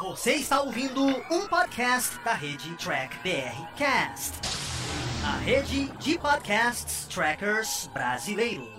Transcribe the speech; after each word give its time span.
Você 0.00 0.32
está 0.32 0.62
ouvindo 0.62 1.04
um 1.30 1.46
podcast 1.46 2.18
da 2.24 2.32
rede 2.32 2.74
Track 2.76 3.18
BR 3.18 3.76
Cast, 3.76 4.32
a 5.22 5.36
rede 5.36 5.92
de 5.98 6.18
podcasts 6.18 7.06
trackers 7.06 7.90
brasileiros. 7.92 8.70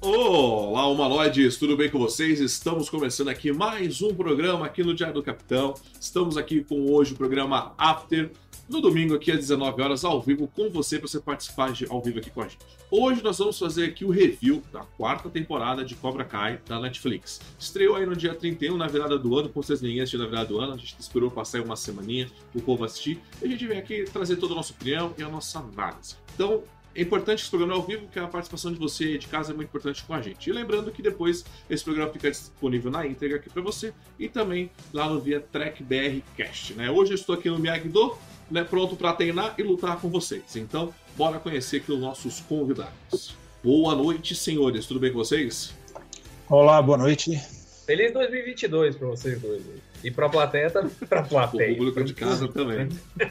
Olá, 0.00 0.86
humanoides, 0.86 1.58
tudo 1.58 1.76
bem 1.76 1.90
com 1.90 1.98
vocês? 1.98 2.40
Estamos 2.40 2.88
começando 2.88 3.28
aqui 3.28 3.52
mais 3.52 4.00
um 4.00 4.14
programa 4.14 4.64
aqui 4.64 4.82
no 4.82 4.94
Diário 4.94 5.16
do 5.16 5.22
Capitão. 5.22 5.74
Estamos 6.00 6.38
aqui 6.38 6.64
com 6.64 6.90
hoje 6.90 7.12
o 7.12 7.16
programa 7.16 7.74
After, 7.76 8.32
no 8.70 8.80
domingo 8.80 9.14
aqui 9.16 9.32
às 9.32 9.38
19 9.40 9.82
horas 9.82 10.04
ao 10.04 10.22
vivo 10.22 10.46
com 10.46 10.70
você 10.70 10.96
para 10.96 11.08
você 11.08 11.18
participar 11.18 11.72
de, 11.72 11.86
ao 11.90 12.00
vivo 12.00 12.20
aqui 12.20 12.30
com 12.30 12.40
a 12.40 12.44
gente. 12.44 12.58
Hoje 12.88 13.20
nós 13.22 13.36
vamos 13.36 13.58
fazer 13.58 13.86
aqui 13.86 14.04
o 14.04 14.10
review 14.10 14.62
da 14.72 14.80
quarta 14.96 15.28
temporada 15.28 15.84
de 15.84 15.96
Cobra 15.96 16.24
Kai 16.24 16.60
da 16.68 16.78
Netflix. 16.78 17.40
Estreou 17.58 17.96
aí 17.96 18.06
no 18.06 18.14
dia 18.14 18.32
31, 18.32 18.76
na 18.76 18.86
virada 18.86 19.18
do 19.18 19.36
ano, 19.36 19.48
com 19.48 19.60
vocês 19.60 19.82
ninguém 19.82 20.00
assistiu 20.00 20.20
na 20.20 20.26
virada 20.26 20.46
do 20.46 20.60
ano, 20.60 20.74
a 20.74 20.76
gente 20.76 20.94
esperou 21.00 21.30
passar 21.30 21.60
uma 21.60 21.74
semaninha 21.74 22.30
o 22.54 22.60
povo 22.60 22.84
assistir, 22.84 23.20
e 23.42 23.46
a 23.46 23.48
gente 23.48 23.66
vem 23.66 23.78
aqui 23.78 24.04
trazer 24.04 24.36
toda 24.36 24.52
a 24.52 24.56
nossa 24.56 24.72
opinião 24.72 25.12
e 25.18 25.22
a 25.22 25.28
nossa 25.28 25.58
análise. 25.58 26.14
Então, 26.34 26.62
é 26.94 27.02
importante 27.02 27.40
esse 27.40 27.50
programa 27.50 27.74
ao 27.74 27.82
vivo, 27.82 28.08
que 28.08 28.18
a 28.18 28.26
participação 28.26 28.72
de 28.72 28.78
você 28.78 29.16
de 29.16 29.28
casa 29.28 29.52
é 29.52 29.54
muito 29.54 29.68
importante 29.68 30.02
com 30.04 30.12
a 30.12 30.20
gente. 30.20 30.50
E 30.50 30.52
lembrando 30.52 30.90
que 30.90 31.00
depois 31.00 31.44
esse 31.68 31.84
programa 31.84 32.12
fica 32.12 32.30
disponível 32.30 32.90
na 32.90 33.06
íntegra 33.06 33.36
aqui 33.36 33.48
para 33.48 33.62
você 33.62 33.94
e 34.18 34.28
também 34.28 34.70
lá 34.92 35.08
no 35.08 35.20
via 35.20 35.40
Track 35.40 35.82
BR 35.84 36.20
Cast. 36.36 36.74
Né? 36.74 36.90
Hoje 36.90 37.12
eu 37.12 37.14
estou 37.14 37.36
aqui 37.36 37.48
no 37.48 37.58
Miyagi-Do, 37.58 38.16
né, 38.50 38.64
pronto 38.64 38.96
para 38.96 39.12
treinar 39.12 39.54
e 39.56 39.62
lutar 39.62 40.00
com 40.00 40.08
vocês. 40.08 40.56
Então, 40.56 40.92
bora 41.16 41.38
conhecer 41.38 41.78
aqui 41.78 41.92
os 41.92 42.00
nossos 42.00 42.40
convidados. 42.40 43.36
Boa 43.62 43.94
noite, 43.94 44.34
senhores. 44.34 44.86
Tudo 44.86 45.00
bem 45.00 45.12
com 45.12 45.18
vocês? 45.18 45.74
Olá, 46.48 46.82
boa 46.82 46.98
noite. 46.98 47.38
Feliz 47.86 48.12
2022 48.12 48.96
para 48.96 49.08
vocês 49.08 49.40
dois. 49.40 49.62
E 50.02 50.10
para 50.10 50.26
a 50.26 50.28
plateia, 50.28 50.70
para 50.70 51.20
a 51.20 51.22
plateia. 51.26 51.72
O 51.72 51.76
público 51.76 52.04
de 52.04 52.14
casa 52.14 52.48
também. 52.48 52.88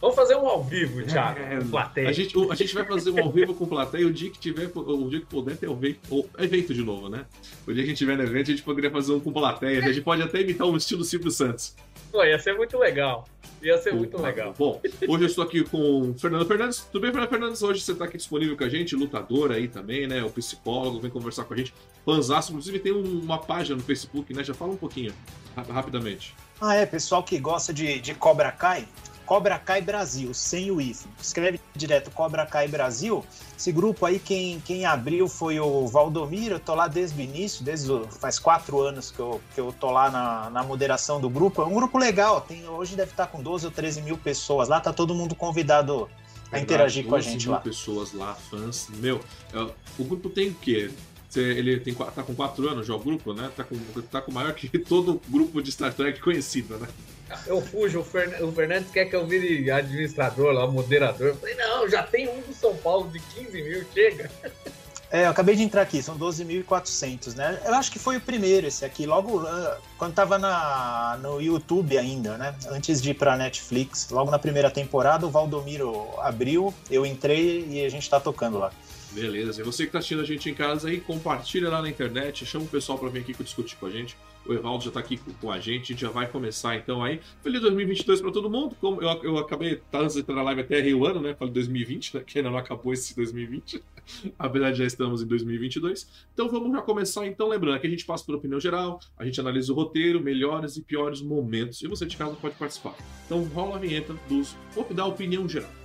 Vamos 0.00 0.16
fazer 0.16 0.36
um 0.36 0.46
ao 0.46 0.62
vivo, 0.62 1.02
Thiago. 1.02 1.40
É, 1.40 1.60
plateia. 1.60 2.10
A 2.10 2.12
gente, 2.12 2.34
a 2.50 2.54
gente 2.54 2.74
vai 2.74 2.84
fazer 2.84 3.10
um 3.10 3.20
ao 3.20 3.32
vivo 3.32 3.54
com 3.54 3.64
plateia 3.66 4.06
o 4.06 4.12
dia 4.12 4.30
que 4.30 4.38
tiver, 4.38 4.70
o 4.74 5.08
dia 5.08 5.20
que 5.20 5.26
puder 5.26 5.56
ter 5.56 5.66
o 5.66 5.72
evento, 5.72 6.28
evento 6.38 6.74
de 6.74 6.82
novo, 6.82 7.08
né? 7.08 7.24
O 7.66 7.72
dia 7.72 7.82
que 7.82 7.88
a 7.88 7.92
gente 7.92 7.98
tiver 7.98 8.16
no 8.16 8.22
evento, 8.22 8.50
a 8.50 8.54
gente 8.54 8.62
poderia 8.62 8.90
fazer 8.90 9.12
um 9.12 9.20
com 9.20 9.32
plateia. 9.32 9.78
A 9.78 9.86
gente 9.92 10.02
pode 10.02 10.20
até 10.20 10.42
imitar 10.42 10.66
um 10.66 10.76
estilo 10.76 11.02
Silvio 11.04 11.30
Santos. 11.30 11.74
Pô, 12.14 12.22
ia 12.22 12.38
ser 12.38 12.54
muito 12.54 12.78
legal. 12.78 13.24
Ia 13.60 13.76
ser 13.76 13.92
muito 13.92 14.16
legal. 14.22 14.54
Bom, 14.56 14.80
hoje 15.08 15.24
eu 15.24 15.26
estou 15.26 15.42
aqui 15.42 15.64
com 15.64 16.10
o 16.10 16.14
Fernando 16.16 16.46
Fernandes. 16.46 16.78
Tudo 16.92 17.02
bem, 17.02 17.10
Fernando 17.10 17.28
Fernandes? 17.28 17.60
Hoje 17.60 17.80
você 17.80 17.90
está 17.90 18.04
aqui 18.04 18.16
disponível 18.16 18.56
com 18.56 18.62
a 18.62 18.68
gente, 18.68 18.94
lutador 18.94 19.50
aí 19.50 19.66
também, 19.66 20.06
né? 20.06 20.22
O 20.22 20.30
psicólogo, 20.30 21.00
vem 21.00 21.10
conversar 21.10 21.42
com 21.42 21.54
a 21.54 21.56
gente. 21.56 21.74
Panzaço, 22.06 22.52
inclusive 22.52 22.78
tem 22.78 22.92
uma 22.92 23.38
página 23.38 23.74
no 23.74 23.82
Facebook, 23.82 24.32
né? 24.32 24.44
Já 24.44 24.54
fala 24.54 24.70
um 24.70 24.76
pouquinho, 24.76 25.12
rapidamente. 25.56 26.36
Ah, 26.60 26.76
é, 26.76 26.86
pessoal 26.86 27.20
que 27.24 27.36
gosta 27.36 27.74
de, 27.74 27.98
de 27.98 28.14
Cobra 28.14 28.52
Kai, 28.52 28.86
Cobra 29.26 29.58
Kai 29.58 29.80
Brasil, 29.80 30.32
sem 30.34 30.70
o 30.70 30.80
IF. 30.80 31.06
Escreve 31.20 31.60
direto 31.74 32.10
Cobra 32.10 32.44
Kai 32.44 32.68
Brasil. 32.68 33.24
Esse 33.56 33.72
grupo 33.72 34.04
aí, 34.04 34.18
quem, 34.18 34.60
quem 34.60 34.84
abriu 34.84 35.28
foi 35.28 35.58
o 35.58 35.86
Valdomiro. 35.86 36.56
Eu 36.56 36.60
tô 36.60 36.74
lá 36.74 36.88
desde 36.88 37.20
o 37.20 37.22
início, 37.22 37.64
desde 37.64 37.90
o, 37.90 38.04
faz 38.06 38.38
quatro 38.38 38.80
anos 38.80 39.10
que 39.10 39.20
eu, 39.20 39.40
que 39.54 39.60
eu 39.60 39.72
tô 39.72 39.90
lá 39.90 40.10
na, 40.10 40.50
na 40.50 40.62
moderação 40.62 41.20
do 41.20 41.30
grupo. 41.30 41.62
É 41.62 41.64
um 41.64 41.74
grupo 41.74 41.96
legal, 41.98 42.40
tem, 42.40 42.68
hoje 42.68 42.96
deve 42.96 43.12
estar 43.12 43.26
com 43.28 43.42
12 43.42 43.66
ou 43.66 43.72
13 43.72 44.02
mil 44.02 44.18
pessoas 44.18 44.68
lá, 44.68 44.80
tá 44.80 44.92
todo 44.92 45.14
mundo 45.14 45.34
convidado 45.34 46.08
a 46.52 46.60
interagir 46.60 47.06
com 47.06 47.14
a 47.14 47.20
gente 47.20 47.48
lá. 47.48 47.58
pessoas 47.58 48.12
lá, 48.12 48.34
fãs. 48.34 48.88
Meu, 48.96 49.20
é, 49.52 49.58
o 49.98 50.04
grupo 50.04 50.28
tem 50.28 50.50
o 50.50 50.54
quê? 50.54 50.90
Ele 51.36 51.80
tem, 51.80 51.92
tá 51.94 52.22
com 52.22 52.34
quatro 52.34 52.68
anos 52.68 52.86
já 52.86 52.94
o 52.94 52.98
grupo, 52.98 53.32
né? 53.32 53.50
Tá 53.56 53.64
com, 53.64 53.76
tá 54.02 54.20
com 54.20 54.30
maior 54.30 54.52
que 54.54 54.68
todo 54.78 55.20
grupo 55.28 55.60
de 55.60 55.72
Star 55.72 55.92
Trek 55.92 56.20
conhecido, 56.20 56.76
né? 56.78 56.86
Eu 57.46 57.60
fujo, 57.60 58.00
o, 58.00 58.04
Fern... 58.04 58.42
o 58.42 58.52
Fernandes 58.52 58.90
quer 58.90 59.06
que 59.06 59.16
eu 59.16 59.26
vire 59.26 59.70
administrador 59.70 60.52
lá, 60.52 60.66
moderador. 60.66 61.28
Eu 61.28 61.36
falei, 61.36 61.54
não, 61.54 61.88
já 61.88 62.02
tem 62.02 62.28
um 62.28 62.40
do 62.40 62.54
São 62.54 62.76
Paulo 62.76 63.10
de 63.10 63.20
15 63.20 63.62
mil, 63.62 63.84
chega. 63.92 64.30
É, 65.14 65.26
eu 65.26 65.30
acabei 65.30 65.54
de 65.54 65.62
entrar 65.62 65.82
aqui, 65.82 66.02
são 66.02 66.18
12.400, 66.18 67.36
né? 67.36 67.60
Eu 67.64 67.74
acho 67.74 67.92
que 67.92 68.00
foi 68.00 68.16
o 68.16 68.20
primeiro 68.20 68.66
esse 68.66 68.84
aqui, 68.84 69.06
logo 69.06 69.44
uh, 69.44 69.76
quando 69.96 70.12
tava 70.12 70.38
na, 70.38 71.16
no 71.22 71.40
YouTube 71.40 71.96
ainda, 71.96 72.36
né? 72.36 72.52
Antes 72.68 73.00
de 73.00 73.10
ir 73.10 73.14
pra 73.14 73.36
Netflix, 73.36 74.08
logo 74.10 74.28
na 74.28 74.40
primeira 74.40 74.72
temporada, 74.72 75.24
o 75.24 75.30
Valdomiro 75.30 76.08
abriu, 76.18 76.74
eu 76.90 77.06
entrei 77.06 77.64
e 77.70 77.84
a 77.84 77.88
gente 77.88 78.10
tá 78.10 78.18
tocando 78.18 78.58
lá. 78.58 78.72
Beleza, 79.14 79.60
e 79.60 79.64
você 79.64 79.86
que 79.86 79.92
tá 79.92 79.98
assistindo 79.98 80.20
a 80.20 80.24
gente 80.24 80.50
em 80.50 80.54
casa 80.54 80.88
aí, 80.88 81.00
compartilha 81.00 81.70
lá 81.70 81.80
na 81.80 81.88
internet, 81.88 82.44
chama 82.44 82.64
o 82.64 82.68
pessoal 82.68 82.98
para 82.98 83.08
vir 83.08 83.20
aqui 83.20 83.32
discutir 83.44 83.76
com 83.76 83.86
a 83.86 83.90
gente. 83.90 84.16
O 84.46 84.52
Evaldo 84.52 84.84
já 84.84 84.88
está 84.88 85.00
aqui 85.00 85.18
com 85.40 85.50
a 85.50 85.58
gente, 85.58 85.84
a 85.84 85.94
gente 85.94 86.00
já 86.00 86.10
vai 86.10 86.26
começar 86.26 86.76
então 86.76 87.02
aí. 87.02 87.20
Feliz 87.42 87.62
2022 87.62 88.20
para 88.20 88.30
todo 88.30 88.50
mundo. 88.50 88.76
Como 88.78 89.00
eu, 89.00 89.08
eu 89.22 89.38
acabei, 89.38 89.76
tá 89.90 90.00
antes 90.00 90.14
de 90.14 90.20
entrar 90.20 90.34
na 90.34 90.42
live 90.42 90.60
até 90.60 90.78
errei 90.78 90.92
o 90.92 91.06
ano, 91.06 91.20
né? 91.20 91.34
Falei 91.34 91.54
2020, 91.54 92.16
né? 92.16 92.22
Que 92.26 92.38
ainda 92.38 92.50
não 92.50 92.58
acabou 92.58 92.92
esse 92.92 93.16
2020. 93.16 93.82
Apesar 94.38 94.72
de 94.72 94.78
já 94.78 94.84
estamos 94.84 95.22
em 95.22 95.26
2022. 95.26 96.06
Então 96.34 96.48
vamos 96.48 96.72
já 96.72 96.82
começar 96.82 97.26
então, 97.26 97.48
lembrando 97.48 97.80
que 97.80 97.86
a 97.86 97.90
gente 97.90 98.04
passa 98.04 98.24
por 98.24 98.34
opinião 98.34 98.60
geral, 98.60 99.00
a 99.16 99.24
gente 99.24 99.40
analisa 99.40 99.72
o 99.72 99.76
roteiro, 99.76 100.20
melhores 100.20 100.76
e 100.76 100.82
piores 100.82 101.22
momentos. 101.22 101.80
E 101.80 101.86
você 101.86 102.04
de 102.04 102.16
casa 102.16 102.34
pode 102.34 102.56
participar. 102.56 102.94
Então 103.24 103.42
rola 103.44 103.76
a 103.76 103.78
vinheta 103.78 104.14
dos. 104.28 104.54
Dar 104.90 105.06
opinião 105.06 105.48
geral. 105.48 105.83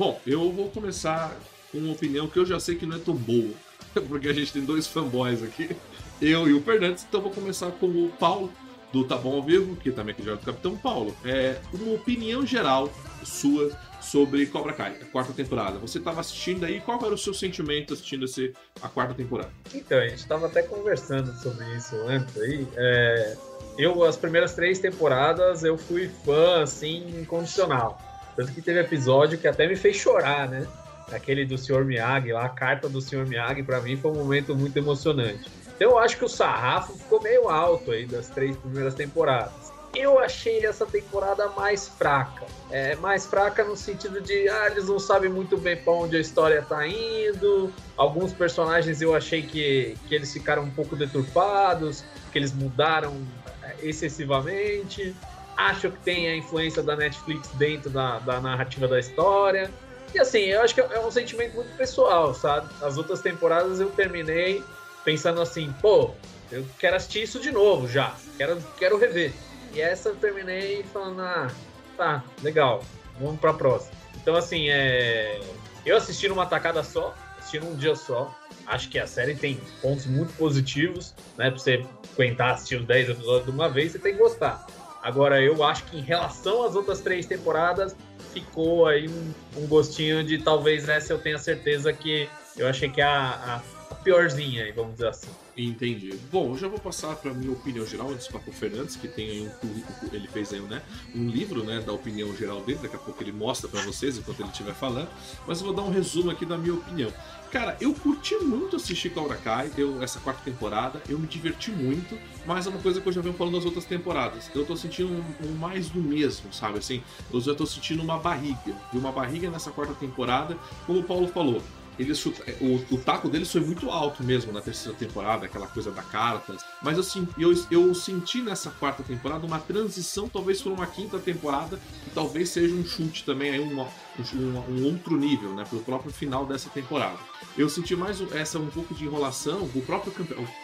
Bom, 0.00 0.18
eu 0.26 0.50
vou 0.50 0.70
começar 0.70 1.36
com 1.70 1.76
uma 1.76 1.92
opinião 1.92 2.26
que 2.26 2.38
eu 2.38 2.46
já 2.46 2.58
sei 2.58 2.74
que 2.74 2.86
não 2.86 2.96
é 2.96 2.98
tão 2.98 3.14
boa, 3.14 3.52
porque 4.08 4.28
a 4.28 4.32
gente 4.32 4.50
tem 4.50 4.64
dois 4.64 4.86
fanboys 4.86 5.42
aqui, 5.42 5.76
eu 6.22 6.48
e 6.48 6.54
o 6.54 6.62
Fernandes, 6.62 7.04
então 7.06 7.20
vou 7.20 7.30
começar 7.30 7.70
com 7.72 7.84
o 7.84 8.08
Paulo, 8.18 8.50
do 8.94 9.04
Tá 9.04 9.18
Bom 9.18 9.34
ao 9.34 9.42
Vivo, 9.42 9.76
que 9.76 9.92
também 9.92 10.16
é 10.18 10.22
já 10.22 10.32
é 10.32 10.36
do 10.36 10.40
Capitão 10.40 10.74
Paulo. 10.74 11.14
É 11.22 11.60
uma 11.74 11.92
opinião 11.96 12.46
geral 12.46 12.90
sua 13.22 13.78
sobre 14.00 14.46
Cobra 14.46 14.72
Kai, 14.72 14.96
a 15.02 15.04
quarta 15.04 15.34
temporada. 15.34 15.78
Você 15.78 15.98
estava 15.98 16.20
assistindo 16.20 16.64
aí, 16.64 16.80
qual 16.80 16.98
era 17.04 17.14
o 17.14 17.18
seu 17.18 17.34
sentimento 17.34 17.92
assistindo 17.92 18.24
esse, 18.24 18.54
a 18.80 18.88
quarta 18.88 19.12
temporada? 19.12 19.50
Então, 19.74 19.98
a 19.98 20.08
gente 20.08 20.20
estava 20.20 20.46
até 20.46 20.62
conversando 20.62 21.30
sobre 21.42 21.76
isso 21.76 21.94
antes 22.08 22.38
aí. 22.38 22.66
É, 22.74 23.36
eu, 23.76 24.02
as 24.02 24.16
primeiras 24.16 24.54
três 24.54 24.78
temporadas, 24.78 25.62
eu 25.62 25.76
fui 25.76 26.08
fã, 26.24 26.62
assim, 26.62 27.20
incondicional. 27.20 28.09
Tanto 28.36 28.52
que 28.52 28.62
teve 28.62 28.80
episódio 28.80 29.38
que 29.38 29.48
até 29.48 29.66
me 29.66 29.76
fez 29.76 29.96
chorar, 29.96 30.48
né? 30.48 30.66
aquele 31.14 31.44
do 31.44 31.58
Sr. 31.58 31.84
Miyagi 31.84 32.32
lá, 32.32 32.44
a 32.44 32.48
carta 32.48 32.88
do 32.88 33.00
Sr. 33.00 33.26
Miyagi, 33.26 33.62
para 33.62 33.80
mim 33.80 33.96
foi 33.96 34.10
um 34.10 34.14
momento 34.14 34.54
muito 34.54 34.76
emocionante. 34.76 35.50
Então 35.74 35.92
eu 35.92 35.98
acho 35.98 36.16
que 36.16 36.24
o 36.24 36.28
sarrafo 36.28 36.92
ficou 36.96 37.22
meio 37.22 37.48
alto 37.48 37.90
aí 37.90 38.06
das 38.06 38.28
três 38.28 38.56
primeiras 38.56 38.94
temporadas. 38.94 39.70
Eu 39.96 40.20
achei 40.20 40.64
essa 40.64 40.86
temporada 40.86 41.48
mais 41.48 41.88
fraca. 41.88 42.46
É, 42.70 42.94
mais 42.96 43.26
fraca 43.26 43.64
no 43.64 43.76
sentido 43.76 44.20
de, 44.20 44.48
ah, 44.48 44.68
eles 44.70 44.86
não 44.86 45.00
sabem 45.00 45.28
muito 45.28 45.56
bem 45.56 45.76
para 45.76 45.92
onde 45.92 46.16
a 46.16 46.20
história 46.20 46.62
tá 46.62 46.86
indo. 46.86 47.72
Alguns 47.96 48.32
personagens 48.32 49.02
eu 49.02 49.16
achei 49.16 49.42
que, 49.42 49.96
que 50.06 50.14
eles 50.14 50.32
ficaram 50.32 50.62
um 50.62 50.70
pouco 50.70 50.94
deturpados, 50.94 52.04
que 52.30 52.38
eles 52.38 52.52
mudaram 52.52 53.16
é, 53.64 53.74
excessivamente. 53.82 55.16
Acho 55.60 55.90
que 55.90 55.98
tem 55.98 56.26
a 56.26 56.36
influência 56.36 56.82
da 56.82 56.96
Netflix 56.96 57.48
dentro 57.58 57.90
da, 57.90 58.18
da 58.20 58.40
narrativa 58.40 58.88
da 58.88 58.98
história. 58.98 59.70
E 60.14 60.18
assim, 60.18 60.38
eu 60.38 60.62
acho 60.62 60.74
que 60.74 60.80
é 60.80 60.98
um 61.00 61.10
sentimento 61.10 61.54
muito 61.54 61.76
pessoal, 61.76 62.32
sabe? 62.32 62.70
As 62.82 62.96
outras 62.96 63.20
temporadas 63.20 63.78
eu 63.78 63.90
terminei 63.90 64.64
pensando 65.04 65.38
assim, 65.38 65.70
pô, 65.82 66.12
eu 66.50 66.64
quero 66.78 66.96
assistir 66.96 67.24
isso 67.24 67.38
de 67.38 67.52
novo 67.52 67.86
já, 67.86 68.14
quero, 68.38 68.56
quero 68.78 68.98
rever. 68.98 69.34
E 69.74 69.82
essa 69.82 70.08
eu 70.08 70.16
terminei 70.16 70.82
falando, 70.94 71.20
ah, 71.20 71.50
tá, 71.94 72.24
legal, 72.42 72.82
vamos 73.20 73.38
pra 73.38 73.52
próxima. 73.52 73.92
Então, 74.16 74.36
assim, 74.36 74.70
é... 74.70 75.40
eu 75.84 75.98
assisti 75.98 76.26
numa 76.26 76.46
tacada 76.46 76.82
só, 76.82 77.14
assisti 77.38 77.60
num 77.60 77.76
dia 77.76 77.94
só. 77.94 78.34
Acho 78.66 78.88
que 78.88 78.98
a 78.98 79.06
série 79.06 79.34
tem 79.34 79.60
pontos 79.82 80.06
muito 80.06 80.32
positivos, 80.38 81.14
né? 81.36 81.50
Pra 81.50 81.58
você 81.58 81.84
aguentar 82.14 82.54
assistir 82.54 82.76
os 82.76 82.86
10 82.86 83.10
episódios 83.10 83.44
de 83.44 83.50
uma 83.50 83.68
vez, 83.68 83.92
você 83.92 83.98
tem 83.98 84.14
que 84.14 84.18
gostar. 84.18 84.66
Agora, 85.02 85.42
eu 85.42 85.62
acho 85.64 85.84
que 85.84 85.98
em 85.98 86.02
relação 86.02 86.64
às 86.64 86.74
outras 86.74 87.00
três 87.00 87.26
temporadas, 87.26 87.96
ficou 88.32 88.86
aí 88.86 89.08
um, 89.08 89.32
um, 89.56 89.66
gostinho 89.66 90.22
de 90.22 90.38
talvez 90.38 90.88
essa 90.88 91.12
eu 91.12 91.18
tenha 91.18 91.38
certeza 91.38 91.92
que 91.92 92.28
eu 92.56 92.66
achei 92.68 92.88
que 92.88 93.00
é 93.00 93.04
a, 93.04 93.62
a, 93.90 93.92
a 93.92 93.94
piorzinha 93.96 94.72
vamos 94.74 94.92
dizer 94.92 95.08
assim. 95.08 95.28
Entendi. 95.56 96.18
Bom, 96.32 96.50
eu 96.50 96.56
já 96.56 96.68
vou 96.68 96.78
passar 96.78 97.14
para 97.16 97.34
minha 97.34 97.52
opinião 97.52 97.84
geral 97.84 98.10
antes 98.10 98.28
para 98.28 98.40
o 98.46 98.52
Fernandes, 98.52 98.96
que 98.96 99.08
tem 99.08 99.30
aí 99.30 99.50
um 99.62 100.14
ele 100.14 100.28
fez 100.28 100.52
aí, 100.52 100.60
né, 100.60 100.80
um 101.14 101.28
livro, 101.28 101.64
né, 101.64 101.80
da 101.80 101.92
opinião 101.92 102.34
geral 102.34 102.60
dele, 102.62 102.78
daqui 102.82 102.96
a 102.96 102.98
pouco 102.98 103.22
ele 103.22 103.32
mostra 103.32 103.68
para 103.68 103.82
vocês 103.82 104.16
enquanto 104.16 104.40
ele 104.40 104.48
estiver 104.48 104.74
falando, 104.74 105.08
mas 105.46 105.60
eu 105.60 105.66
vou 105.66 105.74
dar 105.74 105.82
um 105.82 105.90
resumo 105.90 106.30
aqui 106.30 106.46
da 106.46 106.56
minha 106.56 106.74
opinião. 106.74 107.12
Cara, 107.50 107.76
eu 107.80 107.92
curti 107.92 108.36
muito 108.36 108.76
assistir 108.76 109.10
Cobra 109.10 109.36
Kai, 109.36 109.72
eu, 109.76 110.00
essa 110.00 110.20
quarta 110.20 110.40
temporada, 110.44 111.02
eu 111.08 111.18
me 111.18 111.26
diverti 111.26 111.72
muito, 111.72 112.16
mas 112.46 112.64
é 112.64 112.70
uma 112.70 112.78
coisa 112.78 113.00
que 113.00 113.08
eu 113.08 113.12
já 113.12 113.20
venho 113.20 113.34
falando 113.34 113.54
das 113.54 113.64
outras 113.64 113.84
temporadas. 113.84 114.48
Eu 114.54 114.64
tô 114.64 114.76
sentindo 114.76 115.12
um, 115.12 115.48
um 115.48 115.54
mais 115.56 115.88
do 115.88 116.00
mesmo, 116.00 116.52
sabe? 116.52 116.78
Assim, 116.78 117.02
eu 117.32 117.40
já 117.40 117.52
tô 117.52 117.66
sentindo 117.66 118.02
uma 118.04 118.18
barriga. 118.18 118.72
E 118.92 118.96
uma 118.96 119.10
barriga 119.10 119.50
nessa 119.50 119.72
quarta 119.72 119.94
temporada, 119.94 120.56
como 120.86 121.00
o 121.00 121.02
Paulo 121.02 121.26
falou, 121.26 121.60
ele 121.98 122.12
é, 122.12 122.56
o, 122.60 122.94
o 122.94 122.98
taco 122.98 123.28
deles 123.28 123.50
foi 123.50 123.60
muito 123.60 123.90
alto 123.90 124.22
mesmo 124.22 124.52
na 124.52 124.60
terceira 124.60 124.96
temporada, 124.96 125.44
aquela 125.44 125.66
coisa 125.66 125.90
da 125.90 126.02
carta. 126.02 126.56
Mas 126.82 126.98
assim, 126.98 127.28
eu, 127.36 127.52
eu 127.70 127.94
senti 127.94 128.40
nessa 128.40 128.70
quarta 128.70 129.02
temporada 129.02 129.46
uma 129.46 129.58
transição, 129.58 130.28
talvez 130.28 130.62
para 130.62 130.72
uma 130.72 130.86
quinta 130.86 131.18
temporada, 131.18 131.78
que 132.04 132.10
talvez 132.14 132.48
seja 132.48 132.74
um 132.74 132.84
chute 132.84 133.24
também, 133.24 133.50
aí 133.50 133.60
uma, 133.60 133.86
um, 134.34 134.58
um 134.68 134.84
outro 134.84 135.16
nível, 135.16 135.50
né? 135.54 135.64
Pelo 135.68 135.82
próprio 135.82 136.12
final 136.12 136.44
dessa 136.46 136.68
temporada. 136.70 137.18
Eu 137.56 137.68
senti 137.68 137.96
mais 137.96 138.20
essa 138.32 138.58
um 138.58 138.66
pouco 138.66 138.94
de 138.94 139.04
enrolação, 139.04 139.62
o 139.74 139.82
próprio 139.82 140.12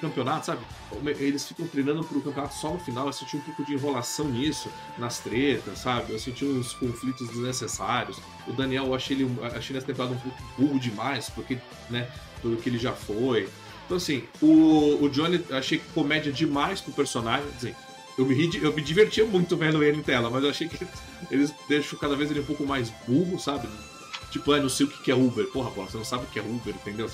campeonato, 0.00 0.46
sabe? 0.46 0.60
Eles 1.18 1.46
ficam 1.46 1.66
treinando 1.66 2.04
pro 2.04 2.20
campeonato 2.20 2.54
só 2.54 2.72
no 2.72 2.78
final, 2.78 3.06
eu 3.06 3.12
senti 3.12 3.36
um 3.36 3.40
pouco 3.40 3.64
de 3.64 3.74
enrolação 3.74 4.28
nisso, 4.28 4.70
nas 4.98 5.18
tretas, 5.18 5.78
sabe? 5.78 6.12
Eu 6.12 6.18
senti 6.18 6.44
uns 6.44 6.72
conflitos 6.74 7.28
desnecessários. 7.28 8.18
O 8.46 8.52
Daniel, 8.52 8.86
eu 8.86 8.94
achei 8.94 9.16
ele 9.16 9.30
achei 9.54 9.74
nessa 9.74 9.86
temporada 9.86 10.14
um 10.14 10.18
pouco 10.18 10.36
burro 10.58 10.78
demais, 10.78 11.28
porque, 11.30 11.58
né, 11.90 12.08
pelo 12.40 12.56
que 12.56 12.68
ele 12.68 12.78
já 12.78 12.92
foi. 12.92 13.48
Então, 13.86 13.96
assim, 13.96 14.24
o, 14.42 15.04
o 15.04 15.08
Johnny, 15.08 15.44
achei 15.50 15.80
comédia 15.94 16.32
demais 16.32 16.80
pro 16.80 16.92
personagem. 16.92 17.46
Assim, 17.56 17.74
eu 18.18 18.24
me, 18.24 18.56
eu 18.62 18.72
me 18.72 18.82
divertia 18.82 19.24
muito 19.24 19.56
vendo 19.56 19.82
ele 19.82 19.98
em 19.98 20.02
tela, 20.02 20.30
mas 20.30 20.42
eu 20.42 20.50
achei 20.50 20.68
que 20.68 20.86
eles 21.30 21.52
deixam 21.68 21.98
cada 21.98 22.16
vez 22.16 22.30
ele 22.30 22.40
um 22.40 22.44
pouco 22.44 22.66
mais 22.66 22.90
burro, 23.06 23.38
sabe? 23.38 23.68
Tipo, 24.30 24.52
ah, 24.52 24.60
não 24.60 24.68
sei 24.68 24.86
o 24.86 24.88
que 24.88 25.10
é 25.10 25.14
Uber. 25.14 25.46
Porra, 25.46 25.70
porra, 25.70 25.88
você 25.88 25.96
não 25.96 26.04
sabe 26.04 26.24
o 26.24 26.26
que 26.26 26.38
é 26.38 26.42
Uber, 26.42 26.74
entendeu? 26.74 27.08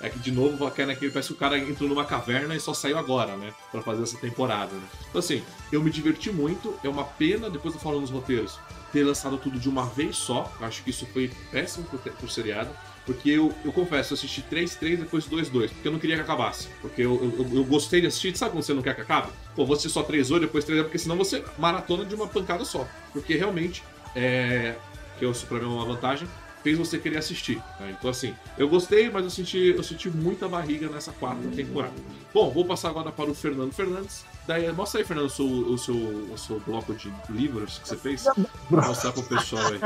É 0.00 0.08
que 0.08 0.18
de 0.18 0.32
novo 0.32 0.68
cai 0.70 0.86
naquele. 0.86 1.12
Parece 1.12 1.28
que 1.28 1.34
o 1.34 1.36
cara 1.36 1.58
entrou 1.58 1.88
numa 1.88 2.04
caverna 2.04 2.56
e 2.56 2.60
só 2.60 2.74
saiu 2.74 2.98
agora, 2.98 3.36
né? 3.36 3.52
Pra 3.70 3.82
fazer 3.82 4.02
essa 4.02 4.16
temporada, 4.16 4.72
né? 4.72 4.82
Então, 5.08 5.18
assim, 5.18 5.42
eu 5.70 5.82
me 5.82 5.90
diverti 5.90 6.32
muito. 6.32 6.74
É 6.82 6.88
uma 6.88 7.04
pena, 7.04 7.48
depois 7.48 7.74
eu 7.74 7.80
falo 7.80 8.00
nos 8.00 8.10
roteiros, 8.10 8.58
ter 8.92 9.04
lançado 9.04 9.38
tudo 9.38 9.58
de 9.58 9.68
uma 9.68 9.86
vez 9.86 10.16
só. 10.16 10.52
Acho 10.60 10.82
que 10.82 10.90
isso 10.90 11.06
foi 11.06 11.30
péssimo 11.50 11.84
pro, 11.86 11.98
pro 11.98 12.28
seriado. 12.28 12.70
Porque 13.06 13.30
eu, 13.30 13.52
eu 13.64 13.72
confesso, 13.72 14.14
eu 14.14 14.16
assisti 14.16 14.42
3-3, 14.42 14.96
depois 14.96 15.26
2-2, 15.26 15.68
porque 15.68 15.88
eu 15.88 15.92
não 15.92 15.98
queria 15.98 16.16
que 16.16 16.22
acabasse. 16.22 16.68
Porque 16.80 17.02
eu, 17.02 17.14
eu, 17.38 17.58
eu, 17.58 17.64
gostei 17.64 18.00
de 18.00 18.06
assistir, 18.06 18.34
sabe 18.36 18.52
quando 18.52 18.62
você 18.62 18.72
não 18.72 18.82
quer 18.82 18.94
que 18.94 19.02
acabe? 19.02 19.28
Pô, 19.54 19.64
assistir 19.64 19.90
só 19.90 20.02
3-8, 20.02 20.40
depois 20.40 20.64
3 20.64 20.82
porque 20.82 20.98
senão 20.98 21.16
você 21.16 21.44
maratona 21.58 22.04
de 22.04 22.14
uma 22.14 22.26
pancada 22.26 22.64
só. 22.64 22.88
Porque 23.12 23.34
realmente, 23.36 23.82
é, 24.16 24.76
que 25.18 25.26
isso 25.26 25.46
pra 25.46 25.58
mim 25.58 25.64
é 25.64 25.68
uma 25.68 25.84
vantagem, 25.84 26.26
fez 26.64 26.78
você 26.78 26.98
querer 26.98 27.18
assistir. 27.18 27.62
Né? 27.78 27.94
Então, 27.96 28.10
assim, 28.10 28.34
eu 28.56 28.66
gostei, 28.66 29.10
mas 29.10 29.22
eu 29.22 29.30
senti, 29.30 29.74
eu 29.76 29.82
senti 29.82 30.08
muita 30.08 30.48
barriga 30.48 30.88
nessa 30.88 31.12
quarta 31.12 31.46
temporada. 31.54 31.94
Bom, 32.32 32.50
vou 32.50 32.64
passar 32.64 32.88
agora 32.88 33.12
para 33.12 33.30
o 33.30 33.34
Fernando 33.34 33.72
Fernandes. 33.72 34.24
Daí, 34.46 34.72
mostra 34.72 35.00
aí, 35.00 35.06
Fernando, 35.06 35.26
o 35.26 35.30
seu, 35.30 35.46
o 35.46 35.78
seu, 35.78 35.94
o 35.94 36.38
seu 36.38 36.60
bloco 36.60 36.94
de 36.94 37.12
livros 37.28 37.78
que 37.78 37.88
você 37.88 37.96
fez. 37.96 38.24
Vou 38.24 38.82
mostrar 38.82 39.12
para 39.12 39.20
o 39.20 39.24
pessoal 39.24 39.62
aí. 39.66 39.80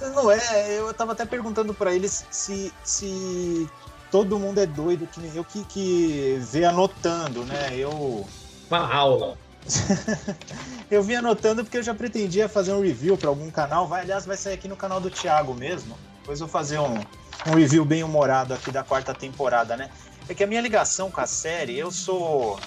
Não 0.14 0.30
é, 0.30 0.78
eu 0.78 0.92
tava 0.94 1.12
até 1.12 1.26
perguntando 1.26 1.74
para 1.74 1.94
eles 1.94 2.26
se, 2.30 2.72
se 2.82 3.68
todo 4.10 4.38
mundo 4.38 4.58
é 4.58 4.66
doido, 4.66 5.06
que 5.06 5.20
nem 5.20 5.36
eu 5.36 5.44
que, 5.44 5.62
que 5.64 6.38
vê 6.50 6.64
anotando, 6.64 7.44
né? 7.44 7.76
Eu. 7.76 8.26
Uma 8.70 8.94
aula. 8.94 9.36
eu 10.90 11.02
vim 11.02 11.14
anotando 11.14 11.64
porque 11.64 11.78
eu 11.78 11.82
já 11.82 11.94
pretendia 11.94 12.48
fazer 12.48 12.72
um 12.72 12.80
review 12.80 13.16
para 13.18 13.28
algum 13.28 13.50
canal. 13.50 13.86
Vai, 13.86 14.02
aliás, 14.02 14.24
vai 14.24 14.38
sair 14.38 14.54
aqui 14.54 14.68
no 14.68 14.76
canal 14.76 15.00
do 15.00 15.10
Thiago 15.10 15.54
mesmo. 15.54 15.98
Depois 16.24 16.40
vou 16.40 16.48
fazer 16.48 16.78
um, 16.78 17.04
um 17.46 17.54
review 17.54 17.84
bem 17.84 18.02
humorado 18.02 18.54
aqui 18.54 18.70
da 18.70 18.82
quarta 18.82 19.12
temporada, 19.12 19.76
né? 19.76 19.90
É 20.26 20.32
que 20.32 20.42
a 20.42 20.46
minha 20.46 20.62
ligação 20.62 21.10
com 21.10 21.20
a 21.20 21.26
série, 21.26 21.78
eu 21.78 21.90
sou. 21.90 22.58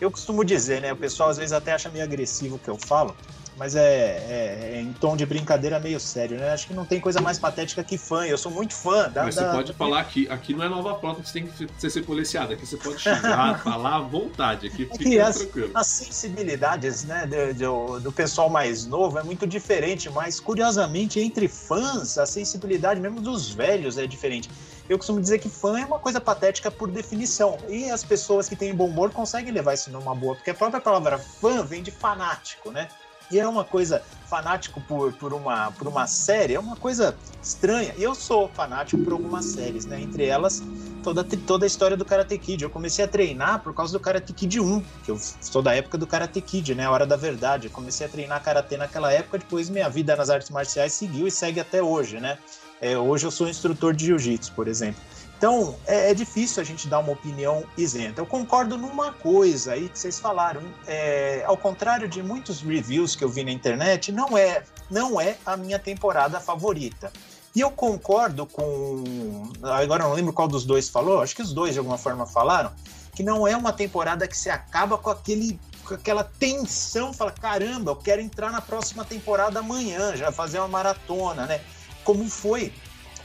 Eu 0.00 0.10
costumo 0.10 0.42
dizer, 0.42 0.80
né? 0.80 0.94
O 0.94 0.96
pessoal 0.96 1.28
às 1.28 1.36
vezes 1.36 1.52
até 1.52 1.74
acha 1.74 1.90
meio 1.90 2.02
agressivo 2.02 2.56
o 2.56 2.58
que 2.58 2.70
eu 2.70 2.78
falo, 2.78 3.14
mas 3.62 3.76
é, 3.76 3.80
é, 3.80 4.70
é, 4.74 4.80
em 4.80 4.92
tom 4.92 5.16
de 5.16 5.24
brincadeira 5.24 5.78
meio 5.78 6.00
sério, 6.00 6.36
né? 6.36 6.50
Acho 6.50 6.66
que 6.66 6.74
não 6.74 6.84
tem 6.84 6.98
coisa 6.98 7.20
mais 7.20 7.38
patética 7.38 7.84
que 7.84 7.96
fã. 7.96 8.26
Eu 8.26 8.36
sou 8.36 8.50
muito 8.50 8.74
fã 8.74 9.08
da. 9.08 9.22
Mas 9.22 9.36
da... 9.36 9.46
você 9.46 9.56
pode 9.56 9.72
falar 9.74 10.02
que 10.02 10.28
aqui 10.28 10.52
não 10.52 10.64
é 10.64 10.68
nova 10.68 10.96
prota 10.96 11.22
que 11.22 11.28
você 11.28 11.34
tem 11.34 11.46
que 11.46 11.90
ser 11.90 12.02
policiado. 12.02 12.54
Aqui 12.54 12.66
você 12.66 12.76
pode 12.76 12.98
chegar, 12.98 13.56
falar 13.62 13.98
à 13.98 14.00
vontade. 14.00 14.66
Aqui 14.66 14.88
é 14.90 14.98
fica 14.98 15.28
as, 15.28 15.36
tranquilo. 15.36 15.70
As 15.74 15.86
sensibilidades 15.86 17.04
né, 17.04 17.24
do, 17.24 17.54
do, 17.54 18.00
do, 18.00 18.12
pessoal 18.12 18.50
mais 18.50 18.84
novo 18.84 19.16
é 19.16 19.22
muito 19.22 19.46
diferente, 19.46 20.10
mas 20.10 20.40
curiosamente, 20.40 21.20
entre 21.20 21.46
fãs, 21.46 22.18
a 22.18 22.26
sensibilidade 22.26 23.00
mesmo 23.00 23.20
dos 23.20 23.48
velhos 23.48 23.96
é 23.96 24.08
diferente. 24.08 24.50
Eu 24.88 24.98
costumo 24.98 25.20
dizer 25.20 25.38
que 25.38 25.48
fã 25.48 25.78
é 25.78 25.86
uma 25.86 26.00
coisa 26.00 26.20
patética 26.20 26.68
por 26.68 26.90
definição. 26.90 27.58
E 27.68 27.88
as 27.88 28.02
pessoas 28.02 28.48
que 28.48 28.56
têm 28.56 28.74
bom 28.74 28.88
humor 28.88 29.12
conseguem 29.12 29.52
levar 29.52 29.74
isso 29.74 29.88
numa 29.88 30.16
boa, 30.16 30.34
porque 30.34 30.50
a 30.50 30.54
própria 30.54 30.80
palavra 30.80 31.16
fã 31.16 31.62
vem 31.62 31.80
de 31.80 31.92
fanático, 31.92 32.72
né? 32.72 32.88
E 33.32 33.40
é 33.40 33.48
uma 33.48 33.64
coisa 33.64 34.02
fanático 34.28 34.78
por, 34.82 35.10
por, 35.14 35.32
uma, 35.32 35.72
por 35.72 35.88
uma 35.88 36.06
série, 36.06 36.54
é 36.54 36.60
uma 36.60 36.76
coisa 36.76 37.16
estranha. 37.42 37.94
E 37.96 38.02
eu 38.02 38.14
sou 38.14 38.46
fanático 38.48 39.02
por 39.02 39.14
algumas 39.14 39.46
séries, 39.46 39.86
né? 39.86 39.98
Entre 39.98 40.26
elas, 40.26 40.62
toda, 41.02 41.24
toda 41.24 41.64
a 41.64 41.66
história 41.66 41.96
do 41.96 42.04
Karate 42.04 42.36
Kid. 42.36 42.62
Eu 42.62 42.68
comecei 42.68 43.02
a 43.02 43.08
treinar 43.08 43.62
por 43.62 43.74
causa 43.74 43.94
do 43.94 44.00
Karate 44.00 44.34
Kid 44.34 44.60
1, 44.60 44.80
que 45.02 45.10
eu 45.10 45.18
sou 45.40 45.62
da 45.62 45.74
época 45.74 45.96
do 45.96 46.06
Karate 46.06 46.42
Kid, 46.42 46.74
né? 46.74 46.84
A 46.84 46.90
Hora 46.90 47.06
da 47.06 47.16
Verdade. 47.16 47.68
Eu 47.68 47.70
comecei 47.70 48.06
a 48.06 48.08
treinar 48.08 48.42
Karate 48.42 48.76
naquela 48.76 49.10
época, 49.10 49.38
depois 49.38 49.70
minha 49.70 49.88
vida 49.88 50.14
nas 50.14 50.28
artes 50.28 50.50
marciais 50.50 50.92
seguiu 50.92 51.26
e 51.26 51.30
segue 51.30 51.58
até 51.58 51.82
hoje, 51.82 52.20
né? 52.20 52.36
É, 52.82 52.98
hoje 52.98 53.26
eu 53.26 53.30
sou 53.30 53.48
instrutor 53.48 53.94
de 53.94 54.06
jiu-jitsu, 54.06 54.52
por 54.52 54.68
exemplo. 54.68 55.00
Então, 55.42 55.74
é, 55.88 56.12
é, 56.12 56.14
difícil 56.14 56.62
a 56.62 56.64
gente 56.64 56.86
dar 56.86 57.00
uma 57.00 57.10
opinião 57.10 57.64
isenta. 57.76 58.20
Eu 58.20 58.26
concordo 58.26 58.78
numa 58.78 59.12
coisa 59.12 59.72
aí 59.72 59.88
que 59.88 59.98
vocês 59.98 60.20
falaram. 60.20 60.62
É, 60.86 61.42
ao 61.44 61.56
contrário 61.56 62.08
de 62.08 62.22
muitos 62.22 62.60
reviews 62.60 63.16
que 63.16 63.24
eu 63.24 63.28
vi 63.28 63.42
na 63.42 63.50
internet, 63.50 64.12
não 64.12 64.38
é, 64.38 64.62
não 64.88 65.20
é 65.20 65.36
a 65.44 65.56
minha 65.56 65.80
temporada 65.80 66.38
favorita. 66.38 67.12
E 67.56 67.60
eu 67.60 67.72
concordo 67.72 68.46
com. 68.46 69.50
Agora 69.64 70.04
eu 70.04 70.10
não 70.10 70.14
lembro 70.14 70.32
qual 70.32 70.46
dos 70.46 70.64
dois 70.64 70.88
falou, 70.88 71.20
acho 71.20 71.34
que 71.34 71.42
os 71.42 71.52
dois 71.52 71.72
de 71.72 71.80
alguma 71.80 71.98
forma 71.98 72.24
falaram, 72.24 72.70
que 73.12 73.24
não 73.24 73.44
é 73.44 73.56
uma 73.56 73.72
temporada 73.72 74.28
que 74.28 74.36
se 74.36 74.48
acaba 74.48 74.96
com 74.96 75.10
aquele 75.10 75.58
com 75.84 75.94
aquela 75.94 76.22
tensão, 76.22 77.12
fala, 77.12 77.32
caramba, 77.32 77.90
eu 77.90 77.96
quero 77.96 78.22
entrar 78.22 78.52
na 78.52 78.60
próxima 78.60 79.04
temporada 79.04 79.58
amanhã, 79.58 80.14
já 80.14 80.30
fazer 80.30 80.60
uma 80.60 80.68
maratona, 80.68 81.46
né? 81.46 81.60
Como 82.04 82.28
foi 82.28 82.72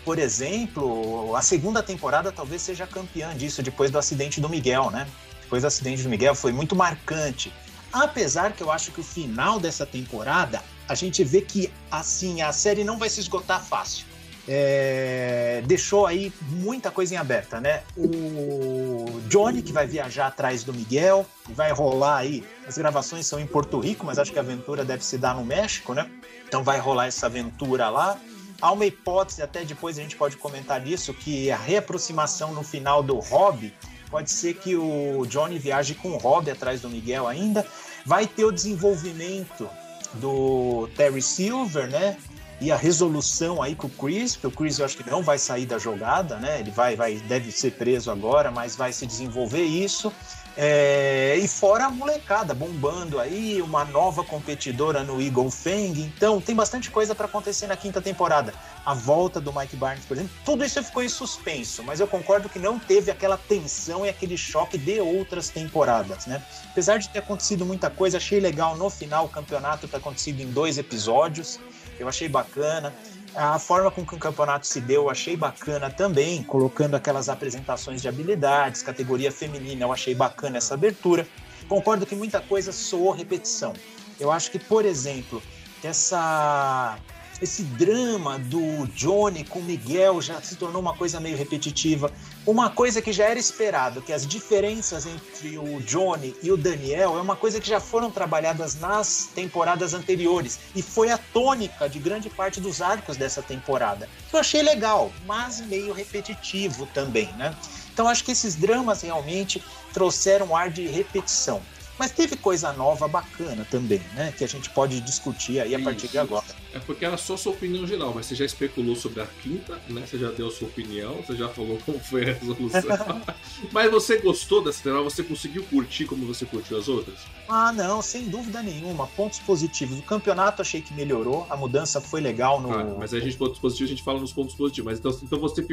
por 0.08 0.20
exemplo, 0.20 1.36
a 1.36 1.42
segunda 1.42 1.84
temporada 1.84 2.32
talvez 2.32 2.62
seja 2.62 2.88
campeã 2.88 3.36
disso, 3.36 3.62
depois 3.62 3.92
do 3.92 4.00
acidente 4.00 4.40
do 4.40 4.48
Miguel, 4.48 4.90
né? 4.90 5.06
Depois 5.42 5.64
do 5.64 5.66
acidente 5.66 6.02
do 6.02 6.08
Miguel 6.08 6.34
foi 6.34 6.54
muito 6.54 6.78
marcante. 6.78 7.52
Apesar 7.92 8.54
que 8.54 8.64
eu 8.64 8.72
acho 8.72 8.94
que 8.94 9.02
o 9.02 9.04
final 9.04 9.60
dessa 9.60 9.86
temporada, 9.86 10.64
a 10.88 10.96
gente 10.96 11.26
vê 11.26 11.42
que 11.42 11.70
assim 11.92 12.42
a 12.42 12.54
série 12.54 12.86
não 12.86 12.98
vai 12.98 13.10
se 13.10 13.20
esgotar 13.20 13.62
fácil. 13.62 14.06
É, 14.48 15.62
deixou 15.66 16.08
aí 16.08 16.32
muita 16.52 16.90
coisa 16.90 17.16
em 17.16 17.18
aberta, 17.18 17.60
né? 17.60 17.84
O 17.98 19.20
Johnny, 19.28 19.62
que 19.62 19.74
vai 19.74 19.86
viajar 19.86 20.28
atrás 20.28 20.64
do 20.64 20.74
Miguel, 20.74 21.26
vai 21.50 21.74
rolar 21.74 22.20
aí. 22.20 22.46
As 22.66 22.78
gravações 22.78 23.28
são 23.28 23.42
em 23.42 23.46
Porto 23.46 23.78
Rico, 23.78 24.06
mas 24.06 24.18
acho 24.18 24.32
que 24.32 24.40
a 24.40 24.42
aventura 24.42 24.86
deve 24.86 25.04
se 25.04 25.18
dar 25.18 25.36
no 25.36 25.44
México, 25.44 25.94
né? 25.94 26.10
Então 26.48 26.64
vai 26.64 26.80
rolar 26.80 27.08
essa 27.08 27.26
aventura 27.26 27.90
lá. 27.90 28.18
Há 28.62 28.72
uma 28.72 28.86
hipótese, 28.86 29.42
até 29.42 29.64
depois 29.64 30.00
a 30.00 30.02
gente 30.02 30.16
pode 30.16 30.38
comentar 30.38 30.82
nisso, 30.82 31.14
que 31.14 31.52
a 31.52 31.58
reaproximação 31.58 32.54
no 32.54 32.64
final 32.64 33.04
do 33.04 33.20
Rob 33.20 33.72
pode 34.10 34.32
ser 34.32 34.56
que 34.56 34.76
o 34.76 35.26
Johnny 35.28 35.60
viaje 35.60 35.94
com 35.94 36.10
o 36.10 36.18
Rob 36.18 36.50
atrás 36.50 36.82
do 36.82 36.90
Miguel 36.90 37.28
ainda. 37.28 37.66
Vai 38.06 38.26
ter 38.26 38.46
o 38.46 38.52
desenvolvimento 38.52 39.70
do 40.14 40.90
Terry 40.96 41.22
Silver, 41.22 41.88
né? 41.90 42.18
E 42.60 42.72
a 42.72 42.76
resolução 42.76 43.62
aí 43.62 43.76
com 43.76 43.86
o 43.86 43.90
Chris, 43.90 44.36
porque 44.36 44.48
o 44.48 44.52
Chris 44.52 44.80
eu 44.80 44.86
acho 44.86 44.98
que 44.98 45.08
não 45.08 45.22
vai 45.22 45.38
sair 45.38 45.68
da 45.68 45.78
jogada, 45.78 46.38
né? 46.38 46.60
Ele 46.60 46.72
vai, 46.72 46.96
vai, 46.96 47.16
deve 47.16 47.52
ser 47.52 47.72
preso 47.74 48.10
agora, 48.10 48.50
mas 48.50 48.76
vai 48.76 48.92
se 48.92 49.06
desenvolver 49.06 49.62
isso. 49.62 50.12
É, 50.60 51.38
e 51.38 51.48
fora 51.48 51.86
a 51.86 51.90
molecada 51.92 52.52
bombando 52.56 53.20
aí, 53.20 53.62
uma 53.62 53.86
nova 53.86 54.24
competidora 54.24 55.04
no 55.04 55.22
Eagle 55.22 55.52
Fang. 55.52 56.02
Então, 56.02 56.42
tem 56.42 56.56
bastante 56.56 56.90
coisa 56.90 57.14
para 57.14 57.28
acontecer 57.28 57.68
na 57.68 57.78
quinta 57.78 58.02
temporada. 58.02 58.52
A 58.84 58.96
volta 58.96 59.40
do 59.40 59.54
Mike 59.54 59.76
Barnes, 59.76 60.04
por 60.06 60.18
exemplo, 60.18 60.36
tudo 60.44 60.66
isso 60.66 60.82
ficou 60.82 61.04
em 61.04 61.10
suspenso, 61.10 61.84
mas 61.84 62.00
eu 62.00 62.08
concordo 62.08 62.50
que 62.50 62.58
não 62.58 62.80
teve 62.80 63.12
aquela 63.12 63.38
tensão 63.38 64.04
e 64.04 64.10
aquele 64.10 64.36
choque 64.36 64.80
de 64.80 65.00
outras 65.00 65.50
temporadas, 65.50 66.26
né? 66.26 66.42
Apesar 66.72 66.98
de 66.98 67.08
ter 67.10 67.20
acontecido 67.20 67.64
muita 67.64 67.92
coisa, 67.92 68.18
achei 68.18 68.40
legal 68.40 68.76
no 68.76 68.90
final 68.90 69.26
o 69.26 69.30
campeonato 69.30 69.88
ter 69.88 69.98
acontecido 69.98 70.42
em 70.42 70.48
dois 70.48 70.80
episódios. 70.80 71.60
Eu 72.00 72.08
achei 72.08 72.28
bacana. 72.28 72.94
A 73.40 73.60
forma 73.60 73.92
com 73.92 74.04
que 74.04 74.16
o 74.16 74.18
campeonato 74.18 74.66
se 74.66 74.82
deu, 74.82 75.04
eu 75.04 75.10
achei 75.12 75.38
bacana 75.38 75.92
também, 75.92 76.42
colocando 76.42 76.96
aquelas 76.96 77.30
apresentações 77.30 78.02
de 78.02 78.08
habilidades, 78.08 78.82
categoria 78.82 79.32
feminina, 79.32 79.86
eu 79.86 79.94
achei 79.94 80.16
bacana 80.16 80.58
essa 80.58 80.74
abertura. 80.74 81.28
Concordo 81.70 82.04
que 82.04 82.16
muita 82.16 82.42
coisa 82.42 82.72
soou 82.72 83.12
repetição. 83.12 83.74
Eu 84.20 84.32
acho 84.32 84.50
que, 84.50 84.58
por 84.58 84.86
exemplo, 84.86 85.40
essa 85.84 86.98
esse 87.42 87.64
drama 87.64 88.40
do 88.40 88.88
Johnny 88.88 89.44
com 89.44 89.60
Miguel 89.62 90.22
já 90.22 90.42
se 90.42 90.56
tornou 90.56 90.82
uma 90.82 90.94
coisa 90.96 91.20
meio 91.20 91.38
repetitiva. 91.38 92.12
Uma 92.46 92.70
coisa 92.70 93.02
que 93.02 93.12
já 93.12 93.26
era 93.26 93.40
esperado, 93.40 94.02
que 94.02 94.14
as 94.14 94.26
diferenças 94.26 95.06
entre 95.06 95.58
o 95.58 95.80
Johnny 95.82 96.36
e 96.42 96.52
o 96.52 96.58
Daniel 96.58 97.18
é 97.18 97.22
uma 97.22 97.36
coisa 97.36 97.60
que 97.60 97.68
já 97.68 97.80
foram 97.80 98.10
trabalhadas 98.10 98.80
nas 98.80 99.30
temporadas 99.36 99.94
anteriores 99.94 100.60
e 100.76 100.82
foi 100.82 101.12
a 101.12 101.18
tônica 101.18 101.88
de 101.88 102.00
grande 102.00 102.30
parte 102.30 102.60
dos 102.60 102.82
arcos 102.82 103.18
dessa 103.18 103.42
temporada. 103.42 104.10
Eu 104.32 104.40
achei 104.40 104.62
legal, 104.62 105.12
mas 105.26 105.62
meio 105.62 105.94
repetitivo 105.94 106.88
também, 106.94 107.32
né? 107.34 107.56
Então 107.94 108.08
acho 108.08 108.24
que 108.24 108.32
esses 108.32 108.56
dramas 108.56 109.02
realmente 109.02 109.64
trouxeram 109.94 110.48
um 110.48 110.56
ar 110.56 110.70
de 110.70 110.88
repetição. 110.88 111.62
Mas 111.98 112.12
teve 112.12 112.36
coisa 112.36 112.72
nova 112.74 113.08
bacana 113.08 113.66
também, 113.70 114.02
né? 114.14 114.34
Que 114.38 114.44
a 114.44 114.48
gente 114.48 114.70
pode 114.70 115.02
discutir 115.02 115.60
aí 115.60 115.74
a 115.74 115.80
partir 115.80 116.06
Isso. 116.06 116.12
de 116.12 116.18
agora. 116.20 116.46
É 116.74 116.80
porque 116.80 117.06
era 117.06 117.18
só 117.18 117.36
sua 117.36 117.54
opinião 117.54 117.88
geral, 117.88 118.14
mas 118.14 118.28
você 118.28 118.36
já 118.36 118.46
especulou 118.46 118.96
sobre 118.96 119.22
a 119.22 119.26
quinta, 119.26 119.80
né? 119.90 120.06
Você 120.06 120.18
já 120.18 120.30
deu 120.30 120.48
a 120.48 120.52
sua 120.52 120.68
opinião, 120.68 121.16
você 121.16 121.36
já 121.36 121.50
falou 121.50 121.80
como 121.86 122.00
foi 122.00 122.30
a 122.30 122.34
resolução. 122.34 122.82
mas 123.72 123.92
você 123.92 124.18
gostou 124.18 124.64
dessa 124.64 124.84
temporada? 124.84 125.10
Você 125.10 125.24
conseguiu 125.24 125.64
curtir 125.64 126.06
como 126.06 126.26
você 126.26 126.46
curtiu 126.46 126.78
as 126.78 126.88
outras? 126.88 127.18
Ah, 127.50 127.72
não, 127.72 128.02
sem 128.02 128.30
dúvida 128.30 128.62
nenhuma. 128.62 129.08
Pontos 129.08 129.40
positivos. 129.40 129.98
O 129.98 130.04
campeonato 130.04 130.62
achei 130.62 130.82
que 130.82 130.94
melhorou, 130.94 131.48
a 131.50 131.58
mudança 131.58 132.00
foi 132.00 132.22
legal 132.22 132.62
no. 132.62 132.72
Ah, 132.72 132.96
mas 132.98 133.14
a 133.14 133.20
gente 133.20 133.38
pontos 133.38 133.60
positivos, 133.60 133.90
a 133.92 133.96
gente 133.96 134.04
fala 134.04 134.20
nos 134.20 134.34
pontos 134.34 134.56
positivos. 134.56 134.92
Mas 134.92 135.00
então, 135.00 135.18
então 135.24 135.40
você, 135.40 135.66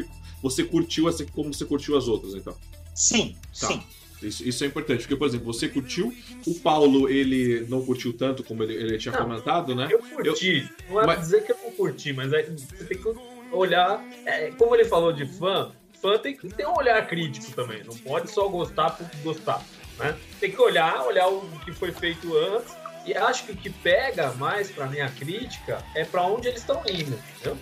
você 0.43 0.65
curtiu 0.65 1.09
essa 1.09 1.25
como 1.27 1.53
você 1.53 1.65
curtiu 1.65 1.97
as 1.97 2.09
outras, 2.09 2.35
então. 2.35 2.55
Sim, 2.95 3.37
Tá. 3.59 3.69
sim. 3.69 3.83
Isso, 4.29 4.47
isso 4.49 4.65
é 4.65 4.67
importante, 4.67 5.01
porque, 5.03 5.17
por 5.17 5.27
exemplo, 5.29 5.47
você 5.53 5.69
curtiu, 5.69 6.15
o 6.47 6.55
Paulo, 6.61 7.09
ele 7.09 7.67
não 7.69 7.85
curtiu 7.85 8.13
tanto 8.13 8.43
como 8.43 8.63
ele, 8.63 8.75
ele 8.75 8.99
tinha 8.99 9.13
Não. 9.13 9.23
comentado, 9.23 9.75
né? 9.75 9.89
Eu 9.91 9.99
curti. 10.01 10.69
Não 10.89 11.01
é 11.01 11.07
Mas- 11.07 11.15
pra 11.17 11.25
dizer 11.25 11.45
que 11.45 11.53
eu 11.53 11.57
não 11.63 11.71
curti, 11.73 12.13
mas 12.13 12.33
é- 12.33 12.43
você 12.43 12.85
tem 12.85 12.99
que 12.99 13.09
olhar. 13.53 14.05
é, 14.27 14.51
como 14.53 14.75
ele 14.75 14.85
falou 14.85 15.13
de 15.13 15.27
fã, 15.27 15.71
fã 16.01 16.19
tem 16.19 16.37
que 16.37 16.49
ter 16.49 16.67
um 16.67 16.77
olhar 16.77 17.07
crítico 17.07 17.53
também. 17.53 17.83
Não 17.85 17.95
pode 17.97 18.31
só 18.31 18.49
gostar 18.49 18.91
por 18.91 19.07
gostar. 19.23 19.63
Né? 19.99 20.17
Tem 20.41 20.51
que 20.51 20.61
olhar, 20.61 21.03
olhar 21.07 21.29
o 21.29 21.41
que 21.65 21.73
foi 21.73 21.93
feito 21.93 22.37
antes. 22.37 22.75
E 23.07 23.15
acho 23.15 23.45
que 23.45 23.53
o 23.53 23.57
que 23.57 23.69
pega 23.71 24.33
mais 24.33 24.71
pra 24.71 24.87
minha 24.87 25.09
crítica 25.11 25.85
é 25.95 26.05
pra 26.05 26.23
onde 26.23 26.49
eles 26.49 26.61
estão 26.61 26.83
indo. 26.89 27.17
Entendeu? 27.37 27.57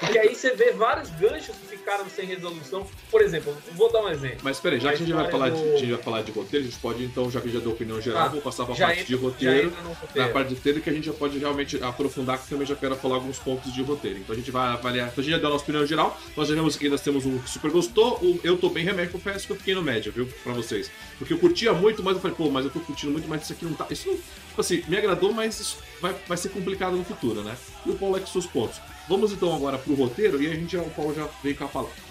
Porque 0.00 0.18
aí 0.18 0.34
você 0.34 0.54
vê 0.54 0.72
vários 0.72 1.08
ganchos 1.10 1.54
que 1.56 1.66
ficaram 1.76 2.04
sem 2.10 2.26
resolução. 2.26 2.86
Por 3.10 3.22
exemplo, 3.22 3.56
vou 3.72 3.90
dar 3.92 4.02
um 4.02 4.08
exemplo. 4.08 4.38
Mas 4.42 4.58
peraí, 4.60 4.78
já 4.80 4.90
que 4.90 4.94
a 4.96 4.98
gente 4.98 5.12
vai 5.12 5.30
falar 5.30 5.50
Mas 5.50 5.60
de, 5.60 5.68
a 5.68 5.76
gente 5.76 5.92
vai 5.92 6.02
falar 6.02 6.22
de 6.22 6.32
roteiro, 6.32 6.66
a 6.66 6.68
gente 6.68 6.78
pode, 6.80 7.04
então, 7.04 7.30
já 7.30 7.40
que 7.40 7.48
já 7.50 7.60
deu 7.60 7.70
opinião 7.72 8.00
geral, 8.00 8.26
Ah, 8.26 8.28
vou 8.28 8.40
passar 8.42 8.66
pra 8.66 8.74
já 8.74 8.86
parte 8.86 9.00
entra- 9.02 9.16
de 9.16 9.22
roteiro. 9.22 9.70
no 9.70 9.76
Na 9.88 9.94
roteiro. 9.94 10.32
parte 10.32 10.48
de 10.48 10.54
roteiro 10.56 10.80
que 10.80 10.90
a 10.90 10.92
gente 10.92 11.06
já 11.06 11.12
pode 11.12 11.38
realmente 11.38 11.82
aprofundar, 11.82 12.38
que 12.42 12.48
também 12.48 12.66
já 12.66 12.74
quero 12.74 12.96
falar 12.96 13.14
alguns 13.16 13.38
pontos 13.38 13.72
de 13.72 13.82
roteiro. 13.82 14.18
Então 14.18 14.34
a 14.34 14.38
gente 14.38 14.50
vai 14.50 14.68
avaliar. 14.72 15.08
Então 15.08 15.22
a 15.22 15.24
gente 15.24 15.32
já 15.32 15.38
deu 15.38 15.48
a 15.48 15.52
nossa 15.52 15.64
opinião 15.64 15.86
geral. 15.86 16.18
Nós 16.36 16.48
já 16.48 16.54
vimos 16.54 16.76
que 16.76 16.88
nós 16.88 17.00
temos 17.00 17.24
um 17.24 17.38
que 17.38 17.48
super 17.50 17.70
gostou. 17.70 18.20
Eu 18.42 18.58
tô 18.58 18.68
bem 18.68 18.84
remédio, 18.84 19.12
confesso 19.12 19.46
que 19.46 19.52
eu 19.52 19.56
fiquei 19.56 19.74
no 19.74 19.82
média, 19.82 20.10
viu? 20.14 20.26
Pra 20.42 20.52
vocês. 20.52 20.90
Porque 21.18 21.32
eu 21.32 21.38
curtia 21.38 21.72
muito, 21.72 22.02
mas 22.02 22.14
eu 22.16 22.20
falei, 22.20 22.36
pô, 22.36 22.50
mas 22.50 22.64
eu 22.64 22.70
tô 22.70 22.80
curtindo 22.80 23.12
muito, 23.12 23.28
mas 23.28 23.42
isso 23.42 23.52
aqui 23.52 23.64
não 23.64 23.72
tá. 23.74 23.86
Isso 23.90 24.08
não. 24.08 24.16
Tipo 24.16 24.60
assim, 24.60 24.82
me 24.88 24.96
agradou, 24.96 25.32
mas 25.32 25.58
isso 25.60 25.78
vai, 26.00 26.14
vai 26.28 26.36
ser 26.36 26.48
complicado 26.50 26.94
no 26.96 27.04
futuro, 27.04 27.42
né? 27.42 27.56
E 27.86 27.90
o 27.90 27.94
Paulo 27.94 28.16
é 28.16 28.20
com 28.20 28.26
seus 28.26 28.46
pontos. 28.46 28.80
Vamos 29.08 29.32
então 29.32 29.54
agora 29.54 29.78
pro 29.78 29.94
roteiro 29.94 30.42
e 30.42 30.50
a 30.50 30.54
gente 30.54 30.76
o 30.76 30.90
Paulo 30.90 31.14
já 31.14 31.28
veio 31.42 31.56
com 31.56 31.64
a 31.64 31.68
palavra. 31.68 32.04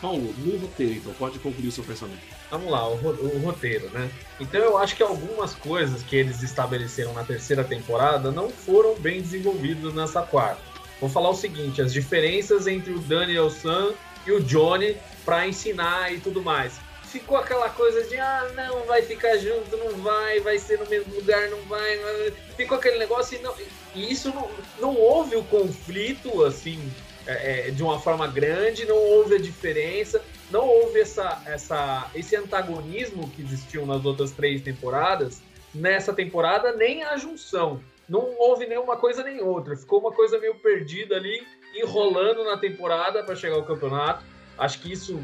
Paulo, 0.00 0.34
no 0.36 0.58
roteiro, 0.58 0.92
então, 0.92 1.14
pode 1.14 1.38
concluir 1.38 1.68
o 1.68 1.72
seu 1.72 1.82
pensamento. 1.82 2.20
Vamos 2.50 2.70
lá, 2.70 2.86
o, 2.86 2.94
o 2.94 3.38
roteiro, 3.42 3.88
né? 3.88 4.10
Então 4.38 4.60
eu 4.60 4.76
acho 4.76 4.94
que 4.94 5.02
algumas 5.02 5.54
coisas 5.54 6.02
que 6.02 6.14
eles 6.14 6.42
estabeleceram 6.42 7.14
na 7.14 7.24
terceira 7.24 7.64
temporada 7.64 8.30
não 8.30 8.50
foram 8.50 8.94
bem 8.96 9.22
desenvolvidas 9.22 9.94
nessa 9.94 10.20
quarta. 10.20 10.60
Vou 11.00 11.08
falar 11.08 11.30
o 11.30 11.34
seguinte: 11.34 11.80
as 11.80 11.90
diferenças 11.90 12.66
entre 12.66 12.92
o 12.92 12.98
Daniel 12.98 13.48
San 13.48 13.94
e 14.26 14.32
o 14.32 14.42
Johnny 14.42 14.96
para 15.24 15.48
ensinar 15.48 16.12
e 16.12 16.20
tudo 16.20 16.42
mais. 16.42 16.78
Ficou 17.18 17.36
aquela 17.36 17.70
coisa 17.70 18.02
de 18.04 18.16
ah, 18.16 18.50
não, 18.54 18.84
vai 18.84 19.02
ficar 19.02 19.36
junto, 19.36 19.76
não 19.76 19.96
vai, 20.02 20.40
vai 20.40 20.58
ser 20.58 20.78
no 20.78 20.86
mesmo 20.86 21.14
lugar, 21.14 21.48
não 21.48 21.60
vai. 21.62 21.96
vai. 21.96 22.32
Ficou 22.56 22.78
aquele 22.78 22.98
negócio 22.98 23.38
e, 23.38 23.42
não, 23.42 23.54
e 23.94 24.12
isso 24.12 24.30
não, 24.34 24.50
não 24.80 24.96
houve 24.96 25.36
o 25.36 25.44
conflito 25.44 26.44
assim 26.44 26.80
é, 27.26 27.68
é, 27.68 27.70
de 27.70 27.82
uma 27.82 28.00
forma 28.00 28.26
grande, 28.26 28.84
não 28.84 28.96
houve 28.96 29.36
a 29.36 29.38
diferença 29.38 30.20
não 30.50 30.68
houve 30.68 31.00
essa, 31.00 31.42
essa, 31.46 32.10
esse 32.14 32.36
antagonismo 32.36 33.28
que 33.30 33.42
existiu 33.42 33.86
nas 33.86 34.04
outras 34.04 34.30
três 34.30 34.62
temporadas, 34.62 35.42
nessa 35.74 36.12
temporada, 36.12 36.72
nem 36.72 37.02
a 37.02 37.16
junção. 37.16 37.80
Não 38.08 38.36
houve 38.38 38.66
nenhuma 38.66 38.96
coisa 38.96 39.22
nem 39.22 39.40
outra. 39.40 39.76
Ficou 39.76 40.00
uma 40.00 40.12
coisa 40.12 40.38
meio 40.38 40.54
perdida 40.56 41.16
ali, 41.16 41.44
enrolando 41.74 42.44
na 42.44 42.56
temporada 42.58 43.24
para 43.24 43.34
chegar 43.34 43.56
ao 43.56 43.64
campeonato. 43.64 44.22
Acho 44.58 44.80
que 44.80 44.92
isso. 44.92 45.18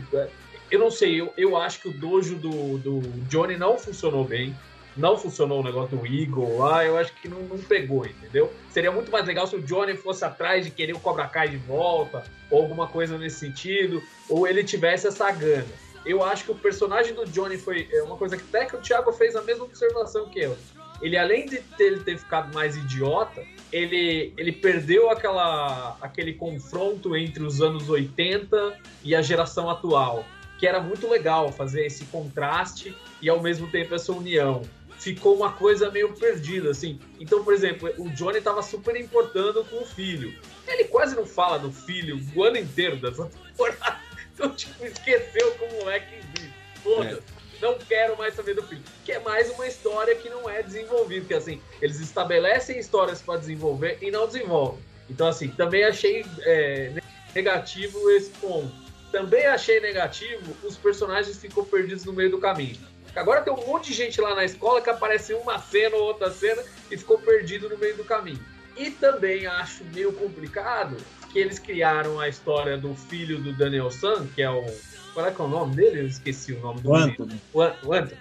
Eu 0.70 0.78
não 0.78 0.90
sei, 0.90 1.20
eu, 1.20 1.32
eu 1.36 1.56
acho 1.56 1.80
que 1.80 1.88
o 1.88 1.92
dojo 1.92 2.36
do, 2.36 2.78
do 2.78 3.00
Johnny 3.28 3.56
não 3.56 3.78
funcionou 3.78 4.24
bem. 4.24 4.54
Não 4.96 5.16
funcionou 5.16 5.60
o 5.60 5.62
negócio 5.62 5.96
do 5.96 6.04
Eagle 6.04 6.58
lá, 6.58 6.84
eu 6.84 6.98
acho 6.98 7.12
que 7.14 7.28
não, 7.28 7.40
não 7.42 7.58
pegou, 7.58 8.04
entendeu? 8.04 8.52
Seria 8.70 8.90
muito 8.90 9.10
mais 9.10 9.24
legal 9.24 9.46
se 9.46 9.54
o 9.54 9.62
Johnny 9.62 9.96
fosse 9.96 10.24
atrás 10.24 10.64
de 10.64 10.70
querer 10.70 10.94
o 10.94 10.98
Cobra 10.98 11.28
Kai 11.28 11.48
de 11.48 11.56
volta, 11.58 12.24
ou 12.50 12.62
alguma 12.62 12.88
coisa 12.88 13.16
nesse 13.16 13.38
sentido, 13.38 14.02
ou 14.28 14.48
ele 14.48 14.64
tivesse 14.64 15.06
essa 15.06 15.30
gana. 15.30 15.66
Eu 16.04 16.24
acho 16.24 16.44
que 16.44 16.50
o 16.50 16.54
personagem 16.54 17.14
do 17.14 17.24
Johnny 17.26 17.56
foi 17.56 17.88
é 17.92 18.02
uma 18.02 18.16
coisa 18.16 18.36
que 18.36 18.42
até 18.42 18.66
que 18.66 18.76
o 18.76 18.80
Thiago 18.80 19.12
fez 19.12 19.36
a 19.36 19.42
mesma 19.42 19.64
observação 19.64 20.28
que 20.28 20.40
eu. 20.40 20.56
Ele, 21.00 21.16
além 21.16 21.46
de 21.46 21.58
ter, 21.58 21.84
ele 21.84 22.00
ter 22.00 22.18
ficado 22.18 22.52
mais 22.52 22.76
idiota, 22.76 23.42
ele, 23.72 24.34
ele 24.36 24.52
perdeu 24.52 25.08
aquela, 25.08 25.96
aquele 26.00 26.34
confronto 26.34 27.16
entre 27.16 27.42
os 27.42 27.62
anos 27.62 27.88
80 27.88 28.78
e 29.02 29.14
a 29.14 29.22
geração 29.22 29.70
atual, 29.70 30.26
que 30.61 30.67
era 30.67 30.79
muito 30.79 31.09
legal 31.09 31.50
fazer 31.50 31.87
esse 31.87 32.05
contraste 32.05 32.95
e 33.23 33.31
ao 33.31 33.40
mesmo 33.40 33.71
tempo 33.71 33.95
essa 33.95 34.12
união. 34.12 34.61
Ficou 34.99 35.35
uma 35.35 35.50
coisa 35.50 35.90
meio 35.90 36.12
perdida, 36.12 36.71
assim. 36.71 37.00
Então, 37.19 37.43
por 37.43 37.55
exemplo, 37.55 37.90
o 37.97 38.11
Johnny 38.11 38.37
estava 38.37 38.62
super 38.62 38.95
importando 38.95 39.64
com 39.64 39.79
o 39.79 39.87
filho. 39.87 40.38
Ele 40.69 40.85
quase 40.85 41.17
não 41.17 41.25
fala 41.25 41.59
do 41.59 41.73
filho 41.73 42.21
o 42.37 42.45
ano 42.45 42.59
inteiro 42.59 42.97
dessa 42.97 43.25
temporada. 43.49 43.99
Então, 44.35 44.55
tipo, 44.55 44.85
esqueceu 44.85 45.50
como 45.52 45.73
o 45.73 45.79
moleque 45.79 46.17
existe. 46.17 46.55
Foda-se. 46.83 47.23
Não 47.62 47.79
quero 47.79 48.19
mais 48.19 48.35
saber 48.35 48.55
do 48.55 48.62
filho. 48.62 48.83
Que 49.07 49.12
é 49.12 49.19
mais 49.19 49.50
uma 49.52 49.67
história 49.67 50.14
que 50.17 50.29
não 50.29 50.49
é 50.49 50.62
desenvolvida. 50.62 51.25
Que 51.25 51.35
assim, 51.35 51.62
eles 51.81 52.00
estabelecem 52.00 52.79
histórias 52.79 53.23
para 53.23 53.40
desenvolver 53.40 53.97
e 54.02 54.11
não 54.11 54.26
desenvolvem. 54.26 54.81
Então, 55.09 55.26
assim, 55.26 55.49
também 55.49 55.85
achei 55.85 56.23
é, 56.43 57.00
negativo 57.35 58.11
esse 58.11 58.29
ponto. 58.33 58.89
Também 59.12 59.47
achei 59.47 59.81
negativo 59.81 60.57
os 60.62 60.76
personagens 60.76 61.37
ficam 61.38 61.64
perdidos 61.64 62.05
no 62.05 62.12
meio 62.12 62.31
do 62.31 62.38
caminho. 62.38 62.76
Agora 63.17 63.43
tem 63.43 63.52
um 63.52 63.67
monte 63.67 63.88
de 63.88 63.95
gente 63.95 64.21
lá 64.21 64.35
na 64.37 64.45
escola 64.45 64.81
que 64.81 64.88
aparece 64.88 65.35
uma 65.35 65.59
cena 65.59 65.97
ou 65.97 66.05
outra 66.05 66.31
cena 66.31 66.62
e 66.90 66.97
ficou 66.97 67.19
perdido 67.19 67.69
no 67.69 67.76
meio 67.76 67.97
do 67.97 68.05
caminho. 68.05 68.38
E 68.76 68.90
também 68.90 69.47
acho 69.47 69.85
meio 69.93 70.12
complicado 70.12 70.97
que 71.33 71.38
eles 71.38 71.59
criaram 71.59 72.21
a 72.21 72.29
história 72.29 72.79
do 72.79 72.95
filho 72.95 73.40
do 73.43 73.52
Daniel 73.52 73.90
San, 73.90 74.26
que 74.29 74.40
é 74.43 74.49
o. 74.50 74.64
Qual 75.12 75.26
é 75.26 75.33
que 75.33 75.40
é 75.40 75.45
o 75.45 75.49
nome 75.49 75.75
dele? 75.75 76.00
Eu 76.00 76.07
esqueci 76.07 76.52
o 76.52 76.61
nome 76.61 76.81
do 76.81 76.90
O. 76.90 76.95
Anthony. 76.95 77.40
O, 77.52 77.61
An- 77.62 77.76
o 77.85 77.93
Anthony. 77.93 78.21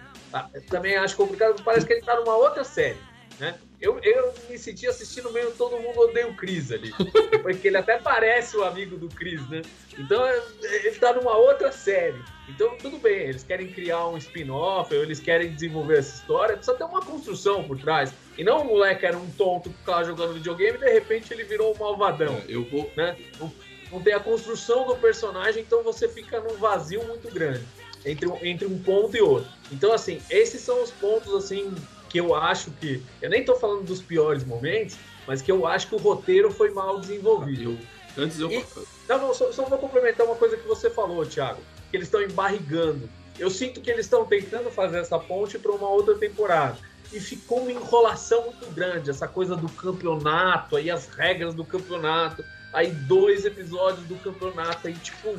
Eu 0.54 0.66
também 0.66 0.96
acho 0.98 1.16
complicado, 1.16 1.62
parece 1.64 1.86
que 1.86 1.94
ele 1.94 2.02
tá 2.02 2.16
numa 2.16 2.36
outra 2.36 2.64
série. 2.64 2.98
Né? 3.40 3.56
Eu, 3.82 3.98
eu 4.00 4.34
me 4.50 4.58
senti 4.58 4.86
assistindo 4.88 5.32
meio 5.32 5.52
Todo 5.52 5.80
Mundo 5.80 6.00
Odeia 6.02 6.28
o 6.28 6.36
Chris 6.36 6.72
ali. 6.72 6.92
Porque 7.42 7.70
ele 7.70 7.78
até 7.78 7.98
parece 7.98 8.58
o 8.58 8.64
amigo 8.64 8.98
do 8.98 9.08
Chris, 9.08 9.48
né? 9.50 9.62
Então 9.98 10.26
é- 10.26 10.44
ele 10.84 10.96
tá 10.96 11.14
numa 11.14 11.38
outra 11.38 11.72
série. 11.72 12.22
Então 12.48 12.78
tudo 12.78 12.98
bem, 12.98 13.30
eles 13.30 13.44
querem 13.44 13.68
criar 13.70 14.08
um 14.08 14.18
spin-off, 14.18 14.94
ou 14.94 15.02
eles 15.02 15.20
querem 15.20 15.54
desenvolver 15.54 16.00
essa 16.00 16.16
história, 16.16 16.58
precisa 16.58 16.78
ter 16.78 16.84
uma 16.84 17.02
construção 17.02 17.64
por 17.64 17.80
trás. 17.80 18.12
E 18.38 18.44
não 18.44 18.62
o 18.62 18.66
moleque 18.66 19.06
era 19.06 19.18
um 19.18 19.30
tonto 19.32 19.70
que 19.70 19.78
ficava 19.78 20.04
jogando 20.04 20.34
videogame 20.34 20.78
e 20.78 20.82
de 20.82 20.92
repente 20.92 21.34
ele 21.34 21.44
virou 21.44 21.74
um 21.74 21.78
malvadão 21.80 22.36
É, 22.36 22.46
eu 22.50 22.64
vou. 22.66 22.92
né? 22.98 23.16
Não, 23.40 23.52
não 23.92 24.02
tem 24.02 24.14
a 24.14 24.20
construção 24.20 24.86
do 24.88 24.96
personagem, 24.98 25.64
então 25.64 25.84
você 25.84 26.08
fica 26.10 26.40
num 26.42 26.58
vazio 26.58 27.04
muito 27.08 27.30
grande 27.32 27.66
entre, 28.06 28.30
entre 28.44 28.68
um 28.68 28.78
ponto 28.80 29.16
e 29.16 29.22
outro. 29.22 29.50
Então, 29.72 29.92
assim, 29.92 30.22
esses 30.30 30.62
são 30.62 30.82
os 30.84 30.92
pontos, 30.92 31.34
assim, 31.34 31.74
que 32.10 32.20
eu 32.20 32.34
acho 32.36 32.72
que... 32.72 33.04
Eu 33.22 33.30
nem 33.30 33.46
tô 33.46 33.56
falando 33.56 33.84
dos 33.84 34.02
piores 34.02 34.44
momentos, 34.44 34.98
mas 35.28 35.42
que 35.42 35.52
eu 35.52 35.66
acho 35.68 35.88
que 35.88 35.96
o 35.96 36.00
roteiro 36.00 36.52
foi 36.52 36.72
mal 36.72 37.00
desenvolvido. 37.00 37.78
Eu, 38.18 38.24
antes 38.24 38.40
eu. 38.40 38.52
E- 38.52 38.66
Não, 39.08 39.18
não, 39.20 39.34
só, 39.34 39.52
só 39.52 39.64
vou 39.66 39.78
complementar 39.78 40.26
uma 40.26 40.36
coisa 40.36 40.58
que 40.58 40.68
você 40.68 40.90
falou, 40.90 41.26
Thiago, 41.26 41.62
que 41.90 41.98
eles 41.98 42.08
estão 42.08 42.22
embarrigando. 42.22 43.10
Eu 43.38 43.50
sinto 43.50 43.80
que 43.80 43.90
eles 43.90 44.06
estão 44.06 44.26
tentando 44.26 44.70
fazer 44.70 44.98
essa 45.00 45.18
ponte 45.18 45.58
para 45.58 45.72
uma 45.72 45.88
outra 45.90 46.16
temporada. 46.16 46.78
e 47.12 47.20
ficou 47.20 47.62
uma 47.62 47.72
enrolação 47.72 48.44
muito 48.46 48.70
grande, 48.72 49.10
essa 49.10 49.28
coisa 49.28 49.56
do 49.56 49.68
campeonato, 49.70 50.76
aí 50.76 50.92
as 50.92 51.08
regras 51.08 51.56
do 51.56 51.66
campeonato, 51.66 52.44
aí 52.72 52.92
dois 52.92 53.46
episódios 53.46 54.06
do 54.08 54.16
campeonato, 54.18 54.88
aí 54.88 54.94
tipo, 54.94 55.36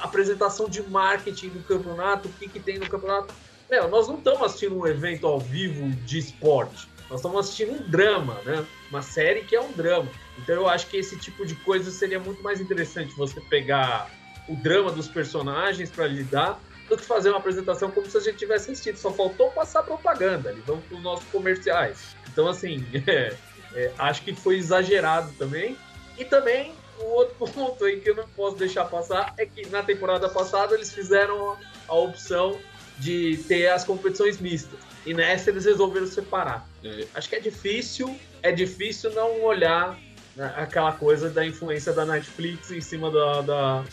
apresentação 0.00 0.68
de 0.68 0.82
marketing 0.82 1.50
do 1.50 1.60
campeonato, 1.62 2.28
o 2.28 2.32
que, 2.32 2.48
que 2.48 2.58
tem 2.58 2.78
no 2.78 2.88
campeonato. 2.88 3.32
Nós 3.80 4.08
não 4.08 4.18
estamos 4.18 4.42
assistindo 4.42 4.78
um 4.78 4.86
evento 4.86 5.26
ao 5.26 5.40
vivo 5.40 5.88
de 6.04 6.18
esporte, 6.18 6.86
nós 7.12 7.20
estamos 7.20 7.40
assistindo 7.40 7.72
um 7.72 7.90
drama, 7.90 8.40
né? 8.44 8.64
Uma 8.88 9.02
série 9.02 9.42
que 9.42 9.54
é 9.54 9.60
um 9.60 9.70
drama. 9.72 10.08
Então 10.38 10.54
eu 10.54 10.68
acho 10.68 10.86
que 10.86 10.96
esse 10.96 11.18
tipo 11.18 11.44
de 11.44 11.54
coisa 11.56 11.90
seria 11.90 12.18
muito 12.18 12.42
mais 12.42 12.58
interessante 12.58 13.14
você 13.14 13.38
pegar 13.38 14.10
o 14.48 14.56
drama 14.56 14.90
dos 14.90 15.08
personagens 15.08 15.90
para 15.90 16.06
lidar 16.06 16.58
do 16.88 16.96
que 16.96 17.04
fazer 17.04 17.28
uma 17.28 17.38
apresentação 17.38 17.90
como 17.90 18.08
se 18.08 18.16
a 18.16 18.20
gente 18.20 18.38
tivesse 18.38 18.70
assistido. 18.70 18.96
Só 18.96 19.10
faltou 19.10 19.50
passar 19.50 19.82
propaganda 19.82 20.48
ali, 20.48 20.62
vamos 20.66 20.84
para 20.86 20.96
os 20.96 21.02
nossos 21.02 21.24
comerciais. 21.26 22.16
Então, 22.32 22.48
assim, 22.48 22.82
é, 23.06 23.36
é, 23.74 23.92
acho 23.98 24.22
que 24.22 24.34
foi 24.34 24.56
exagerado 24.56 25.30
também. 25.38 25.76
E 26.18 26.24
também, 26.24 26.74
o 26.98 27.04
outro 27.04 27.34
ponto 27.52 27.84
aí 27.84 28.00
que 28.00 28.08
eu 28.08 28.16
não 28.16 28.28
posso 28.28 28.56
deixar 28.56 28.86
passar 28.86 29.34
é 29.36 29.44
que 29.44 29.68
na 29.68 29.82
temporada 29.82 30.30
passada 30.30 30.74
eles 30.74 30.92
fizeram 30.92 31.58
a 31.88 31.94
opção 31.94 32.58
de 33.02 33.36
ter 33.48 33.68
as 33.68 33.84
competições 33.84 34.40
mistas. 34.40 34.78
E 35.04 35.12
nessa 35.12 35.50
eles 35.50 35.64
resolveram 35.64 36.06
separar. 36.06 36.68
É. 36.84 37.04
Acho 37.14 37.28
que 37.28 37.34
é 37.34 37.40
difícil, 37.40 38.16
é 38.42 38.52
difícil 38.52 39.12
não 39.12 39.42
olhar 39.42 39.98
né, 40.36 40.54
aquela 40.56 40.92
coisa 40.92 41.28
da 41.28 41.44
influência 41.44 41.92
da 41.92 42.06
Netflix 42.06 42.70
em 42.70 42.80
cima 42.80 43.10
da, 43.10 43.40
da, 43.42 43.84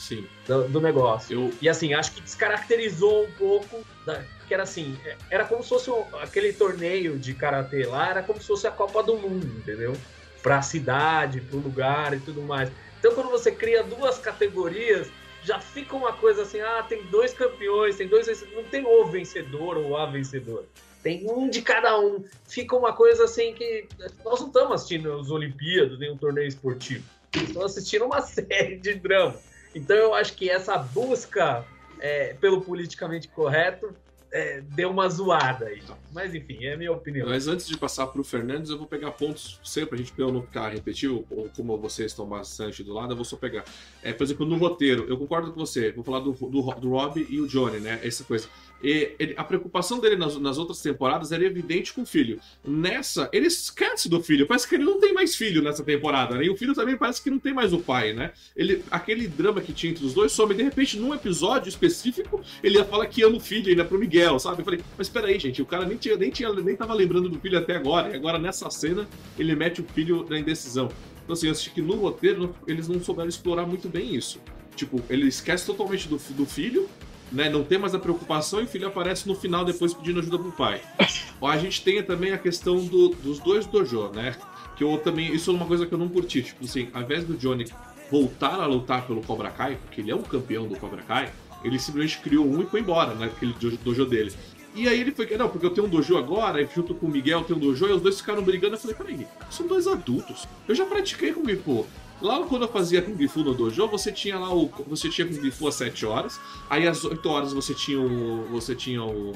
da 0.48 0.58
do 0.68 0.80
negócio. 0.80 1.34
Eu... 1.34 1.54
E 1.60 1.68
assim, 1.68 1.96
acho 1.96 2.12
que 2.12 2.22
descaracterizou 2.22 3.26
um 3.26 3.32
pouco, 3.32 3.84
da, 4.06 4.24
que 4.48 4.54
era 4.54 4.62
assim, 4.62 4.96
era 5.32 5.44
como 5.44 5.64
se 5.64 5.70
fosse 5.70 5.92
aquele 6.22 6.54
torneio 6.54 7.18
de 7.18 7.34
karatê 7.34 7.88
lá, 7.88 8.12
era 8.12 8.22
como 8.22 8.40
se 8.40 8.46
fosse 8.46 8.68
a 8.68 8.72
Copa 8.72 9.02
do 9.02 9.18
Mundo, 9.18 9.48
entendeu? 9.58 9.98
Para 10.44 10.60
a 10.60 10.62
cidade, 10.62 11.42
para 11.42 11.58
o 11.58 11.62
lugar 11.62 12.14
e 12.14 12.20
tudo 12.20 12.44
mais. 12.44 12.70
Então, 13.00 13.14
quando 13.16 13.32
você 13.32 13.52
cria 13.52 13.82
duas 13.82 14.20
categorias, 14.20 15.08
já 15.50 15.60
fica 15.60 15.96
uma 15.96 16.14
coisa 16.14 16.44
assim: 16.44 16.60
ah, 16.62 16.86
tem 16.88 17.04
dois 17.08 17.34
campeões, 17.34 17.96
tem 17.96 18.08
dois. 18.08 18.28
Não 18.54 18.64
tem 18.64 18.86
o 18.86 19.06
vencedor 19.06 19.78
ou 19.78 19.98
a 19.98 20.06
vencedora. 20.06 20.66
Tem 21.02 21.26
um 21.30 21.50
de 21.50 21.62
cada 21.62 22.00
um. 22.00 22.24
Fica 22.48 22.76
uma 22.76 22.94
coisa 22.94 23.24
assim 23.24 23.54
que. 23.54 23.88
Nós 24.24 24.40
não 24.40 24.48
estamos 24.48 24.74
assistindo 24.74 25.12
as 25.14 25.32
Olimpíadas, 25.32 25.98
nem 25.98 26.12
um 26.12 26.18
torneio 26.18 26.48
esportivo. 26.48 27.04
Estamos 27.34 27.72
assistindo 27.72 28.06
uma 28.06 28.22
série 28.22 28.78
de 28.78 28.94
drama. 28.94 29.36
Então 29.74 29.96
eu 29.96 30.14
acho 30.14 30.34
que 30.34 30.50
essa 30.50 30.78
busca 30.78 31.66
é, 32.00 32.34
pelo 32.36 32.62
politicamente 32.62 33.28
correto 33.28 33.94
é, 34.32 34.62
deu 34.62 34.90
uma 34.90 35.08
zoada 35.10 35.66
aí. 35.66 35.82
Mas 36.12 36.34
enfim, 36.34 36.66
é 36.66 36.74
a 36.74 36.78
minha 36.78 36.92
opinião. 36.92 37.28
Mas 37.28 37.48
antes 37.48 37.68
de 37.68 37.78
passar 37.78 38.08
para 38.08 38.22
o 38.22 38.24
Fernandes, 38.24 38.70
eu 38.70 38.78
vou 38.78 38.88
pegar 38.88 39.12
pontos 39.12 39.60
sempre, 39.64 39.96
a 39.96 39.98
gente 39.98 40.14
não 40.18 40.42
ficar 40.42 40.70
repetitivo, 40.70 41.26
ou 41.30 41.50
como 41.56 41.78
vocês 41.78 42.12
estão 42.12 42.26
bastante 42.26 42.84
do 42.84 42.94
lado, 42.94 43.12
eu 43.12 43.16
vou 43.16 43.26
só 43.26 43.38
pegar. 43.38 43.64
É, 44.04 44.14
por 44.14 44.24
exemplo, 44.24 44.46
no 44.46 44.58
roteiro, 44.58 45.06
eu 45.08 45.18
concordo 45.18 45.52
com 45.52 45.60
você, 45.60 45.92
vou 45.92 46.04
falar 46.04 46.20
do, 46.20 46.32
do, 46.32 46.62
do 46.76 46.90
Rob 46.90 47.26
e 47.30 47.40
o 47.40 47.48
Johnny, 47.48 47.80
né? 47.80 48.00
Essa 48.04 48.24
coisa. 48.24 48.48
E 48.82 49.12
ele, 49.20 49.34
a 49.36 49.44
preocupação 49.44 50.00
dele 50.00 50.16
nas, 50.16 50.38
nas, 50.38 50.58
outras 50.58 50.82
temporadas 50.82 51.32
era 51.32 51.44
evidente 51.44 51.94
com 51.94 52.02
o 52.02 52.06
filho. 52.06 52.40
Nessa, 52.66 53.30
ele 53.34 53.48
esquece 53.48 54.08
do 54.08 54.22
filho. 54.22 54.48
Parece 54.48 54.68
que 54.68 54.76
ele 54.76 54.86
não 54.86 55.00
tem 55.00 55.14
mais 55.14 55.36
filho 55.36 55.62
nessa 55.62 55.84
temporada, 55.84 56.36
né? 56.36 56.46
E 56.46 56.50
o 56.50 56.56
filho 56.56 56.74
também 56.74 56.96
parece 56.96 57.22
que 57.22 57.30
não 57.30 57.40
tem 57.40 57.54
mais 57.54 57.74
o 57.74 57.80
pai, 57.80 58.14
né? 58.14 58.32
Ele, 58.56 58.84
aquele 58.90 59.28
drama 59.28 59.62
que 59.62 59.74
tinha 59.74 59.92
entre 59.92 60.06
os 60.06 60.14
dois 60.14 60.32
some. 60.32 60.54
De 60.54 60.64
repente, 60.64 60.98
num 60.98 61.14
episódio 61.14 61.70
específico, 61.70 62.42
ele 62.64 62.78
ia 62.78 62.86
falar 62.86 63.06
que 63.08 63.22
ama 63.24 63.38
o 63.38 63.40
filho 63.40 63.70
ainda 63.70 63.84
pro 63.84 64.00
Miguel, 64.00 64.40
sabe? 64.40 64.62
Eu 64.62 64.66
falei, 64.66 64.80
mas 64.98 65.10
peraí, 65.10 65.38
gente, 65.40 65.62
o 65.62 65.66
cara 65.66 65.86
nem, 65.86 65.98
tinha, 65.98 66.16
nem, 66.16 66.30
tinha, 66.30 66.52
nem 66.54 66.76
tava 66.76 66.94
lembrando 66.94 67.30
do 67.30 67.40
filho 67.40 67.58
até 67.58 67.76
agora. 67.76 68.10
E 68.10 68.16
agora, 68.16 68.40
nessa 68.40 68.70
cena, 68.70 69.08
ele 69.38 69.56
mete 69.56 69.82
o 69.82 69.84
filho 69.84 70.26
na 70.30 70.40
indecisão. 70.40 70.90
Então, 71.24 71.34
assim, 71.34 71.48
eu 71.48 71.52
acho 71.52 71.72
que 71.72 71.82
no 71.82 71.96
roteiro, 71.96 72.56
eles 72.66 72.88
não 72.88 73.00
souberam 73.02 73.30
explorar 73.30 73.66
muito 73.66 73.90
bem 73.90 74.16
isso. 74.16 74.40
Tipo, 74.76 75.04
ele 75.10 75.28
esquece 75.28 75.66
totalmente 75.66 76.08
do, 76.08 76.18
do 76.18 76.46
filho 76.46 76.90
né, 77.32 77.50
não 77.50 77.64
tem 77.64 77.78
mais 77.78 77.94
a 77.94 78.00
preocupação 78.00 78.60
e 78.60 78.64
o 78.64 78.68
filho 78.68 78.88
aparece 78.88 79.28
no 79.28 79.36
final 79.36 79.64
depois 79.64 79.94
pedindo 79.94 80.20
ajuda 80.20 80.40
pro 80.40 80.52
pai. 80.52 80.82
A 81.42 81.58
gente 81.58 81.82
tem 81.82 82.04
também 82.04 82.32
a 82.32 82.38
questão 82.38 82.86
do, 82.86 83.10
dos 83.10 83.40
dois 83.40 83.66
dojo, 83.66 84.10
né? 84.10 84.36
Que 84.76 84.84
eu 84.84 84.98
também. 84.98 85.34
Isso 85.34 85.50
é 85.50 85.54
uma 85.54 85.66
coisa 85.66 85.86
que 85.86 85.94
eu 85.94 85.98
não 85.98 86.10
curti. 86.10 86.44
Tipo 86.44 86.66
assim, 86.66 86.90
ao 86.94 87.02
invés 87.02 87.24
do 87.24 87.36
Johnny 87.36 87.66
voltar 88.12 88.60
a 88.60 88.66
lutar 88.66 89.08
pelo 89.08 89.22
Cobra 89.22 89.50
Kai, 89.50 89.78
porque 89.78 90.02
ele 90.02 90.12
é 90.12 90.16
um 90.16 90.22
campeão 90.22 90.68
do 90.68 90.76
Cobra 90.76 91.02
Kai, 91.02 91.32
ele 91.64 91.80
simplesmente 91.80 92.20
criou 92.20 92.46
um 92.46 92.62
e 92.62 92.66
foi 92.66 92.82
embora, 92.82 93.14
né? 93.16 93.28
Aquele 93.28 93.54
dojo 93.54 94.06
dele. 94.06 94.34
E 94.76 94.88
aí 94.88 95.02
ele 95.02 95.12
foi, 95.12 95.26
não, 95.36 95.50
porque 95.50 95.66
eu 95.66 95.72
tenho 95.72 95.88
um 95.88 95.90
dojo 95.90 96.18
agora, 96.18 96.62
e 96.62 96.68
junto 96.74 96.94
com 96.94 97.08
o 97.08 97.10
Miguel 97.10 97.44
tem 97.44 97.56
um 97.56 97.60
dojo, 97.60 97.88
e 97.88 97.92
os 97.92 98.02
dois 98.02 98.20
ficaram 98.20 98.44
brigando. 98.44 98.76
Eu 98.76 98.80
falei, 98.80 98.96
peraí, 98.96 99.28
são 99.50 99.68
dois 99.68 99.88
adultos. 99.88 100.48
Eu 100.68 100.76
já 100.76 100.86
pratiquei 100.86 101.34
com 101.34 101.42
o 101.42 101.58
Fu. 101.58 101.88
Lá 102.22 102.44
quando 102.44 102.64
eu 102.64 102.68
fazia 102.68 103.02
Kung 103.02 103.28
Fu 103.28 103.44
no 103.44 103.54
dojo, 103.54 103.88
você 103.88 104.12
tinha 104.12 104.38
lá 104.38 104.54
o. 104.54 104.70
Você 104.88 105.10
tinha 105.10 105.28
Kung 105.28 105.52
Fu 105.52 105.68
às 105.68 105.76
7 105.76 106.06
horas, 106.06 106.40
aí 106.70 106.88
às 106.88 107.04
8 107.04 107.30
horas 107.30 107.54
você 107.54 107.74
tinha 107.74 108.00
o. 108.00 108.46
Você 108.52 108.76
tinha 108.76 109.04
o. 109.04 109.34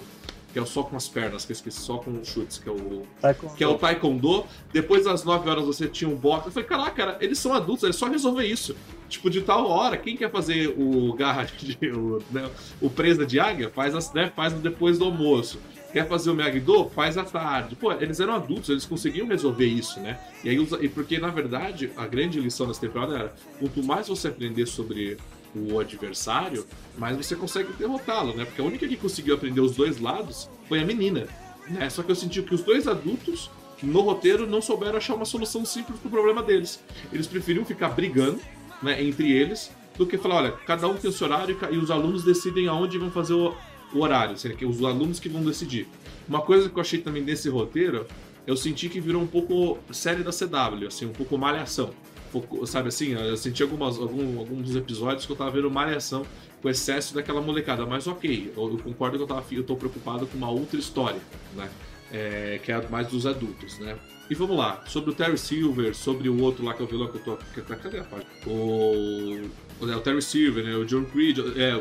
Que 0.51 0.59
é 0.59 0.61
o 0.61 0.67
só 0.67 0.83
com 0.83 0.95
as 0.95 1.07
pernas, 1.07 1.45
que 1.45 1.51
eu 1.51 1.55
esqueci, 1.55 1.79
só 1.79 1.97
com 1.97 2.23
chutes, 2.23 2.59
que 2.59 2.69
é 2.69 2.71
o. 2.71 3.03
Taekwondo. 3.19 3.55
Que 3.55 3.63
é 3.63 3.67
o 3.67 3.75
Taekwondo. 3.75 4.45
Depois 4.71 5.05
das 5.05 5.23
9 5.23 5.49
horas 5.49 5.65
você 5.65 5.87
tinha 5.87 6.09
um 6.09 6.15
boxe. 6.15 6.47
Eu 6.47 6.51
falei, 6.51 6.69
caraca, 6.69 6.91
cara, 6.91 7.17
eles 7.21 7.39
são 7.39 7.53
adultos, 7.53 7.83
eles 7.83 7.95
só 7.95 8.07
resolver 8.07 8.45
isso. 8.45 8.75
Tipo, 9.09 9.29
de 9.29 9.41
tal 9.41 9.67
hora, 9.67 9.97
quem 9.97 10.15
quer 10.15 10.29
fazer 10.29 10.75
o 10.77 11.13
garra 11.13 11.45
de. 11.57 11.77
O, 11.89 12.21
né, 12.29 12.49
o 12.81 12.89
presa 12.89 13.25
de 13.25 13.39
águia, 13.39 13.69
faz, 13.69 13.95
as, 13.95 14.13
né, 14.13 14.31
faz 14.35 14.53
depois 14.53 14.99
do 14.99 15.05
almoço. 15.05 15.59
Quer 15.93 16.07
fazer 16.07 16.31
o 16.31 16.33
Miyagi-Do? 16.33 16.89
Faz 16.89 17.19
à 17.19 17.23
tarde. 17.23 17.75
Pô, 17.75 17.91
eles 17.91 18.19
eram 18.19 18.33
adultos, 18.33 18.69
eles 18.69 18.83
conseguiam 18.83 19.27
resolver 19.27 19.67
isso, 19.67 19.99
né? 19.99 20.19
E 20.43 20.49
aí, 20.49 20.67
e 20.81 20.89
porque 20.89 21.19
na 21.19 21.29
verdade, 21.29 21.91
a 21.95 22.07
grande 22.07 22.39
lição 22.39 22.67
dessa 22.67 22.81
temporada 22.81 23.13
era: 23.13 23.35
quanto 23.59 23.83
mais 23.83 24.07
você 24.07 24.27
aprender 24.27 24.65
sobre 24.65 25.17
o 25.55 25.79
adversário, 25.79 26.65
mais 26.97 27.15
você 27.15 27.35
consegue 27.35 27.71
derrotá-lo, 27.73 28.35
né? 28.35 28.43
Porque 28.43 28.59
a 28.59 28.65
única 28.65 28.87
que 28.87 28.97
conseguiu 28.97 29.35
aprender 29.35 29.61
os 29.61 29.75
dois 29.75 29.99
lados 29.99 30.49
foi 30.67 30.79
a 30.79 30.85
menina, 30.85 31.27
né? 31.69 31.87
Só 31.91 32.01
que 32.01 32.09
eu 32.09 32.15
senti 32.15 32.41
que 32.41 32.55
os 32.55 32.63
dois 32.63 32.87
adultos 32.87 33.51
no 33.83 34.01
roteiro 34.01 34.47
não 34.47 34.63
souberam 34.63 34.97
achar 34.97 35.13
uma 35.13 35.25
solução 35.25 35.63
simples 35.63 35.99
pro 35.99 36.09
problema 36.09 36.41
deles. 36.41 36.83
Eles 37.11 37.27
preferiam 37.27 37.63
ficar 37.63 37.89
brigando, 37.89 38.39
né, 38.81 39.03
entre 39.03 39.31
eles, 39.31 39.71
do 39.97 40.07
que 40.07 40.17
falar, 40.17 40.35
olha, 40.35 40.51
cada 40.51 40.87
um 40.87 40.95
tem 40.95 41.09
o 41.09 41.13
seu 41.13 41.27
horário 41.27 41.57
e 41.69 41.77
os 41.77 41.91
alunos 41.91 42.23
decidem 42.23 42.67
aonde 42.67 42.97
vão 42.97 43.11
fazer 43.11 43.33
o, 43.33 43.53
o 43.97 44.01
horário, 44.01 44.37
seria 44.37 44.57
que 44.57 44.65
os 44.65 44.83
alunos 44.83 45.19
que 45.19 45.29
vão 45.29 45.43
decidir. 45.43 45.87
Uma 46.27 46.41
coisa 46.41 46.69
que 46.69 46.75
eu 46.75 46.81
achei 46.81 46.99
também 46.99 47.23
desse 47.23 47.49
roteiro, 47.49 48.05
eu 48.45 48.57
senti 48.57 48.89
que 48.89 48.99
virou 48.99 49.21
um 49.21 49.27
pouco 49.27 49.77
série 49.91 50.23
da 50.23 50.31
CW, 50.31 50.87
assim, 50.87 51.05
um 51.05 51.13
pouco 51.13 51.37
malhação. 51.37 51.91
Um 52.27 52.31
pouco, 52.39 52.67
sabe 52.67 52.89
assim, 52.89 53.13
eu 53.13 53.37
senti 53.37 53.61
algumas, 53.61 53.97
algum, 53.97 54.39
alguns 54.39 54.75
episódios 54.75 55.25
que 55.25 55.31
eu 55.31 55.35
tava 55.35 55.51
vendo 55.51 55.69
malhação 55.69 56.25
com 56.61 56.69
excesso 56.69 57.13
daquela 57.13 57.41
molecada, 57.41 57.85
mas 57.85 58.07
ok, 58.07 58.53
eu, 58.55 58.71
eu 58.71 58.77
concordo 58.77 59.17
que 59.17 59.23
eu, 59.23 59.27
tava, 59.27 59.43
eu 59.51 59.63
tô 59.63 59.75
preocupado 59.75 60.25
com 60.25 60.37
uma 60.37 60.49
outra 60.49 60.79
história, 60.79 61.19
né? 61.55 61.69
É, 62.11 62.59
que 62.63 62.71
é 62.71 62.87
mais 62.89 63.07
dos 63.07 63.25
adultos, 63.25 63.79
né? 63.79 63.97
E 64.29 64.35
vamos 64.35 64.55
lá, 64.55 64.81
sobre 64.87 65.11
o 65.11 65.13
Terry 65.13 65.37
Silver, 65.37 65.93
sobre 65.93 66.29
o 66.29 66.41
outro 66.41 66.63
lá 66.63 66.73
que 66.73 66.81
é 66.81 66.85
o 66.85 66.87
vilão 66.87 67.07
que 67.09 67.17
eu 67.17 67.23
tô. 67.23 67.37
Cadê 67.61 67.99
a 67.99 68.03
página? 68.03 68.29
O, 68.47 69.49
o, 69.81 69.99
Terry 69.99 70.21
Silver, 70.21 70.63
né? 70.63 70.75
O 70.75 70.85
John 70.85 71.03
Creed, 71.05 71.39
é, 71.57 71.75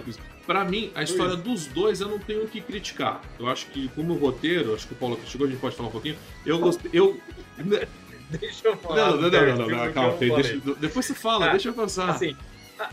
para 0.47 0.65
mim, 0.65 0.91
a 0.95 1.03
história 1.03 1.37
dos 1.37 1.67
dois 1.67 2.01
eu 2.01 2.09
não 2.09 2.19
tenho 2.19 2.45
o 2.45 2.49
que 2.49 2.61
criticar. 2.61 3.21
Eu 3.39 3.49
acho 3.49 3.67
que, 3.67 3.89
como 3.89 4.15
roteiro, 4.15 4.75
acho 4.75 4.87
que 4.87 4.95
o 4.95 4.97
Paulo 4.97 5.17
criticou, 5.17 5.47
a 5.47 5.51
gente 5.51 5.61
pode 5.61 5.77
falar 5.77 5.89
um 5.89 5.93
pouquinho. 5.93 6.17
Eu 6.45 6.59
gostei. 6.59 6.91
Eu... 6.93 7.19
Deixa 8.31 8.69
eu 8.69 8.77
falar. 8.79 8.97
Não, 8.97 9.21
não, 9.21 9.31
não, 9.31 9.57
não, 9.57 9.69
não, 9.69 9.93
calma, 9.93 10.17
deixa, 10.17 10.59
depois 10.81 11.05
você 11.05 11.13
fala, 11.13 11.49
ah, 11.49 11.51
deixa 11.51 11.69
eu 11.69 11.75
pensar. 11.75 12.09
Assim, 12.09 12.35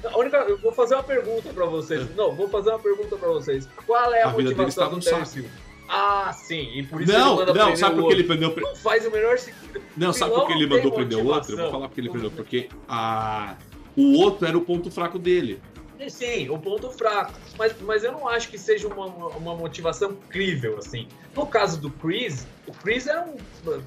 a 0.04 0.18
única, 0.18 0.38
eu 0.38 0.58
vou 0.58 0.72
fazer 0.72 0.96
uma 0.96 1.04
pergunta 1.04 1.54
para 1.54 1.66
vocês. 1.66 2.02
É. 2.02 2.14
Não, 2.16 2.34
vou 2.34 2.50
fazer 2.50 2.70
uma 2.72 2.80
pergunta 2.80 3.16
para 3.16 3.30
vocês. 3.30 3.68
Qual 3.86 4.14
é 4.14 4.24
a, 4.24 4.28
a 4.28 4.32
motivação 4.32 4.90
do 4.90 5.00
Terry? 5.00 5.50
Ah, 5.88 6.32
sim, 6.34 6.70
e 6.76 6.84
por 6.84 7.02
isso 7.02 7.12
não, 7.12 7.42
ele 7.42 7.54
Não, 7.54 7.76
sabe 7.76 7.96
por 7.96 8.08
que 8.08 8.14
ele 8.14 8.24
prendeu... 8.24 8.56
Não 8.56 8.76
faz 8.76 9.08
o 9.08 9.12
melhor 9.12 9.40
sentido. 9.40 9.82
Não, 9.98 10.14
sabe 10.14 10.36
por 10.36 10.46
que 10.46 10.54
ele 10.54 10.68
mandou 10.68 10.92
prender 10.92 11.18
o 11.18 11.26
outro? 11.26 11.54
Eu 11.54 11.58
vou 11.58 11.72
falar 11.72 11.88
porque 11.88 12.02
ele 12.02 12.10
prendeu. 12.10 12.30
Porque 12.30 12.70
a... 12.88 13.56
o 13.98 14.20
outro 14.20 14.48
era 14.48 14.56
o 14.56 14.62
ponto 14.62 14.92
fraco 14.92 15.18
dele. 15.18 15.60
Sim, 16.08 16.50
o 16.50 16.58
ponto 16.58 16.90
fraco. 16.92 17.34
Mas, 17.58 17.76
mas 17.82 18.04
eu 18.04 18.12
não 18.12 18.28
acho 18.28 18.50
que 18.50 18.58
seja 18.58 18.88
uma, 18.88 19.06
uma 19.06 19.56
motivação 19.56 20.16
crível, 20.30 20.78
assim. 20.78 21.08
No 21.36 21.46
caso 21.46 21.82
do 21.82 21.90
Chris, 21.90 22.48
o 22.68 22.72
Chris 22.72 23.08
era 23.08 23.24
um, 23.24 23.36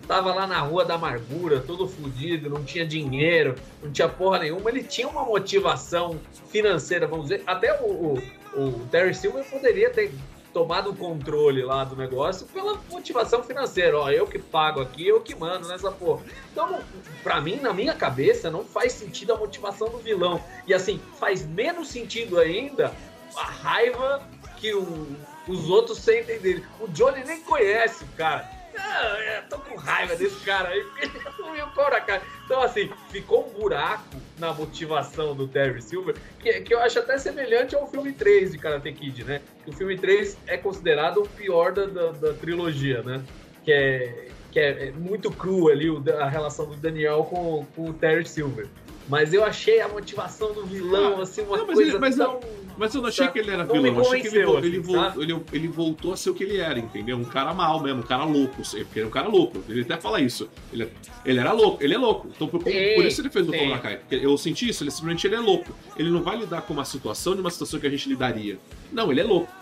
tava 0.07 0.35
lá 0.35 0.47
na 0.47 0.61
rua 0.61 0.85
da 0.85 0.95
amargura, 0.95 1.61
todo 1.61 1.89
fodido, 1.89 2.51
não 2.51 2.65
tinha 2.65 2.87
dinheiro, 2.87 3.55
não 3.83 3.91
tinha 3.91 4.09
porra 4.09 4.41
nenhuma. 4.41 4.69
Ele 4.69 4.83
tinha 4.83 5.09
uma 5.09 5.25
motivação 5.25 6.21
financeira, 6.49 7.07
vamos 7.07 7.29
dizer. 7.29 7.43
Até 7.47 7.81
o, 7.81 7.87
o, 7.87 8.23
o 8.57 8.87
Terry 8.91 9.15
Silver 9.15 9.45
poderia 9.45 9.89
ter 9.91 10.13
tomado 10.53 10.91
o 10.91 10.97
controle 10.97 11.63
lá 11.63 11.85
do 11.85 11.97
negócio 11.97 12.47
pela 12.47 12.79
motivação 12.91 13.43
financeira. 13.43 13.99
Ó, 13.99 14.11
eu 14.11 14.27
que 14.27 14.39
pago 14.39 14.81
aqui, 14.81 15.07
eu 15.07 15.21
que 15.21 15.35
mando 15.35 15.69
nessa 15.69 15.91
porra. 15.91 16.25
Então, 16.51 16.81
pra 17.23 17.41
mim, 17.41 17.57
na 17.57 17.73
minha 17.73 17.95
cabeça, 17.95 18.51
não 18.51 18.65
faz 18.65 18.93
sentido 18.93 19.33
a 19.33 19.37
motivação 19.37 19.89
do 19.89 19.99
vilão. 19.99 20.43
E 20.67 20.75
assim, 20.75 21.01
faz 21.19 21.47
menos 21.47 21.89
sentido 21.89 22.39
ainda 22.39 22.93
a 23.37 23.45
raiva 23.45 24.23
que 24.57 24.75
o, 24.75 25.07
os 25.49 25.69
outros 25.69 25.99
sentem 25.99 26.39
dele. 26.39 26.65
O 26.81 26.87
Johnny 26.89 27.25
nem 27.25 27.41
conhece 27.43 28.05
o 28.05 28.09
cara. 28.17 28.62
Ah, 28.79 29.19
eu 29.37 29.49
tô 29.49 29.59
com 29.59 29.77
raiva 29.77 30.17
desse 30.17 30.45
cara 30.45 30.69
aí, 30.69 30.83
porque 30.85 31.07
ele 31.07 31.19
assumiu 31.29 31.67
o 31.67 32.01
Kai. 32.07 32.23
Então, 32.45 32.63
assim, 32.63 32.91
ficou 33.11 33.47
um 33.49 33.61
buraco 33.61 34.17
na 34.39 34.53
motivação 34.53 35.35
do 35.35 35.47
Terry 35.47 35.81
Silver, 35.83 36.15
que, 36.39 36.61
que 36.61 36.75
eu 36.75 36.81
acho 36.81 36.99
até 36.99 37.19
semelhante 37.19 37.75
ao 37.75 37.87
filme 37.87 38.13
3 38.13 38.53
de 38.53 38.59
Karate 38.59 38.93
Kid, 38.93 39.25
né? 39.25 39.41
O 39.67 39.73
filme 39.73 39.97
3 39.97 40.39
é 40.47 40.57
considerado 40.57 41.19
o 41.19 41.29
pior 41.29 41.73
da, 41.73 41.87
da, 41.87 42.13
da 42.13 42.35
trilogia, 42.35 43.03
né? 43.03 43.23
Que 43.65 43.73
é, 43.73 44.29
que 44.51 44.61
é 44.61 44.91
muito 44.93 45.31
cru 45.31 45.69
ali 45.69 45.89
a 46.19 46.29
relação 46.29 46.67
do 46.67 46.77
Daniel 46.77 47.25
com, 47.25 47.65
com 47.75 47.91
o 47.91 47.95
Terry 47.95 48.27
Silver. 48.27 48.69
Mas 49.09 49.33
eu 49.33 49.45
achei 49.45 49.81
a 49.81 49.89
motivação 49.89 50.53
do 50.53 50.65
vilão, 50.65 51.19
ah, 51.19 51.23
assim, 51.23 51.43
uma 51.43 51.57
não, 51.57 51.67
mas 51.67 51.75
coisa 51.75 51.91
ele, 51.91 51.99
mas 51.99 52.17
tão... 52.17 52.41
Mas 52.77 52.95
eu 52.95 53.03
não 53.03 53.09
achei 53.09 53.29
que 53.29 53.39
ele 53.39 53.51
era 53.51 53.65
vilão, 53.65 53.87
eu 53.87 54.01
achei 54.01 54.21
que 54.23 54.29
ele, 54.29 54.39
ele, 54.39 54.79
assim, 54.79 55.21
ele, 55.21 55.43
ele, 55.53 55.69
voltou 55.69 56.13
a 56.13 56.17
ser 56.17 56.31
o 56.31 56.35
que 56.35 56.43
ele 56.43 56.57
era, 56.57 56.79
entendeu? 56.79 57.17
Um 57.17 57.25
cara 57.25 57.53
mal 57.53 57.81
mesmo, 57.83 58.01
um 58.01 58.05
cara 58.05 58.25
louco. 58.25 58.57
Porque 58.57 58.99
ele 58.99 59.05
é 59.05 59.07
um 59.07 59.11
cara 59.11 59.29
louco. 59.29 59.63
Ele 59.69 59.83
até 59.83 59.99
fala 59.99 60.21
isso. 60.21 60.49
Ele, 60.73 60.89
ele 61.25 61.39
era 61.39 61.53
louco, 61.53 61.83
ele 61.83 61.95
é 61.95 61.99
louco. 61.99 62.29
Então 62.35 62.49
por, 62.49 62.63
sim, 62.63 62.95
por 62.95 63.05
isso 63.05 63.21
ele 63.21 63.31
fez 63.31 63.49
o 63.49 63.53
Cobra 63.53 63.79
Kai. 63.79 64.01
Eu 64.11 64.37
senti 64.39 64.69
isso, 64.69 64.83
ele 64.83 64.91
simplesmente 64.91 65.27
ele 65.27 65.35
é 65.35 65.41
louco. 65.41 65.75
Ele 65.97 66.11
não 66.11 66.23
vai 66.23 66.37
lidar 66.39 66.63
com 66.63 66.73
uma 66.73 66.85
situação 66.85 67.35
de 67.35 67.41
uma 67.41 67.51
situação 67.51 67.79
que 67.79 67.87
a 67.87 67.91
gente 67.91 68.09
lidaria. 68.09 68.59
Não, 68.91 69.11
ele 69.11 69.21
é 69.21 69.25
louco. 69.25 69.53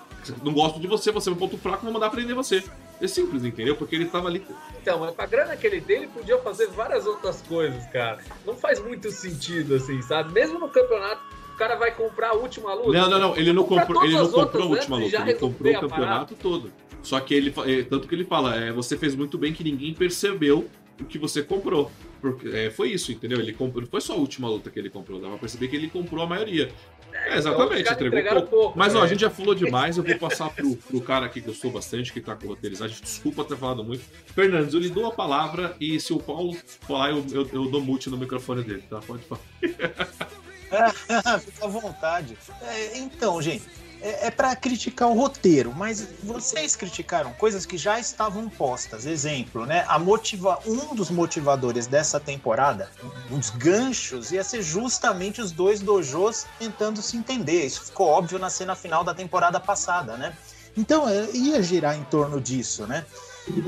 Não 0.45 0.53
gosto 0.53 0.79
de 0.79 0.87
você, 0.87 1.11
você 1.11 1.31
é 1.31 1.33
um 1.33 1.37
ponto 1.37 1.57
fraco, 1.59 1.83
vou 1.83 1.93
mandar 1.93 2.11
prender 2.11 2.35
você. 2.35 2.63
É 3.01 3.07
simples, 3.09 3.45
entendeu? 3.45 3.75
Porque 3.77 3.95
ele 3.95 4.07
tava 4.07 4.29
ali. 4.29 4.45
Então, 4.81 5.01
mas 5.01 5.15
com 5.15 5.23
a 5.23 5.27
grana 5.27 5.57
que 5.57 5.67
ele 5.67 5.81
tem, 5.81 5.97
ele 5.97 6.09
podia 6.09 6.37
fazer 6.39 6.67
várias 6.69 7.07
outras 7.07 7.41
coisas, 7.43 7.87
cara. 7.87 8.19
Não 8.47 8.55
faz 8.55 8.79
muito 8.79 9.11
sentido, 9.11 9.75
assim, 9.75 10.03
sabe? 10.03 10.33
Mesmo 10.33 10.59
no 10.59 10.69
campeonato, 10.69 11.23
o 11.55 11.57
cara 11.57 11.77
vai 11.77 11.93
comprar 11.93 12.31
a 12.31 12.35
última 12.35 12.75
luta. 12.75 12.93
Não, 12.93 13.09
não, 13.09 13.19
não. 13.19 13.37
Ele 13.37 13.53
não 13.53 13.65
comprou, 13.65 14.05
ele 14.05 14.15
não 14.15 14.31
comprou 14.31 14.65
a 14.65 14.67
última 14.67 14.97
luta. 14.99 15.17
Ele 15.17 15.35
comprou 15.35 15.73
o 15.73 15.81
campeonato 15.81 16.35
todo. 16.35 16.73
Só 17.03 17.19
que 17.21 17.35
ele. 17.35 17.55
É, 17.67 17.83
tanto 17.83 18.07
que 18.07 18.15
ele 18.15 18.25
fala, 18.25 18.57
é, 18.57 18.73
você 18.73 18.97
fez 18.97 19.15
muito 19.15 19.39
bem 19.39 19.53
que 19.53 19.65
ninguém 19.65 19.95
percebeu 19.95 20.69
o 21.01 21.05
que 21.07 21.19
você 21.19 21.43
comprou. 21.43 21.91
Porque, 22.21 22.49
é, 22.49 22.71
foi 22.71 22.91
isso, 22.91 23.13
entendeu? 23.13 23.41
Ele 23.41 23.53
comprou, 23.53 23.83
não 23.83 23.91
foi 23.91 24.01
só 24.01 24.13
a 24.13 24.17
última 24.17 24.49
luta 24.49 24.71
que 24.71 24.79
ele 24.79 24.91
comprou, 24.91 25.19
dava 25.19 25.33
pra 25.33 25.41
perceber 25.41 25.69
que 25.69 25.77
ele 25.77 25.89
comprou 25.89 26.23
a 26.23 26.27
maioria. 26.27 26.71
É, 27.13 27.37
exatamente, 27.37 27.91
então, 27.93 28.07
entregou 28.07 28.33
pouco. 28.35 28.49
pouco. 28.49 28.79
Mas 28.79 28.95
ó, 28.95 29.03
a 29.03 29.07
gente 29.07 29.21
já 29.21 29.31
falou 29.31 29.55
demais, 29.55 29.97
eu 29.97 30.05
vou 30.05 30.17
passar 30.19 30.51
pro, 30.51 30.77
pro 30.77 31.01
cara 31.01 31.27
aqui 31.27 31.41
que 31.41 31.49
eu 31.49 31.55
sou 31.55 31.71
bastante, 31.71 32.13
que 32.13 32.21
tá 32.21 32.35
com 32.37 32.47
roteirizagem. 32.47 32.97
Desculpa 33.01 33.45
ter 33.45 33.57
falado 33.57 33.83
muito. 33.83 34.05
Fernandes, 34.35 34.75
eu 34.75 34.81
lhe 34.81 34.91
dou 34.91 35.07
a 35.07 35.13
palavra 35.13 35.75
e 35.81 35.99
se 35.99 36.13
o 36.13 36.19
Paulo 36.19 36.57
falar, 36.81 37.11
eu, 37.11 37.25
eu, 37.33 37.49
eu 37.53 37.67
dou 37.67 37.81
mute 37.81 38.09
no 38.09 38.17
microfone 38.17 38.63
dele, 38.63 38.85
tá? 38.89 39.01
Pode 39.01 39.23
falar. 39.25 39.41
Fica 41.41 41.65
à 41.65 41.69
vontade. 41.69 42.37
É, 42.63 42.99
então, 42.99 43.43
gente, 43.43 43.65
é, 44.01 44.27
é 44.27 44.31
para 44.31 44.55
criticar 44.57 45.09
o 45.09 45.15
roteiro, 45.15 45.73
mas 45.75 46.07
vocês 46.23 46.75
criticaram 46.75 47.33
coisas 47.35 47.67
que 47.67 47.77
já 47.77 47.99
estavam 47.99 48.49
postas. 48.49 49.07
Exemplo, 49.07 49.67
né? 49.67 49.85
A 49.89 49.99
motiva 49.99 50.59
um 50.67 50.95
dos 50.95 51.11
motivadores 51.11 51.87
dessa 51.87 52.19
temporada, 52.19 52.91
uns 53.31 53.51
ganchos, 53.51 54.33
ia 54.33 54.43
ser 54.43 54.63
justamente 54.63 55.41
os 55.41 55.53
dois 55.53 55.81
dojos 55.81 56.47
tentando 56.59 57.03
se 57.03 57.17
entender. 57.17 57.67
Isso 57.67 57.85
ficou 57.85 58.09
óbvio 58.09 58.39
na 58.39 58.51
cena 58.51 58.75
final 58.75 59.05
da 59.05 59.15
temporada 59.15 59.61
passada, 59.61 60.17
né? 60.17 60.37
Então 60.77 61.09
é, 61.09 61.31
ia 61.33 61.63
girar 61.63 61.97
em 61.97 62.05
torno 62.05 62.41
disso, 62.41 62.87
né? 62.87 63.05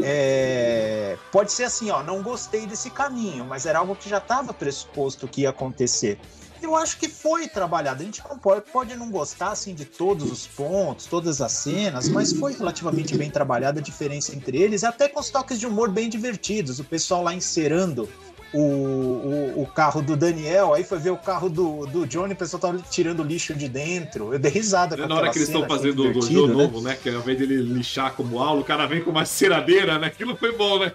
É, 0.03 1.16
pode 1.33 1.51
ser 1.51 1.64
assim, 1.64 1.90
ó, 1.90 2.03
não 2.03 2.23
gostei 2.23 2.66
desse 2.66 2.90
caminho, 2.90 3.45
mas 3.45 3.66
era 3.66 3.79
algo 3.79 3.97
que 3.97 4.09
já 4.09 4.18
estava 4.18 4.55
pressuposto 4.55 5.27
que 5.27 5.42
ia 5.42 5.51
acontecer 5.51 6.18
eu 6.64 6.77
acho 6.77 6.98
que 6.98 7.09
foi 7.09 7.48
trabalhado. 7.48 8.03
A 8.03 8.05
gente 8.05 8.22
não 8.29 8.38
pode, 8.38 8.62
pode 8.70 8.94
não 8.96 9.11
gostar 9.11 9.53
assim 9.53 9.75
de 9.75 9.85
todos 9.85 10.31
os 10.31 10.46
pontos, 10.46 11.07
todas 11.07 11.40
as 11.40 11.53
cenas, 11.53 12.09
mas 12.09 12.33
foi 12.33 12.53
relativamente 12.55 13.16
bem 13.16 13.31
trabalhada 13.31 13.81
a 13.81 13.83
diferença 13.83 14.35
entre 14.35 14.61
eles, 14.61 14.85
até 14.85 15.09
com 15.09 15.20
os 15.20 15.31
toques 15.31 15.59
de 15.59 15.66
humor 15.66 15.90
bem 15.90 16.09
divertidos. 16.09 16.79
O 16.79 16.85
pessoal 16.85 17.22
lá 17.22 17.35
encerando 17.35 18.09
o, 18.53 18.59
o, 18.59 19.62
o, 19.62 19.66
carro 19.66 20.03
do 20.03 20.16
Daniel, 20.16 20.75
aí 20.75 20.85
foi 20.85 20.98
ver 20.98 21.11
o 21.11 21.16
carro 21.16 21.48
do, 21.48 21.87
do 21.87 22.07
Johnny, 22.07 22.35
o 22.35 22.37
pessoal 22.37 22.61
tava 22.61 22.79
tirando 22.90 23.22
lixo 23.22 23.55
de 23.55 23.68
dentro. 23.68 24.33
Eu 24.33 24.38
dei 24.38 24.51
risada 24.51 24.96
com 24.96 25.07
Na 25.07 25.14
hora 25.14 25.31
que 25.31 25.38
eles 25.38 25.48
estão 25.48 25.66
fazendo 25.66 26.03
o 26.03 26.22
jogo 26.22 26.48
né? 26.48 26.55
novo, 26.55 26.81
né? 26.83 26.98
Que 27.03 27.09
ao 27.09 27.20
invés 27.20 27.38
dele 27.38 27.57
lixar 27.62 28.12
como 28.12 28.38
aula, 28.38 28.61
o 28.61 28.64
cara 28.64 28.87
vem 28.87 29.03
com 29.03 29.11
uma 29.11 29.25
ceradeira, 29.25 29.98
né? 29.98 30.09
Aquilo 30.09 30.37
foi 30.37 30.55
bom, 30.55 30.79
né? 30.79 30.92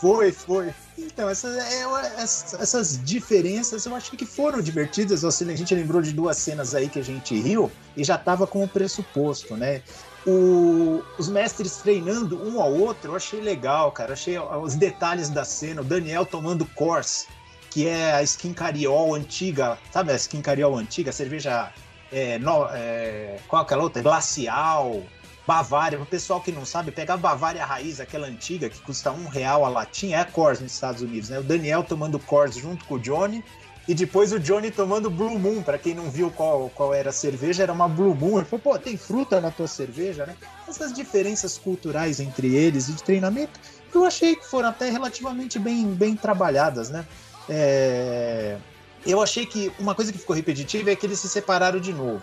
Foi, 0.00 0.32
foi. 0.32 0.70
Então, 1.06 1.28
essas, 1.28 1.56
é, 1.56 2.62
essas 2.62 3.02
diferenças 3.02 3.86
eu 3.86 3.94
acho 3.94 4.12
que 4.12 4.26
foram 4.26 4.60
divertidas. 4.60 5.24
A 5.24 5.30
gente 5.30 5.74
lembrou 5.74 6.02
de 6.02 6.12
duas 6.12 6.36
cenas 6.36 6.74
aí 6.74 6.88
que 6.88 6.98
a 6.98 7.04
gente 7.04 7.38
riu 7.40 7.70
e 7.96 8.04
já 8.04 8.16
estava 8.16 8.46
com 8.46 8.62
o 8.62 8.68
pressuposto, 8.68 9.56
né? 9.56 9.82
O, 10.26 11.02
os 11.18 11.28
mestres 11.28 11.78
treinando 11.78 12.42
um 12.46 12.60
ao 12.60 12.72
outro, 12.72 13.12
eu 13.12 13.16
achei 13.16 13.40
legal, 13.40 13.90
cara. 13.92 14.12
Achei 14.12 14.38
os 14.38 14.74
detalhes 14.74 15.30
da 15.30 15.44
cena. 15.44 15.80
O 15.80 15.84
Daniel 15.84 16.26
tomando 16.26 16.66
Corse, 16.66 17.26
que 17.70 17.88
é 17.88 18.12
a 18.12 18.22
skin 18.22 18.52
cariol 18.52 19.14
antiga, 19.14 19.78
sabe 19.90 20.12
a 20.12 20.16
skin 20.16 20.42
cariol 20.42 20.76
antiga? 20.76 21.10
A 21.10 21.12
cerveja. 21.12 21.72
É, 22.12 22.38
no, 22.40 22.66
é, 22.72 23.38
qual 23.46 23.62
aquela 23.62 23.84
outra? 23.84 24.02
Glacial 24.02 25.00
Bavária, 25.46 26.00
o 26.00 26.06
pessoal 26.06 26.40
que 26.40 26.52
não 26.52 26.64
sabe, 26.64 26.90
pegar 26.90 27.16
Bavária 27.16 27.64
raiz, 27.64 27.98
aquela 28.00 28.26
antiga 28.26 28.68
que 28.68 28.80
custa 28.80 29.10
um 29.10 29.26
real 29.26 29.64
a 29.64 29.68
latinha, 29.68 30.18
é 30.18 30.20
a 30.20 30.24
Coors 30.24 30.60
nos 30.60 30.72
Estados 30.72 31.02
Unidos, 31.02 31.30
né? 31.30 31.38
O 31.38 31.42
Daniel 31.42 31.82
tomando 31.82 32.18
Coors 32.18 32.56
junto 32.56 32.84
com 32.84 32.94
o 32.94 32.98
Johnny 32.98 33.42
e 33.88 33.94
depois 33.94 34.32
o 34.32 34.38
Johnny 34.38 34.70
tomando 34.70 35.10
Blue 35.10 35.38
Moon. 35.38 35.62
Para 35.62 35.78
quem 35.78 35.94
não 35.94 36.10
viu 36.10 36.30
qual, 36.30 36.70
qual 36.70 36.94
era 36.94 37.10
a 37.10 37.12
cerveja, 37.12 37.62
era 37.62 37.72
uma 37.72 37.88
Blue 37.88 38.14
Moon. 38.14 38.38
Ele 38.38 38.46
falou, 38.46 38.62
pô, 38.62 38.78
tem 38.78 38.96
fruta 38.96 39.40
na 39.40 39.50
tua 39.50 39.66
cerveja, 39.66 40.26
né? 40.26 40.36
Essas 40.68 40.92
diferenças 40.92 41.58
culturais 41.58 42.20
entre 42.20 42.54
eles 42.54 42.88
e 42.88 42.92
de 42.92 43.02
treinamento, 43.02 43.58
eu 43.92 44.04
achei 44.04 44.36
que 44.36 44.46
foram 44.46 44.68
até 44.68 44.90
relativamente 44.90 45.58
bem, 45.58 45.86
bem 45.86 46.14
trabalhadas, 46.14 46.90
né? 46.90 47.04
É... 47.48 48.56
Eu 49.04 49.20
achei 49.22 49.46
que 49.46 49.72
uma 49.78 49.94
coisa 49.94 50.12
que 50.12 50.18
ficou 50.18 50.36
repetitiva 50.36 50.90
é 50.90 50.96
que 50.96 51.06
eles 51.06 51.18
se 51.18 51.28
separaram 51.28 51.80
de 51.80 51.92
novo 51.92 52.22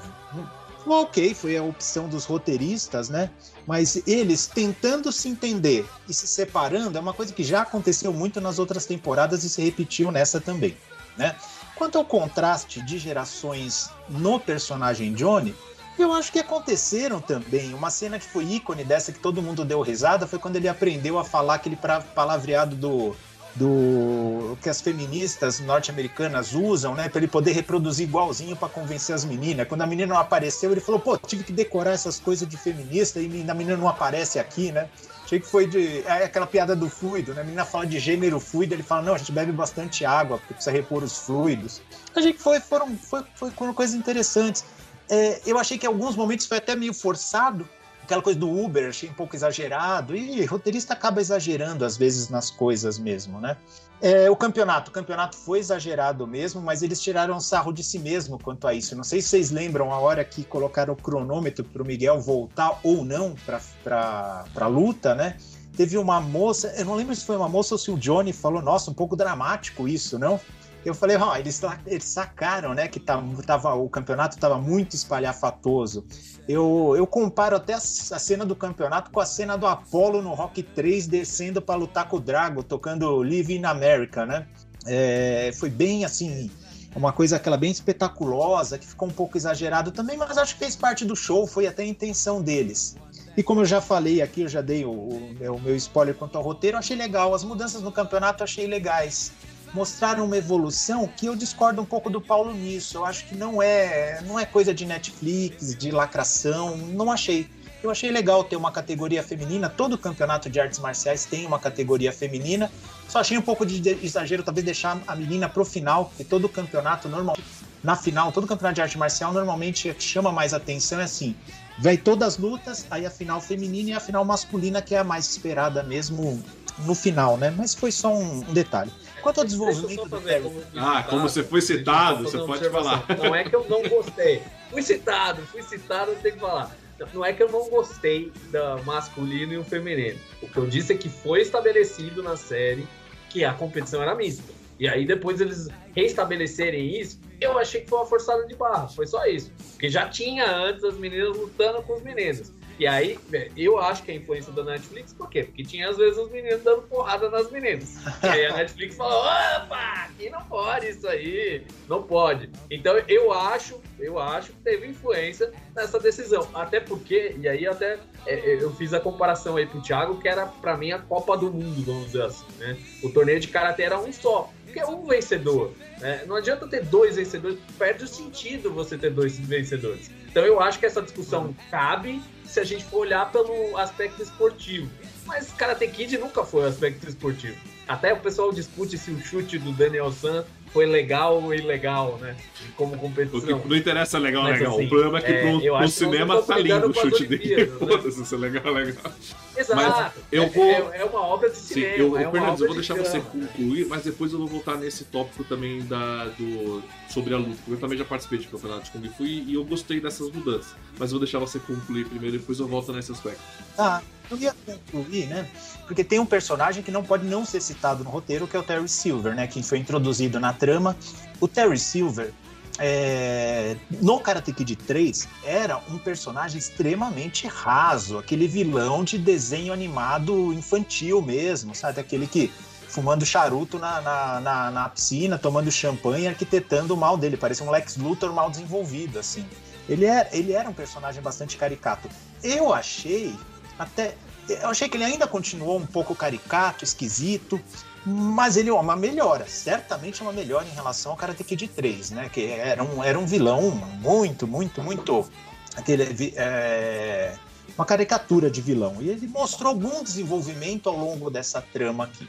ok, 0.92 1.34
foi 1.34 1.58
a 1.58 1.64
opção 1.64 2.08
dos 2.08 2.26
roteiristas, 2.26 3.10
né? 3.10 3.30
Mas 3.66 4.02
eles 4.08 4.48
tentando 4.48 5.12
se 5.12 5.28
entender 5.28 5.88
e 6.08 6.14
se 6.14 6.28
separando 6.28 6.98
é 6.98 7.02
uma 7.02 7.14
coisa 7.14 7.34
que 7.34 7.44
já 7.44 7.62
aconteceu 7.62 8.14
muito 8.14 8.40
nas 8.40 8.60
outras 8.60 8.86
temporadas 8.86 9.44
e 9.44 9.50
se 9.50 9.62
repetiu 9.62 10.12
nessa 10.12 10.40
também, 10.40 10.78
né? 11.18 11.36
Quanto 11.76 11.98
ao 11.98 12.06
contraste 12.06 12.82
de 12.82 12.98
gerações 12.98 13.90
no 14.10 14.40
personagem 14.40 15.14
Johnny, 15.14 15.56
eu 15.98 16.14
acho 16.14 16.32
que 16.32 16.40
aconteceram 16.40 17.20
também. 17.20 17.74
Uma 17.74 17.90
cena 17.90 18.20
que 18.20 18.26
foi 18.26 18.46
ícone 18.46 18.84
dessa 18.84 19.12
que 19.12 19.20
todo 19.20 19.42
mundo 19.42 19.66
deu 19.66 19.82
risada 19.82 20.28
foi 20.28 20.40
quando 20.40 20.56
ele 20.56 20.68
aprendeu 20.68 21.18
a 21.18 21.24
falar 21.24 21.56
aquele 21.56 21.78
palavreado 22.16 22.76
do 22.76 23.16
do 23.58 24.58
que 24.62 24.70
as 24.70 24.80
feministas 24.80 25.60
norte-americanas 25.60 26.54
usam, 26.54 26.94
né, 26.94 27.10
para 27.10 27.20
ele 27.20 27.28
poder 27.28 27.52
reproduzir 27.54 28.08
igualzinho 28.08 28.56
para 28.56 28.70
convencer 28.70 29.16
as 29.16 29.26
meninas. 29.26 29.68
Quando 29.68 29.82
a 29.82 29.88
menina 29.88 30.14
não 30.14 30.20
apareceu, 30.20 30.72
ele 30.72 30.82
falou: 30.82 31.00
"Pô, 31.00 31.18
tive 31.18 31.44
que 31.44 31.52
decorar 31.52 31.92
essas 31.92 32.20
coisas 32.20 32.48
de 32.48 32.56
feminista 32.56 33.20
e 33.20 33.26
a 33.26 33.54
menina 33.54 33.78
não 33.78 33.88
aparece 33.88 34.40
aqui, 34.40 34.72
né?" 34.72 34.88
Achei 35.26 35.40
que 35.40 35.48
foi 35.48 35.68
de 35.68 36.04
é 36.06 36.24
aquela 36.24 36.48
piada 36.48 36.76
do 36.76 36.90
fluido, 36.90 37.34
né? 37.34 37.42
A 37.42 37.44
menina 37.44 37.66
fala 37.66 37.86
de 37.86 38.00
gênero 38.00 38.40
fluido, 38.40 38.74
ele 38.74 38.84
fala: 38.84 39.02
"Não, 39.02 39.16
a 39.16 39.18
gente 39.18 39.32
bebe 39.32 39.52
bastante 39.52 40.06
água, 40.06 40.38
porque 40.38 40.54
precisa 40.54 40.72
repor 40.72 41.04
os 41.04 41.18
fluidos." 41.18 41.82
Achei 42.16 42.34
que 42.34 42.42
foi 42.42 42.60
foram 42.60 42.96
foi, 42.98 43.24
foi, 43.36 43.52
foram 43.52 43.74
coisas 43.74 43.96
interessantes. 43.96 44.64
É, 45.10 45.42
eu 45.46 45.58
achei 45.58 45.78
que 45.78 45.86
em 45.86 45.90
alguns 45.90 46.16
momentos 46.16 46.46
foi 46.46 46.58
até 46.58 46.76
meio 46.76 46.94
forçado, 46.94 47.68
aquela 48.08 48.22
coisa 48.22 48.40
do 48.40 48.50
Uber, 48.50 48.88
achei 48.88 49.10
um 49.10 49.14
pouco 49.14 49.36
exagerado, 49.36 50.16
e 50.16 50.46
roteirista 50.46 50.94
acaba 50.94 51.20
exagerando 51.20 51.84
às 51.84 51.98
vezes 51.98 52.30
nas 52.30 52.50
coisas 52.50 52.98
mesmo, 52.98 53.42
né? 53.42 53.58
É, 54.02 54.30
o 54.30 54.36
campeonato, 54.36 54.90
o 54.90 54.94
campeonato 54.94 55.36
foi 55.36 55.60
exagerado 55.60 56.26
mesmo, 56.26 56.62
mas 56.62 56.82
eles 56.82 57.02
tiraram 57.02 57.38
sarro 57.42 57.74
de 57.74 57.84
si 57.84 58.00
mesmo 58.00 58.40
quanto 58.40 58.66
a 58.66 58.74
isso. 58.74 58.96
Não 58.96 59.04
sei 59.04 59.22
se 59.22 59.28
vocês 59.30 59.52
lembram 59.52 59.92
a 59.92 60.00
hora 60.00 60.24
que 60.24 60.46
colocaram 60.46 60.94
o 60.94 60.96
cronômetro 60.96 61.66
para 61.66 61.82
o 61.82 61.86
Miguel 61.86 62.22
voltar 62.22 62.80
ou 62.82 63.04
não 63.04 63.36
para 63.84 64.46
a 64.56 64.68
luta, 64.68 65.14
né? 65.14 65.36
Teve 65.76 65.98
uma 65.98 66.22
moça, 66.22 66.74
eu 66.78 66.86
não 66.86 66.96
lembro 66.96 67.14
se 67.14 67.26
foi 67.26 67.36
uma 67.36 67.50
moça 67.50 67.76
ou 67.76 67.78
se 67.78 67.92
o 67.92 67.98
Johnny 67.98 68.32
falou, 68.32 68.62
nossa, 68.62 68.90
um 68.90 68.94
pouco 68.94 69.16
dramático 69.18 69.88
isso, 69.88 70.18
não? 70.18 70.40
Eu 70.88 70.94
falei, 70.94 71.18
ó, 71.18 71.36
eles, 71.36 71.62
eles 71.86 72.06
sacaram, 72.06 72.74
né, 72.74 72.88
que 72.88 72.98
tava, 72.98 73.44
tava 73.44 73.76
o 73.76 73.90
campeonato 73.90 74.38
estava 74.38 74.58
muito 74.58 74.96
espalhafatoso. 74.96 76.06
Eu, 76.48 76.94
eu 76.96 77.06
comparo 77.06 77.58
até 77.58 77.74
a, 77.74 77.76
a, 77.76 77.80
cena 77.82 78.46
do 78.46 78.56
campeonato 78.56 79.12
com 79.12 79.20
a 79.20 79.26
cena 79.26 79.58
do 79.58 79.68
Apollo 79.68 80.22
no 80.22 80.34
Rock 80.34 80.64
3 80.64 81.06
descendo 81.08 81.62
para 81.62 81.76
lutar 81.76 82.08
com 82.08 82.16
o 82.16 82.20
Drago, 82.22 82.64
tocando 82.64 83.22
Live 83.22 83.54
in 83.54 83.66
America, 83.66 84.26
né? 84.26 84.48
É, 84.86 85.52
foi 85.60 85.70
bem 85.70 86.06
assim, 86.06 86.50
uma 86.96 87.12
coisa 87.12 87.36
aquela 87.36 87.58
bem 87.58 87.70
espetaculosa, 87.70 88.78
que 88.78 88.88
ficou 88.88 89.10
um 89.10 89.12
pouco 89.12 89.36
exagerado 89.36 89.92
também, 89.92 90.16
mas 90.16 90.38
acho 90.38 90.54
que 90.54 90.60
fez 90.60 90.74
parte 90.74 91.04
do 91.04 91.18
show, 91.18 91.46
foi 91.46 91.68
até 91.68 91.84
a 91.84 91.86
intenção 91.86 92.42
deles. 92.42 92.96
E 93.36 93.44
como 93.44 93.60
eu 93.60 93.66
já 93.66 93.82
falei 93.82 94.22
aqui, 94.22 94.44
eu 94.44 94.48
já 94.48 94.62
dei 94.62 94.86
o, 94.86 94.92
o, 94.92 95.54
o 95.54 95.60
meu 95.60 95.76
spoiler 95.76 96.16
quanto 96.16 96.38
ao 96.38 96.44
roteiro, 96.46 96.78
achei 96.78 96.96
legal. 96.96 97.36
As 97.36 97.44
mudanças 97.44 97.82
no 97.82 97.92
campeonato 97.92 98.42
achei 98.42 98.66
legais 98.66 99.34
mostraram 99.74 100.26
uma 100.26 100.38
evolução 100.38 101.08
que 101.08 101.26
eu 101.26 101.36
discordo 101.36 101.82
um 101.82 101.86
pouco 101.86 102.10
do 102.10 102.22
Paulo 102.22 102.54
nisso. 102.54 102.98
Eu 102.98 103.06
acho 103.06 103.26
que 103.26 103.36
não 103.36 103.62
é, 103.62 104.22
não 104.26 104.40
é 104.40 104.46
coisa 104.46 104.74
de 104.74 104.86
Netflix, 104.86 105.76
de 105.76 105.92
lacração, 105.92 106.78
não 106.78 107.12
achei. 107.12 107.48
Eu 107.84 107.92
achei 107.92 108.10
legal 108.12 108.44
ter 108.44 108.56
uma 108.56 108.72
categoria 108.72 109.22
feminina. 109.22 109.70
Todo 109.70 109.98
campeonato 109.98 110.50
de 110.50 110.60
artes 110.60 110.80
marciais 110.80 111.26
tem 111.26 111.46
uma 111.46 111.60
categoria 111.60 112.12
feminina. 112.12 112.72
Só 113.08 113.20
achei 113.20 113.38
um 113.38 113.42
pouco 113.42 113.66
de 113.66 113.88
exagero, 114.04 114.44
talvez 114.44 114.66
deixar 114.66 115.00
a 115.08 115.16
menina 115.16 115.48
pro 115.48 115.64
final, 115.64 116.06
porque 116.06 116.24
todo 116.24 116.50
campeonato 116.50 117.08
normal, 117.08 117.38
na 117.84 117.96
final, 117.96 118.32
todo 118.32 118.48
campeonato 118.48 118.76
de 118.76 118.82
arte 118.82 118.98
marcial 118.98 119.32
normalmente 119.32 119.96
chama 120.00 120.32
mais 120.32 120.54
atenção 120.54 121.00
é 121.00 121.04
assim. 121.04 121.36
Vai 121.80 121.96
todas 121.96 122.30
as 122.30 122.38
lutas, 122.38 122.86
aí 122.90 123.06
a 123.06 123.12
final 123.12 123.40
feminina 123.40 123.92
e 123.92 123.94
a 123.94 124.00
final 124.00 124.26
masculina, 124.26 124.82
que 124.82 124.96
é 124.96 125.00
a 125.00 125.04
mais 125.04 125.30
esperada 125.30 125.84
mesmo 125.84 126.44
no 126.80 126.96
final, 126.96 127.38
né? 127.38 127.54
Mas 127.56 127.76
foi 127.76 127.92
só 127.92 128.14
um, 128.14 128.40
um 128.40 128.54
detalhe. 128.54 128.92
Quanto 129.22 129.40
ao 129.40 129.46
desenvolvimento 129.46 130.08
do 130.08 130.22
Terry... 130.22 130.52
Ah, 130.76 131.04
como 131.04 131.24
você 131.24 131.44
foi 131.44 131.62
citado, 131.62 132.24
você 132.24 132.38
pode 132.38 132.70
falar. 132.70 133.06
Não 133.18 133.36
é 133.36 133.44
que 133.44 133.56
eu 133.56 133.66
não 133.70 133.84
gostei. 133.84 134.42
Fui 134.70 134.82
citado, 134.82 135.42
fui 135.44 135.62
citado, 135.62 136.12
eu 136.12 136.18
tenho 136.18 136.36
que 136.36 136.42
falar. 136.42 136.76
Não 137.14 137.24
é 137.24 137.32
que 137.32 137.44
eu 137.44 137.52
não 137.52 137.70
gostei 137.70 138.32
da 138.52 138.78
masculino 138.78 139.54
e 139.54 139.58
o 139.58 139.64
feminino. 139.64 140.20
O 140.42 140.48
que 140.48 140.58
eu 140.58 140.66
disse 140.66 140.94
é 140.94 140.98
que 140.98 141.10
foi 141.10 141.42
estabelecido 141.42 142.24
na 142.24 142.36
série 142.36 142.88
que 143.30 143.44
a 143.46 143.54
competição 143.54 144.02
era 144.02 144.16
mista. 144.16 144.52
E 144.80 144.88
aí 144.88 145.06
depois 145.06 145.42
eles 145.42 145.68
restabelecerem 145.96 147.00
isso, 147.00 147.20
eu 147.42 147.58
achei 147.58 147.82
que 147.82 147.90
foi 147.90 148.00
uma 148.00 148.06
forçada 148.06 148.46
de 148.46 148.56
barra. 148.56 148.88
Foi 148.88 149.08
só 149.08 149.26
isso. 149.26 149.52
Porque 149.72 149.90
já 149.90 150.08
tinha 150.08 150.50
antes 150.50 150.84
as 150.84 150.98
meninas 150.98 151.36
lutando 151.36 151.82
com 151.84 151.94
os 151.94 152.04
meninos. 152.04 152.52
E 152.80 152.86
aí, 152.86 153.18
eu 153.56 153.80
acho 153.80 154.04
que 154.04 154.12
a 154.12 154.14
influência 154.14 154.52
da 154.54 154.64
Netflix, 154.64 155.12
por 155.12 155.30
quê? 155.30 155.44
Porque 155.44 155.64
tinha 155.64 155.90
às 155.90 155.98
vezes 155.98 156.18
os 156.18 156.30
meninos 156.30 156.62
dando 156.64 156.84
porrada 156.84 157.30
nas 157.30 157.50
meninas. 157.50 157.98
E 158.24 158.28
aí 158.28 158.46
a 158.46 158.58
Netflix 158.58 158.96
falou: 158.96 159.20
opa, 159.20 160.06
aqui 160.06 160.30
não 160.30 160.44
pode 160.44 160.88
isso 160.88 161.08
aí, 161.08 161.66
não 161.88 162.04
pode. 162.04 162.52
Então 162.70 162.96
eu 163.08 163.34
acho, 163.34 163.82
eu 164.00 164.20
acho 164.20 164.52
que 164.52 164.60
teve 164.60 164.88
influência 164.88 165.52
nessa 165.76 166.00
decisão. 166.00 166.48
Até 166.54 166.80
porque, 166.80 167.36
e 167.40 167.48
aí 167.48 167.66
até 167.66 167.98
é, 168.28 168.36
é, 168.36 168.64
eu 168.64 168.72
fiz 168.76 168.94
a 168.94 169.00
comparação 169.00 169.58
aí 169.58 169.66
pro 169.66 169.82
Thiago, 169.82 170.20
que 170.20 170.28
era 170.28 170.46
para 170.46 170.78
mim 170.78 170.92
a 170.92 171.00
Copa 171.00 171.36
do 171.36 171.52
Mundo, 171.52 171.84
vamos 171.84 172.08
dizer 172.08 172.24
assim, 172.24 172.46
né? 172.60 172.78
O 173.02 173.10
torneio 173.10 173.40
de 173.40 173.48
karatê 173.48 173.84
era 173.84 174.00
um 174.00 174.14
só 174.14 174.52
porque 174.68 174.80
é 174.80 174.86
um 174.86 175.06
vencedor. 175.06 175.72
Né? 176.00 176.24
Não 176.28 176.36
adianta 176.36 176.68
ter 176.68 176.84
dois 176.86 177.16
vencedores, 177.16 177.58
perde 177.78 178.04
o 178.04 178.08
sentido 178.08 178.72
você 178.72 178.98
ter 178.98 179.10
dois 179.10 179.40
vencedores. 179.40 180.12
Então 180.30 180.44
eu 180.46 180.60
acho 180.60 180.78
que 180.78 180.86
essa 180.86 181.02
discussão 181.02 181.56
cabe 181.72 182.22
se 182.48 182.60
a 182.60 182.64
gente 182.64 182.84
for 182.86 183.00
olhar 183.00 183.32
pelo 183.32 183.78
aspecto 183.78 184.24
esportivo. 184.24 184.90
Mas 185.26 185.52
Karate 185.52 185.88
Kid 185.88 186.18
nunca 186.18 186.44
foi 186.44 186.64
o 186.64 186.68
aspecto 186.68 187.08
esportivo. 187.08 187.58
Até 187.88 188.14
o 188.14 188.20
pessoal 188.20 188.52
discute 188.52 188.98
se 188.98 189.12
o 189.12 189.20
chute 189.20 189.58
do 189.58 189.72
Daniel 189.72 190.12
San 190.12 190.46
foi 190.78 190.86
legal 190.86 191.42
ou 191.42 191.56
ilegal, 191.56 192.20
né? 192.22 192.36
Como 192.76 192.96
competição. 193.00 193.64
Não 193.66 193.76
interessa 193.76 194.20
legal 194.20 194.44
ou 194.44 194.52
legal. 194.52 194.76
Assim, 194.76 194.86
o 194.86 194.90
problema 194.90 195.18
é 195.18 195.22
que 195.24 195.32
é, 195.32 195.42
pro, 195.42 195.60
pro 195.60 195.88
cinema 195.88 196.44
tá 196.44 196.60
lindo 196.60 196.88
o 196.88 196.94
chute 196.94 197.26
dele. 197.26 197.66
Né? 197.66 197.80
Foda-se 197.80 198.24
se 198.24 198.36
é 198.36 198.38
legal 198.38 198.68
ou 198.68 198.74
legal. 198.74 199.12
Exato. 199.58 199.76
Mas 199.76 200.14
eu 200.32 200.44
é, 200.44 200.50
vou... 200.50 200.66
É, 200.66 201.00
é, 201.00 201.06
uma 201.06 201.22
obra 201.22 201.50
de 201.50 201.58
cinema. 201.58 201.96
Sim, 201.96 202.00
eu, 202.00 202.16
é 202.16 202.30
Fernandes, 202.30 202.62
eu 202.62 202.68
vou 202.68 202.76
deixar 202.76 202.94
você 202.94 203.20
concluir, 203.20 203.88
mas 203.88 204.04
depois 204.04 204.32
eu 204.34 204.38
vou 204.38 204.48
voltar 204.48 204.76
nesse 204.76 205.04
tópico 205.06 205.44
também 205.46 205.84
da, 205.88 206.26
do, 206.26 206.84
sobre 207.10 207.34
a 207.34 207.38
luta. 207.38 207.56
Porque 207.56 207.72
eu 207.72 207.80
também 207.80 207.98
já 207.98 208.06
participei 208.06 208.38
de 208.38 208.48
campeonato 208.48 208.84
de 208.84 208.92
Kung 208.92 209.10
Fu 209.10 209.26
e, 209.26 209.46
e 209.46 209.56
eu 209.56 209.66
gostei 209.66 210.00
dessas 210.00 210.32
mudanças. 210.32 210.76
Mas 211.00 211.10
eu 211.12 211.18
vou 211.18 211.26
deixar 211.26 211.40
você 211.40 211.58
concluir 211.58 212.06
primeiro, 212.06 212.38
depois 212.38 212.60
eu 212.60 212.68
volto 212.68 212.94
nesse 212.94 213.12
aspecto. 213.12 213.42
Ah, 213.80 214.00
eu 214.30 214.38
ia 214.38 214.56
concluir, 214.66 215.28
né? 215.28 215.48
Porque 215.86 216.04
tem 216.04 216.20
um 216.20 216.26
personagem 216.26 216.84
que 216.84 216.92
não 216.92 217.04
pode 217.04 217.26
não 217.26 217.46
ser 217.46 217.62
citado 217.62 218.04
no 218.04 218.10
roteiro, 218.10 218.48
que 218.48 218.56
é 218.56 218.60
o 218.60 218.64
Terry 218.64 218.88
Silver, 218.88 219.34
né? 219.36 219.48
Que 219.48 219.64
foi 219.64 219.78
introduzido 219.78 220.40
na 220.40 220.54
trama. 220.54 220.96
O 221.40 221.48
Terry 221.48 221.80
Silver, 221.80 222.34
é, 222.80 223.76
no 224.02 224.20
Karate 224.20 224.54
Kid 224.54 224.76
3 224.76 225.28
era 225.44 225.78
um 225.90 225.98
personagem 225.98 226.60
extremamente 226.60 227.48
raso, 227.48 228.18
aquele 228.18 228.48
vilão 228.48 229.04
de 229.04 229.18
desenho 229.18 229.74
animado 229.74 230.54
infantil 230.54 231.22
mesmo, 231.22 231.74
sabe? 231.74 232.00
Aquele 232.00 232.28
que 232.28 232.52
fumando 232.88 233.26
charuto 233.26 233.78
na, 233.80 234.02
na, 234.02 234.40
na, 234.40 234.72
na 234.72 234.90
piscina, 234.90 235.38
tomando 235.38 235.72
champanhe, 235.72 236.28
arquitetando 236.28 236.94
o 236.94 236.98
mal 236.98 237.18
dele, 237.18 237.38
parecia 237.38 237.66
um 237.66 237.70
Lex 237.70 237.98
Luthor 237.98 238.34
mal 238.34 238.50
desenvolvido, 238.50 239.20
assim. 239.20 239.46
Ele 239.90 240.06
era, 240.06 240.28
ele 240.32 240.54
era 240.54 240.70
um 240.70 240.74
personagem 240.74 241.22
bastante 241.22 241.58
caricato. 241.58 242.10
Eu 242.44 242.74
achei 242.74 243.36
até 243.78 244.16
eu 244.50 244.70
achei 244.70 244.88
que 244.88 244.96
ele 244.96 245.04
ainda 245.04 245.28
continuou 245.28 245.78
um 245.78 245.86
pouco 245.86 246.16
caricato, 246.16 246.84
esquisito, 246.84 247.60
mas 248.06 248.56
ele 248.56 248.70
é 248.70 248.74
uma 248.74 248.96
melhora, 248.96 249.46
certamente 249.48 250.22
uma 250.22 250.32
melhora 250.32 250.66
em 250.66 250.74
relação 250.74 251.12
ao 251.12 251.18
Karate 251.18 251.44
Kid 251.44 251.68
3, 251.68 252.12
né? 252.12 252.30
Que 252.30 252.46
era 252.46 252.82
um, 252.82 253.04
era 253.04 253.20
um 253.20 253.26
vilão 253.26 253.72
muito, 254.02 254.48
muito, 254.48 254.82
muito. 254.82 255.30
Aquele, 255.76 256.34
é, 256.38 257.36
uma 257.78 257.86
caricatura 257.86 258.50
de 258.50 258.62
vilão. 258.62 258.98
E 259.02 259.10
ele 259.10 259.28
mostrou 259.28 259.70
algum 259.70 260.02
desenvolvimento 260.02 260.88
ao 260.88 260.98
longo 260.98 261.30
dessa 261.30 261.62
trama 261.62 262.06
aqui. 262.06 262.28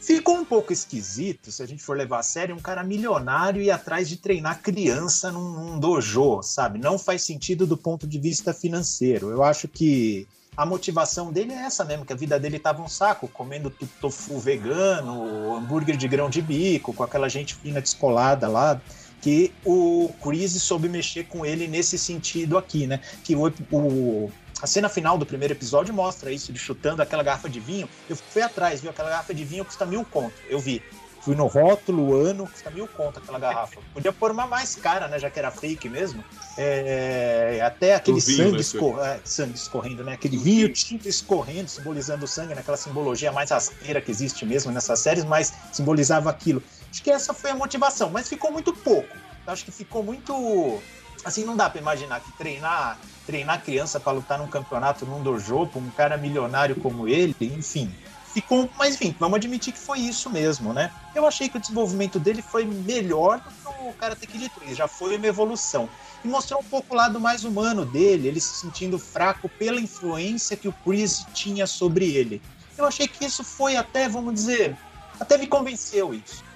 Ficou 0.00 0.36
um 0.36 0.44
pouco 0.44 0.72
esquisito, 0.72 1.50
se 1.50 1.62
a 1.62 1.66
gente 1.66 1.82
for 1.82 1.96
levar 1.96 2.20
a 2.20 2.22
sério, 2.22 2.54
um 2.54 2.60
cara 2.60 2.82
milionário 2.82 3.60
e 3.60 3.70
atrás 3.70 4.08
de 4.08 4.16
treinar 4.16 4.62
criança 4.62 5.30
num, 5.30 5.50
num 5.52 5.78
dojo, 5.78 6.42
sabe? 6.42 6.78
Não 6.78 6.98
faz 6.98 7.22
sentido 7.22 7.66
do 7.66 7.76
ponto 7.76 8.06
de 8.06 8.18
vista 8.18 8.54
financeiro. 8.54 9.28
Eu 9.28 9.42
acho 9.42 9.68
que 9.68 10.26
a 10.56 10.66
motivação 10.66 11.32
dele 11.32 11.52
é 11.52 11.62
essa 11.62 11.84
mesmo, 11.84 12.04
que 12.04 12.12
a 12.12 12.16
vida 12.16 12.38
dele 12.38 12.58
tava 12.58 12.82
um 12.82 12.88
saco, 12.88 13.28
comendo 13.28 13.70
tofu 14.00 14.38
vegano, 14.38 15.56
hambúrguer 15.56 15.96
de 15.96 16.08
grão 16.08 16.28
de 16.28 16.42
bico, 16.42 16.92
com 16.92 17.02
aquela 17.02 17.28
gente 17.28 17.54
fina 17.54 17.80
descolada 17.80 18.48
lá, 18.48 18.80
que 19.20 19.52
o 19.64 20.10
Chris 20.22 20.60
soube 20.62 20.88
mexer 20.88 21.24
com 21.24 21.44
ele 21.44 21.68
nesse 21.68 21.98
sentido 21.98 22.56
aqui, 22.58 22.86
né? 22.86 23.00
Que 23.22 23.34
o, 23.34 23.52
o 23.70 24.32
a 24.62 24.66
cena 24.66 24.88
final 24.88 25.16
do 25.16 25.24
primeiro 25.24 25.54
episódio 25.54 25.94
mostra 25.94 26.30
isso, 26.30 26.54
chutando 26.54 27.00
aquela 27.00 27.22
garrafa 27.22 27.48
de 27.48 27.58
vinho. 27.58 27.88
Eu 28.08 28.16
fui 28.16 28.42
atrás, 28.42 28.80
viu? 28.80 28.90
Aquela 28.90 29.08
garrafa 29.08 29.32
de 29.32 29.42
vinho 29.42 29.64
custa 29.64 29.86
mil 29.86 30.04
conto. 30.04 30.34
Eu 30.48 30.58
vi. 30.58 30.82
Fui 31.20 31.36
no 31.36 31.46
rótulo, 31.46 32.14
ano, 32.14 32.48
custa 32.48 32.70
mil 32.70 32.88
conto 32.88 33.18
aquela 33.18 33.38
garrafa. 33.38 33.82
Podia 33.92 34.10
pôr 34.10 34.30
uma 34.30 34.46
mais 34.46 34.74
cara, 34.74 35.06
né? 35.06 35.18
Já 35.18 35.28
que 35.28 35.38
era 35.38 35.50
fake 35.50 35.86
mesmo. 35.86 36.24
É, 36.56 37.60
até 37.62 37.94
aquele 37.94 38.20
vinho, 38.20 38.38
sangue, 38.38 38.52
né, 38.52 38.60
escor 38.60 39.04
é, 39.04 39.20
sangue 39.22 39.54
escorrendo, 39.54 40.02
né? 40.02 40.14
Aquele 40.14 40.38
vinho 40.38 40.72
tinto 40.72 41.06
escorrendo, 41.06 41.68
simbolizando 41.68 42.24
o 42.24 42.28
sangue, 42.28 42.54
naquela 42.54 42.78
simbologia 42.78 43.30
mais 43.30 43.50
rasteira 43.50 44.00
que 44.00 44.10
existe 44.10 44.46
mesmo 44.46 44.72
nessas 44.72 44.98
séries, 45.00 45.22
mas 45.22 45.52
simbolizava 45.70 46.30
aquilo. 46.30 46.62
Acho 46.90 47.02
que 47.02 47.10
essa 47.10 47.34
foi 47.34 47.50
a 47.50 47.54
motivação, 47.54 48.08
mas 48.08 48.26
ficou 48.26 48.50
muito 48.50 48.72
pouco. 48.72 49.14
Acho 49.46 49.62
que 49.62 49.70
ficou 49.70 50.02
muito. 50.02 50.80
Assim, 51.22 51.44
não 51.44 51.54
dá 51.54 51.68
para 51.68 51.82
imaginar 51.82 52.20
que 52.20 52.32
treinar 52.32 52.98
treinar 53.26 53.62
criança 53.62 54.00
para 54.00 54.12
lutar 54.12 54.38
num 54.38 54.48
campeonato 54.48 55.04
num 55.04 55.22
dojo, 55.22 55.66
pra 55.66 55.78
um 55.78 55.90
cara 55.90 56.16
milionário 56.16 56.74
como 56.76 57.06
ele, 57.06 57.36
enfim 57.38 57.94
ficou. 58.32 58.68
Mas 58.78 58.94
enfim, 58.94 59.14
vamos 59.18 59.36
admitir 59.36 59.72
que 59.72 59.78
foi 59.78 60.00
isso 60.00 60.30
mesmo, 60.30 60.72
né? 60.72 60.90
Eu 61.14 61.26
achei 61.26 61.48
que 61.48 61.56
o 61.56 61.60
desenvolvimento 61.60 62.18
dele 62.18 62.42
foi 62.42 62.64
melhor 62.64 63.40
do 63.40 63.50
que 63.50 63.88
o 63.88 63.92
Karate 63.94 64.26
Kid 64.26 64.48
3, 64.48 64.76
já 64.76 64.88
foi 64.88 65.16
uma 65.16 65.26
evolução. 65.26 65.88
E 66.24 66.28
mostrou 66.28 66.60
um 66.60 66.64
pouco 66.64 66.94
o 66.94 66.96
lado 66.96 67.18
mais 67.18 67.44
humano 67.44 67.84
dele, 67.84 68.28
ele 68.28 68.40
se 68.40 68.54
sentindo 68.60 68.98
fraco 68.98 69.48
pela 69.48 69.80
influência 69.80 70.56
que 70.56 70.68
o 70.68 70.74
Chris 70.84 71.24
tinha 71.32 71.66
sobre 71.66 72.12
ele. 72.12 72.42
Eu 72.76 72.84
achei 72.86 73.08
que 73.08 73.24
isso 73.24 73.42
foi 73.42 73.76
até, 73.76 74.08
vamos 74.08 74.34
dizer, 74.34 74.76
até 75.18 75.36
me 75.36 75.46
convenceu 75.46 76.14
isso 76.14 76.49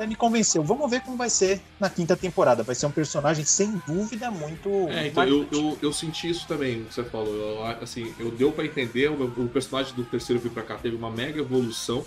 até 0.00 0.06
me 0.06 0.16
convenceu. 0.16 0.62
Vamos 0.62 0.90
ver 0.90 1.02
como 1.02 1.16
vai 1.16 1.28
ser 1.28 1.60
na 1.78 1.90
quinta 1.90 2.16
temporada. 2.16 2.62
Vai 2.62 2.74
ser 2.74 2.86
um 2.86 2.90
personagem, 2.90 3.44
sem 3.44 3.80
dúvida, 3.86 4.30
muito. 4.30 4.88
É, 4.88 5.08
então, 5.08 5.24
eu, 5.24 5.46
eu, 5.52 5.78
eu, 5.82 5.92
senti 5.92 6.30
isso 6.30 6.46
também, 6.48 6.84
você 6.90 7.04
falou. 7.04 7.34
Eu, 7.34 7.64
assim, 7.82 8.14
eu 8.18 8.30
deu 8.30 8.50
para 8.50 8.64
entender, 8.64 9.10
o, 9.10 9.24
o, 9.24 9.48
personagem 9.48 9.94
do 9.94 10.02
terceiro 10.02 10.40
vir 10.40 10.50
pra 10.50 10.62
cá 10.62 10.76
teve 10.76 10.96
uma 10.96 11.10
mega 11.10 11.40
evolução. 11.40 12.02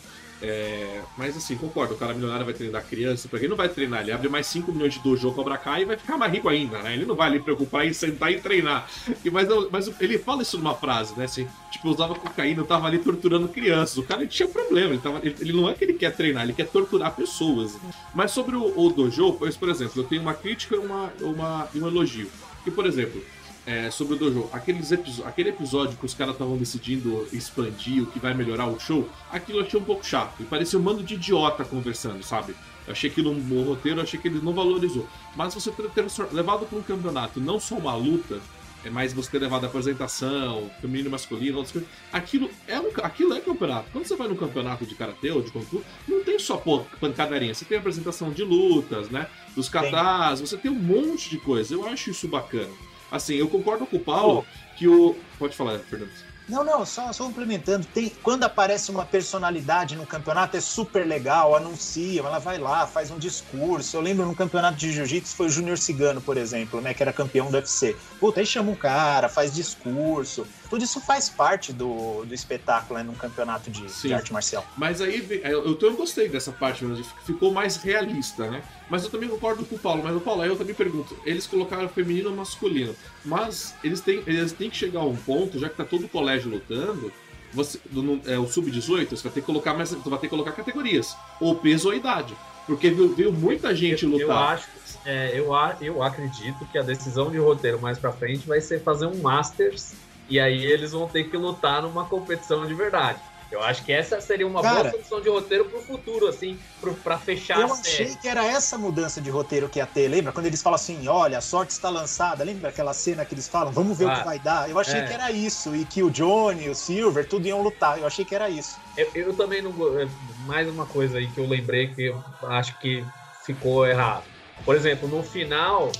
É, 0.45 0.99
mas 1.17 1.37
assim, 1.37 1.55
concordo, 1.55 1.93
o 1.93 1.97
cara 1.97 2.13
milionário 2.13 2.43
vai 2.43 2.53
treinar 2.53 2.83
criança, 2.85 3.29
pra 3.29 3.39
quem 3.39 3.47
não 3.47 3.55
vai 3.55 3.69
treinar, 3.69 4.01
ele 4.01 4.11
abre 4.11 4.27
mais 4.27 4.45
5 4.47 4.73
milhões 4.73 4.93
de 4.93 4.99
dojo 4.99 5.31
Cobra 5.31 5.57
Kai 5.57 5.83
e 5.83 5.85
vai 5.85 5.95
ficar 5.95 6.17
mais 6.17 6.33
rico 6.33 6.49
ainda, 6.49 6.79
né? 6.79 6.93
Ele 6.93 7.05
não 7.05 7.15
vai 7.15 7.29
ali 7.29 7.39
preocupar 7.39 7.87
em 7.87 7.93
sentar 7.93 8.29
e 8.29 8.41
treinar. 8.41 8.85
E, 9.23 9.29
mas, 9.29 9.47
mas 9.71 10.01
ele 10.01 10.19
fala 10.19 10.41
isso 10.41 10.57
numa 10.57 10.75
frase, 10.75 11.17
né? 11.17 11.23
Assim, 11.23 11.47
tipo, 11.71 11.89
usava 11.89 12.13
cocaína, 12.13 12.59
eu 12.59 12.65
tava 12.65 12.87
ali 12.87 12.99
torturando 12.99 13.47
crianças. 13.47 13.97
O 13.97 14.03
cara 14.03 14.21
ele 14.21 14.29
tinha 14.29 14.49
problema, 14.49 14.89
ele, 14.89 15.01
tava, 15.01 15.19
ele, 15.23 15.35
ele, 15.39 15.53
não 15.53 15.69
é 15.69 15.73
que 15.73 15.85
ele 15.85 15.93
quer 15.93 16.11
treinar, 16.13 16.43
ele 16.43 16.51
quer 16.51 16.67
torturar 16.67 17.15
pessoas. 17.15 17.77
Mas 18.13 18.31
sobre 18.31 18.57
o, 18.57 18.77
o 18.77 18.89
dojo, 18.89 19.33
pois, 19.33 19.55
por 19.55 19.69
exemplo, 19.69 20.01
eu 20.01 20.03
tenho 20.03 20.21
uma 20.21 20.33
crítica 20.33 20.75
e 20.75 20.79
uma, 20.79 21.13
uma, 21.21 21.69
um 21.73 21.87
elogio. 21.87 22.29
Que, 22.65 22.71
por 22.71 22.85
exemplo, 22.85 23.23
é, 23.65 23.89
sobre 23.89 24.15
o 24.15 24.17
dojo, 24.17 24.49
aqueles 24.51 24.91
aquele 25.25 25.49
episódio 25.49 25.97
que 25.97 26.05
os 26.05 26.13
caras 26.13 26.33
estavam 26.33 26.57
decidindo 26.57 27.27
expandir 27.31 28.03
o 28.03 28.07
que 28.07 28.19
vai 28.19 28.33
melhorar 28.33 28.67
o 28.67 28.79
show, 28.79 29.09
aquilo 29.31 29.59
eu 29.59 29.65
achei 29.65 29.79
um 29.79 29.83
pouco 29.83 30.05
chato. 30.05 30.41
E 30.41 30.43
parecia 30.43 30.77
um 30.77 30.81
mando 30.81 31.03
de 31.03 31.13
idiota 31.13 31.63
conversando, 31.63 32.23
sabe? 32.23 32.55
Eu 32.85 32.91
achei 32.91 33.09
que 33.09 33.21
no 33.21 33.63
roteiro, 33.63 34.01
achei 34.01 34.19
que 34.19 34.27
ele 34.27 34.41
não 34.41 34.53
valorizou. 34.53 35.07
Mas 35.35 35.53
você 35.53 35.71
ter, 35.71 35.89
ter 35.89 36.05
levado 36.33 36.65
para 36.65 36.77
um 36.77 36.83
campeonato, 36.83 37.39
não 37.39 37.59
só 37.59 37.75
uma 37.75 37.95
luta, 37.95 38.41
é 38.83 38.89
mais 38.89 39.13
você 39.13 39.31
ter 39.31 39.39
levado 39.39 39.63
a 39.63 39.67
apresentação, 39.67 40.69
feminino 40.81 41.07
e 41.07 41.11
masculino, 41.11 41.57
outras 41.57 41.71
coisas. 41.71 41.89
Aquilo 42.11 42.49
é, 42.67 42.77
um, 42.77 42.89
aquilo 43.01 43.33
é 43.33 43.39
campeonato. 43.39 43.89
Quando 43.93 44.05
você 44.05 44.17
vai 44.17 44.27
no 44.27 44.35
campeonato 44.35 44.85
de 44.85 44.93
karatê 44.93 45.31
ou 45.31 45.41
de 45.41 45.49
fu, 45.49 45.81
não 46.05 46.21
tem 46.25 46.37
só 46.37 46.57
pô, 46.57 46.79
pancadarinha. 46.99 47.53
Você 47.53 47.63
tem 47.63 47.77
apresentação 47.77 48.31
de 48.31 48.43
lutas, 48.43 49.09
né? 49.09 49.27
Dos 49.55 49.69
katas, 49.69 50.41
você 50.41 50.57
tem 50.57 50.69
um 50.69 50.75
monte 50.75 51.29
de 51.29 51.37
coisa. 51.37 51.73
Eu 51.73 51.87
acho 51.87 52.09
isso 52.09 52.27
bacana. 52.27 52.73
Assim, 53.13 53.35
eu 53.35 53.47
concordo 53.47 53.85
com 53.85 53.97
o 53.97 53.99
Paulo 53.99 54.43
que 54.75 54.87
o. 54.87 55.15
Pode 55.37 55.55
falar, 55.55 55.77
Fernando. 55.77 56.09
Não, 56.47 56.63
não, 56.63 56.85
só, 56.85 57.11
só 57.13 57.23
complementando. 57.25 57.85
Tem, 57.93 58.11
quando 58.21 58.43
aparece 58.43 58.91
uma 58.91 59.05
personalidade 59.05 59.95
no 59.95 60.05
campeonato, 60.05 60.57
é 60.57 60.61
super 60.61 61.05
legal, 61.05 61.55
anuncia, 61.55 62.21
ela 62.21 62.39
vai 62.39 62.57
lá, 62.57 62.85
faz 62.85 63.09
um 63.11 63.17
discurso. 63.17 63.95
Eu 63.95 64.01
lembro 64.01 64.25
no 64.25 64.35
campeonato 64.35 64.77
de 64.77 64.91
jiu-jitsu 64.91 65.35
foi 65.35 65.47
o 65.47 65.49
Júnior 65.49 65.77
Cigano, 65.77 66.21
por 66.21 66.37
exemplo, 66.37 66.81
né? 66.81 66.93
Que 66.93 67.01
era 67.01 67.13
campeão 67.13 67.49
do 67.49 67.55
UFC. 67.55 67.95
Puta, 68.19 68.39
aí 68.39 68.45
chama 68.45 68.71
um 68.71 68.75
cara, 68.75 69.29
faz 69.29 69.53
discurso. 69.53 70.45
Tudo 70.69 70.83
isso 70.83 70.99
faz 70.99 71.29
parte 71.29 71.71
do, 71.71 72.25
do 72.25 72.33
espetáculo, 72.33 72.99
né? 72.99 73.03
Num 73.03 73.15
campeonato 73.15 73.69
de, 73.69 73.85
de 73.85 74.13
arte 74.13 74.33
marcial. 74.33 74.65
Mas 74.75 75.01
aí, 75.01 75.41
eu, 75.43 75.77
eu 75.79 75.93
gostei 75.95 76.27
dessa 76.27 76.51
parte, 76.51 76.85
ficou 77.25 77.53
mais 77.53 77.77
realista, 77.77 78.49
né? 78.49 78.63
Mas 78.89 79.03
eu 79.03 79.09
também 79.09 79.29
concordo 79.29 79.65
com 79.65 79.75
o 79.75 79.79
Paulo. 79.79 80.01
Mas 80.03 80.15
o 80.15 80.19
Paulo, 80.19 80.41
aí 80.41 80.49
eu 80.49 80.55
também 80.55 80.75
pergunto: 80.75 81.17
eles 81.25 81.47
colocaram 81.47 81.87
feminino 81.89 82.29
ou 82.29 82.35
masculino? 82.35 82.95
Mas 83.23 83.73
eles 83.83 84.01
têm, 84.01 84.21
eles 84.27 84.51
têm 84.51 84.69
que 84.69 84.75
chegar 84.75 84.99
a 84.99 85.05
um 85.05 85.15
ponto, 85.15 85.57
já 85.57 85.69
que 85.69 85.75
tá 85.75 85.85
todo 85.85 86.05
o 86.05 86.09
colégio 86.33 86.51
lutando, 86.51 87.11
você, 87.53 87.79
no, 87.91 88.19
é, 88.25 88.37
o 88.37 88.47
sub-18, 88.47 89.09
você 89.09 89.23
vai 89.23 89.31
ter 89.31 89.41
que 89.41 89.45
colocar 89.45 89.73
mais, 89.73 89.91
vai 89.93 90.19
ter 90.19 90.27
que 90.27 90.29
colocar 90.29 90.51
categorias, 90.51 91.15
ou 91.39 91.55
peso 91.55 91.89
ou 91.89 91.93
idade. 91.93 92.35
Porque 92.65 92.89
viu, 92.89 93.13
viu 93.13 93.31
muita 93.31 93.75
gente 93.75 94.05
lutar. 94.05 94.27
Eu 94.27 94.31
acho, 94.31 94.67
é, 95.05 95.31
eu, 95.37 95.51
eu 95.81 96.01
acredito 96.01 96.65
que 96.71 96.77
a 96.77 96.81
decisão 96.81 97.29
de 97.29 97.37
roteiro 97.37 97.79
mais 97.79 97.99
para 97.99 98.11
frente 98.11 98.47
vai 98.47 98.61
ser 98.61 98.81
fazer 98.81 99.05
um 99.05 99.21
Masters 99.21 99.93
e 100.29 100.39
aí 100.39 100.63
eles 100.63 100.93
vão 100.93 101.07
ter 101.07 101.25
que 101.25 101.37
lutar 101.37 101.81
numa 101.81 102.05
competição 102.05 102.65
de 102.65 102.73
verdade. 102.73 103.19
Eu 103.53 103.61
acho 103.61 103.85
que 103.85 103.93
essa 103.93 104.19
seria 104.19 104.47
uma 104.47 104.63
Cara, 104.63 104.89
boa 104.89 104.91
solução 104.91 105.21
de 105.21 105.29
roteiro 105.29 105.65
pro 105.65 105.79
futuro, 105.79 106.27
assim, 106.27 106.57
pro, 106.81 106.95
pra 106.95 107.19
fechar 107.19 107.59
eu 107.59 107.65
a 107.65 107.75
série. 107.75 108.03
Eu 108.03 108.07
achei 108.07 108.15
que 108.19 108.27
era 108.27 108.43
essa 108.43 108.79
mudança 108.79 109.21
de 109.21 109.29
roteiro 109.29 109.69
que 109.69 109.77
ia 109.77 109.85
ter. 109.85 110.07
Lembra? 110.07 110.31
Quando 110.31 110.47
eles 110.47 110.59
falam 110.59 110.75
assim, 110.75 111.07
olha, 111.07 111.37
a 111.37 111.41
sorte 111.41 111.69
está 111.69 111.87
lançada. 111.87 112.43
Lembra 112.43 112.69
aquela 112.69 112.95
cena 112.95 113.23
que 113.23 113.35
eles 113.35 113.47
falam, 113.47 113.71
vamos 113.71 113.95
ver 113.95 114.05
ah, 114.05 114.07
o 114.07 114.15
que 114.15 114.21
ah, 114.21 114.23
vai 114.23 114.39
dar? 114.39 114.69
Eu 114.71 114.79
achei 114.79 114.99
é. 114.99 115.05
que 115.05 115.13
era 115.13 115.31
isso. 115.31 115.75
E 115.75 115.85
que 115.85 116.01
o 116.01 116.09
Johnny, 116.09 116.67
o 116.67 116.73
Silver, 116.73 117.27
tudo 117.27 117.47
iam 117.47 117.61
lutar. 117.61 117.99
Eu 117.99 118.07
achei 118.07 118.25
que 118.25 118.33
era 118.33 118.49
isso. 118.49 118.79
Eu, 118.97 119.07
eu 119.13 119.33
também 119.35 119.61
não... 119.61 119.71
É, 119.99 120.07
mais 120.47 120.67
uma 120.67 120.87
coisa 120.87 121.19
aí 121.19 121.27
que 121.27 121.39
eu 121.39 121.47
lembrei 121.47 121.93
que 121.93 122.07
eu 122.07 122.23
acho 122.41 122.79
que 122.79 123.05
ficou 123.45 123.85
errado. 123.85 124.23
Por 124.65 124.75
exemplo, 124.75 125.07
no 125.07 125.21
final, 125.21 125.91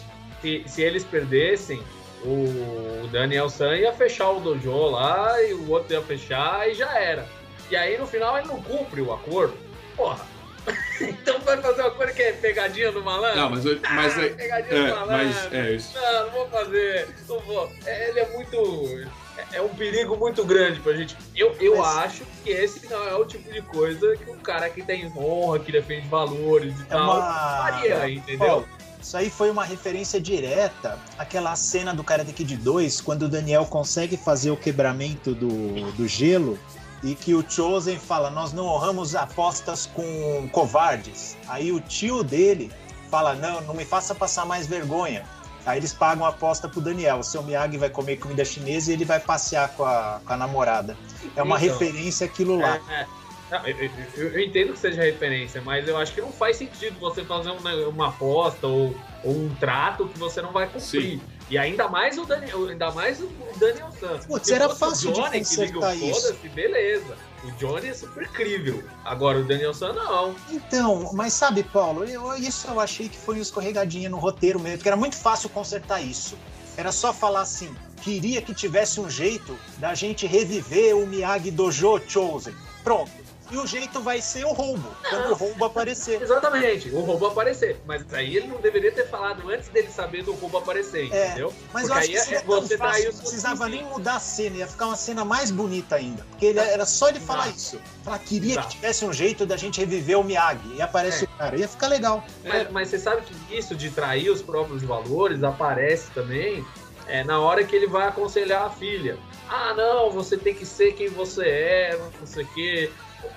se, 0.41 0.63
se 0.65 0.81
eles 0.81 1.03
perdessem, 1.03 1.83
o 2.25 3.07
Daniel 3.11 3.47
San 3.47 3.75
ia 3.75 3.93
fechar 3.93 4.31
o 4.31 4.39
dojo 4.39 4.89
lá 4.89 5.39
e 5.43 5.53
o 5.53 5.69
outro 5.69 5.93
ia 5.93 6.01
fechar 6.01 6.67
e 6.67 6.73
já 6.73 6.97
era. 6.97 7.27
E 7.73 7.75
aí 7.75 7.97
no 7.97 8.05
final 8.05 8.37
ele 8.37 8.47
não 8.47 8.61
cumpre 8.61 9.01
o 9.01 9.11
acordo. 9.11 9.57
Porra. 9.95 10.23
então 11.01 11.39
vai 11.39 11.59
fazer 11.59 11.81
uma 11.81 11.89
coisa 11.89 12.13
que 12.13 12.21
é 12.21 12.31
pegadinha 12.33 12.91
do 12.91 13.03
malandro? 13.03 13.35
Não, 13.35 13.49
mas. 13.49 13.65
mas 13.65 14.13
ah, 14.15 14.35
pegadinha 14.37 14.79
é, 14.79 14.87
do 14.89 14.95
malandro. 14.95 15.25
Mas 15.25 15.53
é 15.53 15.71
isso. 15.71 15.95
Não, 15.95 16.25
não 16.25 16.31
vou 16.33 16.49
fazer. 16.49 17.07
Não 17.27 17.39
vou. 17.39 17.71
É, 17.83 18.09
ele 18.09 18.19
é 18.19 18.29
muito. 18.29 19.09
É, 19.35 19.57
é 19.57 19.61
um 19.63 19.69
perigo 19.69 20.15
muito 20.15 20.45
grande 20.45 20.81
pra 20.81 20.93
gente. 20.93 21.17
Eu, 21.35 21.55
eu 21.59 21.77
mas... 21.77 21.97
acho 21.97 22.23
que 22.43 22.51
esse 22.51 22.87
não 22.87 23.07
é 23.07 23.15
o 23.15 23.25
tipo 23.25 23.51
de 23.51 23.63
coisa 23.63 24.15
que 24.17 24.29
um 24.29 24.37
cara 24.37 24.69
que 24.69 24.83
tem 24.83 25.11
honra, 25.17 25.57
que 25.57 25.71
defende 25.71 26.07
valores 26.07 26.79
e 26.79 26.83
é 26.83 26.85
tal, 26.85 27.17
uma... 27.17 27.57
faria, 27.57 28.07
entendeu? 28.07 28.67
Isso 29.01 29.17
aí 29.17 29.31
foi 29.31 29.49
uma 29.49 29.65
referência 29.65 30.21
direta 30.21 30.99
àquela 31.17 31.55
cena 31.55 31.91
do 31.91 32.03
Karate 32.03 32.33
Kid 32.33 32.55
2, 32.55 33.01
quando 33.01 33.23
o 33.23 33.27
Daniel 33.27 33.65
consegue 33.65 34.15
fazer 34.15 34.51
o 34.51 34.55
quebramento 34.55 35.33
do, 35.33 35.91
do 35.93 36.07
gelo 36.07 36.59
e 37.03 37.15
que 37.15 37.35
o 37.35 37.43
Chosen 37.47 37.99
fala: 37.99 38.29
Nós 38.29 38.53
não 38.53 38.65
honramos 38.65 39.15
apostas 39.15 39.85
com 39.93 40.47
covardes. 40.51 41.37
Aí 41.47 41.71
o 41.71 41.79
tio 41.79 42.23
dele 42.23 42.71
fala: 43.11 43.33
Não, 43.33 43.61
não 43.61 43.73
me 43.73 43.85
faça 43.85 44.15
passar 44.15 44.45
mais 44.45 44.65
vergonha. 44.65 45.25
Aí 45.65 45.79
eles 45.79 45.93
pagam 45.93 46.25
a 46.25 46.29
aposta 46.29 46.67
pro 46.67 46.81
Daniel. 46.81 47.19
O 47.19 47.23
seu 47.23 47.41
Miyagi 47.41 47.77
vai 47.77 47.89
comer 47.89 48.17
comida 48.17 48.43
chinesa 48.43 48.91
e 48.91 48.93
ele 48.93 49.05
vai 49.05 49.19
passear 49.19 49.69
com 49.69 49.85
a, 49.85 50.19
com 50.25 50.33
a 50.33 50.37
namorada. 50.37 50.97
É 51.35 51.41
uma 51.41 51.57
então, 51.57 51.69
referência 51.69 52.25
aquilo 52.25 52.57
lá. 52.57 52.79
É, 52.89 53.01
é. 53.01 53.07
Não, 53.53 53.67
eu, 53.67 53.91
eu, 54.17 54.29
eu, 54.31 54.39
entendo 54.39 54.73
que 54.73 54.79
seja 54.79 55.03
referência, 55.03 55.61
mas 55.61 55.87
eu 55.87 55.95
acho 55.95 56.11
que 56.11 56.19
não 56.19 56.31
faz 56.31 56.57
sentido 56.57 56.99
você 56.99 57.23
fazer 57.23 57.51
uma, 57.51 57.71
uma 57.87 58.07
aposta 58.07 58.65
ou, 58.65 58.95
ou, 59.23 59.31
um 59.31 59.55
trato 59.59 60.07
que 60.07 60.17
você 60.17 60.41
não 60.41 60.51
vai 60.51 60.65
cumprir. 60.65 60.81
Sim. 60.81 61.21
E 61.51 61.55
ainda 61.55 61.87
mais 61.87 62.17
o 62.17 62.25
Daniel, 62.25 62.67
ainda 62.67 62.89
mais 62.89 63.21
o 63.21 63.29
Daniel 63.59 63.91
Santos. 63.91 64.25
Putz, 64.25 64.49
era 64.49 64.67
fácil 64.69 65.11
o 65.11 65.13
Johnny 65.13 65.41
de 65.41 65.45
consertar 65.45 65.95
que 65.95 66.09
isso. 66.09 66.33
beleza. 66.55 67.15
O 67.43 67.51
Johnny 67.51 67.89
é 67.89 67.93
super 67.93 68.27
crível. 68.29 68.83
Agora 69.05 69.37
o 69.37 69.43
Daniel 69.43 69.73
Santos 69.73 70.03
não. 70.03 70.35
Então, 70.49 71.11
mas 71.13 71.33
sabe, 71.33 71.61
Paulo, 71.61 72.05
eu, 72.05 72.35
isso 72.35 72.67
eu 72.67 72.79
achei 72.79 73.07
que 73.07 73.17
foi 73.17 73.35
uma 73.35 73.43
escorregadinha 73.43 74.09
no 74.09 74.17
roteiro 74.17 74.59
mesmo, 74.59 74.77
porque 74.79 74.89
era 74.89 74.97
muito 74.97 75.15
fácil 75.15 75.47
consertar 75.49 76.01
isso. 76.01 76.35
Era 76.75 76.91
só 76.91 77.13
falar 77.13 77.41
assim, 77.41 77.71
queria 78.01 78.41
que 78.41 78.51
tivesse 78.51 78.99
um 78.99 79.07
jeito 79.07 79.55
da 79.77 79.93
gente 79.93 80.25
reviver 80.25 80.97
o 80.97 81.05
Miyagi 81.05 81.51
Dojo 81.51 82.01
Chosen. 82.07 82.55
Pronto 82.83 83.22
e 83.53 83.57
o 83.57 83.67
jeito 83.67 84.01
vai 84.01 84.19
ser 84.19 84.45
o 84.45 84.51
roubo, 84.51 84.89
não, 85.03 85.09
quando 85.09 85.31
o 85.31 85.35
roubo 85.35 85.65
aparecer. 85.65 86.19
Exatamente, 86.19 86.89
o 86.89 87.01
roubo 87.01 87.27
aparecer. 87.27 87.79
Mas 87.85 88.11
aí 88.11 88.35
ele 88.35 88.47
não 88.47 88.59
deveria 88.59 88.91
ter 88.91 89.07
falado 89.07 89.47
antes 89.47 89.69
dele 89.69 89.89
saber 89.89 90.23
do 90.23 90.33
roubo 90.33 90.57
aparecer, 90.57 91.13
é, 91.13 91.27
entendeu? 91.27 91.53
Mas 91.71 91.87
Porque 91.87 91.93
eu 91.93 92.17
acho 92.17 92.27
que 92.29 92.35
é, 92.35 92.41
você 92.41 92.77
fácil, 92.77 93.11
não 93.11 93.19
precisava 93.19 93.69
nem 93.69 93.83
mudar 93.85 94.15
a 94.15 94.19
cena, 94.19 94.57
ia 94.57 94.67
ficar 94.67 94.87
uma 94.87 94.95
cena 94.95 95.23
mais 95.23 95.51
bonita 95.51 95.97
ainda. 95.97 96.25
Porque 96.31 96.47
ele, 96.47 96.59
era 96.59 96.85
só 96.85 97.09
ele 97.09 97.19
falar 97.19 97.49
isso. 97.49 97.79
Falar, 98.03 98.17
queria 98.19 98.59
que 98.59 98.69
tivesse 98.69 99.05
um 99.05 99.13
jeito 99.13 99.45
da 99.45 99.55
gente 99.55 99.79
reviver 99.79 100.17
o 100.17 100.23
Miyagi. 100.23 100.73
E 100.75 100.81
aparece 100.81 101.25
é. 101.25 101.27
o 101.27 101.37
cara, 101.37 101.55
ia 101.55 101.67
ficar 101.67 101.87
legal. 101.87 102.25
Mas, 102.43 102.71
mas 102.71 102.87
você 102.89 102.97
sabe 102.97 103.21
que 103.21 103.55
isso 103.55 103.75
de 103.75 103.91
trair 103.91 104.31
os 104.31 104.41
próprios 104.41 104.81
valores 104.81 105.43
aparece 105.43 106.09
também 106.11 106.65
é, 107.07 107.23
na 107.23 107.39
hora 107.39 107.63
que 107.63 107.75
ele 107.75 107.87
vai 107.87 108.07
aconselhar 108.07 108.63
a 108.63 108.69
filha. 108.69 109.17
Ah, 109.49 109.73
não, 109.75 110.09
você 110.09 110.37
tem 110.37 110.53
que 110.53 110.65
ser 110.65 110.93
quem 110.93 111.09
você 111.09 111.45
é, 111.45 111.99
não 112.19 112.25
sei 112.25 112.43
o 112.43 112.47
quê. 112.47 112.91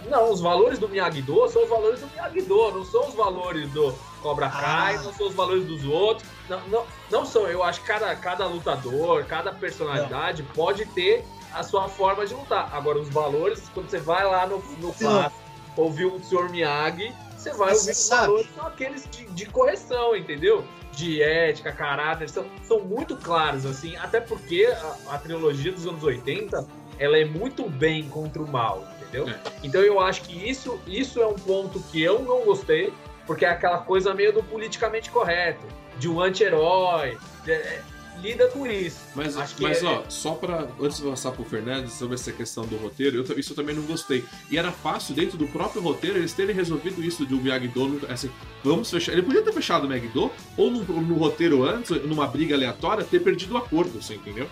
Não, 0.08 0.30
os 0.30 0.40
valores 0.40 0.78
do 0.78 0.88
Miyagi-Do 0.88 1.48
são 1.48 1.64
os 1.64 1.68
valores 1.68 2.00
do 2.00 2.06
Miyagi-Do, 2.08 2.72
não 2.72 2.84
são 2.84 3.08
os 3.08 3.14
valores 3.14 3.70
do 3.70 3.92
Cobra 4.22 4.48
Kai, 4.48 4.96
ah. 4.96 5.02
não 5.02 5.12
são 5.12 5.28
os 5.28 5.34
valores 5.34 5.64
dos 5.64 5.84
outros. 5.84 6.28
Não, 6.48 6.60
não, 6.68 6.86
não 7.10 7.26
são. 7.26 7.46
Eu 7.46 7.62
acho 7.62 7.80
que 7.80 7.86
cada, 7.86 8.14
cada 8.16 8.46
lutador, 8.46 9.24
cada 9.24 9.52
personalidade 9.52 10.42
não. 10.42 10.50
pode 10.52 10.86
ter 10.86 11.24
a 11.52 11.62
sua 11.62 11.88
forma 11.88 12.26
de 12.26 12.34
lutar. 12.34 12.70
Agora, 12.72 12.98
os 12.98 13.08
valores, 13.08 13.68
quando 13.72 13.88
você 13.88 13.98
vai 13.98 14.24
lá 14.24 14.46
no, 14.46 14.58
no 14.78 14.92
clássico, 14.92 15.40
ouvir 15.76 16.06
o 16.06 16.22
Sr. 16.22 16.50
Miyagi, 16.50 17.14
você 17.36 17.52
vai 17.52 17.68
Mas 17.68 17.78
ouvir 17.78 17.92
os 17.92 18.08
valores, 18.08 18.48
são 18.54 18.66
aqueles 18.66 19.08
de, 19.10 19.24
de 19.26 19.46
correção, 19.46 20.16
entendeu? 20.16 20.64
de 20.92 21.22
ética, 21.22 21.70
caráter, 21.72 22.26
são, 22.26 22.46
são 22.62 22.80
muito 22.80 23.16
claros, 23.18 23.66
assim, 23.66 23.94
até 23.96 24.18
porque 24.18 24.66
a, 24.66 25.14
a, 25.14 25.18
trilogia 25.18 25.70
dos 25.70 25.86
anos 25.86 26.02
80 26.02 26.66
ela 26.98 27.18
é 27.18 27.24
muito 27.26 27.68
bem 27.68 28.08
contra 28.08 28.42
o 28.42 28.48
mal 28.48 28.82
entendeu? 29.08 29.28
É. 29.28 29.40
Então 29.62 29.80
eu 29.80 30.00
acho 30.00 30.22
que 30.22 30.48
isso, 30.48 30.80
isso 30.86 31.20
é 31.20 31.26
um 31.26 31.34
ponto 31.34 31.80
que 31.90 32.02
eu 32.02 32.20
não 32.22 32.44
gostei, 32.44 32.92
porque 33.26 33.44
é 33.44 33.48
aquela 33.48 33.78
coisa 33.78 34.14
meio 34.14 34.32
do 34.32 34.42
politicamente 34.42 35.10
correto, 35.10 35.66
de 35.98 36.08
um 36.08 36.20
anti-herói. 36.20 37.18
É, 37.46 37.80
lida 38.20 38.48
com 38.48 38.66
isso. 38.66 38.98
Mas, 39.14 39.36
mas 39.60 39.82
é... 39.82 39.86
ó, 39.86 40.02
só 40.08 40.32
para 40.32 40.66
antes 40.80 40.98
de 40.98 41.04
passar 41.04 41.32
pro 41.32 41.44
Fernandes 41.44 41.92
sobre 41.92 42.14
essa 42.14 42.32
questão 42.32 42.64
do 42.66 42.76
roteiro, 42.76 43.16
eu, 43.16 43.38
isso 43.38 43.52
eu 43.52 43.56
também 43.56 43.74
não 43.74 43.82
gostei. 43.82 44.24
E 44.50 44.58
era 44.58 44.72
fácil 44.72 45.14
dentro 45.14 45.36
do 45.36 45.46
próprio 45.46 45.82
roteiro 45.82 46.18
eles 46.18 46.32
terem 46.32 46.54
resolvido 46.54 47.02
isso 47.02 47.26
de 47.26 47.34
um 47.34 47.40
Miyagi-Do, 47.40 48.06
assim, 48.08 48.30
vamos 48.64 48.90
fechar. 48.90 49.12
Ele 49.12 49.22
podia 49.22 49.42
ter 49.42 49.52
fechado 49.52 49.84
o 49.84 49.88
Miyagi-Do 49.88 50.30
ou 50.56 50.70
no, 50.70 50.82
no, 50.82 51.14
roteiro 51.16 51.64
antes, 51.64 51.90
numa 52.04 52.26
briga 52.26 52.54
aleatória, 52.54 53.04
ter 53.04 53.20
perdido 53.20 53.54
o 53.54 53.56
acordo, 53.56 54.00
você 54.02 54.14
entendeu? 54.14 54.48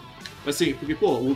Assim, 0.47 0.75
porque, 0.75 0.95
pô, 0.95 1.13
o, 1.13 1.31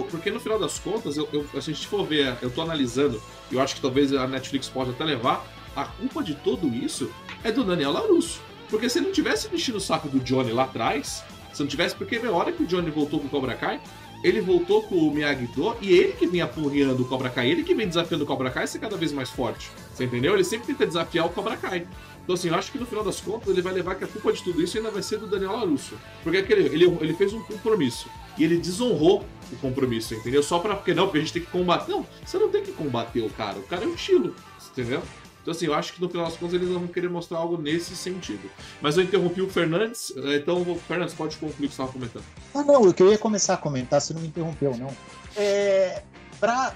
o, 0.00 0.04
porque 0.04 0.30
no 0.30 0.38
final 0.38 0.58
das 0.58 0.78
contas, 0.78 1.16
eu, 1.16 1.28
eu, 1.32 1.44
se 1.62 1.70
a 1.70 1.74
gente 1.74 1.86
for 1.86 2.06
ver, 2.06 2.36
eu 2.42 2.50
tô 2.50 2.60
analisando, 2.60 3.20
e 3.50 3.54
eu 3.54 3.60
acho 3.60 3.74
que 3.74 3.80
talvez 3.80 4.12
a 4.12 4.26
Netflix 4.26 4.68
pode 4.68 4.90
até 4.90 5.04
levar, 5.04 5.46
a 5.74 5.84
culpa 5.84 6.22
de 6.22 6.34
tudo 6.34 6.68
isso 6.68 7.10
é 7.42 7.50
do 7.50 7.64
Daniel 7.64 7.92
LaRusso. 7.92 8.40
Porque 8.68 8.88
se 8.88 8.98
ele 8.98 9.06
não 9.06 9.12
tivesse 9.12 9.50
mexido 9.50 9.78
o 9.78 9.80
saco 9.80 10.08
do 10.08 10.20
Johnny 10.20 10.52
lá 10.52 10.64
atrás, 10.64 11.24
se 11.52 11.60
não 11.60 11.68
tivesse, 11.68 11.94
porque 11.94 12.18
na 12.18 12.30
hora 12.30 12.52
que 12.52 12.62
o 12.62 12.66
Johnny 12.66 12.90
voltou 12.90 13.18
com 13.18 13.26
o 13.26 13.30
Cobra 13.30 13.54
Kai, 13.54 13.80
ele 14.22 14.40
voltou 14.40 14.82
com 14.82 14.96
o 14.96 15.10
Miyagi-Do 15.12 15.76
e 15.80 15.92
ele 15.92 16.12
que 16.12 16.26
vem 16.26 16.42
apurreando 16.42 17.02
o 17.02 17.06
Cobra 17.06 17.30
Kai, 17.30 17.50
ele 17.50 17.64
que 17.64 17.74
vem 17.74 17.88
desafiando 17.88 18.24
o 18.24 18.26
Cobra 18.26 18.50
Kai 18.50 18.66
ser 18.66 18.78
cada 18.78 18.96
vez 18.96 19.12
mais 19.12 19.30
forte. 19.30 19.70
Você 19.94 20.04
entendeu? 20.04 20.34
Ele 20.34 20.44
sempre 20.44 20.66
tenta 20.66 20.86
desafiar 20.86 21.26
o 21.26 21.30
Cobra 21.30 21.56
Kai. 21.56 21.86
Então, 22.22 22.34
assim, 22.34 22.48
eu 22.48 22.54
acho 22.54 22.70
que 22.70 22.78
no 22.78 22.86
final 22.86 23.02
das 23.02 23.20
contas 23.20 23.48
ele 23.48 23.62
vai 23.62 23.72
levar 23.72 23.94
que 23.94 24.04
a 24.04 24.06
culpa 24.06 24.32
de 24.32 24.44
tudo 24.44 24.62
isso 24.62 24.76
ainda 24.76 24.90
vai 24.90 25.02
ser 25.02 25.18
do 25.18 25.26
Daniel 25.26 25.52
Larusso. 25.52 25.94
Porque 26.22 26.38
aquele, 26.38 26.66
ele, 26.66 26.84
ele 27.00 27.14
fez 27.14 27.32
um 27.32 27.42
compromisso. 27.42 28.08
E 28.40 28.44
ele 28.44 28.56
desonrou 28.56 29.22
o 29.52 29.56
compromisso, 29.56 30.14
entendeu? 30.14 30.42
Só 30.42 30.58
pra. 30.58 30.74
Porque 30.74 30.94
não, 30.94 31.04
porque 31.04 31.18
a 31.18 31.20
gente 31.20 31.32
tem 31.34 31.42
que 31.42 31.50
combater. 31.50 31.92
Não, 31.92 32.06
você 32.24 32.38
não 32.38 32.48
tem 32.48 32.62
que 32.62 32.72
combater 32.72 33.20
o 33.20 33.28
cara. 33.28 33.58
O 33.58 33.62
cara 33.64 33.84
é 33.84 33.86
um 33.86 33.94
estilo, 33.94 34.34
entendeu? 34.72 35.02
Então, 35.42 35.52
assim, 35.52 35.66
eu 35.66 35.74
acho 35.74 35.92
que 35.92 36.00
no 36.00 36.08
final 36.08 36.24
das 36.24 36.36
contas 36.36 36.54
eles 36.54 36.68
vão 36.68 36.86
querer 36.86 37.10
mostrar 37.10 37.38
algo 37.38 37.60
nesse 37.60 37.94
sentido. 37.94 38.50
Mas 38.80 38.96
eu 38.96 39.02
interrompi 39.02 39.42
o 39.42 39.48
Fernandes, 39.48 40.12
eh, 40.16 40.36
então, 40.36 40.64
Fernandes, 40.86 41.14
pode 41.14 41.36
concluir 41.36 41.66
o 41.66 41.68
que 41.68 41.74
você 41.74 41.82
estava 41.82 41.92
comentando. 41.92 42.24
Ah, 42.54 42.62
não, 42.62 42.84
eu 42.84 43.10
ia 43.10 43.18
começar 43.18 43.54
a 43.54 43.56
comentar, 43.56 44.00
você 44.00 44.12
não 44.12 44.20
me 44.20 44.28
interrompeu, 44.28 44.76
não. 44.76 44.94
É, 45.36 46.02
Pra, 46.40 46.74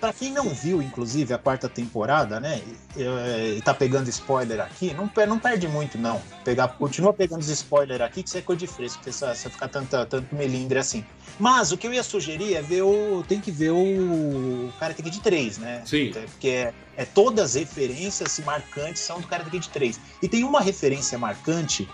pra 0.00 0.12
quem 0.12 0.32
não 0.32 0.48
viu, 0.48 0.82
inclusive, 0.82 1.32
a 1.32 1.38
quarta 1.38 1.68
temporada, 1.68 2.40
né? 2.40 2.60
E 2.96 3.60
tá 3.62 3.72
pegando 3.72 4.08
spoiler 4.08 4.60
aqui, 4.60 4.92
não, 4.92 5.10
não 5.26 5.38
perde 5.38 5.68
muito, 5.68 5.96
não. 5.96 6.20
Pegar, 6.44 6.68
continua 6.68 7.12
pegando 7.12 7.40
os 7.40 7.48
spoiler 7.48 8.02
aqui, 8.02 8.22
que 8.22 8.30
você 8.30 8.38
é 8.38 8.42
cor 8.42 8.56
de 8.56 8.66
fresco, 8.66 8.98
porque 8.98 9.12
você, 9.12 9.26
você 9.26 9.48
ficar 9.48 9.68
tanto, 9.68 10.06
tanto 10.06 10.34
melindre 10.34 10.78
assim. 10.78 11.04
Mas 11.38 11.72
o 11.72 11.78
que 11.78 11.86
eu 11.86 11.94
ia 11.94 12.02
sugerir 12.02 12.54
é 12.54 12.62
ver 12.62 12.82
o. 12.82 13.24
Tem 13.26 13.40
que 13.40 13.50
ver 13.50 13.70
o 13.70 14.72
Karate 14.78 15.02
Kid 15.02 15.20
3, 15.20 15.58
né? 15.58 15.82
Sim. 15.84 16.12
Porque 16.12 16.48
é, 16.48 16.74
é 16.96 17.04
todas 17.04 17.50
as 17.50 17.54
referências 17.54 18.40
marcantes 18.40 19.02
são 19.02 19.20
do 19.20 19.26
Karate 19.26 19.50
Kid 19.50 19.68
3. 19.68 20.00
E 20.22 20.28
tem 20.28 20.44
uma 20.44 20.60
referência 20.60 21.16
marcante 21.18 21.88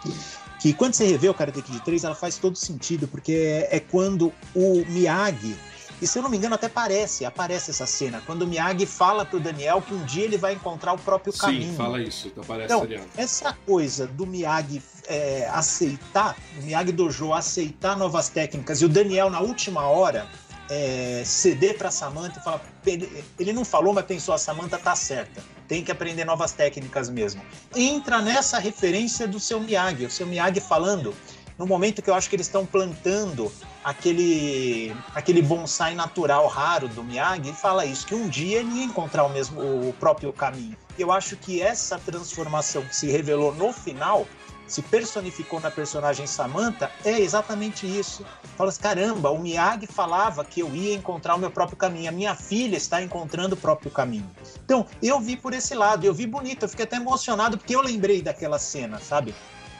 que 0.58 0.72
quando 0.72 0.94
você 0.94 1.06
revê 1.06 1.28
o 1.28 1.34
Karate 1.34 1.62
Kid 1.62 1.80
3, 1.80 2.04
ela 2.04 2.14
faz 2.14 2.36
todo 2.36 2.56
sentido, 2.56 3.06
porque 3.06 3.32
é, 3.32 3.76
é 3.76 3.80
quando 3.80 4.32
o 4.54 4.84
Miyagi 4.88 5.56
e 6.00 6.06
se 6.06 6.18
eu 6.18 6.22
não 6.22 6.30
me 6.30 6.36
engano, 6.36 6.54
até 6.54 6.68
parece, 6.68 7.24
aparece 7.24 7.70
essa 7.70 7.86
cena, 7.86 8.22
quando 8.24 8.42
o 8.42 8.46
Miyagi 8.46 8.86
fala 8.86 9.24
pro 9.24 9.40
Daniel 9.40 9.82
que 9.82 9.92
um 9.92 10.04
dia 10.04 10.24
ele 10.24 10.38
vai 10.38 10.54
encontrar 10.54 10.92
o 10.92 10.98
próprio 10.98 11.32
Sim, 11.32 11.38
caminho. 11.38 11.70
Sim, 11.70 11.76
fala 11.76 12.00
isso, 12.00 12.32
aparece 12.36 12.64
então, 12.66 12.82
ali. 12.82 13.00
Essa 13.16 13.52
coisa 13.66 14.06
do 14.06 14.26
Miyagi 14.26 14.82
é, 15.06 15.48
aceitar, 15.52 16.36
o 16.58 16.62
Miyagi 16.62 16.92
Dojo 16.92 17.32
aceitar 17.32 17.96
novas 17.96 18.28
técnicas 18.28 18.80
e 18.80 18.84
o 18.84 18.88
Daniel, 18.88 19.30
na 19.30 19.40
última 19.40 19.82
hora, 19.88 20.28
é, 20.70 21.22
ceder 21.24 21.76
para 21.76 21.90
Samantha 21.90 22.38
e 22.38 22.42
falar. 22.42 22.60
Ele, 22.86 23.24
ele 23.38 23.52
não 23.52 23.64
falou, 23.64 23.92
mas 23.92 24.04
pensou: 24.04 24.34
a 24.34 24.38
Samantha 24.38 24.78
tá 24.78 24.94
certa. 24.94 25.42
Tem 25.66 25.82
que 25.82 25.90
aprender 25.90 26.24
novas 26.24 26.52
técnicas 26.52 27.10
mesmo. 27.10 27.42
Entra 27.74 28.22
nessa 28.22 28.58
referência 28.58 29.26
do 29.26 29.40
seu 29.40 29.60
Miyagi, 29.60 30.06
o 30.06 30.10
seu 30.10 30.26
Miyagi 30.26 30.60
falando 30.60 31.14
no 31.58 31.66
momento 31.66 32.00
que 32.00 32.08
eu 32.08 32.14
acho 32.14 32.30
que 32.30 32.36
eles 32.36 32.46
estão 32.46 32.64
plantando 32.64 33.52
aquele 33.82 34.94
aquele 35.14 35.42
bonsai 35.42 35.94
natural 35.94 36.46
raro 36.46 36.88
do 36.88 37.02
Miyagi, 37.02 37.48
ele 37.48 37.52
fala 37.52 37.84
isso, 37.84 38.06
que 38.06 38.14
um 38.14 38.28
dia 38.28 38.60
ele 38.60 38.70
ia 38.70 38.84
encontrar 38.84 39.24
o 39.24 39.28
mesmo 39.28 39.60
o 39.60 39.92
próprio 39.94 40.32
caminho. 40.32 40.76
Eu 40.96 41.10
acho 41.10 41.36
que 41.36 41.60
essa 41.60 41.98
transformação 41.98 42.82
que 42.82 42.94
se 42.94 43.10
revelou 43.10 43.52
no 43.54 43.72
final 43.72 44.26
se 44.68 44.82
personificou 44.82 45.58
na 45.60 45.70
personagem 45.70 46.26
Samantha 46.26 46.90
é 47.04 47.18
exatamente 47.18 47.86
isso. 47.86 48.24
Fala 48.56 48.68
assim, 48.68 48.82
caramba, 48.82 49.30
o 49.30 49.38
Miyagi 49.38 49.86
falava 49.86 50.44
que 50.44 50.60
eu 50.60 50.74
ia 50.74 50.94
encontrar 50.94 51.34
o 51.34 51.38
meu 51.38 51.50
próprio 51.50 51.76
caminho, 51.76 52.10
a 52.10 52.12
minha 52.12 52.34
filha 52.34 52.76
está 52.76 53.02
encontrando 53.02 53.54
o 53.54 53.58
próprio 53.58 53.90
caminho. 53.90 54.30
Então, 54.62 54.86
eu 55.02 55.18
vi 55.20 55.36
por 55.36 55.54
esse 55.54 55.74
lado, 55.74 56.04
eu 56.04 56.12
vi 56.12 56.26
bonito, 56.26 56.64
eu 56.64 56.68
fiquei 56.68 56.84
até 56.84 56.96
emocionado 56.96 57.56
porque 57.56 57.74
eu 57.74 57.80
lembrei 57.80 58.20
daquela 58.20 58.58
cena, 58.58 58.98
sabe? 58.98 59.34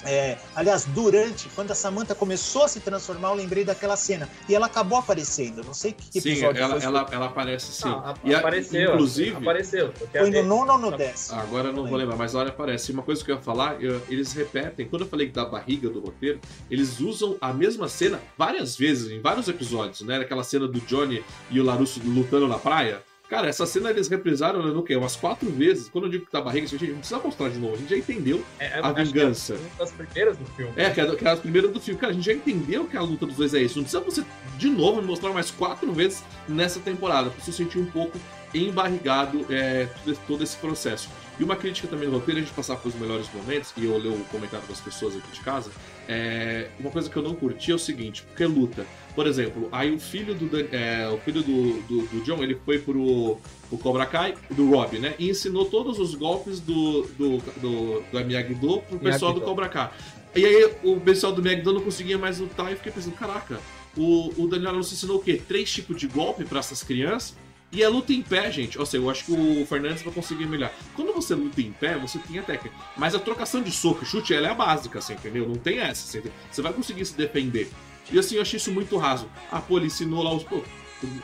É, 0.08 0.38
aliás, 0.56 0.86
durante, 0.86 1.50
quando 1.50 1.70
a 1.70 1.74
Samantha 1.74 2.14
começou 2.14 2.64
a 2.64 2.68
se 2.68 2.80
transformar, 2.80 3.28
eu 3.28 3.34
lembrei 3.34 3.62
daquela 3.62 3.94
cena. 3.94 4.26
E 4.48 4.54
ela 4.54 4.64
acabou 4.64 4.98
aparecendo. 4.98 5.62
Não 5.62 5.74
sei 5.74 5.92
que 5.92 6.18
sim, 6.18 6.30
episódio 6.30 6.62
ela, 6.62 6.80
foi. 6.80 6.82
Ela, 6.82 7.06
ela 7.12 7.26
aparece 7.26 7.72
sim. 7.72 7.88
Não, 7.88 8.14
e 8.24 8.34
apareceu. 8.34 8.94
Inclusive. 8.94 9.36
Apareceu. 9.36 9.92
Foi 10.10 10.30
no 10.30 10.42
nono 10.42 10.72
ou 10.72 10.78
no 10.78 10.96
décimo? 10.96 11.38
Agora 11.38 11.68
eu 11.68 11.74
não 11.74 11.86
vou 11.86 11.98
lembrar, 11.98 12.16
mas 12.16 12.34
olha, 12.34 12.48
aparece. 12.48 12.90
Uma 12.90 13.02
coisa 13.02 13.22
que 13.22 13.30
eu 13.30 13.36
ia 13.36 13.42
falar, 13.42 13.82
eu, 13.82 14.00
eles 14.08 14.32
repetem. 14.32 14.88
Quando 14.88 15.02
eu 15.02 15.08
falei 15.08 15.28
da 15.28 15.44
barriga 15.44 15.90
do 15.90 16.00
roteiro, 16.00 16.40
eles 16.70 17.00
usam 17.00 17.36
a 17.38 17.52
mesma 17.52 17.86
cena 17.86 18.18
várias 18.36 18.78
vezes, 18.78 19.10
em 19.10 19.20
vários 19.20 19.46
episódios, 19.46 20.00
né? 20.00 20.16
Aquela 20.16 20.42
cena 20.42 20.66
do 20.66 20.80
Johnny 20.80 21.22
e 21.50 21.60
o 21.60 21.64
Larusso 21.64 22.00
lutando 22.02 22.48
na 22.48 22.58
praia. 22.58 23.02
Cara, 23.28 23.46
essa 23.46 23.66
cena 23.66 23.90
eles 23.90 24.08
reprisaram 24.08 24.62
no 24.62 24.82
quê? 24.82 24.96
Umas 24.96 25.14
quatro 25.14 25.50
vezes. 25.50 25.88
Quando 25.88 26.04
eu 26.04 26.10
digo 26.10 26.24
que 26.24 26.30
tá 26.30 26.40
barriga, 26.40 26.66
a 26.66 26.68
gente 26.68 26.86
não 26.86 26.98
precisa 26.98 27.20
mostrar 27.20 27.50
de 27.50 27.58
novo. 27.58 27.74
A 27.74 27.76
gente 27.76 27.90
já 27.90 27.96
entendeu 27.96 28.42
é, 28.58 28.80
a 28.80 28.90
vingança. 28.90 29.54
É 29.54 29.56
uma 29.58 29.68
das 29.78 29.92
primeiras 29.92 30.36
do 30.38 30.44
filme. 30.46 30.72
É, 30.76 30.90
que 30.90 31.00
é, 31.00 31.14
que 31.14 31.26
é 31.26 31.30
as 31.30 31.38
primeiras 31.38 31.70
do 31.70 31.80
filme. 31.80 32.00
Cara, 32.00 32.12
a 32.12 32.14
gente 32.14 32.24
já 32.24 32.32
entendeu 32.32 32.86
que 32.86 32.96
a 32.96 33.02
luta 33.02 33.26
dos 33.26 33.36
dois 33.36 33.52
é 33.52 33.60
isso. 33.60 33.76
Não 33.76 33.84
precisa 33.84 34.02
você, 34.02 34.24
de 34.56 34.70
novo, 34.70 35.02
me 35.02 35.06
mostrar 35.06 35.30
mais 35.32 35.50
quatro 35.50 35.92
vezes 35.92 36.24
nessa 36.48 36.80
temporada. 36.80 37.28
Pra 37.28 37.44
você 37.44 37.52
sentir 37.52 37.78
um 37.78 37.86
pouco 37.86 38.18
embarrigado 38.54 39.44
é, 39.50 39.88
todo 40.26 40.42
esse 40.42 40.56
processo. 40.56 41.10
E 41.38 41.44
uma 41.44 41.54
crítica 41.54 41.86
também 41.86 42.08
no 42.08 42.14
roteiro, 42.14 42.40
a 42.40 42.42
gente 42.42 42.52
passar 42.52 42.76
pelos 42.76 42.98
melhores 42.98 43.28
momentos, 43.32 43.72
e 43.76 43.84
eu 43.84 43.96
leio 43.96 44.14
o 44.14 44.24
comentário 44.24 44.66
das 44.66 44.80
pessoas 44.80 45.14
aqui 45.14 45.30
de 45.30 45.40
casa, 45.40 45.70
é, 46.08 46.68
uma 46.80 46.90
coisa 46.90 47.08
que 47.08 47.16
eu 47.16 47.22
não 47.22 47.34
curti 47.34 47.70
é 47.70 47.74
o 47.74 47.78
seguinte, 47.78 48.22
porque 48.22 48.44
luta. 48.44 48.84
Por 49.18 49.26
exemplo, 49.26 49.68
aí 49.72 49.92
o 49.92 49.98
filho 49.98 50.32
do, 50.32 50.48
é, 50.72 51.08
o 51.08 51.18
filho 51.18 51.42
do, 51.42 51.82
do, 51.88 52.06
do, 52.06 52.20
John, 52.22 52.40
ele 52.40 52.54
foi 52.64 52.78
pro, 52.78 53.36
pro 53.68 53.76
Cobra 53.78 54.06
Kai, 54.06 54.36
do 54.48 54.70
Rob, 54.70 54.96
né? 54.96 55.16
E 55.18 55.28
ensinou 55.28 55.64
todos 55.64 55.98
os 55.98 56.14
golpes 56.14 56.60
do, 56.60 57.02
do, 57.18 57.38
do, 57.38 58.00
do 58.12 58.24
Miyagi-Do 58.24 58.78
pro 58.82 58.96
pessoal 59.00 59.32
do 59.32 59.40
Cobra 59.40 59.68
Kai. 59.68 59.90
E 60.36 60.46
aí 60.46 60.70
o 60.84 61.00
pessoal 61.00 61.32
do 61.32 61.42
Miyagi-Do 61.42 61.72
não 61.72 61.80
conseguia 61.80 62.16
mais 62.16 62.38
lutar 62.38 62.72
e 62.72 62.76
fiquei 62.76 62.92
pensando, 62.92 63.16
caraca, 63.16 63.58
o, 63.96 64.32
o 64.40 64.46
Daniel 64.46 64.74
nos 64.74 64.92
ensinou 64.92 65.16
o 65.16 65.20
quê? 65.20 65.42
Três 65.48 65.68
tipos 65.68 65.96
de 65.96 66.06
golpe 66.06 66.44
para 66.44 66.60
essas 66.60 66.84
crianças? 66.84 67.34
E 67.72 67.82
a 67.82 67.88
luta 67.88 68.12
em 68.12 68.22
pé, 68.22 68.52
gente, 68.52 68.78
ou 68.78 68.86
seja, 68.86 69.02
eu 69.02 69.10
acho 69.10 69.24
que 69.24 69.32
o 69.32 69.66
Fernandes 69.66 70.02
vai 70.02 70.14
conseguir 70.14 70.46
melhorar. 70.46 70.72
Quando 70.94 71.12
você 71.12 71.34
luta 71.34 71.60
em 71.60 71.72
pé, 71.72 71.98
você 71.98 72.20
tem 72.20 72.38
a 72.38 72.42
técnica. 72.44 72.76
Mas 72.96 73.16
a 73.16 73.18
trocação 73.18 73.62
de 73.62 73.72
soco 73.72 74.04
e 74.04 74.06
chute, 74.06 74.32
ela 74.32 74.46
é 74.46 74.50
a 74.52 74.54
básica, 74.54 75.00
assim, 75.00 75.14
entendeu? 75.14 75.48
Não 75.48 75.56
tem 75.56 75.80
essa. 75.80 76.18
Assim, 76.18 76.30
você 76.48 76.62
vai 76.62 76.72
conseguir 76.72 77.04
se 77.04 77.16
defender. 77.16 77.68
E 78.10 78.18
assim, 78.18 78.36
eu 78.36 78.42
achei 78.42 78.56
isso 78.56 78.72
muito 78.72 78.96
raso. 78.96 79.28
Ah, 79.50 79.60
pô, 79.60 79.76
ele 79.76 79.86
ensinou 79.86 80.22
lá 80.22 80.34
os. 80.34 80.42
Pô, 80.44 80.62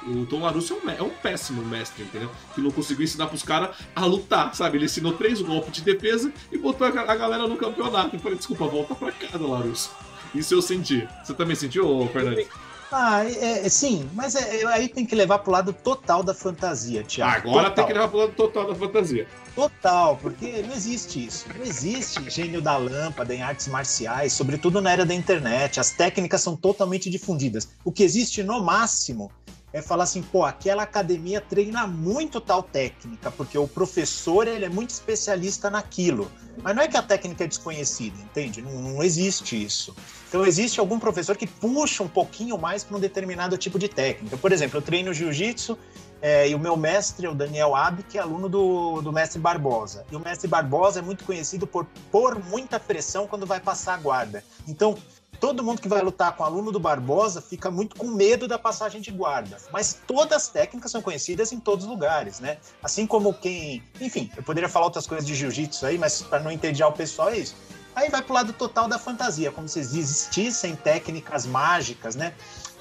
o 0.07 0.27
Tom 0.27 0.43
Larusso 0.43 0.75
é 0.75 0.77
um, 0.77 0.91
é 0.91 1.03
um, 1.03 1.11
péssimo 1.11 1.65
mestre, 1.65 2.05
entendeu? 2.05 2.31
Que 2.55 2.61
não 2.61 2.71
conseguiu 2.71 3.05
ensinar 3.05 3.27
pros 3.27 3.43
caras 3.43 3.77
a 3.95 4.05
lutar, 4.05 4.55
sabe? 4.55 4.79
Ele 4.79 4.85
ensinou 4.85 5.13
três 5.15 5.41
golpes 5.41 5.73
de 5.73 5.83
defesa 5.83 6.33
e 6.53 6.59
botou 6.59 6.87
a, 6.87 6.91
a 6.91 7.17
galera 7.17 7.49
no 7.49 7.57
campeonato. 7.57 8.15
Eu 8.15 8.21
falei, 8.21 8.39
desculpa, 8.39 8.67
volta 8.67 8.95
pra 8.95 9.11
casa, 9.11 9.45
Larusso. 9.45 9.91
Isso 10.35 10.55
eu 10.55 10.63
senti. 10.63 11.09
Você 11.25 11.35
também 11.35 11.57
sentiu, 11.57 12.09
Fernandes? 12.13 12.49
Ah, 12.97 13.25
é, 13.25 13.67
é, 13.67 13.69
sim, 13.69 14.09
mas 14.15 14.37
é, 14.37 14.65
aí 14.67 14.87
tem 14.87 15.05
que 15.05 15.17
levar 15.17 15.41
pro 15.41 15.51
lado 15.51 15.73
total 15.73 16.23
da 16.23 16.33
fantasia, 16.33 17.03
Tiago. 17.03 17.49
Agora 17.49 17.71
total. 17.71 17.75
tem 17.75 17.87
que 17.87 17.93
levar 17.93 18.09
pro 18.09 18.19
lado 18.19 18.33
total 18.35 18.69
da 18.69 18.75
fantasia. 18.77 19.27
Total, 19.53 20.17
porque 20.17 20.63
não 20.63 20.73
existe 20.73 21.27
isso. 21.27 21.45
Não 21.59 21.65
existe 21.65 22.31
gênio 22.31 22.63
da 22.63 22.77
lâmpada 22.77 23.35
em 23.35 23.43
artes 23.43 23.67
marciais, 23.67 24.33
sobretudo 24.33 24.81
na 24.81 24.93
era 24.93 25.05
da 25.05 25.13
internet. 25.13 25.81
As 25.81 25.91
técnicas 25.91 26.41
são 26.41 26.55
totalmente 26.55 27.11
difundidas. 27.11 27.69
O 27.85 27.91
que 27.91 28.05
existe 28.05 28.45
no 28.45 28.63
máximo 28.63 29.29
é 29.75 29.83
falar 29.83 30.05
assim, 30.05 30.23
pô, 30.23 30.45
aquela 30.45 30.85
academia 30.85 31.41
treina 31.41 31.85
muito 31.85 32.41
tal 32.41 32.63
técnica, 32.63 33.29
porque 33.33 33.59
o 33.59 33.67
professor 33.67 34.47
ele 34.47 34.65
é 34.65 34.69
muito 34.69 34.91
especialista 34.91 35.69
naquilo. 35.69 36.31
Mas 36.63 36.77
não 36.77 36.83
é 36.85 36.87
que 36.87 36.97
a 36.97 37.03
técnica 37.03 37.43
é 37.43 37.49
desconhecida, 37.49 38.17
entende? 38.21 38.63
Não, 38.63 38.71
não 38.71 39.03
existe 39.03 39.61
isso. 39.61 39.93
Então 40.29 40.47
existe 40.47 40.79
algum 40.79 41.01
professor 41.01 41.37
que 41.37 41.49
puxa 41.49 42.05
um 42.05 42.09
pouquinho 42.09 42.57
mais 42.57 42.85
para 42.85 42.97
um 42.97 43.01
determinado 43.01 43.59
tipo 43.59 43.77
de 43.77 43.89
técnica. 43.89 44.37
Por 44.37 44.53
exemplo, 44.53 44.79
eu 44.79 44.83
treino 44.83 45.13
jiu-jitsu 45.13 45.77
é, 46.23 46.49
e 46.49 46.55
o 46.55 46.59
meu 46.59 46.77
mestre 46.77 47.27
é 47.27 47.29
o 47.29 47.35
Daniel 47.35 47.75
Ab, 47.75 48.01
que 48.05 48.17
é 48.17 48.21
aluno 48.21 48.49
do, 48.49 49.03
do 49.03 49.13
mestre 49.13 49.41
Barbosa. 49.41 50.07
E 50.09 50.15
o 50.15 50.21
mestre 50.21 50.47
Barbosa 50.47 51.01
é 51.01 51.03
muito 51.03 51.25
conhecido 51.25 51.67
por 51.67 51.85
pôr 52.13 52.39
muita 52.45 52.79
pressão 52.79 53.27
quando 53.27 53.45
vai 53.45 53.59
passar 53.59 53.95
a 53.95 53.97
guarda. 53.97 54.45
Então, 54.69 54.97
todo 55.45 55.63
mundo 55.63 55.83
que 55.83 55.89
vai 55.89 56.01
lutar 56.01 56.35
com 56.35 56.43
o 56.43 56.47
aluno 56.47 56.73
do 56.73 56.81
Barbosa 56.81 57.43
fica 57.43 57.71
muito 57.71 57.97
com 57.97 58.07
medo 58.07 58.49
da 58.49 58.59
passagem 58.59 59.03
de 59.03 59.11
guarda. 59.11 59.59
Mas 59.71 60.01
todas 60.07 60.45
as 60.45 60.49
técnicas 60.49 60.91
são 60.91 61.03
conhecidas 61.03 61.53
em 61.53 61.61
todos 61.61 61.85
os 61.85 61.91
lugares, 61.91 62.41
né? 62.41 62.57
Assim 62.83 63.07
como 63.07 63.35
quem. 63.35 63.83
Enfim, 64.01 64.31
eu 64.35 64.43
poderia 64.43 64.71
falar 64.71 64.87
outras 64.87 65.07
coisas 65.07 65.27
de 65.27 65.35
jiu-jitsu 65.35 65.85
aí, 65.85 65.99
mas 65.99 66.23
para 66.23 66.41
não 66.41 66.51
entediar 66.51 66.89
o 66.89 66.93
pessoal 66.93 67.29
é 67.29 67.41
isso. 67.41 67.55
Aí 67.95 68.09
vai 68.09 68.23
pro 68.23 68.33
lado 68.33 68.55
total 68.55 68.89
da 68.89 68.99
fantasia, 68.99 69.53
como 69.53 69.69
se 69.69 69.79
existissem 69.79 70.75
técnicas 70.77 71.45
mágicas, 71.45 72.17
né? 72.17 72.33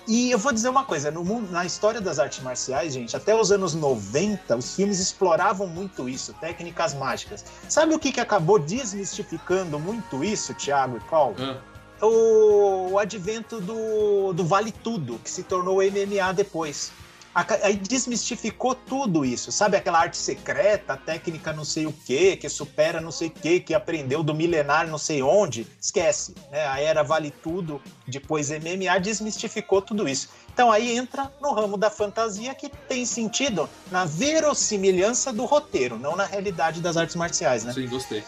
E 0.07 0.31
eu 0.31 0.39
vou 0.39 0.53
dizer 0.53 0.69
uma 0.69 0.85
coisa, 0.85 1.11
no 1.11 1.21
mundo, 1.21 1.51
na 1.51 1.65
história 1.65 1.99
das 1.99 2.17
artes 2.17 2.41
marciais, 2.41 2.93
gente, 2.93 3.13
até 3.13 3.35
os 3.35 3.51
anos 3.51 3.73
90, 3.73 4.55
os 4.55 4.73
filmes 4.73 5.01
exploravam 5.01 5.67
muito 5.67 6.07
isso, 6.07 6.33
técnicas 6.35 6.93
mágicas. 6.93 7.43
Sabe 7.67 7.93
o 7.93 7.99
que, 7.99 8.13
que 8.13 8.21
acabou 8.21 8.57
desmistificando 8.57 9.77
muito 9.77 10.23
isso, 10.23 10.53
Thiago 10.53 10.95
e 10.95 11.09
Paulo? 11.09 11.35
Ah. 11.39 11.72
O, 12.05 12.97
advento 12.99 13.61
do, 13.61 14.33
do 14.33 14.43
Vale 14.43 14.71
Tudo, 14.71 15.17
que 15.19 15.29
se 15.29 15.43
tornou 15.43 15.77
MMA 15.77 16.33
depois 16.33 16.91
aí 17.35 17.75
desmistificou 17.75 18.75
tudo 18.75 19.25
isso, 19.25 19.51
sabe? 19.51 19.75
Aquela 19.75 19.99
arte 19.99 20.17
secreta, 20.17 20.95
técnica 20.95 21.51
não 21.51 21.65
sei 21.65 21.85
o 21.85 21.91
que, 21.91 22.37
que 22.37 22.47
supera 22.47 23.01
não 23.01 23.11
sei 23.11 23.29
o 23.29 23.31
que, 23.31 23.59
que 23.59 23.73
aprendeu 23.73 24.21
do 24.21 24.33
milenar 24.33 24.87
não 24.87 24.97
sei 24.97 25.23
onde, 25.23 25.67
esquece, 25.81 26.35
né? 26.51 26.67
A 26.67 26.79
era 26.79 27.03
vale 27.03 27.31
tudo, 27.31 27.81
depois 28.07 28.49
MMA 28.49 28.99
desmistificou 28.99 29.81
tudo 29.81 30.07
isso. 30.07 30.29
Então 30.53 30.71
aí 30.71 30.95
entra 30.95 31.31
no 31.41 31.51
ramo 31.53 31.77
da 31.77 31.89
fantasia 31.89 32.53
que 32.53 32.69
tem 32.69 33.05
sentido 33.05 33.67
na 33.91 34.05
verossimilhança 34.05 35.33
do 35.33 35.45
roteiro, 35.45 35.97
não 35.97 36.15
na 36.15 36.25
realidade 36.25 36.81
das 36.81 36.95
artes 36.95 37.15
marciais, 37.15 37.63
né? 37.63 37.73
Sim, 37.73 37.87
gostei. 37.87 38.23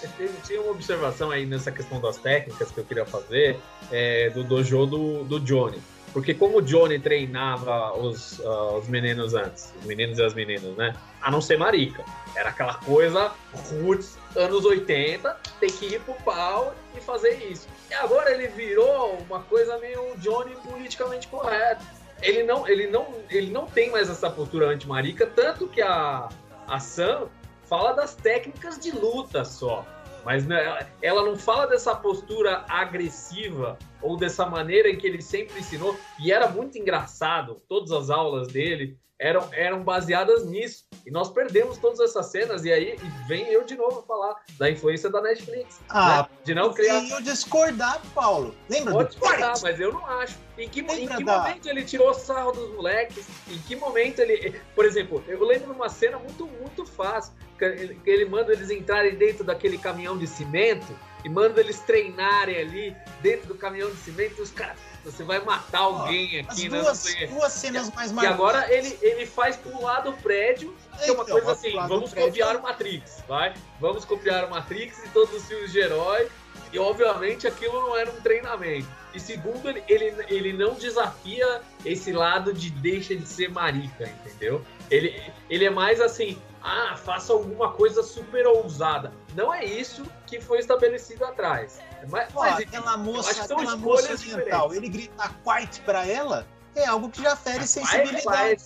Tinha 0.46 0.62
uma 0.62 0.72
observação 0.72 1.30
aí 1.30 1.46
nessa 1.46 1.72
questão 1.72 2.02
das 2.02 2.18
técnicas 2.18 2.72
que 2.72 2.80
eu 2.80 2.84
queria 2.84 3.06
fazer 3.06 3.60
é, 3.92 4.32
do 4.32 4.44
dojo 4.44 4.86
do, 4.88 5.24
do 5.24 5.40
Johnny. 5.40 5.80
Porque 6.16 6.34
como 6.34 6.60
o 6.60 6.62
Johnny 6.62 6.98
treinava 6.98 7.92
os, 7.92 8.40
uh, 8.40 8.78
os 8.78 8.88
meninos 8.88 9.34
antes, 9.34 9.74
os 9.78 9.86
meninos 9.86 10.18
e 10.18 10.24
as 10.24 10.34
meninas, 10.34 10.74
né? 10.78 10.96
A 11.22 11.30
não 11.30 11.42
ser 11.42 11.58
marica. 11.58 12.06
Era 12.34 12.52
aquela 12.52 12.76
coisa 12.76 13.34
roots, 13.54 14.18
anos 14.34 14.64
80, 14.64 15.38
tem 15.60 15.70
que 15.70 15.88
ir 15.88 16.00
pro 16.04 16.14
pau 16.24 16.74
e 16.96 17.02
fazer 17.02 17.34
isso. 17.52 17.68
E 17.92 17.94
agora 17.96 18.32
ele 18.32 18.48
virou 18.48 19.18
uma 19.30 19.42
coisa 19.42 19.78
meio 19.78 20.16
Johnny 20.20 20.56
politicamente 20.66 21.28
correto. 21.28 21.84
ele 22.22 22.44
não, 22.44 22.66
ele 22.66 22.88
não, 22.88 23.08
ele 23.30 23.52
não 23.52 23.66
tem 23.66 23.92
mais 23.92 24.10
essa 24.10 24.30
postura 24.30 24.70
anti-marica, 24.70 25.28
tanto 25.28 25.68
que 25.68 25.82
a, 25.82 26.30
a 26.66 26.80
Sam 26.80 27.28
fala 27.66 27.92
das 27.92 28.16
técnicas 28.16 28.80
de 28.80 28.92
luta 28.92 29.44
só. 29.44 29.86
Mas 30.26 30.46
né, 30.48 30.88
ela 31.04 31.24
não 31.24 31.38
fala 31.38 31.68
dessa 31.68 31.96
postura 31.96 32.66
agressiva 32.68 33.78
ou 34.02 34.18
dessa 34.18 34.46
maneira 34.46 34.90
em 34.90 34.98
que 34.98 35.06
ele 35.06 35.22
sempre 35.22 35.60
ensinou. 35.60 35.96
E 36.20 36.32
era 36.32 36.48
muito 36.48 36.78
engraçado, 36.80 37.62
todas 37.70 37.92
as 37.92 38.10
aulas 38.10 38.48
dele 38.48 38.98
eram, 39.20 39.48
eram 39.54 39.84
baseadas 39.84 40.46
nisso. 40.46 40.86
E 41.06 41.12
nós 41.12 41.30
perdemos 41.30 41.78
todas 41.78 42.00
essas 42.00 42.26
cenas, 42.28 42.66
e 42.66 42.74
aí 42.74 42.96
e 42.96 43.28
vem 43.28 43.48
eu 43.48 43.64
de 43.64 43.76
novo 43.76 44.02
falar 44.02 44.36
da 44.58 44.70
influência 44.70 45.10
da 45.10 45.22
Netflix. 45.22 45.80
Ah, 45.90 46.24
né? 46.24 46.38
de 46.44 46.56
não 46.56 46.74
criar. 46.74 47.08
eu 47.08 47.22
discordar, 47.22 48.02
Paulo. 48.14 48.56
Lembra 48.70 48.94
Pode 48.94 49.10
discordar, 49.10 49.54
mas 49.62 49.80
eu 49.80 49.94
não 49.94 50.06
acho. 50.06 50.38
Em 50.58 50.68
que, 50.68 50.80
em 50.80 51.08
que 51.08 51.24
da- 51.24 51.38
momento 51.40 51.68
ele 51.70 51.84
tirou 51.84 52.14
sarro 52.14 52.52
dos 52.52 52.74
moleques? 52.74 53.28
Em 53.50 53.60
que 53.60 53.76
momento 53.76 54.20
ele. 54.20 54.60
Por 54.74 54.86
exemplo, 54.86 55.24
eu 55.28 55.44
lembro 55.46 55.68
de 55.68 55.74
uma 55.76 55.90
cena 55.90 56.18
muito, 56.18 56.48
muito 56.48 56.86
fácil. 56.86 57.34
Que 57.58 57.66
ele, 58.06 58.26
manda 58.26 58.52
eles 58.52 58.70
entrarem 58.70 59.16
dentro 59.16 59.44
daquele 59.44 59.78
caminhão 59.78 60.18
de 60.18 60.28
cimento 60.28 60.98
e 61.24 61.30
manda 61.30 61.60
eles 61.62 61.80
treinarem 61.80 62.58
ali 62.58 62.96
dentro 63.22 63.48
do 63.48 63.56
caminhão 63.56 63.90
de 63.90 63.98
cimento. 63.98 64.36
E 64.40 64.42
os 64.42 64.52
caras. 64.52 64.78
Você 65.06 65.24
vai 65.24 65.40
matar 65.40 65.82
alguém 65.82 66.40
As 66.40 66.58
aqui, 66.58 66.68
né? 66.68 66.82
Duas, 66.82 67.16
duas 67.30 67.54
cenas 67.54 67.94
mais 67.94 68.10
E 68.10 68.14
marcantes. 68.16 68.40
agora 68.40 68.74
ele, 68.74 68.98
ele 69.04 69.26
faz 69.28 69.56
pular 69.56 70.00
do 70.00 70.14
prédio, 70.14 70.76
que 70.98 71.10
é 71.10 71.14
uma 71.14 71.22
Então, 71.24 71.36
coisa 71.36 71.52
assim, 71.52 71.74
vamos 71.88 72.10
prédio. 72.10 72.30
copiar 72.32 72.56
o 72.56 72.64
Matrix, 72.64 73.24
vai? 73.28 73.54
Vamos 73.80 74.04
copiar 74.04 74.46
o 74.46 74.50
Matrix 74.50 75.06
e 75.06 75.10
todos 75.10 75.32
os 75.36 75.46
filmes 75.48 75.72
de 75.72 75.78
herói. 75.80 76.28
E 76.74 76.80
obviamente 76.80 77.46
aquilo 77.48 77.80
não 77.84 77.96
era 77.96 78.10
um 78.10 78.20
treinamento. 78.22 78.88
E 79.14 79.20
segundo, 79.20 79.70
ele, 79.70 79.84
ele, 79.88 80.26
ele 80.28 80.54
não 80.54 80.74
desafia 80.74 81.62
esse 81.86 82.12
lado 82.12 82.52
de 82.52 82.72
deixa 82.72 83.16
de 83.16 83.28
ser 83.28 83.50
marica, 83.52 84.10
entendeu? 84.26 84.66
Ele, 84.90 85.22
ele 85.50 85.66
é 85.66 85.70
mais 85.70 86.02
assim, 86.02 86.36
ah, 86.66 86.96
faça 86.96 87.32
alguma 87.32 87.72
coisa 87.72 88.02
super 88.02 88.48
ousada. 88.48 89.14
Não 89.36 89.54
é 89.54 89.64
isso 89.64 90.04
que 90.26 90.42
foi 90.42 90.58
estabelecido 90.58 91.24
atrás. 91.24 91.80
Mas, 92.10 92.32
Pô, 92.34 92.42
mas, 92.42 92.60
aquela 92.60 92.96
acho 92.96 93.00
moça, 93.00 93.34
que 93.36 93.48
são 93.48 93.58
aquela 93.60 93.78
moça 93.78 94.14
escolhas 94.14 94.34
oriental, 94.34 94.74
ele 94.74 94.90
grita 94.90 95.30
quiet 95.44 95.82
pra 95.82 96.08
ela, 96.08 96.48
é 96.76 96.88
algo 96.88 97.10
que 97.10 97.22
já 97.22 97.36
fere 97.36 97.68
sensibilidade. 97.68 98.64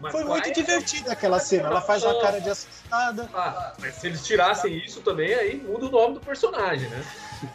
mas 0.00 0.12
Foi 0.12 0.24
muito 0.24 0.52
divertida 0.52 1.12
aquela 1.12 1.38
cena. 1.38 1.68
Ela 1.68 1.80
faz 1.80 2.02
uma 2.02 2.20
cara 2.20 2.40
de 2.40 2.50
assustada. 2.50 3.30
Ah, 3.32 3.74
mas 3.78 3.94
se 3.94 4.08
eles 4.08 4.26
tirassem 4.26 4.76
isso 4.78 5.00
também, 5.02 5.32
aí 5.32 5.56
muda 5.56 5.86
o 5.86 5.90
nome 5.90 6.14
do 6.14 6.20
personagem, 6.20 6.88
né? 6.88 7.04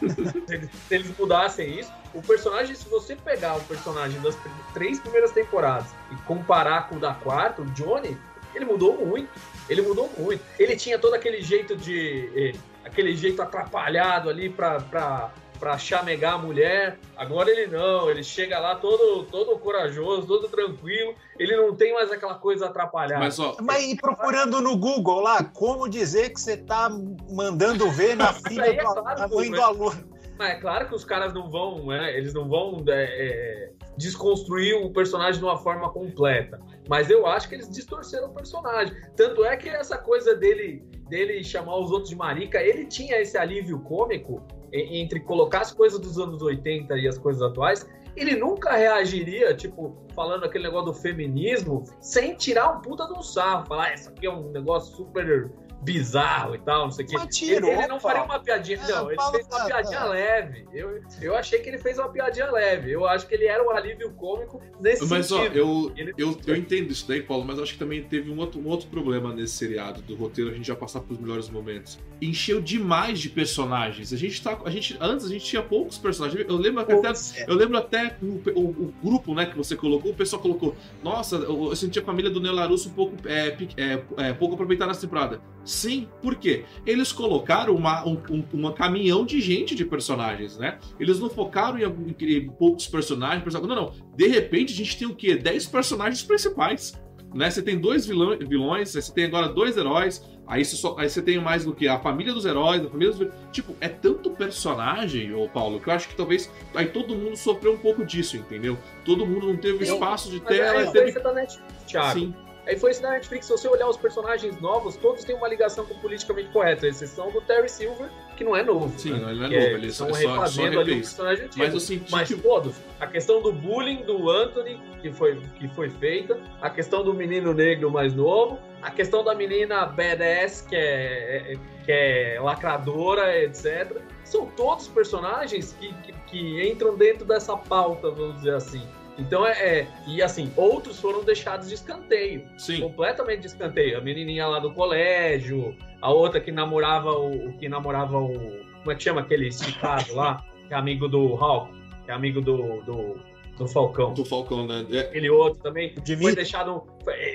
se, 0.00 0.54
eles, 0.54 0.70
se 0.88 0.94
eles 0.94 1.18
mudassem 1.18 1.80
isso, 1.80 1.92
o 2.14 2.22
personagem, 2.22 2.74
se 2.74 2.88
você 2.88 3.14
pegar 3.14 3.56
o 3.56 3.60
personagem 3.64 4.18
das 4.22 4.36
três 4.72 4.98
primeiras 5.00 5.32
temporadas 5.32 5.90
e 6.10 6.16
comparar 6.22 6.88
com 6.88 6.96
o 6.96 7.00
da 7.00 7.12
quarta, 7.12 7.60
o 7.60 7.66
Johnny, 7.72 8.18
ele 8.54 8.64
mudou 8.64 8.96
muito. 9.04 9.30
Ele 9.72 9.82
mudou 9.82 10.10
muito. 10.18 10.42
Ele 10.58 10.76
tinha 10.76 10.98
todo 10.98 11.14
aquele 11.14 11.40
jeito 11.42 11.74
de. 11.76 12.30
eh, 12.36 12.52
aquele 12.84 13.16
jeito 13.16 13.40
atrapalhado 13.42 14.28
ali 14.30 14.48
pra. 14.48 14.80
pra 14.80 15.32
Pra 15.62 15.78
chamegar 15.78 16.34
a 16.34 16.38
mulher, 16.38 16.98
agora 17.16 17.48
ele 17.48 17.68
não, 17.68 18.10
ele 18.10 18.24
chega 18.24 18.58
lá 18.58 18.74
todo, 18.74 19.22
todo 19.30 19.56
corajoso, 19.60 20.26
todo 20.26 20.48
tranquilo, 20.48 21.14
ele 21.38 21.56
não 21.56 21.72
tem 21.76 21.94
mais 21.94 22.10
aquela 22.10 22.34
coisa 22.34 22.66
atrapalhada. 22.66 23.20
Mas, 23.20 23.38
ó, 23.38 23.56
Mas 23.62 23.84
e 23.84 23.94
procurando 23.94 24.60
no 24.60 24.76
Google 24.76 25.20
lá, 25.20 25.44
como 25.44 25.88
dizer 25.88 26.30
que 26.30 26.40
você 26.40 26.56
tá 26.56 26.90
mandando 27.30 27.88
ver 27.92 28.16
na 28.16 28.32
filha 28.32 28.64
é 28.64 28.72
do, 28.72 28.92
claro, 28.92 29.20
mãe 29.36 29.50
mas- 29.50 29.60
do 29.60 29.62
aluno? 29.62 30.04
Mas 30.36 30.50
é 30.50 30.54
claro 30.60 30.88
que 30.88 30.96
os 30.96 31.04
caras 31.04 31.32
não 31.32 31.48
vão, 31.48 31.86
né, 31.86 32.18
eles 32.18 32.34
não 32.34 32.48
vão 32.48 32.82
é, 32.88 33.04
é, 33.04 33.70
desconstruir 33.96 34.74
o 34.74 34.90
personagem 34.92 35.38
de 35.40 35.44
uma 35.44 35.56
forma 35.58 35.90
completa. 35.90 36.60
Mas 36.88 37.10
eu 37.10 37.26
acho 37.26 37.48
que 37.48 37.54
eles 37.54 37.68
distorceram 37.68 38.28
o 38.28 38.34
personagem. 38.34 38.94
Tanto 39.16 39.44
é 39.44 39.56
que 39.56 39.68
essa 39.68 39.98
coisa 39.98 40.34
dele, 40.34 40.84
dele 41.08 41.42
chamar 41.44 41.76
os 41.78 41.90
outros 41.90 42.10
de 42.10 42.16
marica, 42.16 42.60
ele 42.62 42.86
tinha 42.86 43.20
esse 43.20 43.36
alívio 43.36 43.80
cômico 43.80 44.42
entre 44.72 45.20
colocar 45.20 45.60
as 45.60 45.72
coisas 45.72 46.00
dos 46.00 46.18
anos 46.18 46.40
80 46.40 46.96
e 46.96 47.06
as 47.06 47.18
coisas 47.18 47.42
atuais. 47.42 47.86
Ele 48.14 48.36
nunca 48.36 48.72
reagiria, 48.72 49.54
tipo, 49.54 49.96
falando 50.14 50.44
aquele 50.44 50.64
negócio 50.64 50.92
do 50.92 50.94
feminismo, 50.94 51.84
sem 52.00 52.34
tirar 52.34 52.76
um 52.76 52.80
puta 52.80 53.06
de 53.06 53.12
um 53.12 53.22
sarro. 53.22 53.66
Falar, 53.66 53.86
ah, 53.86 53.94
isso 53.94 54.08
aqui 54.10 54.26
é 54.26 54.30
um 54.30 54.50
negócio 54.50 54.94
super 54.96 55.50
bizarro 55.82 56.54
e 56.54 56.58
tal, 56.58 56.84
não 56.84 56.90
sei 56.92 57.04
o 57.04 57.08
quê. 57.08 57.16
Mas 57.18 57.36
tirou, 57.36 57.70
ele, 57.70 57.78
ele 57.80 57.88
não 57.88 57.98
faria 57.98 58.22
uma 58.22 58.38
piadinha. 58.38 58.78
É, 58.78 58.88
não, 58.92 59.08
ele 59.08 59.16
Paulo 59.16 59.32
fez 59.34 59.46
uma 59.48 59.64
piadinha 59.64 59.98
tá. 59.98 60.04
leve. 60.06 60.64
Eu, 60.72 61.00
eu 61.20 61.36
achei 61.36 61.58
que 61.58 61.68
ele 61.68 61.78
fez 61.78 61.98
uma 61.98 62.08
piadinha 62.08 62.50
leve. 62.50 62.92
Eu 62.92 63.06
acho 63.06 63.26
que 63.26 63.34
ele 63.34 63.46
era 63.46 63.62
um 63.64 63.70
alívio 63.70 64.10
cômico 64.12 64.62
nesse 64.80 65.04
Mas, 65.06 65.30
ó, 65.32 65.38
sentido. 65.42 65.56
eu, 65.58 65.92
Ele- 65.96 66.14
eu, 66.16 66.38
eu 66.46 66.56
entendo 66.56 66.90
isso 66.92 67.06
daí, 67.08 67.20
Paulo, 67.22 67.44
mas 67.44 67.56
eu 67.56 67.64
acho 67.64 67.72
que 67.72 67.78
também 67.78 68.02
teve 68.02 68.30
um 68.30 68.38
outro, 68.38 68.60
um 68.60 68.68
outro 68.68 68.86
problema 68.88 69.34
nesse 69.34 69.54
seriado 69.54 70.00
do 70.02 70.14
roteiro, 70.14 70.50
a 70.50 70.54
gente 70.54 70.66
já 70.66 70.76
passar 70.76 71.00
pros 71.00 71.18
melhores 71.18 71.48
momentos. 71.50 71.98
Encheu 72.20 72.60
demais 72.60 73.18
de 73.18 73.28
personagens. 73.28 74.12
A 74.12 74.16
gente 74.16 74.40
tá. 74.42 74.58
A 74.64 74.70
gente, 74.70 74.96
antes 75.00 75.26
a 75.26 75.28
gente 75.28 75.44
tinha 75.44 75.62
poucos 75.62 75.98
personagens. 75.98 76.44
Eu 76.48 76.56
lembro 76.56 76.84
que 76.86 76.92
até. 76.92 77.08
É. 77.08 77.44
Eu 77.50 77.54
lembro 77.54 77.76
até 77.76 78.16
o, 78.22 78.40
o- 78.54 78.68
o 78.70 78.94
grupo 79.02 79.34
né, 79.34 79.46
que 79.46 79.56
você 79.56 79.74
colocou, 79.74 80.12
o 80.12 80.14
pessoal 80.14 80.40
colocou. 80.40 80.76
Nossa, 81.02 81.36
eu, 81.36 81.64
eu 81.70 81.76
senti 81.76 81.98
a 81.98 82.02
família 82.02 82.30
do 82.30 82.40
Neo 82.40 82.52
Larusso 82.52 82.88
um 82.88 82.92
pouco, 82.92 83.16
é, 83.26 83.56
é, 83.76 84.02
é, 84.28 84.32
pouco 84.32 84.54
aproveitada 84.54 84.88
nessa 84.88 85.00
temporada. 85.00 85.40
Sim, 85.64 86.08
por 86.20 86.34
quê? 86.36 86.64
Eles 86.84 87.12
colocaram 87.12 87.74
uma, 87.74 88.04
um, 88.06 88.20
um 88.30 88.44
uma 88.52 88.72
caminhão 88.72 89.24
de 89.24 89.40
gente 89.40 89.74
de 89.74 89.84
personagens, 89.84 90.58
né? 90.58 90.78
Eles 90.98 91.20
não 91.20 91.30
focaram 91.30 91.78
em, 91.78 91.84
algum- 91.84 92.06
em 92.20 92.48
poucos 92.50 92.88
personagens. 92.88 93.42
person- 93.44 93.60
Não, 93.66 93.76
não. 93.76 93.92
De 94.16 94.26
repente 94.26 94.72
a 94.72 94.76
gente 94.76 94.98
tem 94.98 95.06
o 95.06 95.14
quê? 95.14 95.36
10 95.36 95.66
personagens 95.66 96.22
principais. 96.22 97.00
Né? 97.34 97.48
Você 97.50 97.62
tem 97.62 97.78
dois 97.78 98.04
vilão- 98.04 98.36
vilões, 98.38 98.94
aí 98.94 99.00
você 99.00 99.10
tem 99.10 99.24
agora 99.24 99.48
dois 99.48 99.78
heróis, 99.78 100.22
aí 100.46 100.62
você, 100.62 100.76
só- 100.76 100.96
aí 100.98 101.08
você 101.08 101.22
tem 101.22 101.38
mais 101.40 101.64
do 101.64 101.72
que 101.72 101.88
a 101.88 101.98
família 101.98 102.30
dos 102.34 102.44
heróis, 102.44 102.84
a 102.84 102.90
família 102.90 103.10
dos 103.14 103.26
Tipo, 103.50 103.74
é 103.80 103.88
tanto 103.88 104.30
personagem, 104.32 105.32
ô 105.34 105.48
Paulo, 105.48 105.80
que 105.80 105.88
eu 105.88 105.94
acho 105.94 106.08
que 106.10 106.14
talvez 106.14 106.50
aí 106.74 106.86
todo 106.86 107.14
mundo 107.14 107.34
sofreu 107.36 107.72
um 107.72 107.78
pouco 107.78 108.04
disso, 108.04 108.36
entendeu? 108.36 108.76
Todo 109.02 109.24
mundo 109.24 109.46
não 109.46 109.56
teve 109.56 109.78
Eu- 109.88 109.94
espaço 109.94 110.28
de 110.30 110.36
é 110.36 110.40
tela, 110.40 110.82
influência 110.84 111.20
teve. 111.20 111.32
Netflix, 111.34 111.84
Thiago. 111.86 112.18
Sim, 112.18 112.34
A 112.66 112.72
influência 112.72 113.02
da 113.02 113.10
Netflix, 113.10 113.46
se 113.46 113.52
você 113.52 113.66
olhar 113.66 113.88
os 113.88 113.96
personagens 113.96 114.60
novos, 114.60 114.96
todos 114.96 115.24
têm 115.24 115.34
uma 115.34 115.48
ligação 115.48 115.84
com 115.84 115.94
o 115.94 115.98
politicamente 115.98 116.48
correto, 116.50 116.86
à 116.86 116.88
exceção 116.88 117.30
do 117.32 117.40
Terry 117.40 117.68
Silver, 117.68 118.08
que 118.36 118.44
não 118.44 118.56
é 118.56 118.62
novo. 118.62 118.96
sim, 118.98 119.10
né? 119.10 119.30
ele 119.30 119.40
não 119.40 119.46
é 119.46 119.48
novo, 119.48 119.76
ele 119.76 119.86
estão 119.88 120.08
só, 120.08 120.14
só, 120.14 120.20
só 120.20 120.32
refazendo 120.34 120.80
ali 120.80 120.92
o 120.92 120.96
personagem 120.96 121.44
antigo. 121.46 121.64
Mas 121.64 121.74
eu 121.74 121.80
senti 121.80 122.12
Mas 122.12 122.28
que. 122.28 122.36
todos. 122.36 122.76
A 123.00 123.06
questão 123.08 123.42
do 123.42 123.52
bullying 123.52 124.04
do 124.04 124.30
Anthony, 124.30 124.80
que 125.00 125.12
foi, 125.12 125.40
que 125.58 125.66
foi 125.68 125.90
feita, 125.90 126.38
a 126.60 126.70
questão 126.70 127.02
do 127.02 127.12
menino 127.12 127.52
negro 127.52 127.90
mais 127.90 128.14
novo, 128.14 128.60
a 128.80 128.90
questão 128.90 129.24
da 129.24 129.34
menina 129.34 129.84
badass, 129.86 130.60
que 130.62 130.76
é, 130.76 131.52
é- 131.52 131.58
que 131.84 131.90
é 131.90 132.38
lacradora, 132.40 133.36
etc. 133.42 134.00
São 134.24 134.46
todos 134.46 134.86
personagens 134.86 135.76
que, 135.80 135.92
que, 135.94 136.12
que 136.12 136.70
entram 136.70 136.96
dentro 136.96 137.24
dessa 137.24 137.56
pauta, 137.56 138.08
vamos 138.08 138.36
dizer 138.36 138.54
assim. 138.54 138.86
Então 139.18 139.46
é, 139.46 139.52
é- 139.52 139.86
E 140.06 140.22
assim, 140.22 140.50
outros 140.56 140.98
foram 141.00 141.22
deixados 141.24 141.68
de 141.68 141.74
escanteio 141.74 142.46
Sim, 142.56 142.80
completamente 142.80 143.40
de 143.40 143.46
escanteio. 143.48 143.98
A 143.98 144.00
menininha 144.00 144.46
lá 144.46 144.58
do 144.58 144.72
colégio, 144.72 145.76
a 146.00 146.10
outra 146.10 146.40
que 146.40 146.50
namorava 146.50 147.12
o, 147.12 147.48
o 147.48 147.52
que 147.58 147.68
namorava 147.68 148.18
o 148.18 148.62
como 148.82 148.90
é 148.90 148.94
que 148.96 149.02
chama 149.04 149.20
aquele 149.20 149.46
esticado 149.48 150.12
lá, 150.14 150.44
que 150.66 150.74
é 150.74 150.76
amigo 150.76 151.06
do 151.06 151.34
Hulk, 151.34 151.72
que 152.04 152.10
é 152.10 152.14
amigo 152.14 152.40
do, 152.40 152.80
do, 152.82 153.16
do 153.56 153.68
Falcão. 153.68 154.12
do 154.12 154.24
Falcão, 154.24 154.66
né? 154.66 154.84
É, 154.90 155.00
Aquele 155.00 155.30
outro 155.30 155.62
também 155.62 155.92
foi 155.92 156.02
Dimitri, 156.02 156.34
deixado. 156.34 156.82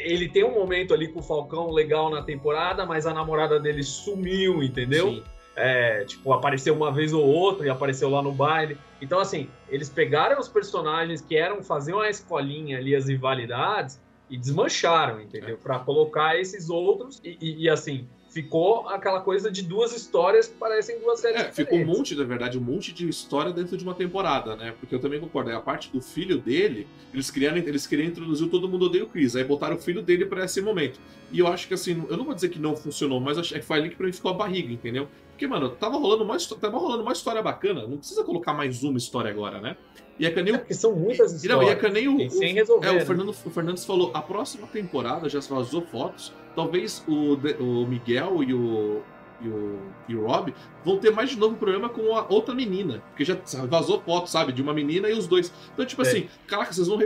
Ele 0.03 0.27
tem 0.27 0.43
um 0.43 0.53
momento 0.53 0.93
ali 0.93 1.07
com 1.07 1.19
o 1.19 1.23
Falcão 1.23 1.71
legal 1.71 2.09
na 2.09 2.21
temporada, 2.21 2.85
mas 2.85 3.05
a 3.05 3.13
namorada 3.13 3.59
dele 3.59 3.81
sumiu, 3.81 4.61
entendeu? 4.61 5.09
sim. 5.09 5.23
É, 5.59 6.03
tipo, 6.05 6.31
apareceu 6.31 6.75
uma 6.75 6.91
vez 6.91 7.11
ou 7.13 7.25
outra 7.25 7.65
e 7.65 7.69
apareceu 7.69 8.09
lá 8.09 8.21
no 8.21 8.31
baile. 8.31 8.77
Então, 9.01 9.19
assim, 9.19 9.49
eles 9.67 9.89
pegaram 9.89 10.39
os 10.39 10.47
personagens 10.47 11.19
que 11.19 11.35
eram 11.35 11.63
fazer 11.63 11.93
uma 11.93 12.07
escolinha 12.07 12.77
ali, 12.77 12.95
as 12.95 13.07
rivalidades, 13.07 13.99
e 14.29 14.37
desmancharam, 14.37 15.19
entendeu? 15.21 15.57
Pra 15.57 15.79
colocar 15.79 16.39
esses 16.39 16.69
outros. 16.69 17.19
E, 17.23 17.37
e- 17.41 17.63
e, 17.63 17.69
assim, 17.69 18.07
ficou 18.29 18.87
aquela 18.89 19.21
coisa 19.21 19.49
de 19.49 19.63
duas 19.63 19.95
histórias 19.95 20.47
que 20.47 20.55
parecem 20.57 20.99
duas 20.99 21.19
séries 21.21 21.41
É, 21.41 21.51
ficou 21.51 21.79
um 21.79 21.85
monte, 21.85 22.13
na 22.13 22.23
verdade, 22.23 22.55
um 22.57 22.61
monte 22.61 22.93
de 22.93 23.09
história 23.09 23.51
dentro 23.51 23.75
de 23.77 23.83
uma 23.83 23.95
temporada, 23.95 24.55
né? 24.55 24.75
Porque 24.79 24.93
eu 24.93 24.99
também 24.99 25.19
concordo. 25.19 25.49
A 25.51 25.59
parte 25.61 25.89
do 25.91 26.01
filho 26.01 26.37
dele, 26.37 26.87
eles 27.11 27.31
queriam, 27.31 27.55
eles 27.57 27.87
queriam 27.87 28.07
introduzir 28.07 28.47
todo 28.49 28.67
mundo 28.69 28.85
odeia 28.85 29.05
o 29.05 29.07
Chris. 29.07 29.35
Aí 29.35 29.43
botaram 29.43 29.75
o 29.75 29.79
filho 29.79 30.03
dele 30.03 30.25
pra 30.25 30.45
esse 30.45 30.61
momento. 30.61 30.99
E 31.31 31.39
eu 31.39 31.47
acho 31.47 31.67
que 31.67 31.73
assim, 31.73 32.05
eu 32.09 32.15
não 32.17 32.25
vou 32.25 32.35
dizer 32.35 32.49
que 32.49 32.59
não 32.59 32.75
funcionou, 32.75 33.19
mas 33.19 33.37
acho 33.39 33.53
que 33.53 33.61
foi 33.61 33.77
ali 33.79 33.89
que 33.89 33.95
pra 33.95 34.05
mim 34.05 34.13
ficou 34.13 34.29
a 34.29 34.33
barriga, 34.35 34.71
entendeu? 34.71 35.07
Porque, 35.37 35.45
mano, 35.45 35.69
tava 35.69 35.97
rolando 35.97 36.23
uma, 36.23 36.35
tava 36.59 36.79
rolando 36.79 37.03
uma 37.03 37.13
história 37.13 37.43
bacana. 37.43 37.85
Não 37.87 37.99
precisa 37.99 38.23
colocar 38.23 38.55
mais 38.55 38.81
uma 38.81 38.97
história 38.97 39.29
agora, 39.29 39.61
né? 39.61 39.77
E 40.17 40.25
é 40.25 40.31
que 40.31 40.41
nem 40.41 40.51
É 40.51 40.57
o. 40.57 40.59
porque 40.59 40.73
são 40.73 40.95
muitas 40.95 41.43
E 41.43 41.47
não, 41.47 41.61
e 41.61 41.67
é 41.67 41.73
histórias. 41.73 41.93
Tem 41.93 42.07
o- 42.07 42.29
sem 42.31 42.53
resolver. 42.55 42.87
é, 42.87 42.91
o, 42.91 42.95
né? 42.95 43.05
Fernando, 43.05 43.29
o 43.29 43.33
Fernandes 43.51 43.85
falou, 43.85 44.09
a 44.15 44.21
próxima 44.23 44.65
temporada 44.65 45.29
já 45.29 45.39
vazou 45.41 45.83
fotos. 45.83 46.33
Talvez 46.55 47.03
o, 47.07 47.35
o 47.63 47.85
Miguel 47.85 48.43
e 48.43 48.51
o, 48.51 49.03
e 49.39 49.47
o, 49.47 49.79
e 50.09 50.15
o 50.15 50.25
Rob 50.25 50.55
vão 50.83 50.97
ter 50.97 51.11
mais 51.11 51.29
de 51.29 51.37
novo 51.37 51.55
problema 51.55 51.87
com 51.87 52.15
a 52.15 52.25
outra 52.27 52.55
menina. 52.55 53.03
Porque 53.09 53.23
já 53.23 53.37
vazou 53.69 54.01
foto, 54.01 54.27
sabe? 54.27 54.51
De 54.51 54.63
uma 54.63 54.73
menina 54.73 55.07
e 55.07 55.13
os 55.13 55.27
dois. 55.27 55.53
Então, 55.71 55.85
tipo 55.85 56.01
é. 56.01 56.07
assim, 56.07 56.27
caraca, 56.47 56.73
vocês 56.73 56.87
vão, 56.87 56.97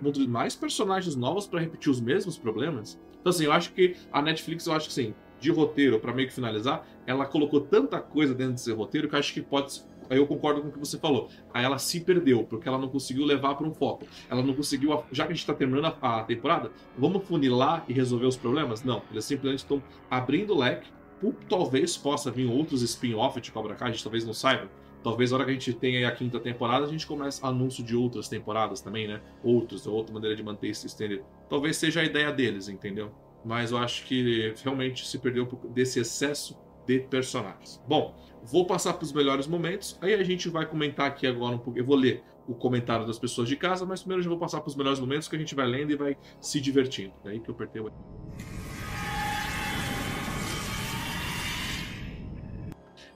vão 0.00 0.12
ter 0.12 0.28
mais 0.28 0.54
personagens 0.54 1.16
novos 1.16 1.48
para 1.48 1.58
repetir 1.58 1.90
os 1.90 2.00
mesmos 2.00 2.38
problemas? 2.38 2.96
Então, 3.20 3.30
assim, 3.30 3.46
eu 3.46 3.52
acho 3.52 3.72
que 3.72 3.96
a 4.12 4.22
Netflix, 4.22 4.64
eu 4.66 4.74
acho 4.74 4.86
que 4.86 4.92
sim, 4.94 5.12
de 5.40 5.50
roteiro, 5.50 5.98
para 6.00 6.12
meio 6.12 6.28
que 6.28 6.34
finalizar, 6.34 6.86
ela 7.06 7.26
colocou 7.26 7.60
tanta 7.60 8.00
coisa 8.00 8.34
dentro 8.34 8.54
desse 8.54 8.72
roteiro 8.72 9.08
que 9.08 9.16
acho 9.16 9.32
que 9.32 9.42
pode 9.42 9.82
Aí 10.08 10.18
eu 10.18 10.26
concordo 10.26 10.60
com 10.60 10.68
o 10.68 10.72
que 10.72 10.78
você 10.78 10.98
falou. 10.98 11.28
Aí 11.52 11.64
ela 11.64 11.78
se 11.78 12.00
perdeu, 12.00 12.44
porque 12.44 12.68
ela 12.68 12.78
não 12.78 12.88
conseguiu 12.88 13.24
levar 13.24 13.54
para 13.54 13.66
um 13.66 13.72
foco. 13.72 14.06
Ela 14.28 14.42
não 14.42 14.54
conseguiu. 14.54 15.02
Já 15.10 15.24
que 15.24 15.32
a 15.32 15.34
gente 15.34 15.42
está 15.42 15.54
terminando 15.54 15.96
a, 16.00 16.20
a, 16.20 16.24
temporada, 16.24 16.70
vamos 16.96 17.24
funilar 17.24 17.84
e 17.88 17.92
resolver 17.92 18.26
os 18.26 18.36
problemas? 18.36 18.84
Não. 18.84 19.02
Eles 19.10 19.24
simplesmente 19.24 19.60
estão 19.60 19.82
abrindo 20.10 20.54
o 20.54 20.58
leque. 20.58 20.88
talvez 21.48 21.96
possa 21.96 22.30
vir 22.30 22.46
outros 22.46 22.82
spin-off 22.82 23.40
de 23.40 23.50
Cobra 23.50 23.74
Kai, 23.74 23.88
a 23.88 23.92
gente 23.92 24.02
talvez 24.02 24.24
não 24.24 24.34
saiba. 24.34 24.68
Talvez 25.02 25.30
na 25.30 25.36
hora 25.36 25.44
que 25.44 25.50
a 25.50 25.54
gente 25.54 25.72
tenha 25.74 26.08
a 26.08 26.12
quinta 26.12 26.40
temporada, 26.40 26.86
a 26.86 26.88
gente 26.88 27.06
comece 27.06 27.38
anúncio 27.44 27.84
de 27.84 27.94
outras 27.94 28.26
temporadas 28.26 28.80
também, 28.80 29.06
né? 29.06 29.20
Outros, 29.42 29.86
outra 29.86 30.14
maneira 30.14 30.34
de 30.34 30.42
manter 30.42 30.68
esse 30.68 30.86
estender. 30.86 31.22
Talvez 31.48 31.76
seja 31.76 32.00
a 32.00 32.04
ideia 32.04 32.32
deles, 32.32 32.68
entendeu? 32.68 33.12
Mas 33.44 33.72
eu 33.72 33.78
acho 33.78 34.04
que 34.04 34.54
realmente 34.62 35.06
se 35.06 35.18
perdeu 35.18 35.46
desse 35.70 36.00
excesso 36.00 36.58
de 36.86 37.00
personagens. 37.00 37.82
Bom, 37.86 38.14
Vou 38.46 38.66
passar 38.66 38.92
para 38.92 39.04
os 39.04 39.12
melhores 39.12 39.46
momentos, 39.46 39.96
aí 40.02 40.12
a 40.12 40.22
gente 40.22 40.50
vai 40.50 40.66
comentar 40.66 41.06
aqui 41.06 41.26
agora 41.26 41.54
um 41.56 41.58
pouco. 41.58 41.78
Eu 41.78 41.84
vou 41.84 41.96
ler 41.96 42.22
o 42.46 42.54
comentário 42.54 43.06
das 43.06 43.18
pessoas 43.18 43.48
de 43.48 43.56
casa, 43.56 43.86
mas 43.86 44.00
primeiro 44.00 44.20
eu 44.20 44.24
já 44.24 44.28
vou 44.28 44.38
passar 44.38 44.60
para 44.60 44.68
os 44.68 44.76
melhores 44.76 45.00
momentos 45.00 45.28
que 45.28 45.34
a 45.34 45.38
gente 45.38 45.54
vai 45.54 45.66
lendo 45.66 45.92
e 45.92 45.96
vai 45.96 46.14
se 46.42 46.60
divertindo. 46.60 47.14
É 47.24 47.30
aí 47.30 47.40
que 47.40 47.48
eu 47.48 47.54
apertei 47.54 47.80
o. 47.80 47.90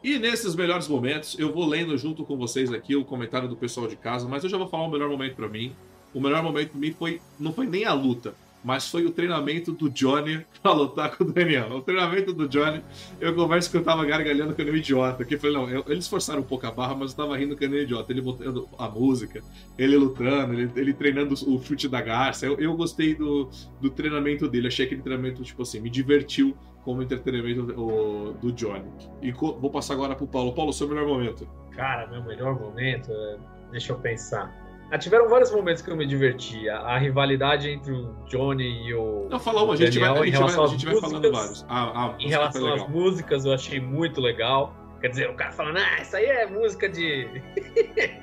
E 0.03 0.19
nesses 0.19 0.55
melhores 0.55 0.89
momentos, 0.89 1.39
eu 1.39 1.53
vou 1.53 1.67
lendo 1.67 1.99
junto 1.99 2.25
com 2.25 2.39
vocês 2.39 2.73
aqui 2.73 2.97
o 2.97 3.05
comentário 3.05 3.49
do 3.49 3.57
pessoal 3.57 3.87
de 3.87 3.97
casa, 3.97 4.27
mas 4.27 4.45
eu 4.45 4.49
já 4.49 4.57
vou 4.57 4.67
falar 4.67 4.85
o 4.85 4.91
melhor 4.91 5.11
momento 5.11 5.37
para 5.37 5.49
mim. 5.49 5.77
O 6.15 6.21
melhor 6.21 6.43
momento 6.43 6.71
para 6.71 6.81
mim 6.81 6.93
foi 6.93 7.21
não 7.39 7.53
foi 7.53 7.67
nem 7.67 7.85
a 7.85 7.93
luta, 7.93 8.35
mas 8.63 8.91
foi 8.91 9.05
o 9.05 9.11
treinamento 9.11 9.73
do 9.73 9.89
Johnny 9.89 10.45
pra 10.63 10.73
lutar 10.73 11.17
com 11.17 11.25
o 11.25 11.33
Daniel. 11.33 11.69
O 11.71 11.81
treinamento 11.81 12.33
do 12.33 12.49
Johnny, 12.49 12.83
eu 13.21 13.35
converso 13.35 13.71
que 13.71 13.77
eu 13.77 13.85
tava 13.85 14.05
gargalhando 14.05 14.55
com 14.55 14.63
o 14.63 14.77
idiota, 14.77 15.25
que 15.25 15.39
falei, 15.39 15.57
não, 15.57 15.69
eu, 15.69 15.85
eles 15.89 16.09
forçaram 16.09 16.41
um 16.41 16.45
pouco 16.45 16.67
a 16.67 16.71
barra, 16.71 16.95
mas 16.95 17.13
eu 17.13 17.17
tava 17.17 17.37
rindo 17.37 17.57
com 17.57 17.65
o 17.65 17.77
idiota. 17.77 18.13
Ele 18.13 18.21
botando 18.21 18.69
a 18.79 18.89
música, 18.89 19.43
ele 19.79 19.97
lutando, 19.97 20.55
ele, 20.55 20.71
ele 20.77 20.93
treinando 20.93 21.35
o 21.35 21.63
chute 21.63 21.89
da 21.89 22.01
garça. 22.01 22.47
Eu, 22.47 22.59
eu 22.59 22.77
gostei 22.77 23.15
do, 23.15 23.49
do 23.81 23.91
treinamento 23.91 24.49
dele, 24.49 24.69
achei 24.69 24.87
aquele 24.87 25.03
treinamento, 25.03 25.43
tipo 25.43 25.63
assim, 25.63 25.81
me 25.81 25.91
divertiu 25.91 26.57
como 26.85 27.03
entretenimento 27.03 27.63
do, 27.63 28.33
do 28.35 28.53
Johnny. 28.53 28.91
E 29.23 29.31
vou 29.31 29.71
passar 29.71 29.95
agora 29.95 30.15
pro 30.15 30.27
Paulo. 30.27 30.55
Paulo, 30.55 30.73
seu 30.73 30.89
melhor 30.89 31.07
momento. 31.07 31.49
Cara, 31.73 32.07
meu 32.09 32.25
melhor 32.25 32.59
momento, 32.59 33.13
é, 33.13 33.39
deixa 33.71 33.93
eu 33.93 33.99
pensar. 33.99 34.68
Ah, 34.91 34.97
tiveram 34.97 35.29
vários 35.29 35.51
momentos 35.51 35.83
que 35.83 35.91
eu 35.91 35.97
me 35.97 36.07
diverti. 36.07 36.69
A, 36.69 36.79
a, 36.79 36.99
rivalidade 36.99 37.69
entre 37.69 37.93
o 37.93 38.15
Johnny 38.27 38.89
e 38.89 38.95
o. 38.95 39.29
Não, 39.29 39.39
fala 39.39 39.63
uma, 39.63 39.75
a 39.75 39.77
gente 39.77 39.99
vai, 39.99 40.09
a 40.09 40.25
gente 40.25 40.39
vai, 40.39 40.65
a 40.65 40.67
gente 40.67 40.87
vai 40.87 41.01
falando 41.01 41.33
vários. 41.33 41.67
A, 41.69 42.15
em 42.19 42.29
relação 42.29 42.73
às 42.73 42.89
músicas, 42.89 43.45
eu 43.45 43.53
achei 43.53 43.81
muito 43.81 44.21
legal. 44.21 44.75
Quer 45.01 45.09
dizer, 45.11 45.31
o 45.31 45.35
cara 45.35 45.53
falando, 45.53 45.79
ah, 45.79 46.03
isso 46.03 46.17
aí 46.17 46.25
é 46.25 46.47
música 46.47 46.89
de, 46.89 47.29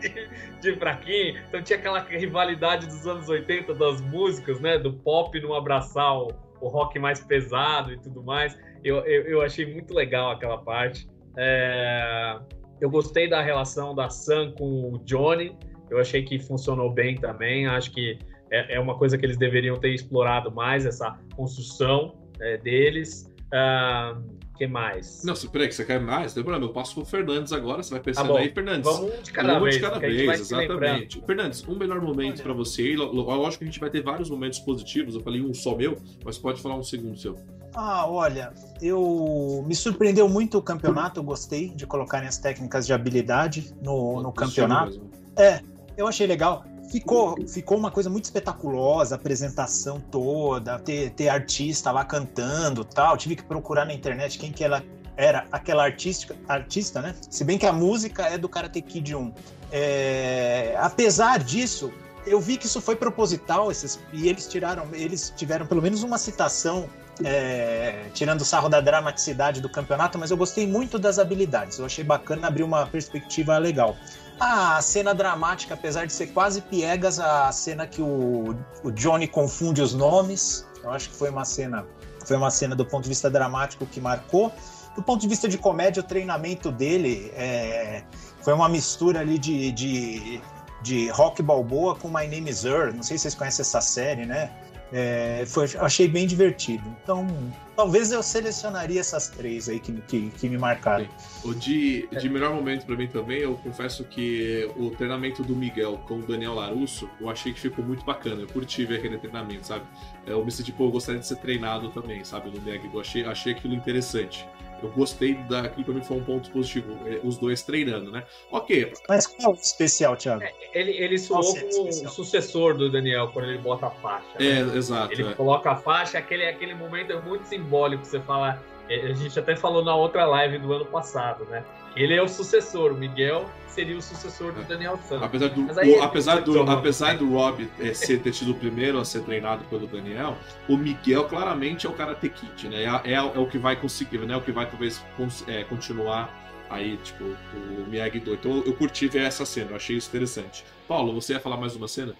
de, 0.02 0.30
de 0.60 0.76
fraquinho. 0.76 1.40
Então 1.48 1.62
tinha 1.62 1.80
aquela 1.80 2.00
rivalidade 2.00 2.88
dos 2.88 3.08
anos 3.08 3.30
80 3.30 3.74
das 3.76 4.02
músicas, 4.02 4.60
né? 4.60 4.78
Do 4.78 4.92
pop 4.92 5.40
não 5.40 5.54
abraçar 5.54 6.18
o, 6.18 6.34
o 6.60 6.68
rock 6.68 7.00
mais 7.00 7.24
pesado 7.24 7.94
e 7.94 7.98
tudo 7.98 8.24
mais. 8.24 8.58
Eu, 8.84 8.98
eu, 9.06 9.24
eu 9.24 9.42
achei 9.42 9.72
muito 9.72 9.94
legal 9.94 10.32
aquela 10.32 10.58
parte. 10.58 11.08
É... 11.38 12.40
Eu 12.82 12.90
gostei 12.90 13.30
da 13.30 13.42
relação 13.42 13.96
da 13.96 14.10
Sam 14.10 14.52
com 14.58 14.94
o 14.94 15.00
Johnny. 15.06 15.58
Eu 15.90 16.00
achei 16.00 16.24
que 16.24 16.40
funcionou 16.40 16.92
bem 16.92 17.16
também. 17.16 17.68
Acho 17.68 17.92
que 17.92 18.18
é, 18.52 18.76
é 18.76 18.80
uma 18.80 18.98
coisa 18.98 19.18
que 19.18 19.26
eles 19.26 19.38
deveriam 19.38 19.78
ter 19.78 19.94
explorado 19.94 20.52
mais, 20.52 20.86
essa 20.86 21.18
construção 21.36 22.16
é, 22.40 22.58
deles. 22.58 23.32
Uh, 23.46 24.36
que 24.56 24.68
mais? 24.68 25.22
Não, 25.24 25.34
peraí, 25.52 25.68
que 25.68 25.76
você 25.76 25.84
quer 25.84 26.00
mais? 26.00 26.28
Não 26.28 26.36
tem 26.36 26.44
problema. 26.44 26.66
Eu 26.66 26.74
passo 26.74 26.96
pro 26.96 27.06
Fernandes 27.06 27.52
agora, 27.52 27.84
você 27.84 27.92
vai 27.92 28.00
pensando 28.00 28.34
tá 28.34 28.40
aí, 28.40 28.50
Fernandes. 28.50 28.90
Vamos 28.90 29.24
de 29.24 29.32
cada 29.32 29.54
vamos 29.54 29.64
vez. 29.64 29.76
De 29.76 29.82
cada 29.82 30.00
vez, 30.00 30.40
exatamente. 30.40 31.22
Fernandes, 31.26 31.68
um 31.68 31.76
melhor 31.76 32.02
momento 32.02 32.42
para 32.42 32.54
você. 32.54 32.96
Lógico 32.96 33.60
que 33.60 33.64
a 33.66 33.68
gente 33.68 33.80
vai 33.80 33.90
ter 33.90 34.02
vários 34.02 34.30
momentos 34.30 34.60
positivos. 34.60 35.16
Eu 35.16 35.22
falei 35.22 35.42
um 35.42 35.54
só 35.54 35.76
meu, 35.76 35.98
mas 36.24 36.38
pode 36.38 36.62
falar 36.62 36.76
um 36.76 36.84
segundo 36.84 37.18
seu. 37.18 37.38
Ah, 37.74 38.08
olha, 38.08 38.54
eu 38.82 39.64
me 39.68 39.76
surpreendeu 39.76 40.30
muito 40.30 40.58
o 40.58 40.62
campeonato. 40.62 41.20
Eu 41.20 41.24
gostei 41.24 41.70
de 41.70 41.86
colocarem 41.86 42.28
as 42.28 42.38
técnicas 42.38 42.88
de 42.88 42.94
habilidade 42.94 43.76
no, 43.82 44.22
no 44.22 44.32
campeonato. 44.32 45.02
É, 45.38 45.60
eu 45.98 46.08
achei 46.08 46.28
legal. 46.28 46.66
Ficou, 46.92 47.36
ficou 47.48 47.78
uma 47.78 47.90
coisa 47.90 48.10
muito 48.10 48.26
espetaculosa, 48.26 49.16
a 49.16 49.18
apresentação 49.18 50.00
toda, 50.00 50.78
ter, 50.80 51.10
ter 51.12 51.30
artista 51.30 51.92
lá 51.92 52.06
cantando 52.06 52.86
tal. 52.86 53.18
Tive 53.18 53.36
que 53.36 53.44
procurar 53.44 53.86
na 53.86 53.94
internet 53.94 54.38
quem 54.38 54.52
que 54.52 54.64
ela 54.64 54.84
era 55.18 55.46
aquela 55.52 55.84
artística, 55.84 56.36
artista, 56.48 57.02
né? 57.02 57.16
Se 57.30 57.44
bem 57.44 57.58
que 57.58 57.66
a 57.66 57.74
música 57.74 58.24
é 58.24 58.38
do 58.38 58.48
Karate 58.48 58.82
Kid 58.82 59.16
1. 59.16 59.34
É, 59.72 60.76
apesar 60.78 61.40
disso, 61.40 61.92
eu 62.26 62.40
vi 62.40 62.58
que 62.58 62.66
isso 62.66 62.82
foi 62.82 62.96
proposital, 62.96 63.72
esses, 63.72 64.00
e 64.12 64.28
eles 64.28 64.48
tiraram, 64.48 64.88
eles 64.94 65.34
tiveram 65.36 65.66
pelo 65.66 65.82
menos 65.82 66.04
uma 66.04 66.18
citação 66.18 66.90
é, 67.24 68.10
tirando 68.14 68.42
o 68.42 68.46
sarro 68.46 68.68
da 68.68 68.82
dramaticidade 68.82 69.62
do 69.62 69.70
campeonato, 69.70 70.18
mas 70.18 70.32
eu 70.32 70.38
gostei 70.38 70.68
muito 70.68 71.00
das 71.00 71.18
habilidades. 71.18 71.80
Eu 71.80 71.86
achei 71.86 72.04
bacana 72.04 72.48
abrir 72.48 72.64
uma 72.64 72.86
perspectiva 72.88 73.58
legal. 73.58 73.96
A 74.40 74.82
cena 74.82 75.14
dramática, 75.14 75.74
apesar 75.74 76.06
de 76.06 76.14
ser 76.14 76.28
quase 76.28 76.62
piegas, 76.62 77.20
a 77.20 77.52
cena 77.52 77.88
que 77.88 78.02
o, 78.02 78.56
o 78.84 78.92
Johnny 78.92 79.28
confunde 79.28 79.82
os 79.82 79.94
nomes, 79.94 80.68
eu 80.84 80.92
acho 80.92 81.10
que 81.10 81.16
foi 81.16 81.30
uma 81.30 81.46
cena, 81.46 81.86
foi 82.26 82.36
uma 82.36 82.52
cena 82.52 82.76
do 82.76 82.86
ponto 82.86 83.04
de 83.04 83.10
vista 83.10 83.30
dramático 83.30 83.86
que 83.86 84.02
marcou. 84.02 84.52
Do 84.96 85.02
ponto 85.02 85.22
de 85.22 85.28
vista 85.28 85.48
de 85.48 85.58
comédia, 85.58 86.02
o 86.02 86.04
treinamento 86.04 86.72
dele 86.72 87.32
é, 87.36 88.04
foi 88.42 88.54
uma 88.54 88.70
mistura 88.70 89.20
ali 89.22 89.38
de, 89.38 89.72
de, 89.72 90.42
de 90.82 91.10
rock 91.10 91.42
balboa 91.42 91.96
com 91.96 92.08
My 92.08 92.28
Name 92.28 92.50
is 92.50 92.64
Earl. 92.64 92.94
Não 92.94 93.04
sei 93.04 93.18
se 93.18 93.24
vocês 93.24 93.36
conhecem 93.36 93.62
essa 93.62 93.82
série, 93.82 94.26
né? 94.26 94.52
É, 94.98 95.44
foi, 95.46 95.66
achei 95.80 96.08
bem 96.08 96.26
divertido. 96.26 96.82
Então, 97.04 97.28
talvez 97.76 98.14
eu 98.14 98.24
selecionaria 98.24 99.02
essas 99.02 99.28
três 99.28 99.68
aí 99.68 99.78
que, 99.78 99.92
que, 99.92 100.30
que 100.30 100.48
me 100.48 100.58
marcaram. 100.58 101.06
O 101.44 101.54
de, 101.54 102.08
de 102.08 102.30
melhor 102.30 102.54
momento 102.54 102.86
para 102.86 102.96
mim 102.96 103.06
também, 103.06 103.40
eu 103.40 103.56
confesso 103.56 104.06
que 104.06 104.72
o 104.78 104.92
treinamento 104.92 105.44
do 105.44 105.54
Miguel 105.54 106.02
com 106.08 106.20
o 106.20 106.22
Daniel 106.22 106.54
Larusso, 106.54 107.10
eu 107.20 107.30
achei 107.30 107.52
que 107.52 107.60
ficou 107.60 107.84
muito 107.84 108.06
bacana. 108.06 108.44
Eu 108.44 108.48
curti 108.48 108.86
ver 108.86 109.00
aquele 109.00 109.18
treinamento, 109.18 109.68
sabe? 109.68 109.84
Eu 110.26 110.46
me 110.46 110.50
senti, 110.50 110.72
pô, 110.72 110.86
eu 110.86 110.92
gostaria 110.92 111.20
de 111.20 111.28
ser 111.28 111.36
treinado 111.40 111.90
também, 111.90 112.24
sabe? 112.24 112.50
No 112.50 112.62
Meg. 112.62 112.90
Eu 112.94 113.02
achei, 113.02 113.26
achei 113.26 113.52
aquilo 113.52 113.74
interessante 113.74 114.48
eu 114.84 114.90
gostei 114.92 115.36
daquilo, 115.36 115.86
pra 115.86 115.94
mim 115.94 116.04
foi 116.04 116.18
um 116.18 116.24
ponto 116.24 116.50
positivo, 116.52 116.98
é, 117.06 117.20
os 117.24 117.38
dois 117.38 117.64
treinando, 117.64 118.12
né? 118.12 118.24
Ok. 118.52 118.94
Mas 119.08 119.28
qual 119.28 119.54
é 119.54 119.56
o 119.56 119.60
especial, 119.60 120.16
Thiago? 120.16 120.44
É, 120.44 120.54
ele, 120.74 120.92
ele 120.92 121.18
soou 121.18 121.44
como 121.56 121.90
o 121.90 122.10
sucessor 122.10 122.76
do 122.78 122.90
Daniel 122.90 123.30
quando 123.30 123.50
ele 123.50 123.58
bota 123.60 123.88
a 123.88 123.92
faixa. 123.92 124.28
Né? 124.40 124.46
É, 124.46 124.78
exato. 124.78 125.14
Ele 125.14 125.28
é. 125.28 125.34
coloca 125.34 125.72
a 125.72 125.76
faixa, 125.76 126.18
aquele, 126.18 126.46
aquele 126.46 126.74
momento 126.74 127.12
é 127.12 127.22
muito 127.22 127.46
simbólico, 127.46 128.06
você 128.06 128.20
fala. 128.20 128.62
É, 128.88 129.08
a 129.08 129.14
gente 129.14 129.38
até 129.40 129.56
falou 129.56 129.84
na 129.84 129.96
outra 129.96 130.26
live 130.26 130.60
do 130.60 130.72
ano 130.72 130.86
passado, 130.86 131.46
né? 131.46 131.64
Ele 131.96 132.14
é 132.14 132.22
o 132.22 132.28
sucessor, 132.28 132.92
o 132.92 132.96
Miguel 132.96 133.50
seria 133.68 133.98
o 133.98 134.02
sucessor 134.02 134.54
do 134.54 134.64
Daniel 134.64 134.98
Santos. 134.98 135.24
Apesar 135.24 135.50
do, 135.50 135.66
o, 135.66 136.02
apesar 136.02 136.42
do, 136.42 136.62
apesar 136.62 137.18
do 137.18 137.30
Rob 137.30 137.70
é, 137.80 137.94
ser, 137.94 138.20
ter 138.20 138.34
sido 138.34 138.52
o 138.52 138.56
primeiro 138.56 138.98
a 138.98 139.06
ser 139.06 139.22
treinado 139.24 139.66
pelo 139.66 139.86
Daniel, 139.86 140.38
o 140.70 140.78
Miguel 140.78 141.26
claramente 141.26 141.86
é 141.86 141.90
o 141.90 141.94
Karate 141.94 142.30
Kid, 142.30 142.70
né? 142.70 142.84
É, 142.84 143.12
é, 143.12 143.16
é 143.16 143.40
o 143.40 143.46
que 143.48 143.58
vai 143.58 143.76
conseguir, 143.76 144.20
né? 144.20 144.34
É 144.34 144.38
o 144.38 144.42
que 144.42 144.52
vai 144.52 144.66
talvez 144.66 145.04
é, 145.48 145.64
continuar 145.66 146.34
aí, 146.70 146.98
tipo, 147.04 147.24
o 147.24 147.90
Miyagi-Do. 147.90 148.34
Então 148.34 148.64
eu 148.66 148.74
curti 148.74 149.08
ver 149.08 149.24
essa 149.24 149.46
cena, 149.46 149.72
eu 149.72 149.76
achei 149.76 149.98
isso 149.98 150.08
interessante. 150.10 150.64
Paulo, 150.88 151.14
você 151.14 151.34
ia 151.34 151.40
falar 151.40 151.58
mais 151.58 151.76
uma 151.76 151.88
cena? 151.88 152.16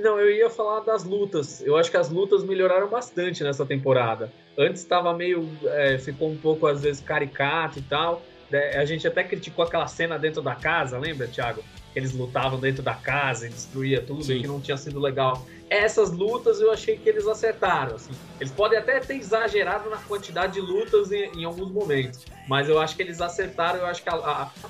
Não, 0.00 0.20
eu 0.20 0.30
ia 0.30 0.48
falar 0.48 0.80
das 0.80 1.02
lutas. 1.02 1.60
Eu 1.60 1.76
acho 1.76 1.90
que 1.90 1.96
as 1.96 2.08
lutas 2.08 2.44
melhoraram 2.44 2.88
bastante 2.88 3.42
nessa 3.42 3.66
temporada. 3.66 4.32
Antes 4.56 4.82
estava 4.82 5.12
meio. 5.12 5.48
É, 5.64 5.98
ficou 5.98 6.30
um 6.30 6.36
pouco, 6.36 6.68
às 6.68 6.82
vezes, 6.82 7.02
caricato 7.02 7.80
e 7.80 7.82
tal. 7.82 8.22
É, 8.54 8.78
a 8.78 8.84
gente 8.84 9.06
até 9.06 9.24
criticou 9.24 9.64
aquela 9.64 9.86
cena 9.86 10.18
dentro 10.18 10.40
da 10.42 10.54
casa, 10.54 10.98
lembra, 10.98 11.26
Thiago? 11.26 11.62
Eles 11.94 12.12
lutavam 12.12 12.58
dentro 12.58 12.82
da 12.82 12.94
casa 12.94 13.46
e 13.46 13.50
destruía 13.50 14.02
tudo 14.02 14.24
Sim. 14.24 14.34
e 14.34 14.40
que 14.40 14.46
não 14.46 14.60
tinha 14.60 14.76
sido 14.76 14.98
legal. 14.98 15.46
Essas 15.70 16.10
lutas 16.10 16.60
eu 16.60 16.72
achei 16.72 16.96
que 16.96 17.08
eles 17.08 17.26
acertaram. 17.26 17.94
Assim. 17.94 18.10
Eles 18.40 18.52
podem 18.52 18.78
até 18.78 18.98
ter 19.00 19.16
exagerado 19.16 19.88
na 19.88 19.96
quantidade 19.98 20.54
de 20.54 20.60
lutas 20.60 21.12
em, 21.12 21.30
em 21.38 21.44
alguns 21.44 21.70
momentos, 21.70 22.24
mas 22.48 22.68
eu 22.68 22.80
acho 22.80 22.96
que 22.96 23.02
eles 23.02 23.20
acertaram. 23.20 23.80
Eu 23.80 23.86
acho 23.86 24.02
que 24.02 24.08
a, 24.08 24.14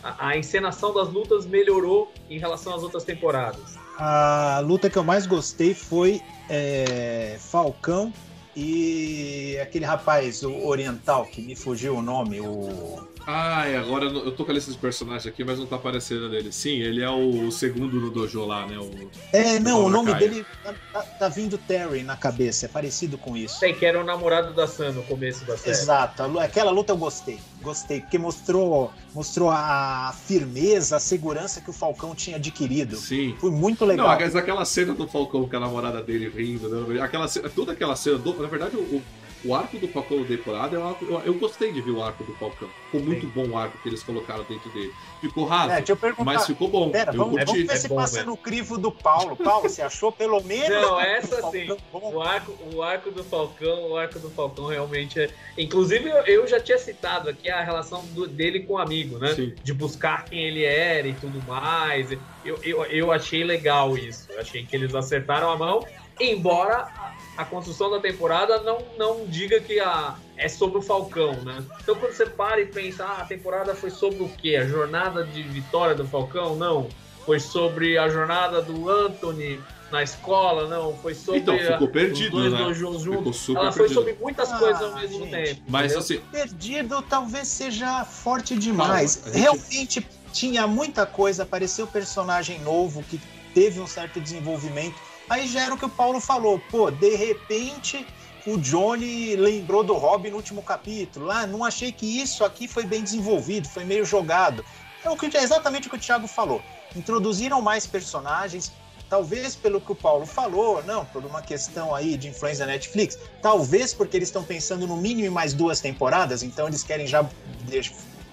a, 0.02 0.28
a 0.28 0.36
encenação 0.36 0.92
das 0.92 1.08
lutas 1.08 1.46
melhorou 1.46 2.12
em 2.28 2.38
relação 2.38 2.74
às 2.74 2.82
outras 2.82 3.04
temporadas. 3.04 3.78
A 3.98 4.60
luta 4.64 4.90
que 4.90 4.98
eu 4.98 5.04
mais 5.04 5.26
gostei 5.26 5.72
foi 5.72 6.20
é, 6.50 7.36
Falcão 7.38 8.12
e 8.56 9.24
aquele, 9.34 9.60
aquele 9.60 9.84
rapaz, 9.84 10.42
o 10.42 10.66
oriental, 10.66 11.26
que 11.26 11.42
me 11.42 11.56
fugiu 11.56 11.96
o 11.96 12.02
nome, 12.02 12.40
o. 12.40 13.13
Ah, 13.26 13.66
é, 13.66 13.76
agora 13.76 14.06
eu 14.06 14.32
tô 14.32 14.44
com 14.44 14.50
a 14.50 14.54
lista 14.54 14.70
de 14.70 14.76
personagens 14.76 15.26
aqui, 15.26 15.42
mas 15.44 15.58
não 15.58 15.66
tá 15.66 15.76
aparecendo 15.76 16.28
nele. 16.28 16.52
Sim, 16.52 16.80
ele 16.80 17.02
é 17.02 17.08
o 17.08 17.50
segundo 17.50 17.98
no 17.98 18.10
dojo 18.10 18.44
lá, 18.44 18.66
né? 18.66 18.78
O... 18.78 18.90
É, 19.32 19.58
não, 19.58 19.84
o 19.84 19.90
nome 19.90 20.12
dele 20.14 20.44
tá, 20.62 20.74
tá, 20.92 21.02
tá, 21.02 21.28
vindo 21.28 21.56
Terry 21.56 22.02
na 22.02 22.16
cabeça, 22.16 22.66
é 22.66 22.68
parecido 22.68 23.16
com 23.16 23.36
isso. 23.36 23.58
Sei 23.58 23.72
que 23.72 23.86
era 23.86 23.98
o 23.98 24.04
namorado 24.04 24.52
da 24.52 24.66
Sam 24.66 24.92
no 24.92 25.02
começo 25.04 25.44
da 25.46 25.56
série. 25.56 25.70
Exato, 25.70 26.38
aquela 26.38 26.70
luta 26.70 26.92
eu 26.92 26.96
gostei, 26.96 27.38
gostei, 27.62 28.00
porque 28.00 28.18
mostrou, 28.18 28.92
mostrou 29.14 29.50
a 29.50 30.14
firmeza, 30.26 30.96
a 30.96 31.00
segurança 31.00 31.60
que 31.60 31.70
o 31.70 31.72
Falcão 31.72 32.14
tinha 32.14 32.36
adquirido. 32.36 32.96
Sim. 32.96 33.34
Foi 33.40 33.50
muito 33.50 33.84
legal. 33.86 34.06
Não, 34.06 34.14
mas 34.14 34.36
aquela 34.36 34.64
cena 34.66 34.92
do 34.92 35.08
Falcão 35.08 35.48
com 35.48 35.56
a 35.56 35.60
namorada 35.60 36.02
dele 36.02 36.28
rindo, 36.28 36.68
né? 36.68 37.00
aquela, 37.00 37.26
toda 37.28 37.72
aquela 37.72 37.96
cena, 37.96 38.18
do, 38.18 38.34
na 38.34 38.48
verdade, 38.48 38.76
o, 38.76 39.02
o 39.44 39.54
arco 39.54 39.78
do 39.78 39.86
Falcão 39.88 40.24
temporada, 40.24 40.76
eu, 40.76 40.96
eu, 41.02 41.20
eu, 41.20 41.34
gostei 41.34 41.72
de 41.72 41.80
ver 41.80 41.90
o 41.90 42.02
arco 42.02 42.24
do 42.24 42.32
Falcão. 42.34 42.68
Ficou 42.86 43.00
muito 43.00 43.26
Sim. 43.26 43.32
bom 43.34 43.48
o 43.48 43.58
arco 43.58 43.76
que 43.82 43.88
eles 43.88 44.02
colocaram 44.02 44.44
dentro 44.44 44.70
dele. 44.70 44.92
Ficou 45.20 45.44
raso, 45.44 45.72
é, 45.72 46.14
mas 46.24 46.46
ficou 46.46 46.68
bom. 46.68 46.90
Pera, 46.90 47.12
vamos, 47.12 47.44
vamos, 47.44 47.52
ver 47.52 47.72
é 47.72 47.76
se 47.76 47.88
bom, 47.88 47.96
passa 47.96 48.16
velho. 48.16 48.28
no 48.28 48.36
crivo 48.36 48.78
do 48.78 48.90
Paulo. 48.90 49.36
Paulo, 49.36 49.68
você 49.68 49.82
achou 49.82 50.10
pelo 50.10 50.42
menos? 50.42 50.68
Não, 50.68 51.00
essa 51.00 51.50
sim. 51.50 51.68
O 51.92 52.20
arco, 52.20 52.56
o 52.72 52.82
arco 52.82 53.10
do 53.10 53.22
Falcão, 53.22 53.90
o 53.90 53.96
arco 53.96 54.18
do 54.18 54.30
Falcão 54.30 54.66
realmente 54.66 55.20
é. 55.20 55.30
Inclusive, 55.58 56.08
eu, 56.08 56.16
eu 56.26 56.46
já 56.46 56.58
tinha 56.58 56.78
citado 56.78 57.28
aqui 57.28 57.50
a 57.50 57.62
relação 57.62 58.04
do, 58.12 58.26
dele 58.26 58.60
com 58.60 58.74
o 58.74 58.78
amigo, 58.78 59.18
né? 59.18 59.34
Sim. 59.34 59.54
De 59.62 59.72
buscar 59.72 60.24
quem 60.24 60.44
ele 60.44 60.64
era 60.64 61.06
e 61.06 61.14
tudo 61.14 61.42
mais. 61.46 62.10
Eu, 62.44 62.58
eu, 62.62 62.84
eu 62.86 63.12
achei 63.12 63.44
legal 63.44 63.96
isso. 63.96 64.26
Eu 64.30 64.40
achei 64.40 64.64
que 64.64 64.74
eles 64.74 64.94
acertaram 64.94 65.50
a 65.50 65.56
mão, 65.56 65.84
embora 66.20 66.88
a 67.36 67.44
construção 67.44 67.90
da 67.90 68.00
temporada 68.00 68.62
não, 68.62 68.78
não 68.96 69.26
diga 69.26 69.60
que 69.60 69.80
a, 69.80 70.14
é 70.36 70.48
sobre 70.48 70.78
o 70.78 70.82
Falcão, 70.82 71.32
né? 71.42 71.64
Então 71.82 71.94
quando 71.96 72.12
você 72.12 72.26
para 72.26 72.60
e 72.60 72.66
pensa, 72.66 73.04
ah, 73.04 73.22
a 73.22 73.24
temporada 73.24 73.74
foi 73.74 73.90
sobre 73.90 74.22
o 74.22 74.28
quê? 74.28 74.56
A 74.56 74.66
jornada 74.66 75.24
de 75.24 75.42
vitória 75.42 75.94
do 75.94 76.06
Falcão? 76.06 76.56
Não. 76.56 76.88
Foi 77.24 77.40
sobre 77.40 77.96
a 77.96 78.08
jornada 78.08 78.60
do 78.60 78.88
Anthony 78.88 79.58
na 79.90 80.02
escola, 80.02 80.68
não. 80.68 80.96
Foi 80.98 81.14
sobre 81.14 81.40
então, 81.40 81.58
ficou 81.58 81.88
perdido, 81.88 82.36
os 82.36 82.42
dois 82.42 82.52
né? 82.52 82.58
dojos 82.58 83.02
juntos. 83.02 83.48
Ela 83.48 83.72
foi 83.72 83.88
sobre 83.88 84.16
muitas 84.20 84.52
ah, 84.52 84.58
coisas 84.58 84.82
ao 84.82 84.94
mesmo 84.94 85.20
gente, 85.20 85.30
tempo. 85.30 85.62
Mas 85.68 85.92
entendeu? 85.92 85.98
assim. 86.00 86.20
Perdido 86.30 87.02
talvez 87.02 87.48
seja 87.48 88.04
forte 88.04 88.56
demais. 88.56 89.22
gente... 89.24 89.38
Realmente 89.38 90.06
tinha 90.32 90.66
muita 90.66 91.06
coisa, 91.06 91.44
apareceu 91.44 91.86
personagem 91.86 92.60
novo 92.60 93.02
que 93.04 93.20
teve 93.54 93.80
um 93.80 93.86
certo 93.86 94.20
desenvolvimento 94.20 94.96
Aí 95.28 95.46
já 95.46 95.62
era 95.62 95.74
o 95.74 95.78
que 95.78 95.84
o 95.84 95.90
Paulo 95.90 96.20
falou, 96.20 96.58
pô, 96.58 96.90
de 96.90 97.16
repente 97.16 98.06
o 98.46 98.58
Johnny 98.58 99.36
lembrou 99.36 99.82
do 99.82 99.94
Robin 99.94 100.30
no 100.30 100.36
último 100.36 100.62
capítulo. 100.62 101.30
Ah, 101.30 101.46
não 101.46 101.64
achei 101.64 101.90
que 101.90 102.04
isso 102.04 102.44
aqui 102.44 102.68
foi 102.68 102.84
bem 102.84 103.02
desenvolvido, 103.02 103.68
foi 103.68 103.84
meio 103.84 104.04
jogado. 104.04 104.64
É, 105.02 105.08
o 105.08 105.16
que, 105.16 105.34
é 105.36 105.42
exatamente 105.42 105.88
o 105.88 105.90
que 105.90 105.96
o 105.96 106.00
Thiago 106.00 106.26
falou. 106.26 106.62
Introduziram 106.94 107.60
mais 107.62 107.86
personagens, 107.86 108.72
talvez 109.08 109.56
pelo 109.56 109.80
que 109.80 109.92
o 109.92 109.94
Paulo 109.94 110.26
falou, 110.26 110.82
não, 110.84 111.04
por 111.06 111.24
uma 111.24 111.40
questão 111.40 111.94
aí 111.94 112.16
de 112.16 112.28
influência 112.28 112.66
da 112.66 112.72
Netflix, 112.72 113.18
talvez 113.40 113.94
porque 113.94 114.16
eles 114.16 114.28
estão 114.28 114.44
pensando 114.44 114.86
no 114.86 114.96
mínimo 114.96 115.32
mais 115.34 115.54
duas 115.54 115.80
temporadas, 115.80 116.42
então 116.42 116.68
eles 116.68 116.82
querem 116.82 117.06
já 117.06 117.26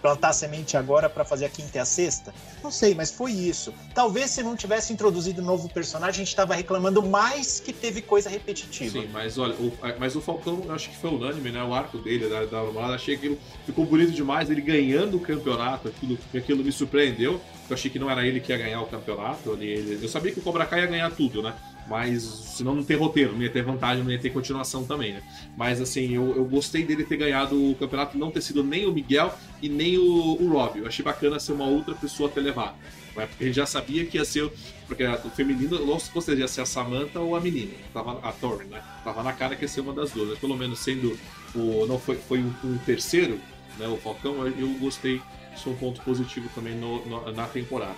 plantar 0.01 0.29
a 0.29 0.33
semente 0.33 0.75
agora 0.75 1.09
para 1.09 1.23
fazer 1.23 1.45
a 1.45 1.49
quinta 1.49 1.77
e 1.77 1.79
a 1.79 1.85
sexta? 1.85 2.33
Não 2.63 2.71
sei, 2.71 2.95
mas 2.95 3.11
foi 3.11 3.31
isso. 3.31 3.73
Talvez 3.93 4.31
se 4.31 4.43
não 4.43 4.55
tivesse 4.55 4.91
introduzido 4.91 5.41
um 5.41 5.45
novo 5.45 5.69
personagem, 5.69 6.09
a 6.09 6.25
gente 6.25 6.29
estava 6.29 6.55
reclamando 6.55 7.01
mais 7.03 7.59
que 7.59 7.71
teve 7.71 8.01
coisa 8.01 8.29
repetitiva. 8.29 9.01
Sim, 9.01 9.09
mas 9.11 9.37
olha, 9.37 9.53
o, 9.55 9.71
mas 9.99 10.15
o 10.15 10.21
Falcão, 10.21 10.63
eu 10.65 10.73
acho 10.73 10.89
que 10.89 10.97
foi 10.97 11.11
unânime, 11.11 11.51
né? 11.51 11.63
O 11.63 11.73
arco 11.73 11.97
dele, 11.97 12.27
da, 12.27 12.45
da 12.45 12.59
Armada, 12.59 12.95
achei 12.95 13.17
que 13.17 13.37
ficou 13.65 13.85
bonito 13.85 14.11
demais, 14.11 14.49
ele 14.49 14.61
ganhando 14.61 15.17
o 15.17 15.19
campeonato, 15.19 15.87
aquilo, 15.87 16.17
aquilo 16.35 16.63
me 16.63 16.71
surpreendeu. 16.71 17.39
Eu 17.69 17.73
achei 17.73 17.89
que 17.89 17.99
não 17.99 18.09
era 18.09 18.25
ele 18.25 18.39
que 18.39 18.51
ia 18.51 18.57
ganhar 18.57 18.81
o 18.81 18.87
campeonato. 18.87 19.57
Ele, 19.59 19.99
eu 20.01 20.09
sabia 20.09 20.31
que 20.31 20.39
o 20.39 20.41
Cobra 20.41 20.65
Kai 20.65 20.81
ia 20.81 20.87
ganhar 20.87 21.11
tudo, 21.11 21.41
né? 21.41 21.53
Mas 21.87 22.23
senão 22.23 22.75
não 22.75 22.83
ter 22.83 22.95
roteiro, 22.95 23.33
não 23.33 23.41
ia 23.41 23.49
ter 23.49 23.63
vantagem, 23.63 24.03
não 24.03 24.11
ia 24.11 24.19
ter 24.19 24.29
continuação 24.29 24.83
também, 24.83 25.13
né? 25.13 25.23
Mas 25.57 25.81
assim, 25.81 26.13
eu, 26.13 26.35
eu 26.35 26.45
gostei 26.45 26.85
dele 26.85 27.03
ter 27.03 27.17
ganhado 27.17 27.71
o 27.71 27.75
campeonato, 27.75 28.17
não 28.17 28.31
ter 28.31 28.41
sido 28.41 28.63
nem 28.63 28.85
o 28.85 28.91
Miguel 28.91 29.33
e 29.61 29.67
nem 29.67 29.97
o, 29.97 30.37
o 30.39 30.49
Rob. 30.51 30.79
Eu 30.79 30.87
achei 30.87 31.03
bacana 31.03 31.39
ser 31.39 31.53
uma 31.53 31.65
outra 31.65 31.95
pessoa 31.95 32.29
ter 32.29 32.41
levado. 32.41 32.75
Né? 33.15 33.25
Porque 33.25 33.45
gente 33.45 33.55
já 33.55 33.65
sabia 33.65 34.05
que 34.05 34.17
ia 34.17 34.25
ser. 34.25 34.51
Porque 34.87 35.05
o 35.05 35.29
feminino, 35.29 35.79
ou 35.81 35.97
ia 36.37 36.47
ser 36.47 36.61
a 36.61 36.65
Samantha 36.65 37.19
ou 37.19 37.35
a 37.35 37.39
menina, 37.39 37.71
tava, 37.93 38.19
a 38.21 38.31
Tori, 38.31 38.65
né? 38.65 38.81
Tava 39.03 39.23
na 39.23 39.33
cara 39.33 39.55
que 39.55 39.63
ia 39.63 39.67
ser 39.67 39.81
uma 39.81 39.93
das 39.93 40.11
duas. 40.11 40.29
Mas 40.29 40.39
pelo 40.39 40.55
menos 40.55 40.79
sendo 40.79 41.17
o. 41.55 41.85
Não 41.87 41.99
foi, 41.99 42.15
foi 42.15 42.39
um, 42.39 42.53
um 42.63 42.77
terceiro, 42.79 43.39
né? 43.77 43.87
O 43.87 43.97
Falcão, 43.97 44.45
eu 44.47 44.67
gostei. 44.79 45.21
Isso 45.61 45.69
é 45.69 45.73
um 45.73 45.75
ponto 45.75 46.01
positivo 46.01 46.49
também 46.55 46.73
no, 46.73 47.05
no, 47.05 47.31
na 47.31 47.45
temporada. 47.45 47.95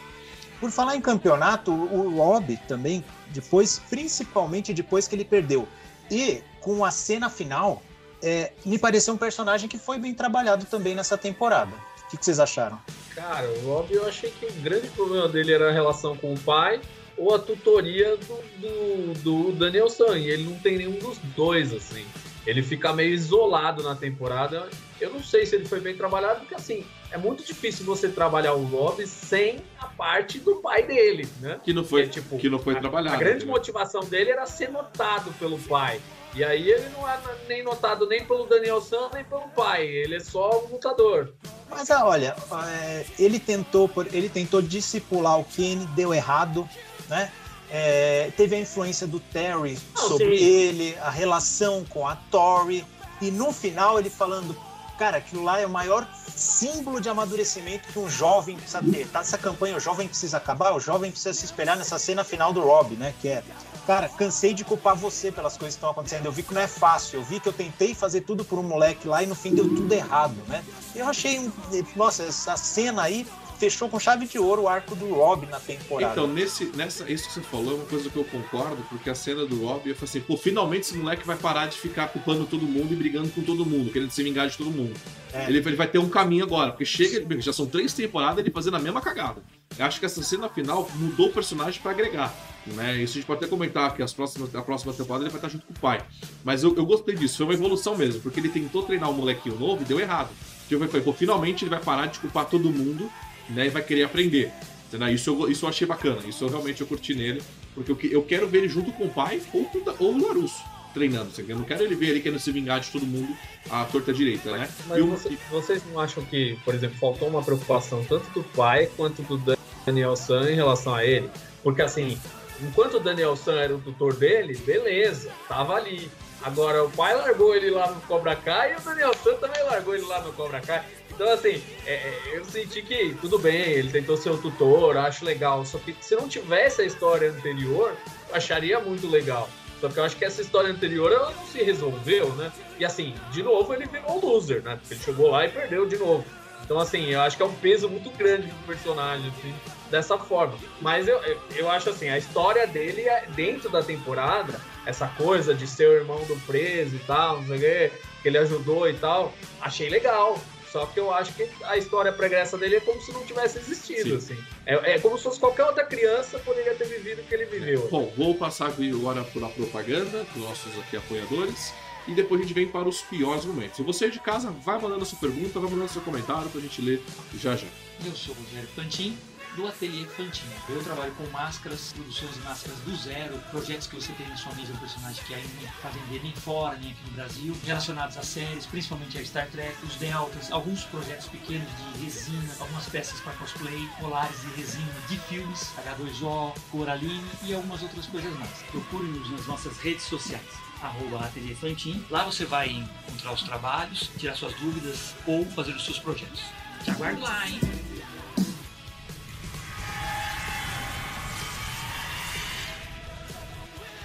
Por 0.59 0.69
falar 0.69 0.97
em 0.97 1.01
campeonato, 1.01 1.71
o 1.71 2.17
Rob 2.17 2.57
também, 2.67 3.03
depois, 3.29 3.81
principalmente 3.89 4.73
depois 4.73 5.07
que 5.07 5.15
ele 5.15 5.23
perdeu. 5.23 5.65
E 6.11 6.41
com 6.59 6.83
a 6.83 6.91
cena 6.91 7.29
final, 7.29 7.81
é, 8.21 8.51
me 8.65 8.77
pareceu 8.77 9.13
um 9.13 9.17
personagem 9.17 9.69
que 9.69 9.77
foi 9.77 9.97
bem 9.97 10.13
trabalhado 10.13 10.65
também 10.65 10.93
nessa 10.93 11.17
temporada. 11.17 11.71
O 12.05 12.09
que, 12.09 12.17
que 12.17 12.25
vocês 12.25 12.39
acharam? 12.39 12.77
Cara, 13.15 13.49
o 13.49 13.65
Rob 13.65 13.93
eu 13.93 14.05
achei 14.07 14.29
que 14.29 14.45
o 14.45 14.53
grande 14.61 14.89
problema 14.89 15.29
dele 15.29 15.53
era 15.53 15.69
a 15.69 15.71
relação 15.71 16.17
com 16.17 16.33
o 16.33 16.39
pai 16.39 16.81
ou 17.17 17.33
a 17.33 17.39
tutoria 17.39 18.17
do, 18.17 18.43
do, 18.59 19.13
do 19.21 19.51
Daniel 19.53 19.89
San. 19.89 20.17
E 20.17 20.29
ele 20.29 20.43
não 20.43 20.59
tem 20.59 20.77
nenhum 20.77 20.99
dos 20.99 21.17
dois, 21.35 21.73
assim. 21.73 22.05
Ele 22.45 22.61
fica 22.61 22.91
meio 22.91 23.13
isolado 23.13 23.83
na 23.83 23.95
temporada. 23.95 24.69
Eu 24.99 25.11
não 25.11 25.23
sei 25.23 25.45
se 25.45 25.55
ele 25.55 25.65
foi 25.65 25.79
bem 25.79 25.95
trabalhado, 25.95 26.41
porque 26.41 26.55
assim, 26.55 26.85
é 27.11 27.17
muito 27.17 27.43
difícil 27.43 27.85
você 27.85 28.09
trabalhar 28.09 28.53
o 28.53 28.63
Rob 28.65 29.05
sem 29.07 29.59
a 29.79 29.85
parte 29.85 30.39
do 30.39 30.55
pai 30.55 30.83
dele, 30.83 31.27
né? 31.39 31.59
Que 31.63 31.73
não 31.73 31.83
foi, 31.83 32.03
é, 32.03 32.07
tipo, 32.07 32.37
que 32.37 32.49
não 32.49 32.59
foi 32.59 32.75
a, 32.75 32.79
trabalhado. 32.79 33.15
A 33.15 33.19
grande 33.19 33.45
motivação 33.45 34.01
dele 34.01 34.31
era 34.31 34.45
ser 34.45 34.69
notado 34.69 35.31
pelo 35.39 35.57
pai. 35.59 36.01
E 36.35 36.43
aí 36.43 36.69
ele 36.69 36.89
não 36.89 37.07
é 37.07 37.19
nem 37.47 37.63
notado 37.63 38.07
nem 38.07 38.25
pelo 38.25 38.45
Daniel 38.47 38.81
San, 38.81 39.09
nem 39.13 39.23
pelo 39.23 39.47
pai. 39.49 39.85
Ele 39.85 40.15
é 40.15 40.19
só 40.19 40.65
um 40.65 40.73
lutador. 40.73 41.31
Mas 41.69 41.91
ah, 41.91 42.05
olha, 42.05 42.35
é, 42.67 43.05
ele 43.19 43.39
tentou, 43.39 43.89
ele 44.11 44.27
tentou 44.27 44.61
discipular 44.61 45.39
o 45.39 45.45
Kenny, 45.45 45.85
deu 45.95 46.13
errado, 46.13 46.67
né? 47.07 47.31
É, 47.75 48.31
teve 48.37 48.55
a 48.55 48.59
influência 48.59 49.07
do 49.07 49.19
Terry 49.19 49.79
não, 49.95 50.07
sobre 50.07 50.37
sim. 50.37 50.43
ele, 50.43 50.95
a 51.01 51.09
relação 51.09 51.83
com 51.89 52.07
a 52.07 52.15
Tori, 52.15 52.85
e 53.19 53.31
no 53.31 53.51
final 53.51 53.97
ele 53.97 54.11
falando, 54.11 54.55
cara, 54.95 55.17
aquilo 55.17 55.43
lá 55.43 55.59
é 55.59 55.65
o 55.65 55.69
maior 55.71 56.07
símbolo 56.35 57.01
de 57.01 57.09
amadurecimento 57.09 57.87
que 57.87 57.97
um 57.97 58.07
jovem 58.07 58.57
precisa 58.57 58.79
ter. 58.83 59.07
Tá? 59.07 59.21
Essa 59.21 59.39
campanha, 59.39 59.75
o 59.75 59.79
jovem 59.79 60.07
precisa 60.07 60.37
acabar, 60.37 60.75
o 60.75 60.79
jovem 60.79 61.09
precisa 61.09 61.33
se 61.33 61.45
espelhar 61.45 61.75
nessa 61.75 61.97
cena 61.97 62.23
final 62.23 62.53
do 62.53 62.61
Rob, 62.61 62.95
né? 62.95 63.11
Que 63.19 63.29
é, 63.29 63.43
cara, 63.87 64.07
cansei 64.07 64.53
de 64.53 64.63
culpar 64.63 64.95
você 64.95 65.31
pelas 65.31 65.57
coisas 65.57 65.73
que 65.73 65.79
estão 65.79 65.89
acontecendo. 65.89 66.25
Eu 66.25 66.31
vi 66.31 66.43
que 66.43 66.53
não 66.53 66.61
é 66.61 66.67
fácil, 66.67 67.19
eu 67.19 67.23
vi 67.23 67.39
que 67.39 67.49
eu 67.49 67.53
tentei 67.53 67.95
fazer 67.95 68.21
tudo 68.21 68.45
por 68.45 68.59
um 68.59 68.63
moleque 68.63 69.07
lá 69.07 69.23
e 69.23 69.25
no 69.25 69.33
fim 69.33 69.55
deu 69.55 69.65
tudo 69.67 69.91
errado, 69.91 70.35
né? 70.47 70.63
Eu 70.95 71.07
achei, 71.07 71.51
nossa, 71.95 72.23
essa 72.23 72.55
cena 72.55 73.01
aí 73.01 73.25
fechou 73.63 73.87
com 73.87 73.97
chave 73.97 74.25
de 74.25 74.37
ouro 74.37 74.63
o 74.63 74.67
arco 74.67 74.93
do 74.95 75.13
Rob 75.13 75.45
na 75.47 75.59
temporada. 75.59 76.11
Então, 76.11 76.27
nesse, 76.27 76.65
nessa, 76.75 77.09
isso 77.09 77.27
que 77.27 77.33
você 77.35 77.41
falou 77.41 77.71
é 77.71 77.75
uma 77.75 77.85
coisa 77.85 78.09
que 78.09 78.15
eu 78.17 78.25
concordo, 78.25 78.83
porque 78.89 79.09
a 79.09 79.15
cena 79.15 79.45
do 79.45 79.65
Rob, 79.65 79.89
eu 79.89 79.95
falei 79.95 80.09
assim, 80.09 80.19
pô, 80.19 80.35
finalmente 80.35 80.81
esse 80.81 80.97
moleque 80.97 81.25
vai 81.25 81.37
parar 81.37 81.67
de 81.67 81.77
ficar 81.77 82.09
culpando 82.09 82.45
todo 82.45 82.63
mundo 82.63 82.91
e 82.91 82.95
brigando 82.95 83.29
com 83.29 83.41
todo 83.41 83.65
mundo, 83.65 83.91
querendo 83.91 84.11
se 84.11 84.21
vingar 84.21 84.49
de 84.49 84.57
todo 84.57 84.69
mundo. 84.69 84.93
É. 85.31 85.47
Ele, 85.47 85.59
ele, 85.59 85.75
vai 85.75 85.87
ter 85.87 85.97
um 85.97 86.09
caminho 86.09 86.43
agora, 86.43 86.71
porque 86.71 86.85
chega, 86.85 87.41
já 87.41 87.53
são 87.53 87.65
três 87.65 87.93
temporadas 87.93 88.39
ele 88.39 88.51
fazendo 88.51 88.75
a 88.75 88.79
mesma 88.79 89.01
cagada. 89.01 89.41
Eu 89.77 89.85
acho 89.85 89.99
que 89.99 90.05
essa 90.05 90.21
cena 90.21 90.49
final 90.49 90.89
mudou 90.95 91.27
o 91.27 91.31
personagem 91.31 91.81
para 91.81 91.91
agregar. 91.91 92.35
Né? 92.67 92.97
Isso 92.97 93.13
a 93.13 93.15
gente 93.15 93.25
pode 93.25 93.39
até 93.39 93.47
comentar 93.47 93.95
que 93.95 94.03
as 94.03 94.13
próximas, 94.13 94.53
a 94.53 94.61
próxima 94.61 94.93
temporada 94.93 95.23
ele 95.23 95.31
vai 95.31 95.39
estar 95.39 95.49
junto 95.49 95.65
com 95.65 95.73
o 95.73 95.79
pai. 95.79 96.03
Mas 96.43 96.63
eu, 96.63 96.75
eu 96.75 96.85
gostei 96.85 97.15
disso, 97.15 97.37
foi 97.37 97.45
uma 97.45 97.53
evolução 97.53 97.95
mesmo, 97.95 98.21
porque 98.21 98.39
ele 98.39 98.49
tentou 98.49 98.83
treinar 98.83 99.09
um 99.09 99.13
molequinho 99.13 99.57
novo 99.57 99.81
e 99.81 99.85
deu 99.85 99.99
errado. 99.99 100.29
Tipo, 100.67 100.83
eu 100.83 100.87
falei, 100.87 101.03
pô, 101.03 101.13
finalmente 101.13 101.63
ele 101.63 101.69
vai 101.69 101.79
parar 101.79 102.07
de 102.07 102.19
culpar 102.19 102.45
todo 102.45 102.69
mundo 102.69 103.09
né, 103.49 103.67
e 103.67 103.69
vai 103.69 103.81
querer 103.81 104.03
aprender. 104.03 104.51
Entendeu? 104.87 105.09
Isso, 105.09 105.29
eu, 105.29 105.49
isso 105.49 105.65
eu 105.65 105.69
achei 105.69 105.87
bacana, 105.87 106.21
isso 106.27 106.43
eu 106.43 106.49
realmente 106.49 106.81
eu 106.81 106.87
curti 106.87 107.15
nele, 107.15 107.41
porque 107.73 107.91
eu, 107.91 108.11
eu 108.11 108.21
quero 108.23 108.47
ver 108.47 108.59
ele 108.59 108.69
junto 108.69 108.91
com 108.91 109.05
o 109.05 109.09
pai 109.09 109.41
ou, 109.53 109.69
ou 109.99 110.13
o 110.13 110.27
Larusso 110.27 110.73
treinando. 110.93 111.31
Eu 111.47 111.57
não 111.57 111.65
quero 111.65 111.83
ele 111.83 111.95
ver 111.95 112.09
ele 112.09 112.19
querendo 112.21 112.39
se 112.39 112.51
vingar 112.51 112.79
de 112.79 112.89
todo 112.89 113.05
mundo 113.05 113.35
à 113.69 113.83
torta 113.85 114.13
direita, 114.13 114.51
né? 114.51 114.69
Mas 114.87 114.99
eu, 114.99 115.07
você, 115.07 115.37
vocês 115.49 115.81
não 115.91 115.99
acham 115.99 116.23
que, 116.23 116.57
por 116.63 116.73
exemplo, 116.73 116.97
faltou 116.99 117.27
uma 117.27 117.41
preocupação 117.41 118.05
tanto 118.05 118.29
do 118.29 118.43
pai 118.43 118.89
quanto 118.95 119.23
do 119.23 119.57
Daniel 119.85 120.15
San 120.15 120.49
em 120.49 120.55
relação 120.55 120.93
a 120.93 121.03
ele? 121.03 121.29
Porque 121.63 121.81
assim, 121.81 122.17
enquanto 122.61 122.97
o 122.97 122.99
Daniel 122.99 123.35
San 123.35 123.55
era 123.55 123.75
o 123.75 123.79
tutor 123.79 124.13
dele, 124.13 124.55
beleza, 124.57 125.31
tava 125.47 125.73
ali. 125.73 126.09
Agora 126.43 126.83
o 126.83 126.91
pai 126.91 127.15
largou 127.15 127.55
ele 127.55 127.71
lá 127.71 127.89
no 127.89 128.01
Cobra 128.01 128.35
Kai 128.35 128.73
e 128.73 128.75
o 128.75 128.81
Daniel 128.81 129.13
San 129.23 129.35
também 129.35 129.63
largou 129.63 129.95
ele 129.95 130.05
lá 130.05 130.21
no 130.21 130.33
Cobra 130.33 130.59
Kai. 130.59 130.83
Então, 131.15 131.31
assim, 131.31 131.61
é, 131.85 131.93
é, 131.93 132.21
eu 132.33 132.45
senti 132.45 132.81
que 132.81 133.15
tudo 133.21 133.37
bem, 133.37 133.61
ele 133.61 133.91
tentou 133.91 134.17
ser 134.17 134.31
o 134.31 134.37
tutor, 134.37 134.97
acho 134.97 135.23
legal. 135.23 135.65
Só 135.65 135.77
que 135.77 135.95
se 136.01 136.15
não 136.15 136.27
tivesse 136.27 136.81
a 136.81 136.85
história 136.85 137.29
anterior, 137.29 137.95
eu 138.29 138.35
acharia 138.35 138.79
muito 138.79 139.07
legal. 139.07 139.49
Só 139.79 139.89
que 139.89 139.99
eu 139.99 140.03
acho 140.03 140.15
que 140.15 140.25
essa 140.25 140.41
história 140.41 140.69
anterior 140.69 141.11
ela 141.11 141.31
não 141.31 141.45
se 141.45 141.61
resolveu, 141.61 142.33
né? 142.35 142.51
E 142.79 142.85
assim, 142.85 143.13
de 143.31 143.43
novo 143.43 143.73
ele 143.73 143.85
virou 143.85 144.17
um 144.17 144.25
loser, 144.25 144.63
né? 144.63 144.77
Porque 144.77 144.93
ele 144.93 145.03
chegou 145.03 145.29
lá 145.29 145.45
e 145.45 145.49
perdeu 145.49 145.85
de 145.85 145.97
novo. 145.97 146.25
Então, 146.63 146.79
assim, 146.79 147.09
eu 147.09 147.21
acho 147.21 147.35
que 147.35 147.43
é 147.43 147.45
um 147.45 147.53
peso 147.53 147.89
muito 147.89 148.09
grande 148.11 148.47
pro 148.47 148.75
personagem, 148.75 149.27
assim, 149.37 149.53
dessa 149.91 150.17
forma. 150.17 150.53
Mas 150.81 151.07
eu, 151.07 151.19
eu 151.55 151.69
acho 151.69 151.89
assim, 151.89 152.07
a 152.09 152.17
história 152.17 152.65
dele 152.65 153.01
é 153.01 153.25
dentro 153.35 153.69
da 153.69 153.83
temporada, 153.83 154.59
essa 154.85 155.07
coisa 155.07 155.53
de 155.53 155.67
ser 155.67 155.87
o 155.89 155.93
irmão 155.93 156.23
do 156.25 156.35
preso 156.47 156.95
e 156.95 156.99
tal, 156.99 157.41
não 157.41 157.47
sei 157.47 157.57
o 157.57 157.59
quê, 157.59 157.91
que 158.21 158.29
ele 158.29 158.37
ajudou 158.37 158.89
e 158.89 158.93
tal, 158.93 159.33
achei 159.61 159.89
legal. 159.89 160.39
Só 160.73 160.87
que 160.87 160.99
eu 160.99 161.13
acho 161.13 161.31
que 161.35 161.47
a 161.65 161.77
história 161.77 162.11
pregressa 162.11 162.57
dele 162.57 162.77
é 162.77 162.79
como 162.79 162.99
se 162.99 163.11
não 163.11 163.23
tivesse 163.23 163.59
existido, 163.59 164.19
Sim. 164.19 164.33
assim. 164.33 164.43
É, 164.65 164.93
é, 164.93 164.99
como 164.99 165.15
se 165.19 165.23
fosse 165.23 165.39
qualquer 165.39 165.65
outra 165.65 165.85
criança 165.85 166.39
poderia 166.39 166.73
ter 166.73 166.85
vivido 166.85 167.21
o 167.21 167.23
que 167.25 167.35
ele 167.35 167.45
viveu. 167.45 167.87
Bom, 167.91 168.11
vou 168.17 168.33
passar 168.33 168.69
agora 168.69 169.23
para 169.23 169.45
a 169.45 169.49
propaganda, 169.49 170.25
para 170.25 170.41
nossos 170.41 170.75
aqui 170.79 170.97
apoiadores 170.97 171.71
e 172.07 172.15
depois 172.15 172.41
a 172.41 172.43
gente 172.43 172.55
vem 172.55 172.67
para 172.67 172.89
os 172.89 173.03
piores 173.03 173.45
momentos. 173.45 173.77
Se 173.77 173.83
você 173.83 174.05
é 174.05 174.09
de 174.09 174.19
casa, 174.19 174.49
vai 174.49 174.81
mandando 174.81 175.03
a 175.03 175.05
sua 175.05 175.19
pergunta, 175.19 175.59
vai 175.59 175.69
mandando 175.69 175.91
seu 175.91 176.01
comentário 176.01 176.49
para 176.49 176.59
a 176.59 176.63
gente 176.63 176.81
ler 176.81 177.03
já 177.39 177.55
já. 177.55 177.67
Eu 178.03 178.11
sou 178.13 178.33
o 178.33 178.37
Rogério 178.39 178.69
Fantin, 178.69 179.15
do 179.55 179.67
Ateliê 179.67 180.05
Fantin. 180.05 180.45
Eu 180.69 180.83
trabalho 180.83 181.13
com 181.15 181.25
máscaras, 181.31 181.93
produções 181.93 182.33
de 182.33 182.39
máscaras 182.41 182.77
do 182.79 182.95
zero, 182.95 183.37
projetos 183.51 183.87
que 183.87 183.95
você 183.95 184.11
tem 184.13 184.27
na 184.27 184.37
sua 184.37 184.53
mesa, 184.55 184.73
um 184.73 184.77
personagem 184.77 185.23
que 185.23 185.33
ainda 185.33 185.47
não 185.61 185.71
fazem 185.73 186.01
nem 186.21 186.33
fora, 186.33 186.77
nem 186.77 186.91
aqui 186.91 187.01
no 187.05 187.11
Brasil, 187.11 187.57
relacionados 187.65 188.17
a 188.17 188.23
séries, 188.23 188.65
principalmente 188.65 189.17
a 189.17 189.25
Star 189.25 189.47
Trek, 189.47 189.75
os 189.85 189.95
Deltas, 189.95 190.51
alguns 190.51 190.83
projetos 190.85 191.27
pequenos 191.27 191.67
de 191.77 192.03
resina, 192.03 192.55
algumas 192.59 192.85
peças 192.87 193.19
para 193.21 193.33
cosplay, 193.33 193.87
colares 193.99 194.39
de 194.41 194.47
resina 194.61 194.93
de 195.07 195.17
filmes, 195.19 195.71
H2O, 195.77 196.53
Coraline 196.71 197.31
e 197.43 197.53
algumas 197.53 197.81
outras 197.81 198.05
coisas 198.07 198.33
mais. 198.37 198.63
Procure-nos 198.71 199.29
nas 199.31 199.47
nossas 199.47 199.77
redes 199.77 200.03
sociais 200.03 200.63
arroba 200.81 201.25
Ateliê 201.25 201.55
Fantin. 201.55 202.05
Lá 202.09 202.25
você 202.25 202.45
vai 202.45 202.69
encontrar 202.69 203.31
os 203.31 203.43
trabalhos, 203.43 204.11
tirar 204.17 204.35
suas 204.35 204.53
dúvidas 204.55 205.15
ou 205.25 205.45
fazer 205.45 205.71
os 205.71 205.85
seus 205.85 205.97
projetos. 205.97 206.41
Te 206.83 206.91
aguardo 206.91 207.21
lá, 207.21 207.47
hein? 207.47 207.59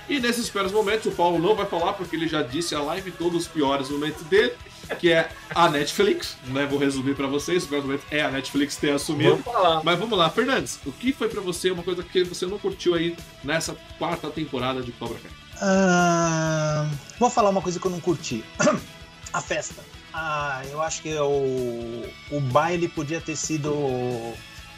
E 0.08 0.18
nesses 0.18 0.48
piores 0.48 0.72
momentos, 0.72 1.06
o 1.06 1.10
Paulo 1.10 1.38
não 1.38 1.54
vai 1.54 1.66
falar 1.66 1.92
porque 1.92 2.16
ele 2.16 2.26
já 2.26 2.42
disse 2.42 2.74
a 2.74 2.80
live 2.80 3.10
todos 3.10 3.42
os 3.42 3.48
piores 3.48 3.90
momentos 3.90 4.22
dele, 4.22 4.52
que 4.98 5.12
é 5.12 5.28
a 5.54 5.68
Netflix. 5.68 6.36
Né? 6.46 6.66
Vou 6.66 6.78
resumir 6.78 7.14
para 7.14 7.26
vocês: 7.26 7.64
o 7.64 7.68
pior 7.68 7.82
momento 7.82 8.04
é 8.10 8.22
a 8.22 8.30
Netflix 8.30 8.76
ter 8.76 8.92
assumido. 8.92 9.30
Vamos 9.30 9.44
falar. 9.44 9.82
Mas 9.84 9.98
vamos 9.98 10.18
lá, 10.18 10.30
Fernandes, 10.30 10.78
o 10.86 10.92
que 10.92 11.12
foi 11.12 11.28
para 11.28 11.40
você 11.40 11.70
uma 11.70 11.82
coisa 11.82 12.02
que 12.02 12.24
você 12.24 12.46
não 12.46 12.58
curtiu 12.58 12.94
aí 12.94 13.16
nessa 13.44 13.76
quarta 13.98 14.30
temporada 14.30 14.82
de 14.82 14.92
Cobra 14.92 15.18
Kai? 15.18 15.32
Uh, 15.60 16.88
vou 17.18 17.28
falar 17.28 17.50
uma 17.50 17.60
coisa 17.60 17.78
que 17.78 17.86
eu 17.86 17.90
não 17.90 18.00
curti. 18.00 18.44
a 19.32 19.40
festa. 19.40 19.82
Ah, 20.12 20.62
eu 20.70 20.80
acho 20.80 21.02
que 21.02 21.14
o, 21.14 22.04
o 22.30 22.40
baile 22.40 22.88
podia 22.88 23.20
ter 23.20 23.36
sido. 23.36 23.72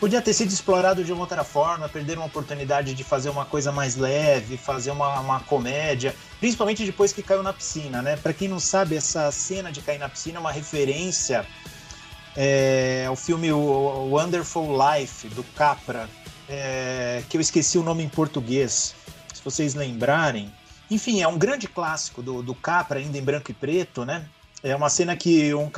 Podia 0.00 0.22
ter 0.22 0.32
sido 0.32 0.50
explorado 0.50 1.04
de 1.04 1.12
uma 1.12 1.20
outra 1.20 1.44
forma, 1.44 1.86
perder 1.86 2.16
uma 2.16 2.24
oportunidade 2.24 2.94
de 2.94 3.04
fazer 3.04 3.28
uma 3.28 3.44
coisa 3.44 3.70
mais 3.70 3.96
leve, 3.96 4.56
fazer 4.56 4.90
uma, 4.92 5.20
uma 5.20 5.40
comédia, 5.40 6.16
principalmente 6.40 6.86
depois 6.86 7.12
que 7.12 7.22
caiu 7.22 7.42
na 7.42 7.52
piscina, 7.52 8.00
né? 8.00 8.16
Para 8.16 8.32
quem 8.32 8.48
não 8.48 8.58
sabe, 8.58 8.96
essa 8.96 9.30
cena 9.30 9.70
de 9.70 9.82
cair 9.82 9.98
na 9.98 10.08
piscina 10.08 10.38
é 10.38 10.40
uma 10.40 10.52
referência 10.52 11.46
é, 12.34 13.04
ao 13.06 13.14
filme 13.14 13.52
Wonderful 13.52 14.70
Life, 14.74 15.28
do 15.28 15.44
Capra, 15.44 16.08
é, 16.48 17.22
que 17.28 17.36
eu 17.36 17.40
esqueci 17.42 17.76
o 17.76 17.82
nome 17.82 18.02
em 18.02 18.08
português. 18.08 18.94
Se 19.34 19.42
vocês 19.44 19.74
lembrarem, 19.74 20.50
enfim, 20.90 21.20
é 21.20 21.28
um 21.28 21.36
grande 21.36 21.68
clássico 21.68 22.22
do, 22.22 22.42
do 22.42 22.54
Capra, 22.54 22.98
ainda 22.98 23.18
em 23.18 23.22
branco 23.22 23.50
e 23.50 23.54
preto, 23.54 24.06
né? 24.06 24.24
É 24.62 24.74
uma 24.74 24.88
cena 24.88 25.14
que 25.14 25.52
um, 25.54 25.70